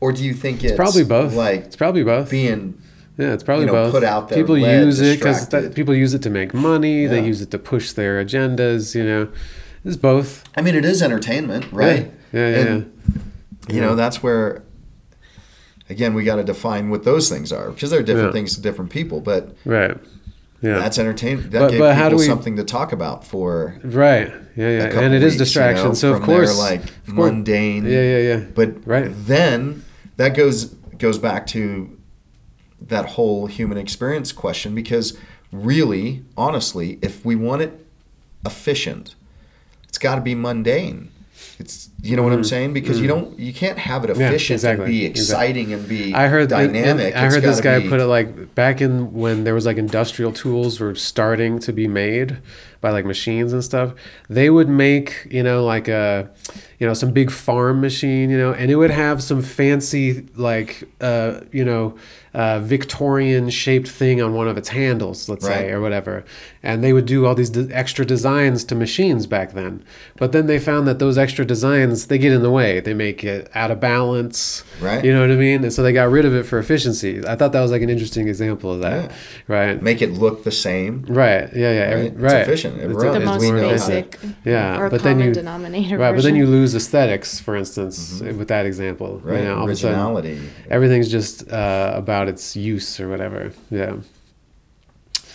or 0.00 0.12
do 0.12 0.22
you 0.24 0.34
think 0.34 0.62
it's, 0.64 0.76
probably 0.76 1.04
both 1.04 1.34
Like 1.34 1.60
it's 1.64 1.76
probably 1.76 2.02
both 2.04 2.30
being 2.30 2.80
Yeah, 3.18 3.32
it's 3.32 3.42
probably 3.42 3.64
you 3.66 3.72
know, 3.72 3.84
both. 3.84 3.92
put 3.92 4.04
out 4.04 4.28
there, 4.28 4.38
people 4.38 4.56
led, 4.56 4.84
use 4.84 5.00
it 5.00 5.18
because 5.18 5.46
people 5.74 5.94
use 5.94 6.14
it 6.14 6.22
to 6.22 6.30
make 6.30 6.54
money. 6.54 7.06
They 7.06 7.24
use 7.24 7.40
it 7.42 7.50
to 7.50 7.58
push 7.58 7.92
their 7.92 8.24
agendas. 8.24 8.94
You 8.94 9.04
know, 9.04 9.28
it's 9.84 9.96
both. 9.96 10.44
I 10.56 10.62
mean, 10.62 10.74
it 10.74 10.84
is 10.84 11.02
entertainment, 11.02 11.66
right? 11.72 12.06
Yeah, 12.06 12.10
yeah, 12.32 12.46
and, 12.46 12.92
You 13.68 13.80
know, 13.80 13.94
that's 13.94 14.22
where, 14.22 14.62
again, 15.88 16.14
we 16.14 16.24
got 16.24 16.36
to 16.36 16.44
define 16.44 16.90
what 16.90 17.04
those 17.04 17.28
things 17.28 17.52
are 17.52 17.70
because 17.70 17.90
they're 17.90 18.02
different 18.02 18.28
Yeah. 18.28 18.32
things 18.32 18.54
to 18.56 18.60
different 18.60 18.90
people. 18.90 19.20
But 19.20 19.54
Right. 19.64 19.96
Yeah. 20.60 20.78
that's 20.78 20.98
entertainment. 20.98 21.52
That 21.52 21.60
But- 21.60 21.70
gave 21.70 21.78
but 21.80 21.94
people 22.02 22.18
we- 22.18 22.26
something 22.26 22.56
to 22.56 22.64
talk 22.64 22.92
about 22.92 23.24
for 23.26 23.76
right. 23.84 24.32
Yeah, 24.56 24.68
yeah. 24.68 24.84
And 25.00 25.14
it 25.14 25.22
is 25.22 25.22
weeks, 25.22 25.34
you 25.34 25.38
distraction. 25.38 25.86
know, 25.88 25.94
so 25.94 26.10
of 26.12 26.18
from 26.18 26.26
their, 26.26 26.36
course, 26.38 26.58
like, 26.58 26.82
of 26.84 27.14
course- 27.14 27.30
mundane- 27.32 27.84
Yeah, 27.84 28.02
yeah, 28.02 28.18
yeah. 28.18 28.40
But 28.54 28.76
Right. 28.86 29.10
then 29.26 29.82
that 30.16 30.36
goes 30.36 30.74
goes 30.98 31.18
back 31.18 31.46
to 31.48 31.88
that 32.88 33.06
whole 33.10 33.46
human 33.46 33.76
experience 33.78 34.30
question 34.32 34.74
because 34.74 35.14
really, 35.52 36.22
honestly, 36.36 36.98
if 37.02 37.24
we 37.24 37.34
want 37.36 37.62
it 37.62 37.84
efficient, 38.44 39.14
it's 39.88 39.98
got 39.98 40.14
to 40.16 40.20
be 40.20 40.34
mundane. 40.34 41.08
It's 41.62 41.90
you 42.02 42.16
know 42.16 42.24
what 42.24 42.32
I'm 42.32 42.42
saying 42.42 42.72
because 42.72 43.00
you 43.00 43.06
don't 43.06 43.38
you 43.38 43.52
can't 43.52 43.78
have 43.78 44.02
it 44.04 44.10
Mm-hmm. 44.10 44.20
Yeah, 44.20 44.28
efficient 44.30 44.56
exactly, 44.58 44.84
and 44.84 44.92
be 44.92 45.04
exactly. 45.06 45.46
exciting 45.46 45.72
and 45.72 45.88
be 45.88 46.12
I 46.12 46.26
heard 46.26 46.48
dynamic. 46.48 47.14
I 47.14 47.26
heard 47.30 47.42
this 47.42 47.60
guy 47.60 47.78
be- 47.78 47.88
put 47.88 48.00
it 48.00 48.06
like 48.06 48.54
back 48.56 48.80
in 48.80 49.12
when 49.12 49.44
there 49.44 49.54
was 49.54 49.64
like 49.64 49.76
industrial 49.76 50.32
tools 50.32 50.80
were 50.80 50.94
starting 50.96 51.60
to 51.60 51.72
be 51.72 51.86
made 51.86 52.38
by 52.82 52.90
like 52.90 53.06
machines 53.06 53.54
and 53.54 53.64
stuff. 53.64 53.94
They 54.28 54.50
would 54.50 54.68
make 54.68 55.26
you 55.30 55.42
know 55.42 55.64
like 55.64 55.88
a 55.88 56.28
you 56.78 56.86
know 56.86 56.92
some 56.92 57.12
big 57.12 57.30
farm 57.30 57.80
machine 57.80 58.28
you 58.28 58.36
know 58.36 58.52
and 58.52 58.70
it 58.70 58.76
would 58.76 58.90
have 58.90 59.22
some 59.22 59.40
fancy 59.40 60.26
like 60.36 60.82
uh 61.00 61.40
you 61.52 61.64
know 61.64 61.96
uh, 62.34 62.60
Victorian 62.60 63.50
shaped 63.50 63.88
thing 63.88 64.22
on 64.22 64.32
one 64.32 64.48
of 64.48 64.56
its 64.56 64.70
handles, 64.70 65.28
let's 65.28 65.44
say, 65.44 65.70
or 65.70 65.80
whatever. 65.82 66.24
And 66.62 66.82
they 66.82 66.94
would 66.94 67.04
do 67.04 67.26
all 67.26 67.34
these 67.34 67.50
de- 67.50 67.68
extra 67.76 68.06
designs 68.06 68.64
to 68.64 68.74
machines 68.74 69.26
back 69.26 69.52
then. 69.52 69.84
But 70.16 70.32
then 70.32 70.46
they 70.46 70.58
found 70.58 70.88
that 70.88 70.98
those 70.98 71.18
extra 71.18 71.44
designs 71.44 72.06
they 72.06 72.16
get 72.16 72.32
in 72.32 72.42
the 72.42 72.50
way. 72.50 72.80
They 72.80 72.94
make 72.94 73.22
it 73.22 73.50
out 73.54 73.70
of 73.70 73.80
balance. 73.80 74.64
Right. 74.80 75.04
You 75.04 75.12
know 75.12 75.20
what 75.20 75.30
I 75.30 75.36
mean? 75.36 75.62
And 75.62 75.72
so 75.72 75.82
they 75.82 75.92
got 75.92 76.10
rid 76.10 76.24
of 76.24 76.34
it 76.34 76.44
for 76.44 76.58
efficiency. 76.58 77.22
I 77.26 77.36
thought 77.36 77.52
that 77.52 77.60
was 77.60 77.70
like 77.70 77.82
an 77.82 77.90
interesting 77.90 78.28
example 78.28 78.72
of 78.72 78.80
that. 78.80 79.10
Yeah. 79.10 79.16
Right. 79.48 79.82
make 79.82 80.00
it 80.00 80.12
look 80.12 80.44
the 80.44 80.50
same. 80.50 81.04
Right. 81.08 81.50
Yeah. 81.54 81.72
Yeah. 81.72 81.94
Right. 81.94 82.16
Right. 82.18 82.46
Efficient. 82.76 82.92
It 82.92 83.04
It's- 83.06 83.14
The 83.14 83.20
most 83.24 83.40
we 83.40 83.46
more 83.50 83.56
know 83.60 83.68
how 83.68 83.86
to- 83.86 83.92
basic 83.92 84.18
Yeah, 84.44 84.80
or 84.80 84.90
but 84.90 85.02
then 85.02 85.20
you- 85.20 85.32
denominator 85.32 85.98
Right, 85.98 86.14
but 86.14 86.22
then 86.22 86.36
you 86.36 86.46
lose 86.46 86.74
aesthetics, 86.74 87.38
for 87.40 87.56
instance, 87.56 88.20
with 88.20 88.48
that 88.48 88.66
example. 88.66 89.16
Mm-hmm. 89.18 89.28
Right. 89.28 89.38
You 89.40 89.44
know, 89.48 89.58
all 89.58 89.74
sudden, 89.74 89.90
Originality. 89.90 90.40
everything's 90.70 91.08
just 91.10 91.50
uh, 91.50 91.92
about 91.94 92.28
its 92.28 92.56
use 92.56 92.98
or 93.00 93.08
whatever. 93.08 93.52
Yeah. 93.70 93.96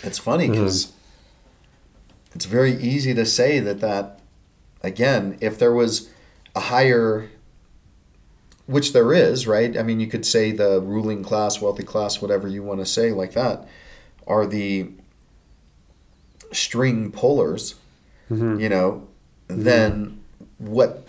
It's 0.02 0.18
funny 0.18 0.44
Mm-hmm. 0.44 0.52
because 0.54 0.92
it's 2.34 2.44
very 2.44 2.74
easy 2.76 3.14
to 3.14 3.24
say 3.24 3.58
that 3.60 3.80
that 3.80 4.20
again, 4.82 5.36
if 5.40 5.58
there 5.58 5.72
was 5.72 6.08
a 6.54 6.60
higher, 6.60 7.28
which 8.66 8.92
there 8.92 9.12
is, 9.12 9.46
right? 9.46 9.76
I 9.76 9.82
mean, 9.82 9.98
you 9.98 10.06
could 10.06 10.24
say 10.26 10.52
the 10.52 10.80
ruling 10.80 11.22
class, 11.24 11.60
wealthy 11.60 11.82
class, 11.82 12.20
whatever 12.22 12.46
you 12.46 12.62
want 12.62 12.80
to 12.80 12.86
say, 12.86 13.10
like 13.12 13.32
that, 13.32 13.66
are 14.26 14.46
the 14.46 14.90
string 16.52 17.10
pullers. 17.12 17.74
Mm-hmm. 18.30 18.60
You 18.60 18.68
know, 18.68 19.08
then 19.48 20.20
what? 20.58 21.06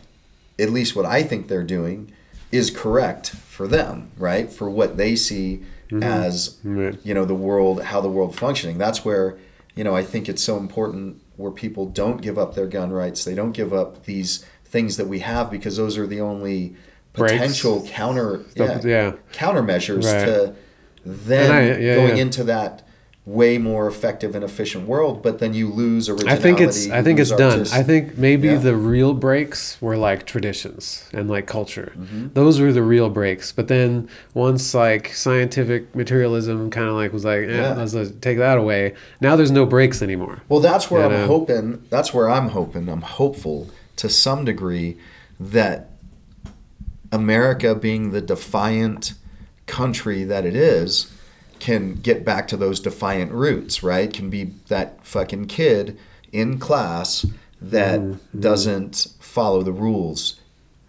At 0.58 0.70
least 0.72 0.96
what 0.96 1.06
I 1.06 1.24
think 1.24 1.48
they're 1.48 1.64
doing 1.64 2.12
is 2.52 2.70
correct 2.72 3.30
for 3.30 3.68
them, 3.68 4.12
right? 4.18 4.52
For 4.52 4.70
what 4.70 4.98
they 4.98 5.16
see 5.16 5.64
as 6.04 6.58
Right. 6.64 6.96
you 7.04 7.16
know 7.16 7.26
the 7.26 7.34
world 7.34 7.82
how 7.82 8.00
the 8.00 8.10
world 8.10 8.36
functioning 8.36 8.78
that's 8.78 9.04
where 9.04 9.40
you 9.76 9.84
know 9.84 9.96
i 9.96 10.04
think 10.04 10.30
it's 10.30 10.44
so 10.44 10.58
important 10.58 11.20
where 11.36 11.50
people 11.50 11.88
don't 11.88 12.22
give 12.22 12.38
up 12.38 12.54
their 12.54 12.68
gun 12.68 12.92
rights 12.92 13.26
they 13.26 13.34
don't 13.34 13.54
give 13.54 13.74
up 13.74 14.06
these 14.06 14.46
things 14.66 14.98
that 14.98 15.08
we 15.08 15.18
have 15.22 15.50
because 15.50 15.78
those 15.78 15.98
are 15.98 16.06
the 16.06 16.22
only 16.22 16.76
Brakes. 17.14 17.34
potential 17.34 17.88
counter 17.88 18.42
yeah, 18.56 18.80
yeah. 18.84 19.12
countermeasures 19.34 20.06
Right. 20.06 20.26
to 20.26 20.56
then 21.04 21.52
I- 21.52 21.80
yeah, 21.80 21.96
going 21.96 22.18
yeah. 22.18 22.22
into 22.22 22.44
that 22.44 22.84
way 23.26 23.60
more 23.60 23.86
effective 23.88 24.34
and 24.34 24.44
efficient 24.44 24.88
world, 24.88 25.22
but 25.22 25.38
then 25.38 25.54
you 25.54 25.70
lose 25.70 26.10
I 26.10 26.14
originality. 26.14 26.42
think 26.42 26.60
it's 26.62 26.90
I 26.90 27.04
think 27.04 27.20
it's 27.20 27.30
lose 27.30 27.40
done. 27.70 27.80
I 27.80 27.84
think 27.84 28.18
maybe 28.18 28.48
Yeah. 28.48 28.58
the 28.58 28.76
real 28.76 29.14
brakes 29.14 29.78
were 29.80 29.98
like 29.98 30.26
traditions 30.26 31.08
and 31.14 31.30
like 31.30 31.46
culture. 31.46 31.92
Mm-hmm. 31.96 32.30
Those 32.34 32.60
were 32.60 32.72
the 32.72 32.82
real 32.82 33.10
brakes. 33.10 33.52
But 33.52 33.68
then 33.68 34.10
once 34.34 34.74
like 34.74 35.14
scientific 35.14 35.94
materialism 35.96 36.72
kind 36.72 36.88
of 36.88 36.96
like 36.96 37.14
was 37.14 37.24
like, 37.26 37.42
eh, 37.44 37.56
Yeah. 37.58 37.74
let's, 37.76 37.94
let's 37.94 38.12
take 38.20 38.40
that 38.40 38.58
away. 38.58 38.96
Now 39.22 39.36
there's 39.36 39.52
no 39.52 39.66
brakes 39.66 40.02
anymore. 40.02 40.42
Well, 40.50 40.60
that's 40.62 40.90
where 40.90 41.06
I'm 41.06 41.28
hoping. 41.28 41.84
That's 41.92 42.12
where 42.14 42.30
I'm 42.30 42.50
hoping. 42.50 42.90
I'm 42.90 43.02
hopeful 43.02 43.70
to 43.98 44.10
some 44.10 44.44
degree 44.44 44.98
that 45.40 45.92
America, 47.12 47.76
being 47.76 48.12
the 48.12 48.22
defiant 48.22 49.14
country 49.68 50.24
that 50.24 50.46
it 50.46 50.56
is, 50.56 51.12
can 51.60 51.96
get 51.96 52.24
back 52.26 52.48
to 52.50 52.58
those 52.58 52.80
defiant 52.80 53.32
roots. 53.32 53.84
Right? 53.84 54.12
Can 54.14 54.30
be 54.30 54.52
that 54.68 55.06
fucking 55.06 55.46
kid 55.46 55.98
in 56.32 56.58
class 56.60 57.26
that 57.62 58.00
Mm-hmm. 58.00 58.40
doesn't 58.40 59.08
follow 59.20 59.62
the 59.64 59.72
rules. 59.74 60.40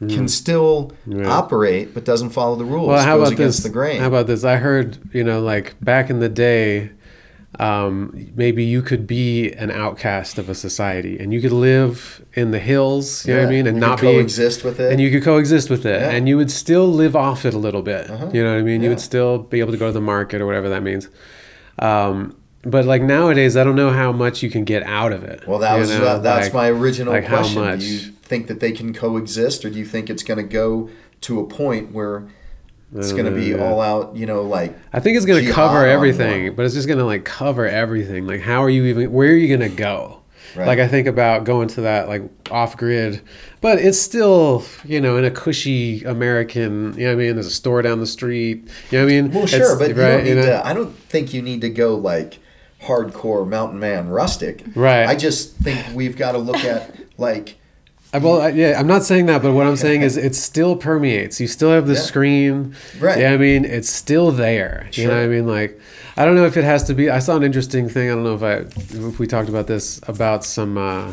Can 0.08 0.28
still 0.28 0.92
Right. 1.06 1.26
operate, 1.26 1.92
but 1.92 2.06
doesn't 2.06 2.30
follow 2.30 2.56
the 2.56 2.64
rules. 2.64 2.88
Well, 2.88 3.04
how 3.04 3.18
goes 3.18 3.28
about 3.28 3.32
against 3.34 3.58
this? 3.58 3.64
the 3.64 3.70
grain. 3.70 4.00
How 4.00 4.06
about 4.08 4.26
this? 4.28 4.44
I 4.44 4.56
heard, 4.56 4.96
you 5.12 5.22
know, 5.22 5.42
like 5.42 5.74
back 5.82 6.08
in 6.08 6.20
the 6.20 6.28
day, 6.30 6.90
um, 7.60 8.30
maybe 8.34 8.64
you 8.64 8.80
could 8.80 9.06
be 9.06 9.52
an 9.52 9.70
outcast 9.70 10.38
of 10.38 10.48
a 10.48 10.54
society 10.54 11.18
and 11.18 11.32
you 11.34 11.40
could 11.42 11.52
live 11.52 12.24
in 12.32 12.52
the 12.52 12.58
hills, 12.58 13.26
you 13.26 13.34
know 13.34 13.40
what 13.40 13.48
I 13.48 13.50
mean, 13.50 13.66
and 13.66 13.76
you 13.76 13.80
not 13.80 13.98
could 13.98 14.06
be 14.06 14.12
coexist 14.14 14.64
with 14.64 14.80
it. 14.80 14.90
and 14.92 15.00
you 15.00 15.10
could 15.10 15.22
coexist 15.22 15.68
with 15.68 15.84
it, 15.84 16.00
Yeah. 16.00 16.06
Uh-huh. 16.06 16.16
and 16.16 16.28
you 16.28 16.36
would 16.38 16.50
still 16.50 16.86
live 16.88 17.14
off 17.14 17.44
it 17.44 17.52
a 17.52 17.58
little 17.58 17.82
bit. 17.82 18.08
You 18.32 18.42
know 18.42 18.52
what 18.52 18.58
I 18.60 18.62
mean? 18.62 18.82
You 18.82 18.88
would 18.88 19.00
still 19.00 19.38
be 19.38 19.60
able 19.60 19.72
to 19.72 19.78
go 19.78 19.86
to 19.88 19.92
the 19.92 20.00
market 20.00 20.40
or 20.40 20.46
whatever 20.46 20.68
that 20.70 20.82
means. 20.82 21.08
Um, 21.78 22.36
but 22.62 22.84
like 22.84 23.02
nowadays, 23.02 23.56
I 23.56 23.64
don't 23.64 23.76
know 23.76 23.90
how 23.90 24.12
much 24.12 24.42
you 24.42 24.50
can 24.50 24.64
get 24.64 24.82
out 24.84 25.12
of 25.12 25.24
it. 25.24 25.46
Well, 25.46 25.58
that 25.58 25.78
was 25.78 25.90
know, 25.90 26.18
that's 26.20 26.46
like- 26.46 26.54
my 26.54 26.68
original 26.70 27.12
like 27.12 27.24
how 27.24 27.38
question. 27.38 27.62
much? 27.62 27.80
Do 27.80 27.86
you 27.86 27.98
think 28.22 28.46
that 28.48 28.60
they 28.60 28.72
can 28.72 28.94
coexist, 28.94 29.64
or 29.64 29.70
do 29.70 29.78
you 29.78 29.84
think 29.86 30.08
it's 30.08 30.22
going 30.22 30.38
to 30.38 30.42
go 30.44 30.88
to 31.22 31.40
a 31.40 31.46
point 31.46 31.92
where 31.92 32.28
it's 32.94 33.12
going 33.12 33.26
to 33.26 33.30
be 33.30 33.46
yeah. 33.46 33.64
all 33.64 33.80
out? 33.80 34.16
You 34.16 34.26
know, 34.26 34.42
like 34.42 34.76
I 34.92 35.00
think 35.00 35.16
it's 35.16 35.26
going 35.26 35.40
to 35.40 35.46
jihad 35.46 35.54
cover 35.54 35.86
everything, 35.86 36.54
but 36.54 36.64
it's 36.64 36.74
just 36.74 36.88
going 36.88 36.98
to 36.98 37.04
like 37.04 37.24
cover 37.24 37.66
everything. 37.68 38.26
Like, 38.26 38.40
how 38.40 38.62
are 38.62 38.70
you 38.70 38.84
even? 38.86 39.12
Where 39.12 39.28
are 39.28 39.36
you 39.36 39.48
going 39.48 39.68
to 39.68 39.74
go? 39.74 40.20
Right. 40.56 40.66
Like, 40.66 40.78
I 40.80 40.88
think 40.88 41.06
about 41.06 41.44
going 41.44 41.68
to 41.68 41.82
that 41.82 42.08
like 42.08 42.22
off 42.50 42.76
grid, 42.76 43.22
but 43.60 43.78
it's 43.78 44.00
still 44.00 44.64
you 44.84 45.00
know 45.00 45.16
in 45.16 45.24
a 45.24 45.30
cushy 45.30 46.02
American. 46.04 46.94
You 46.94 47.04
know 47.04 47.14
what 47.14 47.22
I 47.22 47.26
mean? 47.26 47.34
There's 47.34 47.46
a 47.46 47.50
store 47.50 47.82
down 47.82 48.00
the 48.00 48.06
street. 48.06 48.68
You 48.90 48.98
know 48.98 49.04
what 49.04 49.12
I 49.12 49.20
mean? 49.20 49.30
Well, 49.32 49.44
It's- 49.44 49.50
sure, 49.60 49.78
but 49.78 49.88
you 49.88 49.94
don't 49.94 50.16
right, 50.16 50.24
need 50.24 50.34
know? 50.34 50.46
to. 50.46 50.66
I 50.66 50.72
don't 50.72 50.96
think 50.96 51.32
you 51.32 51.42
need 51.42 51.60
to 51.60 51.70
go 51.70 51.94
like 51.94 52.38
hardcore 52.82 53.46
mountain 53.46 53.78
man 53.78 54.08
rustic. 54.08 54.64
Right. 54.74 55.06
I 55.06 55.14
just 55.14 55.56
think 55.56 55.94
we've 55.94 56.16
got 56.16 56.32
to 56.32 56.38
look 56.38 56.64
at 56.64 56.94
like 57.18 57.59
well, 58.18 58.40
I, 58.40 58.48
yeah, 58.48 58.78
I'm 58.78 58.86
not 58.88 59.02
saying 59.04 59.26
that, 59.26 59.40
but 59.42 59.52
what 59.52 59.66
I'm 59.66 59.76
saying 59.76 60.02
is 60.02 60.16
it 60.16 60.34
still 60.34 60.74
permeates. 60.76 61.40
You 61.40 61.46
still 61.46 61.70
have 61.70 61.86
the 61.86 61.94
Yeah. 61.94 62.00
screen. 62.00 62.74
Right. 62.98 63.18
Yeah, 63.20 63.32
I 63.32 63.36
mean, 63.36 63.64
it's 63.64 63.88
still 63.90 64.32
there. 64.32 64.88
Sure. 64.90 65.02
You 65.02 65.08
know 65.10 65.16
what 65.16 65.24
I 65.24 65.28
mean? 65.28 65.46
Like, 65.46 65.80
I 66.16 66.24
don't 66.24 66.34
know 66.34 66.44
if 66.46 66.56
it 66.56 66.64
has 66.64 66.82
to 66.84 66.94
be. 66.94 67.08
I 67.08 67.20
saw 67.20 67.36
an 67.36 67.44
interesting 67.44 67.88
thing. 67.88 68.10
I 68.10 68.14
don't 68.14 68.24
know 68.24 68.34
if 68.34 68.42
I 68.42 68.54
if 69.08 69.18
we 69.18 69.26
talked 69.26 69.48
about 69.48 69.66
this 69.68 70.00
about 70.08 70.44
some 70.44 70.76
uh, 70.76 71.12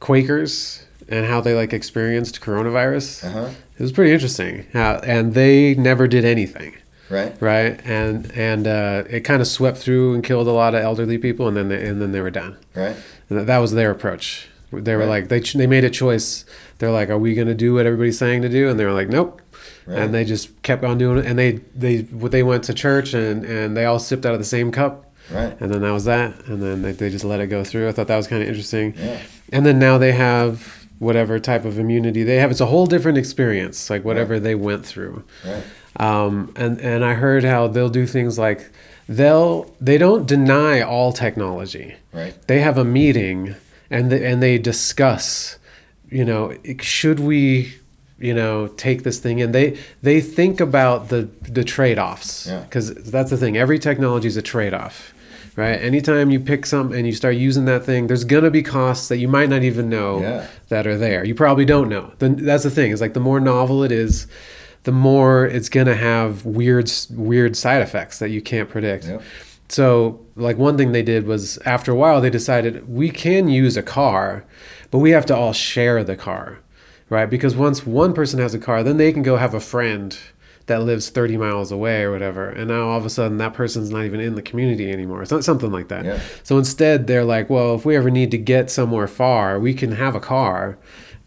Quakers 0.00 0.84
and 1.08 1.26
how 1.26 1.40
they 1.40 1.54
like 1.54 1.72
experienced 1.72 2.40
coronavirus. 2.40 3.24
Uh-huh. 3.24 3.48
It 3.78 3.82
was 3.82 3.92
pretty 3.92 4.12
interesting. 4.12 4.66
How 4.72 4.94
and 5.04 5.34
they 5.34 5.74
never 5.74 6.06
did 6.08 6.24
anything. 6.24 6.76
right. 7.10 7.34
Right, 7.40 7.80
and 7.84 8.30
and 8.34 8.66
uh, 8.66 9.04
it 9.10 9.20
kind 9.20 9.42
of 9.42 9.48
swept 9.48 9.78
through 9.78 10.14
and 10.14 10.24
killed 10.24 10.46
a 10.48 10.52
lot 10.52 10.74
of 10.74 10.82
elderly 10.82 11.18
people, 11.18 11.48
and 11.48 11.56
then 11.56 11.68
they, 11.68 11.86
and 11.86 12.00
then 12.00 12.12
they 12.12 12.20
were 12.20 12.30
done. 12.30 12.56
Right. 12.74 12.96
And 13.28 13.38
that- 13.40 13.46
that 13.46 13.58
was 13.58 13.72
their 13.72 13.90
approach. 13.90 14.48
They 14.72 14.94
were 14.94 15.00
Right. 15.00 15.08
like 15.08 15.28
they 15.28 15.40
they 15.40 15.66
made 15.66 15.84
a 15.84 15.90
choice. 15.90 16.44
They're 16.78 16.90
like, 16.90 17.10
are 17.10 17.18
we 17.18 17.34
going 17.34 17.48
to 17.48 17.54
do 17.54 17.74
what 17.74 17.86
everybody's 17.86 18.18
saying 18.18 18.42
to 18.42 18.48
do? 18.48 18.68
And 18.68 18.78
they 18.80 18.84
were 18.84 18.92
like, 18.92 19.08
nope. 19.08 19.40
Right. 19.86 19.98
And 19.98 20.14
they 20.14 20.24
just 20.24 20.62
kept 20.62 20.82
on 20.84 20.98
doing 20.98 21.18
it. 21.18 21.26
And 21.26 21.38
they 21.38 21.52
they 21.74 22.02
they 22.02 22.42
went 22.42 22.64
to 22.64 22.74
church 22.74 23.14
and 23.14 23.44
and 23.44 23.76
they 23.76 23.84
all 23.84 23.98
sipped 23.98 24.24
out 24.26 24.32
of 24.32 24.38
the 24.40 24.44
same 24.44 24.72
cup. 24.72 25.12
Right. 25.30 25.56
And 25.60 25.72
then 25.72 25.82
that 25.82 25.92
was 25.92 26.04
that. 26.06 26.46
And 26.46 26.60
then 26.62 26.82
they, 26.82 26.92
they 26.92 27.08
just 27.10 27.24
let 27.24 27.40
it 27.40 27.46
go 27.46 27.62
through. 27.64 27.88
I 27.88 27.92
thought 27.92 28.08
that 28.08 28.16
was 28.16 28.26
kind 28.26 28.42
of 28.42 28.48
interesting. 28.48 28.94
Yeah. 28.96 29.20
And 29.52 29.64
then 29.64 29.78
now 29.78 29.98
they 29.98 30.12
have 30.12 30.86
whatever 30.98 31.38
type 31.38 31.64
of 31.64 31.78
immunity 31.78 32.22
they 32.22 32.36
have. 32.36 32.50
It's 32.50 32.60
a 32.60 32.66
whole 32.66 32.86
different 32.86 33.18
experience, 33.18 33.90
like 33.90 34.04
whatever 34.04 34.38
they 34.40 34.54
went 34.54 34.84
through. 34.86 35.24
Right. 35.44 35.62
Um, 35.96 36.52
and 36.56 36.80
and 36.80 37.04
I 37.04 37.14
heard 37.14 37.44
how 37.44 37.68
they'll 37.68 37.88
do 37.90 38.06
things 38.06 38.38
like 38.38 38.70
they'll 39.08 39.72
they 39.80 39.98
don't 39.98 40.26
deny 40.26 40.80
all 40.80 41.12
technology. 41.12 41.94
Right. 42.12 42.34
They 42.46 42.60
have 42.60 42.78
a 42.78 42.84
meeting 42.84 43.54
and 43.92 44.10
they, 44.10 44.24
and 44.24 44.42
they 44.42 44.58
discuss, 44.58 45.58
you 46.10 46.24
know, 46.24 46.56
should 46.80 47.20
we, 47.20 47.74
you 48.18 48.34
know, 48.34 48.68
take 48.68 49.02
this 49.02 49.18
thing 49.18 49.40
and 49.42 49.54
they 49.54 49.76
they 50.02 50.20
think 50.20 50.60
about 50.60 51.08
the 51.08 51.28
the 51.48 51.64
trade 51.64 51.98
offs 51.98 52.46
Yeah. 52.46 52.60
because 52.60 52.94
that's 52.94 53.30
the 53.30 53.36
thing. 53.36 53.56
Every 53.56 53.78
technology 53.78 54.28
is 54.28 54.36
a 54.36 54.42
trade 54.42 54.74
off. 54.74 55.12
Right. 55.54 55.78
Anytime 55.82 56.30
you 56.30 56.40
pick 56.40 56.64
some 56.64 56.92
and 56.92 57.06
you 57.06 57.12
start 57.12 57.36
using 57.36 57.66
that 57.66 57.84
thing, 57.84 58.06
there's 58.06 58.24
gonna 58.24 58.50
be 58.50 58.62
costs 58.62 59.08
that 59.08 59.18
you 59.18 59.28
might 59.28 59.50
not 59.50 59.62
even 59.62 59.90
know 59.90 60.20
Yeah. 60.20 60.46
that 60.70 60.86
are 60.86 60.96
there. 60.96 61.24
You 61.26 61.34
probably 61.34 61.66
don't 61.66 61.90
know. 61.90 62.12
Then 62.20 62.36
that's 62.46 62.62
the 62.62 62.70
thing. 62.70 62.90
Is 62.90 63.02
like 63.02 63.12
the 63.12 63.20
more 63.20 63.38
novel 63.38 63.84
it 63.84 63.92
is, 63.92 64.26
the 64.84 64.92
more 64.92 65.44
it's 65.46 65.68
gonna 65.68 65.94
have 65.94 66.46
weird 66.46 66.90
weird 67.10 67.54
side 67.56 67.82
effects 67.82 68.18
that 68.18 68.30
you 68.30 68.40
can't 68.40 68.68
predict. 68.70 69.04
Yep. 69.04 69.22
So 69.72 70.20
like 70.36 70.58
one 70.58 70.76
thing 70.76 70.92
they 70.92 71.02
did 71.02 71.26
was 71.26 71.56
after 71.64 71.92
a 71.92 71.94
while 71.94 72.20
they 72.20 72.28
decided 72.28 72.86
we 72.90 73.08
can 73.08 73.48
use 73.48 73.74
a 73.78 73.82
car, 73.82 74.44
but 74.90 74.98
we 74.98 75.12
have 75.12 75.24
to 75.26 75.34
all 75.34 75.54
share 75.54 76.04
the 76.04 76.14
car, 76.14 76.58
right? 77.08 77.24
Because 77.24 77.56
once 77.56 77.86
one 77.86 78.12
person 78.12 78.38
has 78.38 78.52
a 78.52 78.58
car, 78.58 78.82
then 78.82 78.98
they 78.98 79.14
can 79.14 79.22
go 79.22 79.38
have 79.38 79.54
a 79.54 79.60
friend 79.60 80.18
that 80.66 80.82
lives 80.82 81.08
30 81.08 81.38
miles 81.38 81.72
away 81.72 82.02
or 82.02 82.12
whatever. 82.12 82.50
And 82.50 82.68
now 82.68 82.90
all 82.90 82.98
of 82.98 83.06
a 83.06 83.10
sudden 83.10 83.38
that 83.38 83.54
person's 83.54 83.88
not 83.88 84.04
even 84.04 84.20
in 84.20 84.34
the 84.34 84.42
community 84.42 84.92
anymore. 84.92 85.22
It's 85.22 85.32
not 85.32 85.42
something 85.42 85.72
like 85.72 85.88
that. 85.88 86.04
Yeah. 86.04 86.20
So 86.42 86.58
instead 86.58 87.06
they're 87.06 87.24
like, 87.24 87.48
well, 87.48 87.74
if 87.74 87.86
we 87.86 87.96
ever 87.96 88.10
need 88.10 88.30
to 88.32 88.38
get 88.38 88.70
somewhere 88.70 89.08
far, 89.08 89.58
we 89.58 89.72
can 89.72 89.92
have 89.92 90.14
a 90.14 90.20
car, 90.20 90.76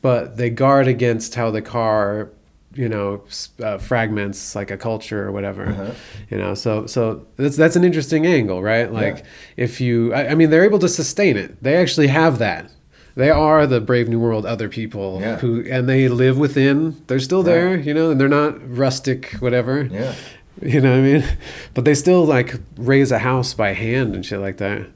but 0.04 0.38
they 0.38 0.52
guard 0.52 0.88
against 0.88 1.34
how 1.34 1.50
the 1.50 1.64
car, 1.64 2.30
you 2.76 2.90
know, 2.90 3.22
uh, 3.64 3.78
fragments 3.78 4.56
like 4.56 4.70
a 4.72 4.78
culture 4.78 5.26
or 5.28 5.32
whatever. 5.32 5.66
Uh-huh. 5.68 5.92
You 6.30 6.38
know, 6.38 6.54
so 6.56 6.86
so 6.86 7.26
that's 7.38 7.56
that's 7.58 7.76
an 7.76 7.84
interesting 7.84 8.26
angle, 8.26 8.62
right? 8.62 8.92
Like 8.92 9.18
Yeah. 9.18 9.24
if 9.66 9.80
you, 9.82 10.14
I, 10.14 10.30
I 10.30 10.36
mean, 10.36 10.50
they're 10.50 10.66
able 10.66 10.80
to 10.80 10.90
sustain 10.90 11.38
it. 11.38 11.62
They 11.64 11.76
actually 11.78 12.08
have 12.08 12.38
that. 12.40 12.70
They 13.16 13.30
are 13.30 13.66
the 13.66 13.80
brave 13.80 14.10
new 14.10 14.20
world 14.20 14.46
other 14.46 14.68
people 14.68 15.20
Yeah. 15.22 15.38
who, 15.38 15.64
and 15.72 15.88
they 15.88 16.10
live 16.10 16.38
within. 16.38 17.02
They're 17.08 17.20
still 17.22 17.44
there, 17.44 17.78
you 17.78 17.94
know, 17.94 18.12
and 18.12 18.20
they're 18.20 18.28
not 18.28 18.56
rustic, 18.78 19.32
whatever. 19.40 19.84
Yeah. 19.84 20.14
You 20.62 20.82
know 20.82 20.92
what 20.92 21.00
I 21.00 21.02
mean? 21.02 21.24
But 21.74 21.86
they 21.86 21.94
still 21.96 22.26
like 22.26 22.56
raise 22.78 23.12
a 23.12 23.20
house 23.20 23.54
by 23.54 23.74
hand 23.74 24.16
and 24.16 24.26
shit 24.26 24.40
like 24.40 24.58
that. 24.58 24.88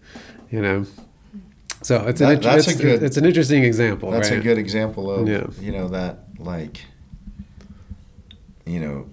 You 0.52 0.62
know. 0.62 0.86
So 1.82 1.96
it's 2.08 2.20
an 2.20 2.28
That- 2.28 2.34
int- 2.34 2.44
that's 2.44 2.68
a 2.68 2.76
good- 2.76 3.04
it's 3.04 3.16
an 3.18 3.24
interesting 3.26 3.64
example, 3.64 4.12
That's 4.12 4.30
right? 4.32 4.40
a 4.40 4.44
good 4.44 4.58
example 4.58 5.10
of 5.10 5.28
Yeah. 5.30 5.48
you 5.62 5.72
know 5.72 5.88
that 5.90 6.20
like 6.38 6.82
you 8.70 8.80
know 8.80 9.10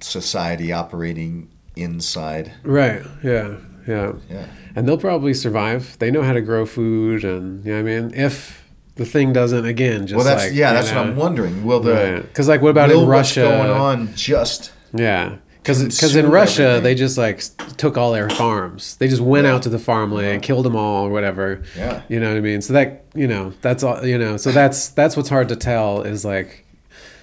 society 0.00 0.72
operating 0.72 1.48
inside. 1.76 2.52
Right. 2.62 3.02
Yeah. 3.22 3.56
Yeah. 3.86 4.12
Yeah. 4.30 4.46
And 4.76 4.86
they'll 4.86 4.98
probably 4.98 5.34
survive. 5.34 5.96
They 5.98 6.10
know 6.10 6.22
how 6.22 6.32
to 6.34 6.40
grow 6.40 6.66
food, 6.66 7.24
and 7.24 7.64
you 7.64 7.72
know 7.72 7.82
what 7.82 7.90
I 7.90 8.00
mean. 8.00 8.14
If 8.14 8.68
the 8.96 9.04
thing 9.04 9.32
doesn't 9.32 9.64
again, 9.64 10.06
just 10.06 10.16
well, 10.16 10.24
that's 10.24 10.44
like, 10.44 10.54
yeah. 10.54 10.72
That's 10.72 10.90
know, 10.92 10.98
what 11.02 11.06
I'm 11.10 11.16
wondering. 11.16 11.64
Will 11.64 11.80
the 11.80 12.20
Because 12.22 12.48
like, 12.48 12.62
what 12.62 12.70
about 12.70 12.90
in 12.90 12.98
what's 12.98 13.08
Russia? 13.08 13.40
going 13.42 13.70
on 13.70 14.14
just 14.14 14.72
Yeah, 14.94 15.36
because 15.62 16.14
in 16.16 16.28
Russia 16.30 16.62
everything. 16.62 16.82
they 16.84 16.94
just 16.94 17.18
like 17.18 17.40
took 17.76 17.96
all 17.96 18.12
their 18.12 18.28
farms. 18.30 18.96
They 18.96 19.08
just 19.08 19.22
went 19.22 19.46
Yeah. 19.46 19.54
out 19.54 19.62
to 19.62 19.68
the 19.68 19.78
farmland, 19.78 20.42
killed 20.42 20.64
them 20.66 20.76
all 20.76 21.06
or 21.06 21.10
whatever. 21.10 21.62
Yeah. 21.76 22.02
you 22.08 22.20
know 22.20 22.28
what 22.28 22.36
I 22.36 22.40
mean. 22.40 22.60
So 22.60 22.72
that 22.74 23.04
you 23.14 23.26
know 23.26 23.52
that's 23.62 23.82
all 23.82 24.04
you 24.06 24.18
know. 24.18 24.36
So 24.36 24.52
that's 24.52 24.88
that's 24.90 25.16
what's 25.16 25.28
hard 25.30 25.48
to 25.48 25.56
tell 25.56 26.02
is 26.02 26.24
like 26.24 26.64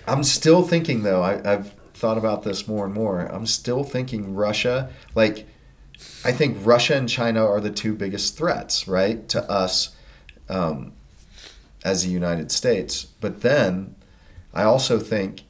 I'm 0.08 0.24
still 0.24 0.64
thinking 0.64 1.04
though. 1.04 1.22
I, 1.22 1.54
I've 1.54 1.74
thought 1.94 2.18
about 2.18 2.44
this 2.44 2.68
more 2.68 2.86
and 2.86 2.94
more. 2.94 3.22
I'm 3.22 3.46
still 3.46 3.84
thinking 3.84 4.36
Russia. 4.36 4.90
Like, 5.16 5.48
I 6.24 6.32
think 6.32 6.58
Russia 6.62 6.96
and 6.96 7.08
China 7.08 7.46
are 7.46 7.62
the 7.62 7.72
two 7.72 7.94
biggest 7.94 8.38
threats, 8.38 8.88
right, 8.88 9.28
to 9.30 9.50
us 9.50 9.96
um, 10.50 10.92
as 11.84 12.04
the 12.04 12.10
United 12.10 12.52
States. 12.52 13.06
But 13.22 13.42
then, 13.42 13.96
I 14.54 14.64
also 14.64 15.00
think 15.00 15.44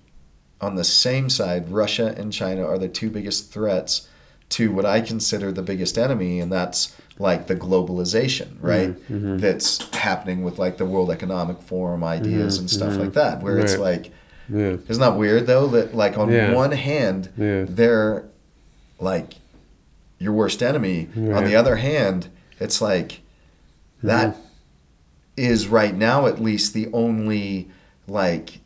on 0.62 0.76
the 0.76 0.84
same 0.84 1.30
side, 1.30 1.70
Russia 1.70 2.14
and 2.18 2.32
China 2.32 2.66
are 2.66 2.78
the 2.78 2.88
two 2.88 3.10
biggest 3.10 3.52
threats 3.52 4.08
to 4.50 4.72
what 4.72 4.86
I 4.86 5.02
consider 5.02 5.52
the 5.52 5.64
biggest 5.64 5.98
enemy, 5.98 6.40
and 6.40 6.52
that's 6.52 6.96
like 7.18 7.48
the 7.48 7.56
globalization, 7.56 8.48
mm-hmm. 8.48 8.68
right? 8.68 8.90
Mm-hmm. 8.90 9.38
That's 9.38 9.90
happening 9.96 10.44
with 10.44 10.60
like 10.60 10.78
the 10.78 10.86
World 10.86 11.10
Economic 11.10 11.60
Forum 11.62 12.04
ideas 12.04 12.56
mm-hmm. 12.56 12.62
and 12.62 12.70
stuff 12.70 12.98
like 12.98 13.14
that, 13.14 13.42
where 13.42 13.58
it's 13.58 13.78
like 13.78 14.12
yeah, 14.50 14.78
isn't 14.88 15.00
that 15.02 15.16
weird 15.18 15.48
though? 15.48 15.68
That 15.68 15.96
like 15.96 16.18
on 16.18 16.32
Yeah. 16.32 16.54
one 16.54 16.72
hand, 16.72 17.30
Yeah. 17.38 17.66
they're 17.68 18.24
like 19.00 19.36
your 20.20 20.34
worst 20.34 20.64
enemy. 20.64 21.10
On 21.16 21.44
the 21.44 21.56
other 21.56 21.76
hand, 21.78 22.28
it's 22.60 22.82
like 22.82 23.22
that 24.04 24.36
is 25.38 25.68
right 25.68 25.96
now 25.96 26.28
at 26.28 26.42
least 26.42 26.74
the 26.74 26.88
only 26.94 27.68
like 28.08 28.60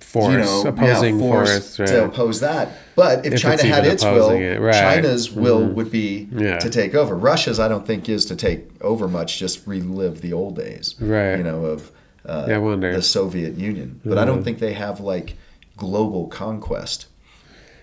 Force 0.00 0.32
you 0.32 0.38
know 0.38 0.62
opposing 0.68 1.18
force 1.18 1.50
force, 1.50 1.78
right? 1.80 1.88
to 1.88 2.04
oppose 2.04 2.38
that. 2.38 2.68
But 2.94 3.26
if, 3.26 3.32
If 3.34 3.40
China 3.40 3.54
it's 3.54 3.62
had 3.64 3.84
its 3.84 4.04
will, 4.04 4.30
it, 4.30 4.60
right. 4.60 4.72
China's 5.02 5.32
will 5.32 5.60
Mhm. 5.62 5.74
would 5.74 5.90
be 5.90 6.26
to 6.36 6.70
take 6.70 6.94
over. 6.94 7.16
Russia's 7.16 7.58
I 7.58 7.66
don't 7.66 7.84
think 7.84 8.08
is 8.08 8.24
to 8.26 8.36
take 8.36 8.68
over 8.80 9.08
much. 9.08 9.40
Just 9.40 9.66
relive 9.66 10.20
the 10.20 10.32
old 10.32 10.54
days, 10.56 10.94
Right. 11.00 11.36
You 11.36 11.42
know 11.42 11.64
of 11.64 11.90
uh, 12.26 12.46
Yeah, 12.48 12.54
I 12.56 12.58
wonder. 12.58 12.92
the 12.94 13.02
Soviet 13.02 13.56
Union. 13.56 14.00
But 14.04 14.18
I 14.18 14.24
don't 14.24 14.40
Mhm. 14.40 14.44
think 14.44 14.58
they 14.58 14.72
have 14.72 15.00
like 15.00 15.36
global 15.76 16.26
conquest 16.28 17.06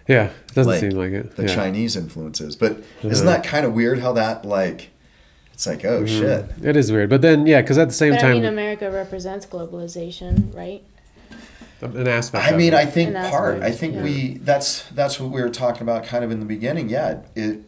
yeah, 0.08 0.26
it 0.26 0.54
doesn't 0.56 0.72
like 0.72 0.80
seem 0.82 0.92
like 0.92 1.12
it. 1.12 1.36
the 1.36 1.44
yeah. 1.44 1.56
Chinese 1.56 1.96
influences. 1.96 2.56
But 2.56 2.82
isn't 3.04 3.26
Mhm. 3.26 3.30
that 3.30 3.44
kind 3.44 3.66
of 3.66 3.74
weird 3.74 4.00
how 4.00 4.14
that 4.14 4.44
like 4.46 4.90
it's 5.54 5.68
like 5.68 5.86
oh 5.86 6.06
shit. 6.06 6.46
It 6.64 6.76
is 6.76 6.92
weird, 6.92 7.10
but 7.10 7.22
then 7.22 7.46
yeah, 7.46 7.62
because 7.62 7.78
at 7.78 7.88
the 7.90 7.94
same 7.94 8.12
But 8.14 8.20
I 8.20 8.22
time, 8.24 8.32
mean, 8.34 8.46
America 8.46 8.90
represents 8.90 9.46
globalization, 9.46 10.54
right? 10.56 10.82
an 11.82 12.08
aspect. 12.08 12.46
I 12.46 12.50
of 12.52 12.58
mean, 12.58 12.74
it. 12.74 12.78
I 12.78 12.86
think 12.86 13.16
And 13.16 13.30
part. 13.32 13.56
what- 13.60 13.64
I 13.64 13.72
think 13.72 13.96
yeah. 13.96 14.04
we 14.04 14.40
that's 14.44 14.84
that's 14.94 15.20
what 15.20 15.32
we 15.32 15.42
were 15.42 15.50
talking 15.50 15.82
about 15.84 16.04
kind 16.06 16.24
of 16.24 16.32
in 16.32 16.40
the 16.40 16.46
beginning. 16.46 16.90
Yeah, 16.90 17.20
it 17.36 17.60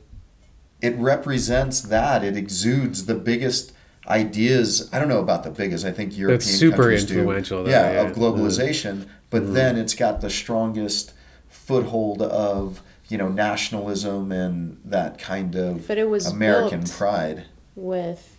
it 0.82 0.96
represents 0.98 1.82
that. 1.82 2.24
It 2.24 2.36
exudes 2.36 3.06
the 3.06 3.16
biggest 3.16 3.73
ideas. 4.08 4.90
I 4.92 5.00
don't 5.00 5.10
know 5.10 5.20
about 5.20 5.44
the 5.44 5.52
biggest. 5.52 5.86
I 5.86 5.92
think 5.92 6.18
European 6.18 6.42
super 6.42 6.78
countries 6.78 7.06
do. 7.06 7.20
influential, 7.20 7.64
though, 7.64 7.70
yeah, 7.70 7.94
yeah. 7.94 8.02
of 8.02 8.16
globalization. 8.16 8.96
Mm. 8.96 9.08
But 9.30 9.44
mm. 9.44 9.54
then 9.54 9.78
it's 9.78 9.96
got 9.96 10.22
the 10.22 10.30
strongest 10.30 11.14
foothold 11.50 12.22
of 12.22 12.82
you 13.08 13.18
know 13.18 13.30
nationalism 13.30 14.32
and 14.32 14.80
that 14.86 15.18
kind 15.18 15.56
of 15.56 15.88
But 15.88 15.98
it 15.98 16.10
was 16.10 16.28
American 16.28 16.82
built 16.82 16.92
pride. 16.92 17.46
with 17.76 18.34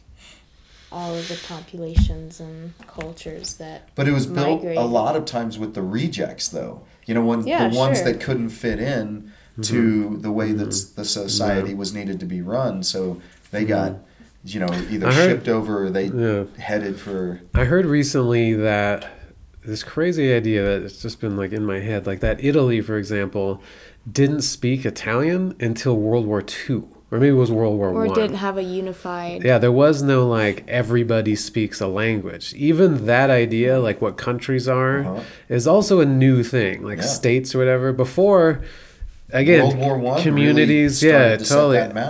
all 0.94 1.14
of 1.16 1.28
the 1.28 1.38
populations 1.48 2.38
and 2.38 2.72
cultures 2.86 3.54
that. 3.54 3.88
But 3.96 4.06
it 4.06 4.12
was 4.12 4.26
built 4.26 4.64
a 4.64 4.84
lot 4.84 5.16
of 5.16 5.24
times 5.24 5.58
with 5.58 5.74
the 5.74 5.82
rejects, 5.82 6.48
though. 6.48 6.82
You 7.04 7.14
know, 7.14 7.24
when 7.24 7.46
Yeah, 7.46 7.68
the 7.68 7.76
ones 7.76 7.98
sure. 7.98 8.12
that 8.12 8.20
couldn't 8.20 8.50
fit 8.50 8.78
in 8.78 9.32
mm-hmm. 9.58 9.62
to 9.62 10.16
the 10.18 10.30
way 10.30 10.52
that 10.52 10.68
s 10.68 10.84
the 10.84 11.04
society 11.04 11.70
mm-hmm. 11.70 11.78
was 11.78 11.92
needed 11.92 12.20
to 12.20 12.26
be 12.26 12.40
run, 12.40 12.82
so 12.84 13.20
they 13.50 13.64
got, 13.64 13.96
you 14.44 14.60
know, 14.60 14.68
either 14.90 15.10
heard- 15.10 15.30
shipped 15.30 15.48
over 15.48 15.84
or 15.84 15.90
they 15.90 16.06
Yeah. 16.06 16.44
headed 16.58 16.98
for. 17.00 17.40
I 17.54 17.64
heard 17.64 17.86
recently 17.86 18.54
that 18.54 19.06
this 19.64 19.82
crazy 19.82 20.32
idea 20.32 20.62
that 20.62 20.82
it's 20.84 21.00
just 21.00 21.20
been 21.20 21.36
like 21.36 21.52
in 21.52 21.64
my 21.64 21.80
head, 21.80 22.06
like 22.06 22.20
that 22.20 22.44
Italy, 22.44 22.80
for 22.82 22.98
example, 22.98 23.62
didn't 24.10 24.42
speak 24.42 24.84
Italian 24.84 25.54
until 25.60 25.96
World 25.96 26.26
War 26.26 26.42
II, 26.68 26.82
or 27.10 27.18
maybe 27.18 27.28
it 27.28 27.32
was 27.38 27.50
World 27.50 27.78
War 27.78 27.90
One. 27.90 28.02
Or 28.02 28.06
One. 28.06 28.14
didn't 28.14 28.36
have 28.36 28.58
a 28.58 28.62
unified. 28.62 29.42
Yeah, 29.42 29.56
there 29.56 29.72
was 29.72 30.02
no 30.02 30.28
like 30.28 30.62
everybody 30.68 31.34
speaks 31.34 31.80
a 31.80 31.86
language. 31.86 32.52
Even 32.54 33.06
that 33.06 33.30
idea, 33.30 33.80
like 33.80 34.02
what 34.02 34.18
countries 34.18 34.68
are, 34.68 34.98
Uh-huh. 35.00 35.20
is 35.48 35.66
also 35.66 36.00
a 36.00 36.04
new 36.06 36.42
thing, 36.42 36.82
like 36.84 36.98
Yeah. 36.98 37.04
states 37.04 37.54
or 37.54 37.58
whatever. 37.60 37.94
Before, 37.94 38.60
again, 39.32 39.62
World 39.62 39.78
War 39.78 39.98
One 39.98 40.20
communities, 40.22 41.02
really 41.02 41.14
started 41.14 41.30
yeah, 41.30 41.36
to 41.38 41.44
totally. 41.46 42.04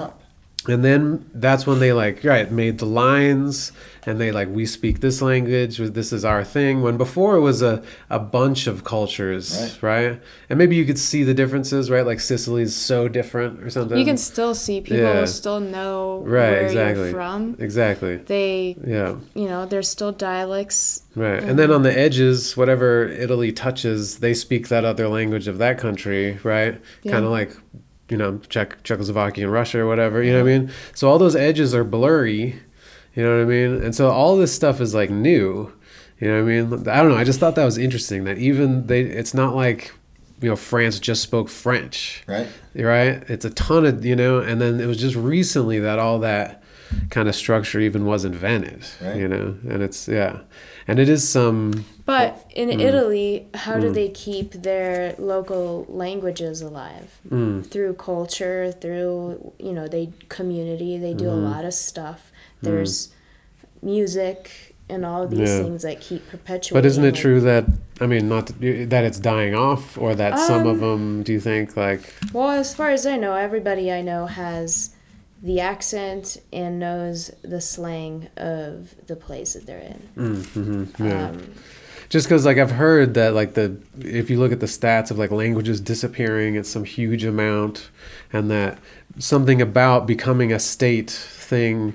Set 0.66 0.70
that 0.70 0.72
map. 0.72 0.74
And 0.74 0.84
then 0.84 1.30
that's 1.34 1.66
when 1.66 1.78
they 1.80 1.92
like 1.92 2.24
right 2.24 2.50
made 2.50 2.78
the 2.78 2.86
lines 2.86 3.72
and 4.06 4.20
they 4.20 4.32
like 4.32 4.48
we 4.48 4.66
speak 4.66 5.00
this 5.00 5.22
language 5.22 5.78
this 5.78 6.12
is 6.12 6.24
our 6.24 6.44
thing. 6.44 6.82
When 6.82 6.96
before 6.96 7.36
it 7.36 7.40
was 7.40 7.62
a, 7.62 7.82
a 8.10 8.18
bunch 8.18 8.66
of 8.66 8.84
cultures, 8.84 9.78
right. 9.82 10.20
And 10.48 10.58
maybe 10.58 10.76
you 10.76 10.84
could 10.84 10.98
see 10.98 11.22
the 11.24 11.34
differences, 11.34 11.90
right? 11.90 12.04
Like 12.04 12.20
Sicily's 12.20 12.74
so 12.76 13.08
different 13.08 13.62
or 13.62 13.70
something. 13.70 13.98
You 13.98 14.04
can 14.04 14.16
still 14.16 14.54
see 14.54 14.80
people 14.80 14.98
Yeah. 14.98 15.24
still 15.24 15.60
know 15.60 16.18
right, 16.26 16.50
where 16.50 16.66
exactly. 16.66 17.04
you're 17.04 17.12
from. 17.12 17.56
Exactly. 17.58 18.16
They, 18.16 18.76
Yeah. 18.86 19.16
you 19.34 19.46
know, 19.48 19.66
there's 19.66 19.88
still 19.88 20.12
dialects. 20.12 21.02
Right. 21.14 21.42
And 21.42 21.58
then 21.58 21.70
on 21.70 21.82
the 21.82 21.96
edges, 21.96 22.56
whatever 22.56 23.06
Italy 23.08 23.52
touches, 23.52 24.18
they 24.18 24.34
speak 24.34 24.68
that 24.68 24.84
other 24.84 25.08
language 25.08 25.48
of 25.48 25.58
that 25.58 25.78
country, 25.78 26.38
right? 26.42 26.80
Yeah. 27.02 27.12
Kind 27.12 27.24
of 27.24 27.30
like, 27.30 27.56
you 28.08 28.16
know, 28.16 28.38
Czech, 28.48 28.82
Czechoslovakia 28.82 29.44
and 29.44 29.52
Russia 29.52 29.80
or 29.80 29.86
whatever, 29.86 30.22
you 30.22 30.32
know 30.32 30.42
what 30.44 30.50
I 30.52 30.58
mean? 30.58 30.70
So 30.94 31.08
all 31.08 31.18
those 31.18 31.34
edges 31.36 31.74
are 31.74 31.84
blurry, 31.84 32.60
you 33.14 33.22
know 33.22 33.36
what 33.36 33.42
I 33.42 33.46
mean? 33.46 33.82
And 33.82 33.94
so 33.94 34.10
all 34.10 34.36
this 34.36 34.52
stuff 34.54 34.80
is 34.80 34.94
like 34.94 35.10
new, 35.10 35.72
you 36.20 36.28
know 36.28 36.42
what 36.42 36.50
I 36.50 36.60
mean? 36.62 36.88
I 36.88 36.96
don't 37.02 37.08
know. 37.10 37.16
I 37.16 37.24
just 37.24 37.40
thought 37.40 37.54
that 37.56 37.64
was 37.64 37.78
interesting 37.78 38.24
that 38.24 38.38
even 38.38 38.86
they, 38.88 39.00
it's 39.02 39.32
not 39.34 39.54
like, 39.56 39.92
you 40.40 40.48
know, 40.50 40.56
France 40.56 40.98
just 40.98 41.22
spoke 41.22 41.48
French, 41.48 42.22
Right. 42.28 42.46
right? 42.74 43.22
It's 43.28 43.44
a 43.44 43.50
ton 43.50 43.86
of, 43.86 44.04
you 44.04 44.16
know, 44.16 44.38
and 44.40 44.60
then 44.60 44.80
it 44.80 44.86
was 44.86 44.98
just 44.98 45.16
recently 45.16 45.78
that 45.80 45.98
all 45.98 46.18
that 46.20 46.62
kind 47.10 47.28
of 47.28 47.34
structure 47.34 47.80
even 47.80 48.04
was 48.04 48.24
invented, 48.24 48.84
Right. 49.00 49.16
you 49.16 49.28
know, 49.28 49.56
and 49.68 49.82
it's, 49.82 50.06
yeah. 50.08 50.40
And 50.86 50.98
it 50.98 51.08
is 51.08 51.26
some, 51.28 51.84
But 52.06 52.44
in 52.54 52.68
Mm. 52.68 52.80
Italy, 52.82 53.46
how 53.54 53.78
do 53.80 53.90
they 53.90 54.08
keep 54.10 54.52
their 54.52 55.14
local 55.18 55.86
languages 55.88 56.60
alive? 56.60 57.18
Mm. 57.30 57.64
Through 57.66 57.94
culture, 57.94 58.70
through, 58.78 59.52
you 59.58 59.72
know, 59.72 59.88
they 59.88 60.10
community, 60.28 60.98
they 60.98 61.14
do 61.14 61.24
Mm-hmm. 61.24 61.46
a 61.46 61.50
lot 61.50 61.64
of 61.64 61.72
stuff. 61.72 62.30
There's 62.60 63.08
music 63.82 64.74
and 64.88 65.04
all 65.06 65.22
of 65.22 65.30
these 65.30 65.48
Yeah. 65.48 65.62
things 65.62 65.82
that 65.82 66.00
keep 66.00 66.28
perpetuating. 66.28 66.74
but 66.82 66.84
isn't 66.86 67.04
it 67.04 67.12
like- 67.12 67.20
true 67.20 67.40
that, 67.40 67.64
I 68.00 68.06
mean, 68.06 68.28
not 68.28 68.46
that, 68.48 68.90
that 68.90 69.04
it's 69.04 69.18
dying 69.18 69.54
off 69.54 69.96
or 69.96 70.14
that 70.14 70.38
some 70.38 70.66
of 70.66 70.82
Um, 70.82 70.90
them, 71.16 71.22
do 71.22 71.32
you 71.32 71.40
think, 71.40 71.74
like, 71.76 72.12
Well, 72.34 72.50
as 72.50 72.74
far 72.74 72.90
as 72.90 73.06
I 73.06 73.16
know, 73.16 73.34
everybody 73.34 73.90
I 73.90 74.02
know 74.02 74.26
has 74.26 74.90
the 75.44 75.60
accent 75.60 76.38
and 76.52 76.78
knows 76.78 77.30
the 77.42 77.60
slang 77.60 78.28
of 78.36 78.94
the 79.06 79.14
place 79.14 79.52
that 79.52 79.66
they're 79.66 79.78
in. 79.78 80.08
mm, 80.16 80.36
mhm, 80.88 80.98
yeah. 80.98 81.28
Um, 81.28 81.54
just 82.08 82.26
because 82.26 82.44
like 82.44 82.58
i've 82.58 82.70
heard 82.72 83.14
that 83.14 83.34
like 83.34 83.54
the 83.54 83.76
if 84.00 84.30
you 84.30 84.38
look 84.38 84.52
at 84.52 84.60
the 84.60 84.66
stats 84.66 85.10
of 85.10 85.18
like 85.18 85.30
languages 85.30 85.80
disappearing 85.80 86.56
at 86.56 86.66
some 86.66 86.84
huge 86.84 87.24
amount 87.24 87.90
and 88.32 88.50
that 88.50 88.78
something 89.18 89.60
about 89.60 90.06
becoming 90.06 90.52
a 90.52 90.58
state 90.58 91.10
thing 91.10 91.94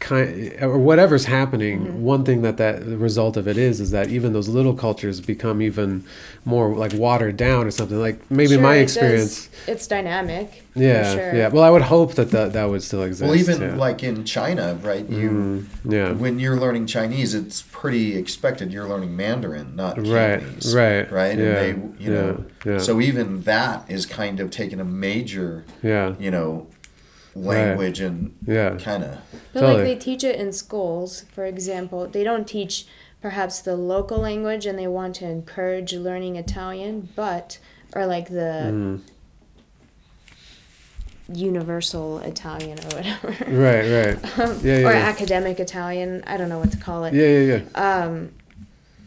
kind 0.00 0.54
or 0.62 0.78
whatever's 0.78 1.26
happening 1.26 1.80
Mm-hmm. 1.80 2.02
one 2.02 2.24
thing 2.24 2.40
that 2.42 2.56
that 2.56 2.86
the 2.86 2.96
result 2.96 3.36
of 3.36 3.46
it 3.46 3.58
is 3.58 3.80
is 3.80 3.90
that 3.90 4.08
even 4.08 4.32
those 4.32 4.48
little 4.48 4.72
cultures 4.74 5.20
become 5.20 5.60
even 5.60 6.04
more 6.46 6.74
like 6.74 6.92
watered 6.94 7.36
down 7.36 7.66
or 7.66 7.70
something 7.70 7.98
like 8.00 8.18
maybe 8.30 8.54
sure, 8.54 8.62
my 8.62 8.76
it 8.76 8.82
experience 8.82 9.46
does- 9.48 9.68
it's 9.68 9.86
dynamic. 9.86 10.62
yeah 10.74 11.14
sure. 11.14 11.34
yeah 11.34 11.48
well 11.48 11.62
i 11.62 11.68
would 11.70 11.82
hope 11.82 12.14
that 12.14 12.30
that, 12.30 12.54
that 12.54 12.64
would 12.64 12.82
still 12.82 13.02
exist 13.02 13.28
Well, 13.28 13.38
even 13.38 13.60
yeah. 13.60 13.76
like 13.76 14.02
in 14.02 14.24
China, 14.24 14.78
right? 14.82 15.06
You 15.08 15.30
Mm, 15.30 15.92
yeah 15.92 16.12
when 16.12 16.38
you're 16.38 16.56
learning 16.58 16.86
Chinese, 16.86 17.34
it's 17.34 17.62
pretty 17.70 18.16
expected 18.16 18.72
you're 18.72 18.88
learning 18.88 19.14
Mandarin, 19.16 19.76
not 19.76 19.98
Right, 19.98 20.40
Cantonese, 20.40 20.74
right, 20.74 21.10
right? 21.12 21.38
yeah, 21.38 21.44
and 21.44 21.56
they, 21.98 22.04
you 22.04 22.12
yeah, 22.12 22.20
know, 22.20 22.44
yeah. 22.64 22.78
so 22.78 23.00
even 23.00 23.42
that 23.42 23.84
is 23.90 24.06
kind 24.06 24.40
of 24.40 24.50
taking 24.50 24.80
a 24.80 24.84
major, 24.84 25.64
yeah 25.82 26.14
you 26.18 26.30
know, 26.30 26.66
language 27.34 28.00
and 28.00 28.34
yeah 28.46 28.70
kind 28.76 29.02
of 29.04 29.18
But 29.52 29.60
Totally. 29.60 29.74
like 29.74 29.84
they 29.84 29.96
teach 29.96 30.22
it 30.24 30.36
in 30.36 30.52
schools, 30.52 31.24
for 31.32 31.44
example, 31.46 32.06
they 32.06 32.24
don't 32.24 32.46
teach 32.46 32.86
perhaps 33.20 33.60
the 33.60 33.74
local 33.76 34.18
language 34.18 34.66
and 34.66 34.78
they 34.78 34.86
want 34.86 35.14
to 35.16 35.24
encourage 35.26 35.92
learning 35.94 36.36
Italian, 36.36 37.08
but 37.16 37.58
or 37.94 38.06
like 38.06 38.28
the 38.28 38.70
Mm. 38.72 39.00
universal 41.32 42.18
Italian 42.18 42.78
or 42.80 42.96
whatever. 42.96 43.28
right 43.50 43.84
right 43.88 44.38
Um, 44.38 44.60
Yeah, 44.62 44.78
yeah, 44.78 44.88
or 44.88 44.92
yeah. 44.92 45.08
academic 45.08 45.58
Italian, 45.58 46.22
I 46.26 46.36
don't 46.36 46.48
know 46.48 46.58
what 46.58 46.72
to 46.72 46.78
call 46.78 47.04
it. 47.04 47.14
yeah 47.14 47.26
yeah 47.26 47.60
yeah 47.74 48.02
Um, 48.04 48.30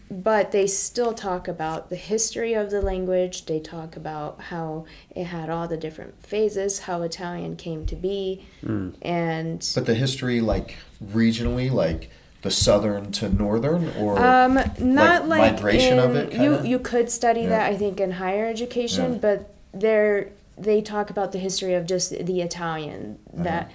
but 0.10 0.52
they 0.52 0.68
still 0.68 1.14
talk 1.14 1.48
about 1.48 1.90
the 1.90 1.96
history 1.96 2.54
of 2.54 2.72
the 2.72 2.82
language. 2.82 3.46
They 3.46 3.60
talk 3.60 3.96
about 3.98 4.40
how 4.44 4.86
it 5.16 5.26
had 5.26 5.50
all 5.50 5.68
the 5.68 5.78
different 5.78 6.26
phases, 6.26 6.80
how 6.80 7.02
Italian 7.02 7.56
came 7.58 7.86
to 7.88 7.96
be, 7.96 8.46
Mm. 8.64 8.94
and 9.02 9.70
But 9.76 9.86
the 9.86 9.96
history, 9.96 10.40
like 10.42 10.76
regionally, 11.04 11.70
like 11.72 12.10
the 12.42 12.52
southern 12.52 13.12
to 13.14 13.28
northern, 13.30 13.92
or 14.00 14.18
um, 14.24 14.54
not 14.80 15.28
like 15.28 15.42
like, 15.42 15.54
migration 15.54 16.00
in, 16.00 16.00
of 16.00 16.16
it, 16.16 16.32
You 16.32 16.38
kinda? 16.56 16.68
you 16.70 16.80
could 16.80 17.10
study 17.10 17.42
Yeah. 17.42 17.50
that 17.50 17.72
I 17.72 17.76
think 17.76 18.00
in 18.00 18.12
higher 18.12 18.46
education, 18.48 19.14
Yeah. 19.14 19.20
but 19.20 19.54
they're 19.74 20.30
they 20.60 20.82
talk 20.82 21.12
about 21.12 21.34
the 21.34 21.38
history 21.38 21.76
of 21.76 21.86
just 21.86 22.10
the 22.12 22.42
Italian 22.42 23.20
Uh-huh. 23.34 23.44
that 23.44 23.72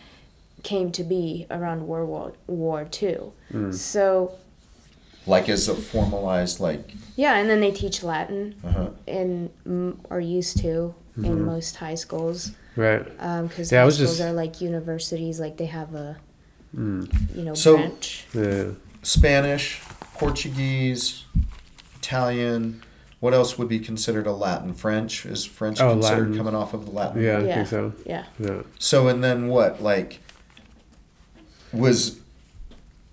came 0.64 0.90
to 0.92 1.04
be 1.04 1.46
around 1.50 1.86
World 1.86 2.08
War 2.08 2.32
War 2.48 2.84
Two. 2.90 3.32
Mm. 3.52 3.74
So 3.74 4.32
like 5.26 5.48
as 5.48 5.68
a 5.68 5.74
formalized, 5.74 6.60
like 6.60 6.92
yeah, 7.16 7.36
and 7.36 7.48
then 7.48 7.60
they 7.60 7.70
teach 7.70 8.02
Latin. 8.02 8.54
uh-huh. 8.64 8.88
in 9.06 9.50
m- 9.66 10.00
or 10.10 10.20
used 10.20 10.58
to 10.58 10.94
in 11.16 11.44
most 11.44 11.76
high 11.76 11.94
schools 11.94 12.52
right 12.74 13.04
because 13.04 13.68
Mm-hmm. 13.68 13.74
Yeah, 13.74 13.82
high 13.84 13.88
schools 13.90 13.98
just- 13.98 14.20
are 14.22 14.32
like 14.32 14.60
universities 14.60 15.38
like 15.40 15.56
they 15.58 15.66
have 15.66 15.94
a 15.94 16.16
Mm. 16.74 17.36
you 17.36 17.44
know 17.44 17.52
So- 17.54 17.76
branch 17.76 18.24
Yeah. 18.34 18.64
Spanish, 19.02 19.82
Portuguese, 20.14 21.24
Italian. 21.96 22.82
what 23.20 23.34
else 23.34 23.58
would 23.58 23.68
be 23.68 23.78
considered 23.78 24.26
a 24.26 24.32
Latin? 24.32 24.72
French 24.72 25.26
is 25.26 25.44
French 25.44 25.80
Oh, 25.80 25.90
considered 25.92 26.18
Latin. 26.30 26.36
coming 26.38 26.54
off 26.54 26.72
of 26.74 26.86
the 26.86 26.92
Latin? 26.92 27.22
Yeah, 27.22 27.38
I 27.38 27.42
Yeah. 27.44 27.54
think 27.56 27.68
so. 27.68 27.92
Yeah. 28.06 28.24
Yeah. 28.40 28.62
So 28.78 29.06
and 29.08 29.22
then 29.22 29.48
what? 29.48 29.82
Like, 29.82 30.20
was 31.72 32.18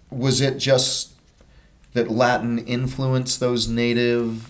was 0.10 0.42
it 0.42 0.58
just 0.58 1.12
that 1.94 2.10
Latin 2.12 2.60
influenced 2.60 3.40
those 3.40 3.68
native 3.68 4.48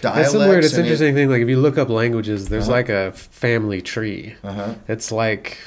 dialects? 0.00 0.28
It's 0.28 0.32
some 0.38 0.48
weird. 0.48 0.64
It's 0.64 0.74
interesting 0.74 1.14
thing. 1.14 1.28
Like 1.30 1.42
if 1.42 1.48
you 1.48 1.58
look 1.60 1.78
up 1.78 1.88
languages, 1.88 2.48
there's 2.48 2.64
Uh-huh. 2.64 2.72
like 2.72 2.88
a 2.88 3.12
family 3.12 3.80
tree. 3.80 4.34
Uh 4.44 4.52
huh. 4.52 4.74
It's 4.88 5.10
like 5.12 5.58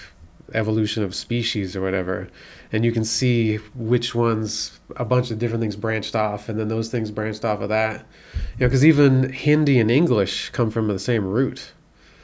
evolution 0.54 1.04
of 1.04 1.16
species 1.16 1.76
or 1.76 1.82
whatever, 1.82 2.28
and 2.72 2.86
you 2.86 2.92
can 2.92 3.04
see 3.04 3.56
which 3.76 4.14
ones 4.14 4.80
a 4.96 5.04
bunch 5.04 5.32
of 5.32 5.40
different 5.40 5.62
things 5.62 5.76
branched 5.76 6.16
off, 6.16 6.48
and 6.48 6.60
then 6.60 6.68
those 6.68 6.88
things 6.90 7.10
branched 7.10 7.44
off 7.44 7.62
of 7.62 7.70
that. 7.70 8.06
You 8.60 8.62
know, 8.62 8.68
because 8.68 8.86
even 8.86 9.34
Hindi 9.34 9.80
and 9.80 9.90
English 9.90 10.52
come 10.52 10.70
from 10.70 10.88
the 10.88 11.00
same 11.00 11.26
root, 11.26 11.72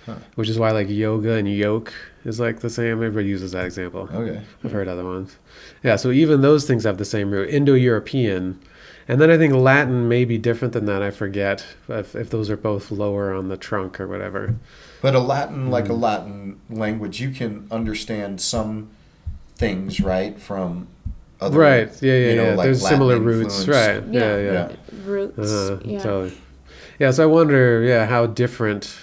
Huh. 0.05 0.15
which 0.35 0.49
is 0.49 0.59
why 0.59 0.71
like 0.71 0.87
yoga 0.89 1.33
and 1.33 1.51
yoke 1.51 1.91
is 2.23 2.39
like 2.39 2.59
the 2.59 2.69
same. 2.69 2.93
Everybody 3.03 3.27
uses 3.29 3.53
that 3.53 3.65
example. 3.65 4.07
Okay. 4.13 4.41
I've 4.63 4.71
heard 4.71 4.87
other 4.87 5.03
ones. 5.03 5.37
Yeah, 5.83 5.95
so 5.95 6.11
even 6.11 6.41
those 6.41 6.67
things 6.67 6.83
have 6.83 6.97
the 6.97 7.05
same 7.05 7.31
root. 7.31 7.49
Indo-European, 7.49 8.59
and 9.07 9.19
then 9.19 9.29
I 9.29 9.37
think 9.37 9.53
Latin 9.53 10.07
may 10.07 10.25
be 10.25 10.37
different 10.37 10.73
than 10.73 10.85
that. 10.85 11.01
I 11.01 11.11
forget 11.11 11.65
if, 11.87 12.15
if 12.15 12.29
those 12.29 12.49
are 12.49 12.57
both 12.57 12.91
lower 12.91 13.33
on 13.33 13.49
the 13.49 13.57
trunk 13.57 13.99
or 13.99 14.07
whatever. 14.07 14.55
But 15.01 15.15
a 15.15 15.19
Latin, 15.19 15.69
like 15.69 15.89
a 15.89 15.93
Latin 15.93 16.59
language, 16.69 17.19
you 17.19 17.31
can 17.31 17.67
understand 17.71 18.39
some 18.41 18.89
things, 19.55 19.99
right, 19.99 20.39
from 20.39 20.87
other. 21.39 21.57
right? 21.57 22.01
Yeah, 22.01 22.13
yeah, 22.13 22.29
you 22.29 22.35
know, 22.35 22.43
yeah. 22.43 22.55
like 22.55 22.65
There's 22.65 22.83
Latin 22.83 22.97
similar 22.97 23.19
roots, 23.19 23.67
right? 23.67 24.03
Yeah, 24.07 24.37
yeah. 24.37 24.37
Yeah. 24.37 24.69
Yeah. 24.69 24.75
Roots. 25.03 25.39
Uh, 25.39 25.79
yeah. 25.83 25.99
Totally. 25.99 26.37
Yeah. 26.99 27.11
So 27.11 27.23
I 27.23 27.25
wonder, 27.25 27.81
yeah, 27.81 28.05
how 28.05 28.27
different 28.27 28.95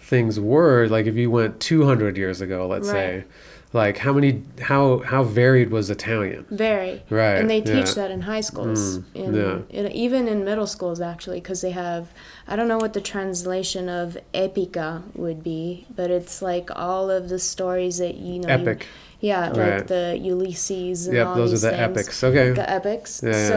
things 0.00 0.40
were. 0.40 0.88
Like 0.88 1.06
if 1.06 1.14
you 1.16 1.30
went 1.30 1.60
200 1.60 2.16
years 2.16 2.40
ago, 2.40 2.66
let's 2.66 2.88
say, 2.88 3.24
like 3.72 3.98
how 3.98 4.12
many, 4.14 4.42
how 4.62 4.98
how 4.98 5.22
varied 5.22 5.70
was 5.70 5.90
Italian? 5.90 6.46
Very. 6.50 7.02
Right. 7.10 7.36
And 7.38 7.50
they 7.50 7.60
teach 7.60 7.88
yeah. 7.88 7.94
that 8.00 8.10
in 8.10 8.22
high 8.22 8.40
schools, 8.40 8.98
Mm, 8.98 9.04
in, 9.14 9.34
yeah. 9.34 9.58
in- 9.70 9.92
even 9.92 10.26
in 10.28 10.44
middle 10.44 10.66
schools 10.66 11.00
actually, 11.00 11.40
because 11.40 11.60
they 11.60 11.72
have, 11.72 12.08
I 12.46 12.56
don't 12.56 12.68
know 12.68 12.78
what 12.78 12.94
the 12.94 13.00
translation 13.02 13.88
of 13.88 14.16
epica 14.32 15.02
would 15.14 15.42
be, 15.44 15.86
but 15.94 16.10
it's 16.10 16.40
like 16.40 16.70
all 16.74 17.10
of 17.10 17.28
the 17.28 17.38
stories 17.38 17.98
that 17.98 18.14
you 18.16 18.40
know. 18.40 18.48
you- 18.48 18.54
Epic. 18.62 18.86
yeah, 19.20 19.50
like 19.50 19.86
the 19.88 20.18
Ulysses 20.20 21.06
and 21.06 21.16
Yep, 21.16 21.26
all 21.26 21.34
those 21.36 21.52
are 21.64 21.70
the 21.70 21.76
things. 21.76 21.98
epics. 21.98 22.24
Okay. 22.24 22.50
The 22.52 22.70
epics. 22.70 23.20
Yeah, 23.22 23.30
yeah. 23.32 23.48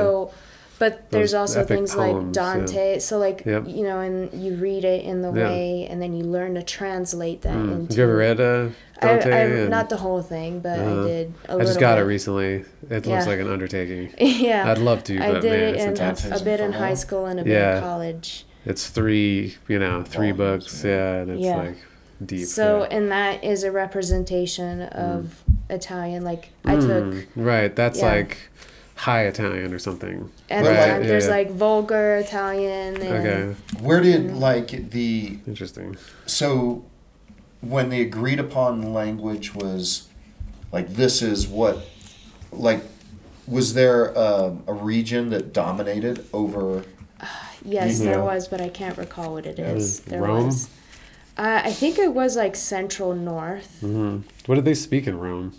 So, 0.81 0.89
but 0.89 1.09
there's 1.11 1.33
also 1.33 1.63
things 1.63 1.93
poems, 1.93 2.35
like 2.35 2.45
Dante. 2.45 2.99
So 2.99 3.17
like 3.19 3.43
Yep. 3.45 3.63
you 3.67 3.83
know, 3.83 3.99
and 3.99 4.33
you 4.33 4.55
read 4.55 4.83
it 4.83 5.03
in 5.03 5.21
the 5.21 5.31
Yeah. 5.31 5.49
way, 5.49 5.87
and 5.89 6.01
then 6.01 6.13
you 6.13 6.23
learn 6.23 6.55
to 6.55 6.63
translate 6.63 7.41
that 7.43 7.53
Mm. 7.55 7.71
into. 7.71 7.87
Have 7.93 7.97
you 7.97 8.03
ever 8.03 8.15
read 8.15 8.39
uh, 8.39 8.67
I, 9.01 9.05
Dante? 9.07 9.31
I, 9.31 9.37
and- 9.39 9.69
not 9.69 9.89
the 9.89 9.97
whole 9.97 10.21
thing, 10.21 10.59
but 10.59 10.79
Uh-huh. 10.79 11.01
I 11.03 11.07
did 11.07 11.33
a 11.47 11.51
I 11.51 11.53
little 11.55 11.61
I 11.61 11.65
just 11.65 11.79
got 11.79 11.95
bit. 11.95 12.01
it 12.03 12.05
recently. 12.05 12.53
It 12.55 12.65
looks 12.89 13.07
Yeah. 13.07 13.25
like 13.25 13.39
an 13.39 13.49
undertaking. 13.51 14.09
yeah. 14.19 14.69
I'd 14.71 14.77
love 14.79 15.03
to, 15.05 15.19
I 15.19 15.31
but 15.33 15.41
did 15.41 15.51
man, 15.51 15.59
it 15.59 15.73
it's 15.75 15.83
in 15.83 15.89
intense. 15.89 16.25
a, 16.25 16.35
a 16.35 16.39
bit 16.43 16.59
in 16.59 16.71
high 16.73 16.95
school 16.95 17.25
and 17.25 17.39
a 17.39 17.43
bit 17.43 17.51
Yeah. 17.53 17.77
in 17.77 17.83
college. 17.83 18.45
It's 18.65 18.87
three, 18.89 19.55
you 19.67 19.79
know, 19.79 20.03
three 20.03 20.31
Volumes, 20.31 20.63
books. 20.65 20.83
yeah. 20.83 20.91
Yeah, 20.91 21.21
and 21.21 21.31
it's 21.31 21.41
Yeah. 21.41 21.57
like 21.57 21.77
deep. 22.25 22.45
So, 22.47 22.79
yeah. 22.89 22.97
and 22.97 23.11
that 23.11 23.43
is 23.43 23.63
a 23.63 23.71
representation 23.71 24.81
of 24.83 25.43
Italian. 25.69 26.23
Like 26.23 26.49
I 26.65 26.75
took 26.75 27.03
Mm, 27.05 27.25
right. 27.35 27.75
That's 27.75 27.99
yeah. 27.99 28.13
like 28.13 28.37
high 29.01 29.23
Italian 29.25 29.73
or 29.73 29.79
something. 29.79 30.29
at 30.49 30.63
But 30.63 30.69
the 30.69 30.75
like- 30.79 30.89
time, 30.91 31.03
there's 31.07 31.27
like 31.27 31.49
vulgar 31.51 32.15
Italian 32.17 33.01
and 33.01 33.13
Okay, 33.27 33.55
Where 33.79 33.99
did 34.01 34.33
like 34.35 34.91
the 34.91 35.37
interesting. 35.47 35.95
so 36.27 36.85
when 37.61 37.89
the 37.89 38.01
agreed 38.01 38.39
upon 38.39 38.93
language 38.93 39.53
was 39.55 40.07
like 40.71 40.87
this 40.95 41.21
is 41.21 41.47
what 41.47 41.75
like 42.51 42.81
was 43.47 43.73
there 43.73 44.17
um, 44.17 44.63
a 44.67 44.73
region 44.73 45.29
that 45.31 45.51
dominated 45.53 46.25
over 46.31 46.83
yes, 47.65 47.99
Yeah. 47.99 48.05
there 48.11 48.23
was, 48.23 48.47
but 48.47 48.61
I 48.61 48.69
can't 48.69 48.97
recall 48.97 49.33
what 49.33 49.45
it 49.45 49.57
is. 49.59 50.01
There 50.01 50.21
Rome? 50.21 50.45
was. 50.47 50.69
Uh, 51.37 51.61
I 51.63 51.71
think 51.71 51.97
it 51.97 52.13
was 52.13 52.35
like 52.35 52.55
central 52.55 53.13
north. 53.15 53.79
hmm 53.81 54.19
What 54.45 54.55
did 54.55 54.65
they 54.65 54.73
speak 54.75 55.07
in 55.07 55.17
Rome? 55.19 55.53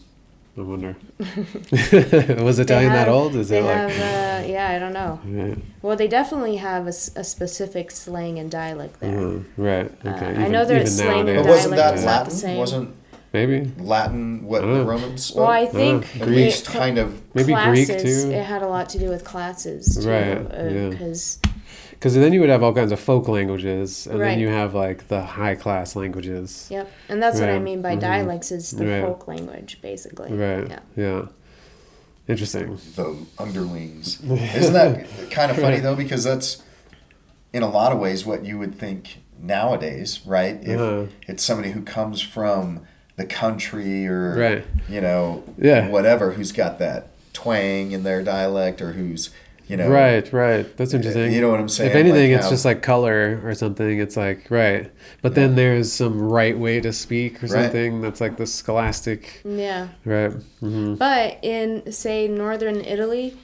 I 0.57 0.61
wonder. 0.61 0.97
Was 2.45 2.57
They 2.59 2.63
Italian 2.65 2.93
that 2.93 3.09
old? 3.09 3.35
Is 3.37 3.49
they 3.49 3.59
it 3.61 3.63
like? 3.65 3.91
have, 3.91 4.45
uh, 4.45 4.47
yeah, 4.47 4.69
I 4.69 4.79
don't 4.79 4.93
know. 4.93 5.19
Yeah. 5.27 5.55
Well, 5.81 5.97
they 5.97 6.09
definitely 6.09 6.57
have 6.57 6.85
a, 6.87 6.91
a 6.91 7.25
specific 7.25 7.91
slang 7.91 8.39
and 8.39 8.51
dialect 8.51 9.01
there. 9.01 9.13
Mhm. 9.17 9.45
Right. 9.57 9.91
Uh, 10.05 10.11
Okay. 10.11 10.45
I 10.45 10.49
know 10.49 10.65
there's 10.67 10.95
even 11.01 11.07
slang 11.07 11.19
and 11.21 11.27
but 11.27 11.33
nowadays. 11.35 11.47
wasn't 11.51 11.77
dialect 11.77 11.95
that 11.95 11.99
is 11.99 12.05
not 12.05 12.13
the 12.25 12.31
Latin 12.31 12.39
same. 12.39 12.59
wasn't 12.59 12.95
Maybe. 13.33 13.71
Latin 13.79 14.45
what 14.45 14.61
the 14.61 14.69
Oh. 14.69 14.85
Romans 14.85 15.25
spoke 15.25 15.39
Well, 15.49 15.51
I 15.51 15.65
think 15.65 16.05
Uh, 16.05 16.21
at 16.21 16.27
Greek. 16.29 16.37
least 16.37 16.67
kind 16.67 16.99
of 16.99 17.19
Maybe 17.35 17.53
classes, 17.55 17.87
Greek 17.89 18.01
too. 18.03 18.31
It 18.31 18.45
had 18.45 18.61
a 18.63 18.69
lot 18.69 18.91
to 18.91 18.99
do 18.99 19.09
with 19.09 19.25
classes 19.25 19.97
too, 20.03 20.07
Right, 20.11 20.37
yeah. 20.71 20.91
Because 22.03 22.15
Because 22.15 22.25
then 22.25 22.33
you 22.33 22.41
would 22.41 22.49
have 22.51 22.65
all 22.65 22.75
kinds 22.75 22.91
of 22.91 22.99
folk 22.99 23.29
languages, 23.29 24.09
and 24.09 24.19
Right. 24.19 24.31
then 24.31 24.41
you 24.41 24.49
have 24.49 24.75
like 24.75 25.07
the 25.07 25.21
high 25.23 25.55
class 25.55 25.95
languages. 25.95 26.67
yep, 26.69 26.91
and 27.09 27.23
that's 27.23 27.39
what 27.39 27.49
I 27.49 27.61
mean 27.61 27.81
by 27.81 27.95
mhm. 27.95 28.01
dialects 28.01 28.51
is 28.51 28.73
the 28.73 28.85
Right. 28.87 29.03
folk 29.03 29.29
language, 29.29 29.79
basically. 29.81 30.33
Right. 30.33 30.69
Yeah. 30.69 30.79
Yeah. 30.97 31.23
Interesting. 32.27 32.77
the 32.97 33.17
underlings. 33.39 34.19
Isn't 34.21 34.73
that 34.73 35.07
kind 35.31 35.53
of 35.53 35.57
funny 35.59 35.79
though? 35.79 35.95
Because 35.95 36.25
that's 36.25 36.63
in 37.53 37.63
a 37.63 37.71
lot 37.71 37.93
of 37.93 38.01
ways 38.01 38.27
what 38.27 38.45
you 38.45 38.59
would 38.59 38.77
think 38.81 39.19
nowadays, 39.41 40.23
right? 40.27 40.59
If 40.61 40.81
Uh-huh. 40.81 41.05
it's 41.29 41.45
somebody 41.45 41.71
who 41.71 41.83
comes 41.83 42.21
from 42.21 42.81
the 43.17 43.27
country 43.27 44.09
or 44.09 44.35
Right. 44.37 44.65
you 44.89 45.01
know, 45.01 45.45
Yeah. 45.57 45.89
whatever, 45.89 46.33
who's 46.33 46.51
got 46.51 46.81
that 46.81 47.11
twang 47.33 47.93
in 47.93 48.03
their 48.03 48.23
dialect 48.23 48.83
or 48.83 48.93
who's 48.95 49.31
you 49.73 49.79
know, 49.79 49.89
Right, 49.89 50.31
right. 50.35 50.77
That's 50.77 50.93
interesting. 50.93 51.33
You 51.33 51.41
know 51.41 51.51
what 51.51 51.59
I'm 51.59 51.69
saying? 51.69 51.91
If 51.91 51.97
anything, 51.97 52.31
Like 52.31 52.37
it's 52.39 52.45
how- 52.45 52.51
just 52.51 52.65
like 52.67 52.83
color 52.83 53.41
or 53.43 53.55
something. 53.55 53.99
It's 53.99 54.17
like 54.19 54.51
right, 54.51 54.91
but 55.23 55.35
then 55.35 55.55
there's 55.55 55.91
some 55.91 56.21
right 56.21 56.57
way 56.59 56.79
to 56.81 56.93
speak 56.93 57.43
or 57.43 57.47
Right. 57.47 57.63
something. 57.65 58.03
That's 58.03 58.21
like 58.21 58.37
the 58.37 58.47
scholastic. 58.47 59.41
Yeah. 59.45 59.89
Right. 60.05 60.33
hmm 60.61 60.95
But 60.97 61.39
in 61.43 61.91
say 61.91 62.29
northern 62.29 62.83
Italy, 62.83 63.37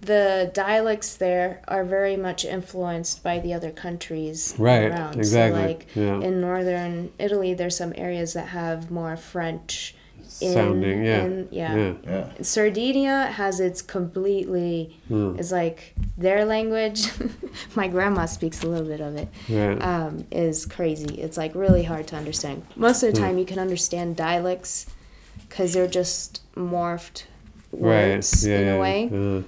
the 0.00 0.50
dialects 0.54 1.14
there 1.16 1.60
are 1.68 1.84
very 1.84 2.16
much 2.16 2.44
influenced 2.44 3.22
by 3.22 3.38
the 3.38 3.52
other 3.52 3.70
countries 3.70 4.54
Right, 4.58 4.90
around. 4.90 5.16
exactly, 5.16 5.60
So 5.60 5.66
like 5.66 5.86
yeah. 5.94 6.20
in 6.26 6.40
northern 6.40 7.10
Italy, 7.18 7.52
there's 7.54 7.76
some 7.76 7.92
areas 7.96 8.32
that 8.34 8.48
have 8.48 8.90
more 8.90 9.16
French. 9.16 9.94
In, 10.40 10.52
Sounding. 10.52 11.04
Yeah. 11.04 11.24
in- 11.24 11.48
yeah. 11.50 11.74
Yeah. 11.76 11.92
Yeah. 12.04 12.28
Sardinia 12.42 13.26
has 13.26 13.58
its 13.60 13.80
completely 13.82 14.96
Hmm. 15.08 15.38
is 15.38 15.50
like 15.52 15.94
their 16.18 16.44
language. 16.44 17.08
My 17.74 17.88
grandma 17.88 18.26
speaks 18.26 18.62
a 18.62 18.66
little 18.68 18.86
bit 18.86 19.00
of 19.00 19.16
it. 19.16 19.28
Right. 19.48 19.80
Um, 19.80 20.26
is 20.30 20.66
crazy. 20.66 21.20
It's 21.20 21.36
like 21.38 21.54
really 21.54 21.84
hard 21.84 22.06
to 22.08 22.16
understand. 22.16 22.64
Most 22.76 23.02
of 23.02 23.14
the 23.14 23.18
Hmm. 23.20 23.24
time, 23.26 23.38
you 23.38 23.44
can 23.46 23.58
understand 23.58 24.16
dialects 24.16 24.86
because 25.48 25.72
they're 25.72 25.86
just 25.88 26.42
morphed 26.54 27.24
right. 27.72 28.10
words 28.16 28.46
Yeah. 28.46 28.58
in 28.58 28.66
yeah. 28.66 28.74
a 28.74 28.80
way. 28.80 29.10
Uh, 29.12 29.42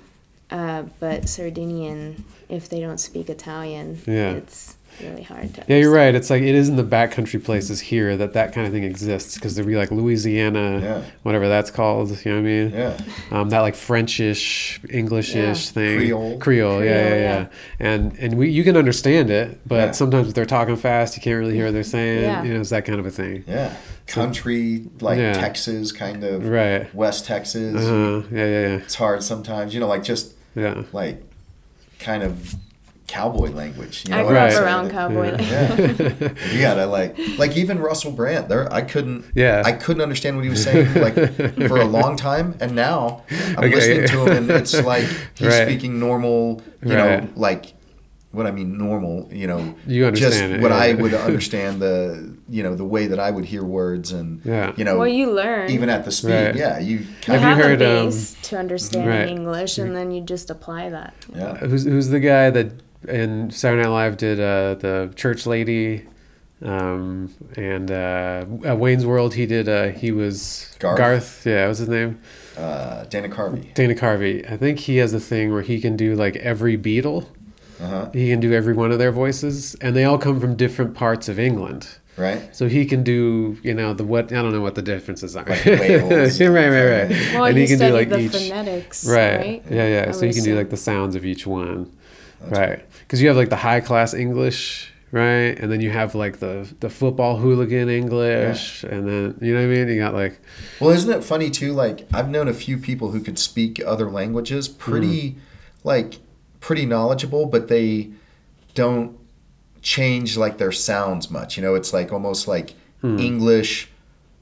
Uh, 0.50 0.84
but 0.98 1.28
Sardinian, 1.28 2.24
if 2.48 2.70
they 2.70 2.80
don't 2.80 2.96
speak 2.96 3.28
Italian, 3.28 3.98
Yeah. 4.06 4.30
it's 4.32 4.77
really 5.00 5.22
hard 5.22 5.54
to. 5.54 5.64
Yeah, 5.68 5.76
you're 5.76 5.92
right. 5.92 6.14
It's 6.14 6.30
like 6.30 6.42
it 6.42 6.54
is 6.54 6.68
in 6.68 6.76
the 6.76 6.82
backcountry 6.84 7.42
places 7.42 7.80
here 7.80 8.16
that 8.16 8.32
that 8.34 8.52
kind 8.52 8.66
of 8.66 8.72
thing 8.72 8.84
exists 8.84 9.34
because 9.34 9.54
there'd 9.54 9.66
be 9.66 9.76
like 9.76 9.90
Louisiana, 9.90 10.80
Yeah. 10.82 11.02
whatever 11.22 11.48
that's 11.48 11.70
called. 11.70 12.10
You 12.24 12.30
know 12.32 12.36
what 12.36 12.40
I 12.40 12.42
mean? 12.42 12.70
Yeah. 12.72 12.96
Um, 13.30 13.48
that 13.50 13.60
like 13.60 13.74
Frenchish, 13.74 14.80
Englishish 14.84 15.34
Yeah. 15.34 15.54
thing. 15.54 15.98
Creole. 15.98 16.38
Creole. 16.38 16.84
yeah, 16.84 16.90
yeah, 16.90 17.02
Creole, 17.08 17.18
yeah, 17.20 17.38
yeah. 17.40 17.46
And 17.80 18.16
and 18.18 18.38
we 18.38 18.50
you 18.50 18.64
can 18.64 18.76
understand 18.76 19.30
it, 19.30 19.60
but 19.66 19.74
Yeah. 19.76 19.90
sometimes 19.92 20.28
if 20.28 20.34
they're 20.34 20.46
talking 20.46 20.76
fast, 20.76 21.16
you 21.16 21.22
can't 21.22 21.38
really 21.38 21.54
hear 21.54 21.66
what 21.66 21.74
they're 21.74 21.82
saying. 21.84 22.22
Yeah. 22.22 22.42
You 22.44 22.54
know, 22.54 22.60
it's 22.60 22.70
that 22.70 22.84
kind 22.84 22.98
of 23.00 23.06
a 23.06 23.10
thing. 23.10 23.44
Yeah. 23.46 23.74
Country 24.06 24.84
like 25.00 25.18
Yeah. 25.18 25.34
Texas 25.34 25.92
kind 25.92 26.24
of 26.24 26.48
Right. 26.48 26.92
West 26.94 27.26
Texas. 27.26 27.76
Uh, 27.86 28.22
yeah, 28.32 28.44
yeah, 28.44 28.76
It's 28.76 28.94
hard 28.94 29.22
sometimes, 29.22 29.74
you 29.74 29.80
know, 29.80 29.86
like 29.88 30.02
just 30.02 30.32
yeah, 30.56 30.74
yeah. 30.76 30.82
like 30.92 31.22
kind 32.00 32.22
of 32.22 32.54
cowboy 33.08 33.50
language. 33.50 34.04
You 34.06 34.12
know 34.12 34.18
I 34.18 34.22
what 34.22 34.28
grew 34.28 34.38
I'm 34.38 34.42
Right. 34.44 34.46
up 34.46 34.52
saying? 34.52 34.64
around 34.64 34.90
cowboy. 34.90 35.36
Yeah. 35.40 35.76
Yeah. 36.20 36.52
you 36.52 36.60
gotta 36.60 36.86
like 36.86 37.16
like 37.38 37.56
even 37.56 37.78
Russell 37.80 38.12
Brand. 38.12 38.48
There 38.48 38.72
I 38.72 38.82
couldn't 38.82 39.24
Yeah. 39.34 39.62
I 39.64 39.72
couldn't 39.72 40.02
understand 40.02 40.36
what 40.36 40.44
he 40.44 40.50
was 40.50 40.62
saying 40.62 40.94
like 40.94 41.14
for 41.68 41.78
a 41.80 41.84
long 41.86 42.16
time 42.16 42.54
and 42.60 42.74
now 42.76 43.24
I'm 43.56 43.64
Okay. 43.64 43.74
listening 43.74 44.06
to 44.08 44.26
him 44.26 44.36
and 44.36 44.50
it's 44.50 44.74
like 44.84 45.04
he's 45.34 45.48
Right. 45.48 45.66
speaking 45.66 45.98
normal, 45.98 46.62
you 46.84 46.94
Right. 46.94 47.22
know, 47.24 47.28
like 47.34 47.74
what 48.30 48.46
I 48.46 48.50
mean 48.50 48.76
normal, 48.76 49.26
you 49.32 49.46
know, 49.46 49.74
You 49.86 50.04
understand 50.04 50.32
just 50.34 50.44
it, 50.44 50.60
what 50.60 50.70
yeah. 50.70 50.76
I 50.76 50.92
would 50.92 51.14
understand 51.14 51.80
the 51.80 52.36
you 52.50 52.62
know 52.62 52.74
the 52.74 52.84
way 52.84 53.06
that 53.06 53.18
I 53.18 53.30
would 53.30 53.46
hear 53.46 53.64
words 53.64 54.12
and 54.12 54.42
Yeah. 54.44 54.72
you 54.76 54.84
know 54.84 54.98
well, 54.98 55.08
you 55.08 55.32
learn. 55.32 55.70
even 55.70 55.88
at 55.88 56.04
the 56.04 56.12
speed, 56.12 56.32
Right. 56.34 56.54
yeah, 56.54 56.78
you 56.78 56.98
you 56.98 57.04
Have 57.32 57.40
kind 57.40 57.58
you 57.58 57.64
heard, 57.64 57.80
a 57.82 58.00
um, 58.00 58.06
base 58.06 58.36
to 58.42 58.58
understand 58.58 59.08
right. 59.08 59.28
English, 59.28 59.78
and 59.78 59.96
then 59.96 60.10
you 60.10 60.20
just 60.20 60.50
apply 60.50 60.90
that. 60.90 61.14
yeah. 61.34 61.56
Who's 61.56 61.84
who's 61.84 62.08
the 62.10 62.20
guy 62.20 62.50
that 62.50 62.68
and 63.06 63.52
Saturday 63.54 63.82
Night 63.82 63.88
Live 63.90 64.16
did 64.16 64.40
uh, 64.40 64.74
the 64.74 65.12
church 65.14 65.46
lady, 65.46 66.06
um, 66.62 67.32
and 67.56 67.90
uh, 67.90 68.44
at 68.64 68.78
Wayne's 68.78 69.06
World 69.06 69.34
he 69.34 69.46
did. 69.46 69.68
Uh, 69.68 69.88
he 69.88 70.10
was 70.12 70.74
Garth? 70.78 71.46
Yeah, 71.46 71.62
what 71.62 71.68
was 71.68 71.78
his 71.78 71.88
name? 71.88 72.20
Uh, 72.56 73.04
Dana 73.04 73.28
Carvey. 73.28 73.72
Dana 73.74 73.94
Carvey. 73.94 74.50
I 74.50 74.56
think 74.56 74.80
he 74.80 74.96
has 74.96 75.12
a 75.14 75.20
thing 75.20 75.52
where 75.52 75.62
he 75.62 75.80
can 75.80 75.96
do 75.96 76.14
like 76.16 76.36
every 76.36 76.76
Beatle. 76.76 77.26
Uh-huh. 77.80 78.10
He 78.12 78.30
can 78.30 78.40
do 78.40 78.52
every 78.52 78.74
one 78.74 78.90
of 78.90 78.98
their 78.98 79.12
voices, 79.12 79.76
and 79.76 79.94
they 79.94 80.04
all 80.04 80.18
come 80.18 80.40
from 80.40 80.56
different 80.56 80.94
parts 80.94 81.28
of 81.28 81.38
England. 81.38 81.86
Right? 82.16 82.54
So 82.56 82.66
he 82.66 82.84
can 82.84 83.04
do, 83.04 83.56
you 83.62 83.72
know, 83.72 83.94
the 83.94 84.02
what 84.02 84.32
I 84.32 84.42
don't 84.42 84.50
know 84.50 84.60
what 84.60 84.74
the 84.74 84.82
differences 84.82 85.36
are. 85.36 85.44
Like 85.44 85.64
Wales. 85.64 86.40
right, 86.40 86.48
right, 86.50 86.68
right. 86.68 87.10
Well, 87.32 87.44
and 87.44 87.56
he, 87.56 87.62
he 87.62 87.68
can 87.68 87.78
do 87.78 87.84
studied 87.86 87.92
like 87.94 88.08
the 88.08 88.18
each. 88.18 88.32
phonetics, 88.50 89.06
Right. 89.06 89.36
right? 89.36 89.62
Yeah, 89.70 89.86
yeah. 89.86 90.04
I 90.08 90.10
so 90.10 90.20
would 90.22 90.26
you 90.26 90.34
can 90.34 90.42
do 90.42 90.56
like 90.56 90.70
the 90.70 90.76
sounds 90.76 91.14
of 91.14 91.24
each 91.24 91.46
one. 91.46 91.96
Right. 92.40 92.84
Because 93.00 93.20
you 93.22 93.28
have 93.28 93.36
like 93.36 93.50
the 93.50 93.56
high 93.56 93.80
class 93.80 94.14
English, 94.14 94.92
right? 95.12 95.58
And 95.58 95.70
then 95.70 95.80
you 95.80 95.90
have 95.90 96.14
like 96.14 96.38
the 96.38 96.72
the 96.80 96.90
football 96.90 97.36
hooligan 97.36 97.88
English, 97.88 98.84
and 98.84 99.06
then 99.06 99.38
you 99.40 99.54
know 99.54 99.60
what 99.60 99.72
I 99.72 99.76
mean. 99.76 99.88
You 99.88 99.98
got 99.98 100.14
like 100.14 100.40
Well, 100.80 100.90
isn't 100.90 101.10
it 101.10 101.24
funny 101.24 101.50
too? 101.50 101.72
Like 101.72 102.06
I've 102.12 102.28
known 102.28 102.48
a 102.48 102.54
few 102.54 102.78
people 102.78 103.10
who 103.10 103.20
could 103.20 103.38
speak 103.38 103.82
other 103.84 104.10
languages, 104.10 104.68
pretty, 104.68 105.32
mm. 105.32 105.36
like, 105.84 106.18
pretty 106.60 106.86
knowledgeable, 106.86 107.46
but 107.46 107.68
they 107.68 108.10
don't 108.74 109.18
change 109.82 110.36
like 110.36 110.58
their 110.58 110.72
sounds 110.72 111.30
much. 111.30 111.56
You 111.56 111.62
know, 111.62 111.74
it's 111.74 111.92
like 111.92 112.12
almost 112.12 112.48
like 112.48 112.74
hmm. 113.00 113.18
English, 113.18 113.88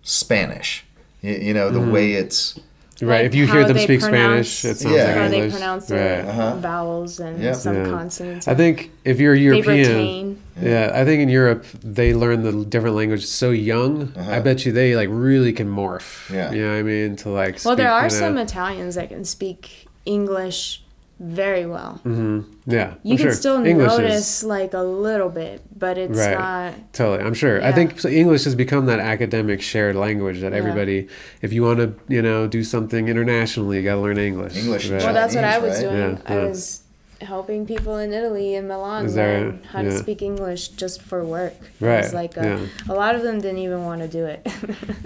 Spanish. 0.03 0.85
You, 1.23 1.35
you 1.35 1.55
know, 1.55 1.71
the 1.71 1.79
mm-hmm. 1.79 1.93
way 1.93 2.13
it's 2.13 2.59
right. 3.03 3.09
Like 3.23 3.27
if 3.27 3.35
you 3.35 3.47
hear 3.47 3.65
them 3.65 3.79
speak 3.79 4.01
Spanish, 4.01 4.65
it 4.65 4.77
sounds 4.79 4.95
Yeah. 4.95 5.05
like 5.07 5.15
how 5.17 5.23
English. 5.25 5.41
they 5.41 5.51
pronounce 5.59 5.91
right. 5.91 5.99
the 5.99 6.29
Uh-huh. 6.29 6.57
vowels 6.57 7.21
and 7.21 7.43
Yeah. 7.43 7.53
some 7.53 7.77
Yeah. 7.77 7.85
consonants. 7.91 8.49
I 8.49 8.55
think 8.55 8.91
if 9.05 9.21
you're 9.21 9.35
European, 9.35 9.77
retain. 9.79 10.39
yeah, 10.63 10.91
I 10.95 11.05
think 11.05 11.21
in 11.23 11.29
Europe 11.29 11.65
they 11.85 12.15
learn 12.15 12.43
the 12.43 12.65
different 12.65 12.97
languages 12.97 13.29
so 13.31 13.51
young. 13.51 14.13
I 14.17 14.21
Uh-huh. 14.21 14.41
bet 14.41 14.65
you 14.67 14.73
they 14.73 14.97
like 14.97 15.09
really 15.11 15.53
can 15.53 15.69
morph. 15.69 16.31
Yeah. 16.33 16.53
you 16.53 16.63
know 16.63 16.71
what 16.73 16.79
I 16.79 16.83
mean 16.83 17.17
to 17.17 17.29
like. 17.31 17.59
Well, 17.65 17.77
there 17.77 17.91
are 17.91 18.05
you 18.07 18.11
know. 18.11 18.19
some 18.25 18.39
Italians 18.39 18.95
that 18.95 19.09
can 19.11 19.25
speak 19.25 19.87
English 20.05 20.83
very 21.19 21.65
well. 21.65 22.01
hmm 22.03 22.41
Yeah, 22.67 22.95
You 23.03 23.13
I'm 23.13 23.17
can 23.19 23.27
sure. 23.29 23.33
still 23.33 23.65
English 23.65 23.93
is- 23.93 23.99
notice 23.99 24.45
like 24.45 24.75
a 24.75 24.83
little 24.83 25.31
bit, 25.31 25.63
but 25.79 25.97
it's 25.97 26.19
Right. 26.19 26.39
not. 26.39 26.93
Totally, 26.93 27.25
I'm 27.27 27.33
sure. 27.35 27.63
I 27.65 27.73
think 27.73 27.99
so 28.01 28.09
English 28.09 28.45
has 28.45 28.55
become 28.55 28.85
that 28.87 29.01
academic 29.01 29.63
shared 29.63 29.97
language 29.97 30.41
that 30.41 30.53
Yeah. 30.53 30.59
everybody, 30.59 31.09
if 31.41 31.53
you 31.55 31.63
want 31.63 31.79
to, 31.79 31.95
you 32.09 32.21
know, 32.21 32.47
do 32.47 32.63
something 32.63 33.09
internationally, 33.09 33.79
you 33.79 33.83
got 33.83 33.95
to 33.95 34.01
learn 34.03 34.19
English. 34.19 34.57
English 34.57 34.91
Right. 34.91 35.03
Well, 35.03 35.15
that's 35.15 35.35
what 35.35 35.45
I 35.45 35.59
was 35.59 35.75
right? 35.83 35.91
doing. 35.91 36.19
Yeah, 36.29 36.35
I 36.35 36.45
was 36.49 36.83
helping 37.23 37.65
people 37.65 37.97
in 37.97 38.13
Italy 38.13 38.55
in 38.55 38.69
Milan 38.69 39.07
Is 39.07 39.17
learn 39.17 39.45
right? 39.51 39.65
how 39.73 39.81
to 39.81 39.97
speak 39.99 40.21
English 40.21 40.69
just 40.77 41.01
for 41.01 41.25
work. 41.25 41.55
It 41.81 41.85
Right, 41.87 42.03
was 42.05 42.13
like 42.13 42.37
a, 42.37 42.45
yeah. 42.45 42.93
a 42.93 42.95
lot 42.95 43.15
of 43.15 43.23
them 43.23 43.41
didn't 43.41 43.61
even 43.65 43.85
want 43.87 44.03
to 44.03 44.09
do 44.09 44.27
it. 44.27 44.41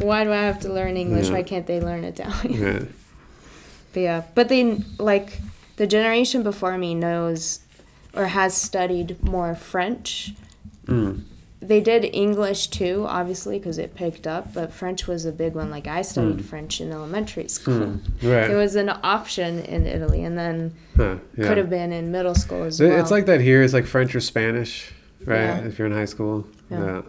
Why 0.00 0.24
do 0.24 0.32
I 0.32 0.42
have 0.42 0.60
to 0.60 0.72
learn 0.72 0.96
English? 0.96 1.26
Yeah. 1.28 1.34
Why 1.34 1.42
can't 1.42 1.66
they 1.66 1.80
learn 1.80 2.04
Italian? 2.04 2.64
right. 2.64 2.88
But 3.92 4.00
yeah, 4.00 4.22
but 4.36 4.48
they 4.48 4.84
like 4.98 5.40
the 5.74 5.84
generation 5.86 6.44
before 6.44 6.78
me 6.78 6.94
knows 6.94 7.58
or 8.14 8.26
has 8.26 8.56
studied 8.56 9.20
more 9.20 9.56
French. 9.56 10.34
Mm. 10.86 11.22
They 11.60 11.80
did 11.80 12.04
English 12.04 12.68
too, 12.68 13.04
obviously, 13.08 13.58
because 13.58 13.78
it 13.78 13.96
picked 13.96 14.28
up. 14.28 14.54
But 14.54 14.72
French 14.72 15.08
was 15.08 15.24
a 15.26 15.32
big 15.32 15.54
one. 15.54 15.70
Like 15.70 15.88
I 15.88 16.02
studied 16.02 16.44
French 16.44 16.80
in 16.80 16.92
elementary 16.92 17.48
school. 17.48 17.98
Right. 18.22 18.48
It 18.50 18.54
was 18.54 18.76
an 18.76 18.90
option 19.02 19.58
in 19.64 19.86
Italy, 19.88 20.22
and 20.22 20.38
then 20.38 20.72
Huh, 20.96 21.16
yeah. 21.36 21.48
could 21.48 21.58
have 21.58 21.68
been 21.68 21.92
in 21.92 22.12
middle 22.12 22.36
school 22.36 22.62
as 22.62 22.80
well. 22.80 22.92
It's 23.00 23.10
like 23.10 23.26
that 23.26 23.40
here. 23.40 23.60
It's 23.62 23.74
like 23.74 23.86
French 23.86 24.14
or 24.14 24.20
Spanish, 24.20 24.92
right? 25.24 25.40
Yeah. 25.40 25.58
If 25.66 25.78
you're 25.78 25.86
in 25.88 25.92
high 25.94 26.04
school. 26.04 26.46
Yeah. 26.70 27.02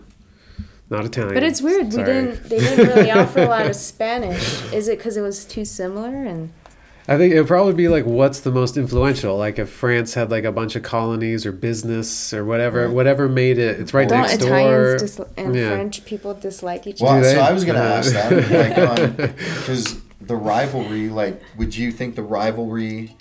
Yeah. 0.91 0.97
Not 0.97 1.05
Italian. 1.05 1.34
but 1.34 1.43
it's 1.43 1.61
weird. 1.61 1.85
We 1.93 2.03
didn't. 2.03 2.43
They 2.43 2.59
didn't 2.59 2.88
really 2.88 3.11
offer 3.19 3.39
a 3.43 3.47
lot 3.47 3.65
of 3.65 3.76
Spanish. 3.76 4.61
Is 4.73 4.88
it 4.88 4.97
because 4.97 5.15
it 5.18 5.22
was 5.22 5.45
too 5.45 5.63
similar? 5.65 6.09
And 6.26 6.51
I 7.07 7.18
think 7.18 7.34
it 7.34 7.39
would 7.39 7.47
probably 7.47 7.73
be 7.73 7.88
like 7.88 8.05
what's 8.05 8.41
the 8.41 8.51
most 8.51 8.77
influential. 8.77 9.38
Like 9.38 9.57
if 9.57 9.69
France 9.69 10.13
had 10.13 10.30
like 10.31 10.43
a 10.43 10.51
bunch 10.51 10.76
of 10.76 10.84
colonies 10.84 11.45
or 11.45 11.51
business 11.51 12.34
or 12.34 12.43
whatever, 12.45 12.85
Right. 12.88 12.93
whatever 12.93 13.27
made 13.30 13.57
it. 13.57 13.80
It's 13.80 13.93
right 13.93 14.07
don't 14.07 14.22
next 14.22 14.38
door. 14.38 14.49
Italians 14.57 15.01
dis- 15.01 15.27
and 15.38 15.55
Yeah. 15.55 15.69
French 15.69 16.05
people 16.05 16.34
dislike 16.34 16.85
each 16.88 17.01
other? 17.01 17.22
Do 17.22 17.30
so? 17.31 17.39
I 17.39 17.51
was 17.53 17.63
going 17.65 17.77
to 17.77 17.84
Uh-huh. 17.84 17.93
ask 17.93 18.11
that, 18.13 19.15
like, 19.18 19.35
because 19.38 19.97
the 20.19 20.35
rivalry, 20.35 21.09
like, 21.09 21.41
would 21.57 21.76
you 21.76 21.91
think 21.91 22.15
the 22.15 22.22
rivalry, 22.23 23.15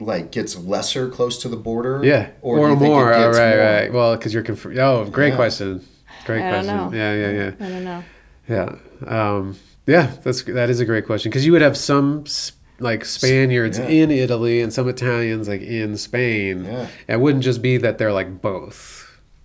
like, 0.00 0.32
gets 0.32 0.56
lesser 0.56 1.08
close 1.08 1.38
to 1.42 1.48
the 1.48 1.56
border? 1.56 2.00
Yeah, 2.02 2.30
or, 2.42 2.58
or, 2.58 2.68
you 2.70 2.76
think 2.76 2.90
more. 2.90 3.12
It 3.12 3.16
Oh, 3.16 3.30
right, 3.30 3.56
more? 3.56 3.64
right. 3.64 3.92
Well, 3.92 4.16
because 4.16 4.34
you're 4.34 4.42
conf- 4.42 4.66
Oh, 4.78 5.04
great 5.04 5.30
Yeah. 5.30 5.36
question. 5.36 5.84
Great 6.30 6.42
I 6.42 6.50
don't 6.50 6.64
question. 6.64 6.76
know. 6.76 6.96
Yeah, 6.96 7.14
yeah, 7.14 7.30
yeah, 7.30 7.66
I 7.66 7.68
don't 7.68 7.84
know. 7.84 8.04
yeah. 8.48 8.76
Um, 9.06 9.56
yeah, 9.86 10.12
that's 10.22 10.42
that 10.44 10.70
is 10.70 10.80
a 10.80 10.84
great 10.84 11.06
question 11.06 11.30
because 11.30 11.44
you 11.44 11.52
would 11.52 11.62
have 11.62 11.76
some 11.76 12.24
s- 12.26 12.52
like 12.78 13.04
Spaniards 13.04 13.78
Yeah. 13.78 13.88
in 13.88 14.10
Italy 14.10 14.60
and 14.60 14.72
some 14.72 14.88
Italians 14.88 15.48
like 15.48 15.62
in 15.62 15.96
Spain. 15.96 16.64
Yeah. 16.64 16.86
It 17.08 17.20
wouldn't 17.20 17.44
just 17.44 17.60
be 17.62 17.76
that 17.78 17.98
they're 17.98 18.12
like 18.12 18.40
both. 18.40 18.98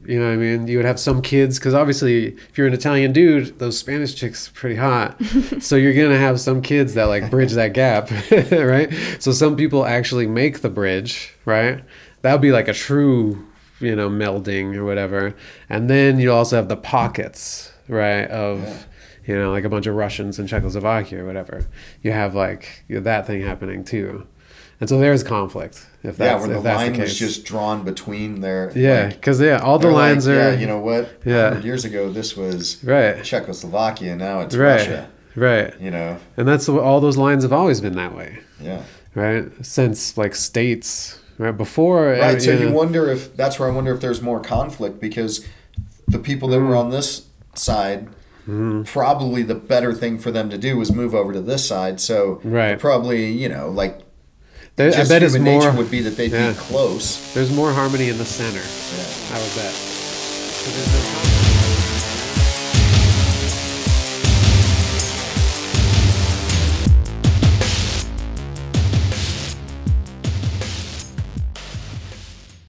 You 0.06 0.20
know 0.20 0.28
what 0.28 0.34
I 0.34 0.36
mean? 0.36 0.68
You 0.68 0.78
would 0.78 0.86
have 0.86 1.00
some 1.00 1.20
kids 1.24 1.58
because 1.58 1.74
obviously, 1.74 2.28
if 2.50 2.58
you're 2.60 2.68
an 2.68 2.74
Italian 2.74 3.12
dude, 3.12 3.58
those 3.58 3.80
Spanish 3.80 4.14
chicks 4.14 4.50
are 4.50 4.52
pretty 4.52 4.76
hot. 4.76 5.20
so 5.60 5.76
you're 5.76 5.94
gonna 5.96 6.20
have 6.20 6.40
some 6.40 6.62
kids 6.62 6.94
that 6.94 7.06
like 7.06 7.32
bridge 7.32 7.54
that 7.54 7.74
gap, 7.74 8.12
right? 8.52 8.94
So 9.20 9.32
some 9.32 9.56
people 9.56 9.84
actually 9.86 10.28
make 10.28 10.60
the 10.62 10.70
bridge, 10.70 11.34
right? 11.46 11.84
That 12.22 12.34
would 12.34 12.42
be 12.42 12.52
like 12.52 12.68
a 12.68 12.74
true, 12.74 13.45
you 13.80 13.96
know, 13.96 14.10
melding 14.10 14.76
or 14.76 14.84
whatever. 14.86 15.36
And 15.70 15.90
then 15.90 16.20
you 16.20 16.32
also 16.32 16.56
have 16.56 16.70
the 16.70 16.78
pockets, 16.78 17.72
right? 17.88 18.26
Of 18.30 18.62
Yeah. 18.64 18.78
you 19.28 19.36
know, 19.36 19.52
like 19.52 19.64
a 19.66 19.70
bunch 19.70 19.88
of 19.88 19.96
Russians 19.96 20.40
in 20.40 20.48
Czechoslovakia 20.48 21.22
or 21.24 21.26
whatever. 21.26 21.66
You 22.02 22.12
have 22.12 22.36
like 22.36 22.84
that 22.90 23.26
thing 23.28 23.42
happening 23.42 23.84
too. 23.84 24.28
And 24.80 24.90
so 24.90 25.00
there's 25.00 25.24
conflict 25.24 25.86
if 26.04 26.20
Yeah, 26.20 26.34
that's, 26.36 26.46
where 26.48 26.56
the 26.58 26.62
that's 26.62 26.78
line 26.78 26.94
the 26.94 27.00
was 27.02 27.18
just 27.18 27.46
drawn 27.46 27.84
between 27.86 28.42
their. 28.42 28.72
Yeah, 28.76 29.06
like, 29.06 29.14
because 29.16 29.40
yeah, 29.42 29.60
all 29.60 29.80
the 29.80 29.84
they're 29.88 29.94
like, 29.94 30.10
lines 30.10 30.28
are 30.28 30.36
Yeah, 30.36 30.52
you 30.60 30.68
know 30.68 30.80
what? 30.80 31.22
Yeah. 31.26 31.60
years 31.62 31.86
ago, 31.86 32.12
this 32.12 32.36
was 32.36 32.84
right, 32.84 33.24
Czechoslovakia. 33.24 34.16
Now 34.18 34.42
it's 34.42 34.56
right, 34.56 34.76
Russia. 34.80 35.10
right, 35.36 35.74
You 35.80 35.92
know? 35.92 36.18
and 36.38 36.46
that's 36.48 36.68
all 36.68 37.00
those 37.00 37.18
lines 37.18 37.44
have 37.44 37.54
always 37.54 37.80
been 37.82 37.96
that 37.96 38.14
way, 38.16 38.40
Yeah. 38.62 38.82
right? 39.16 39.46
Since 39.62 40.18
like 40.18 40.36
states, 40.36 41.20
right 41.38 41.56
before, 41.58 42.14
uh, 42.16 42.20
Right. 42.20 42.42
So 42.42 42.52
you 42.52 42.60
you 42.60 42.66
know- 42.70 42.72
wonder 42.76 43.10
if 43.10 43.36
that's 43.36 43.60
where 43.60 43.70
I 43.70 43.72
wonder 43.74 43.94
if 43.94 44.00
there's 44.02 44.22
more 44.22 44.40
conflict 44.40 45.00
because 45.00 45.46
the 46.08 46.20
people 46.20 46.48
that 46.50 46.58
Mm. 46.60 46.68
were 46.70 46.76
on 46.76 46.90
this 46.92 47.24
side. 47.56 48.08
Mm-hmm. 48.48 48.84
Probably 48.84 49.42
the 49.42 49.56
better 49.56 49.92
thing 49.92 50.20
for 50.20 50.30
them 50.30 50.50
to 50.52 50.58
do 50.58 50.78
was 50.78 50.92
move 50.92 51.16
over 51.16 51.34
to 51.34 51.42
this 51.42 51.66
side. 51.66 52.00
So 52.00 52.40
Right. 52.44 52.78
probably 52.78 53.32
you 53.32 53.50
know 53.50 53.70
like 53.70 54.02
there, 54.76 54.90
I 54.94 55.04
bet 55.08 55.24
it's 55.24 55.34
human 55.34 55.54
more. 55.54 55.62
nature 55.64 55.76
would 55.78 55.90
be 55.90 56.02
that 56.02 56.16
they'd 56.18 56.32
yeah. 56.32 56.50
be 56.52 56.56
close. 56.58 57.34
There's 57.34 57.50
more 57.52 57.72
harmony 57.72 58.10
in 58.10 58.18
the 58.20 58.26
center. 58.26 58.60
Yeah. 58.60 59.36
I 59.36 59.42
would 59.42 59.56
bet. 59.56 61.35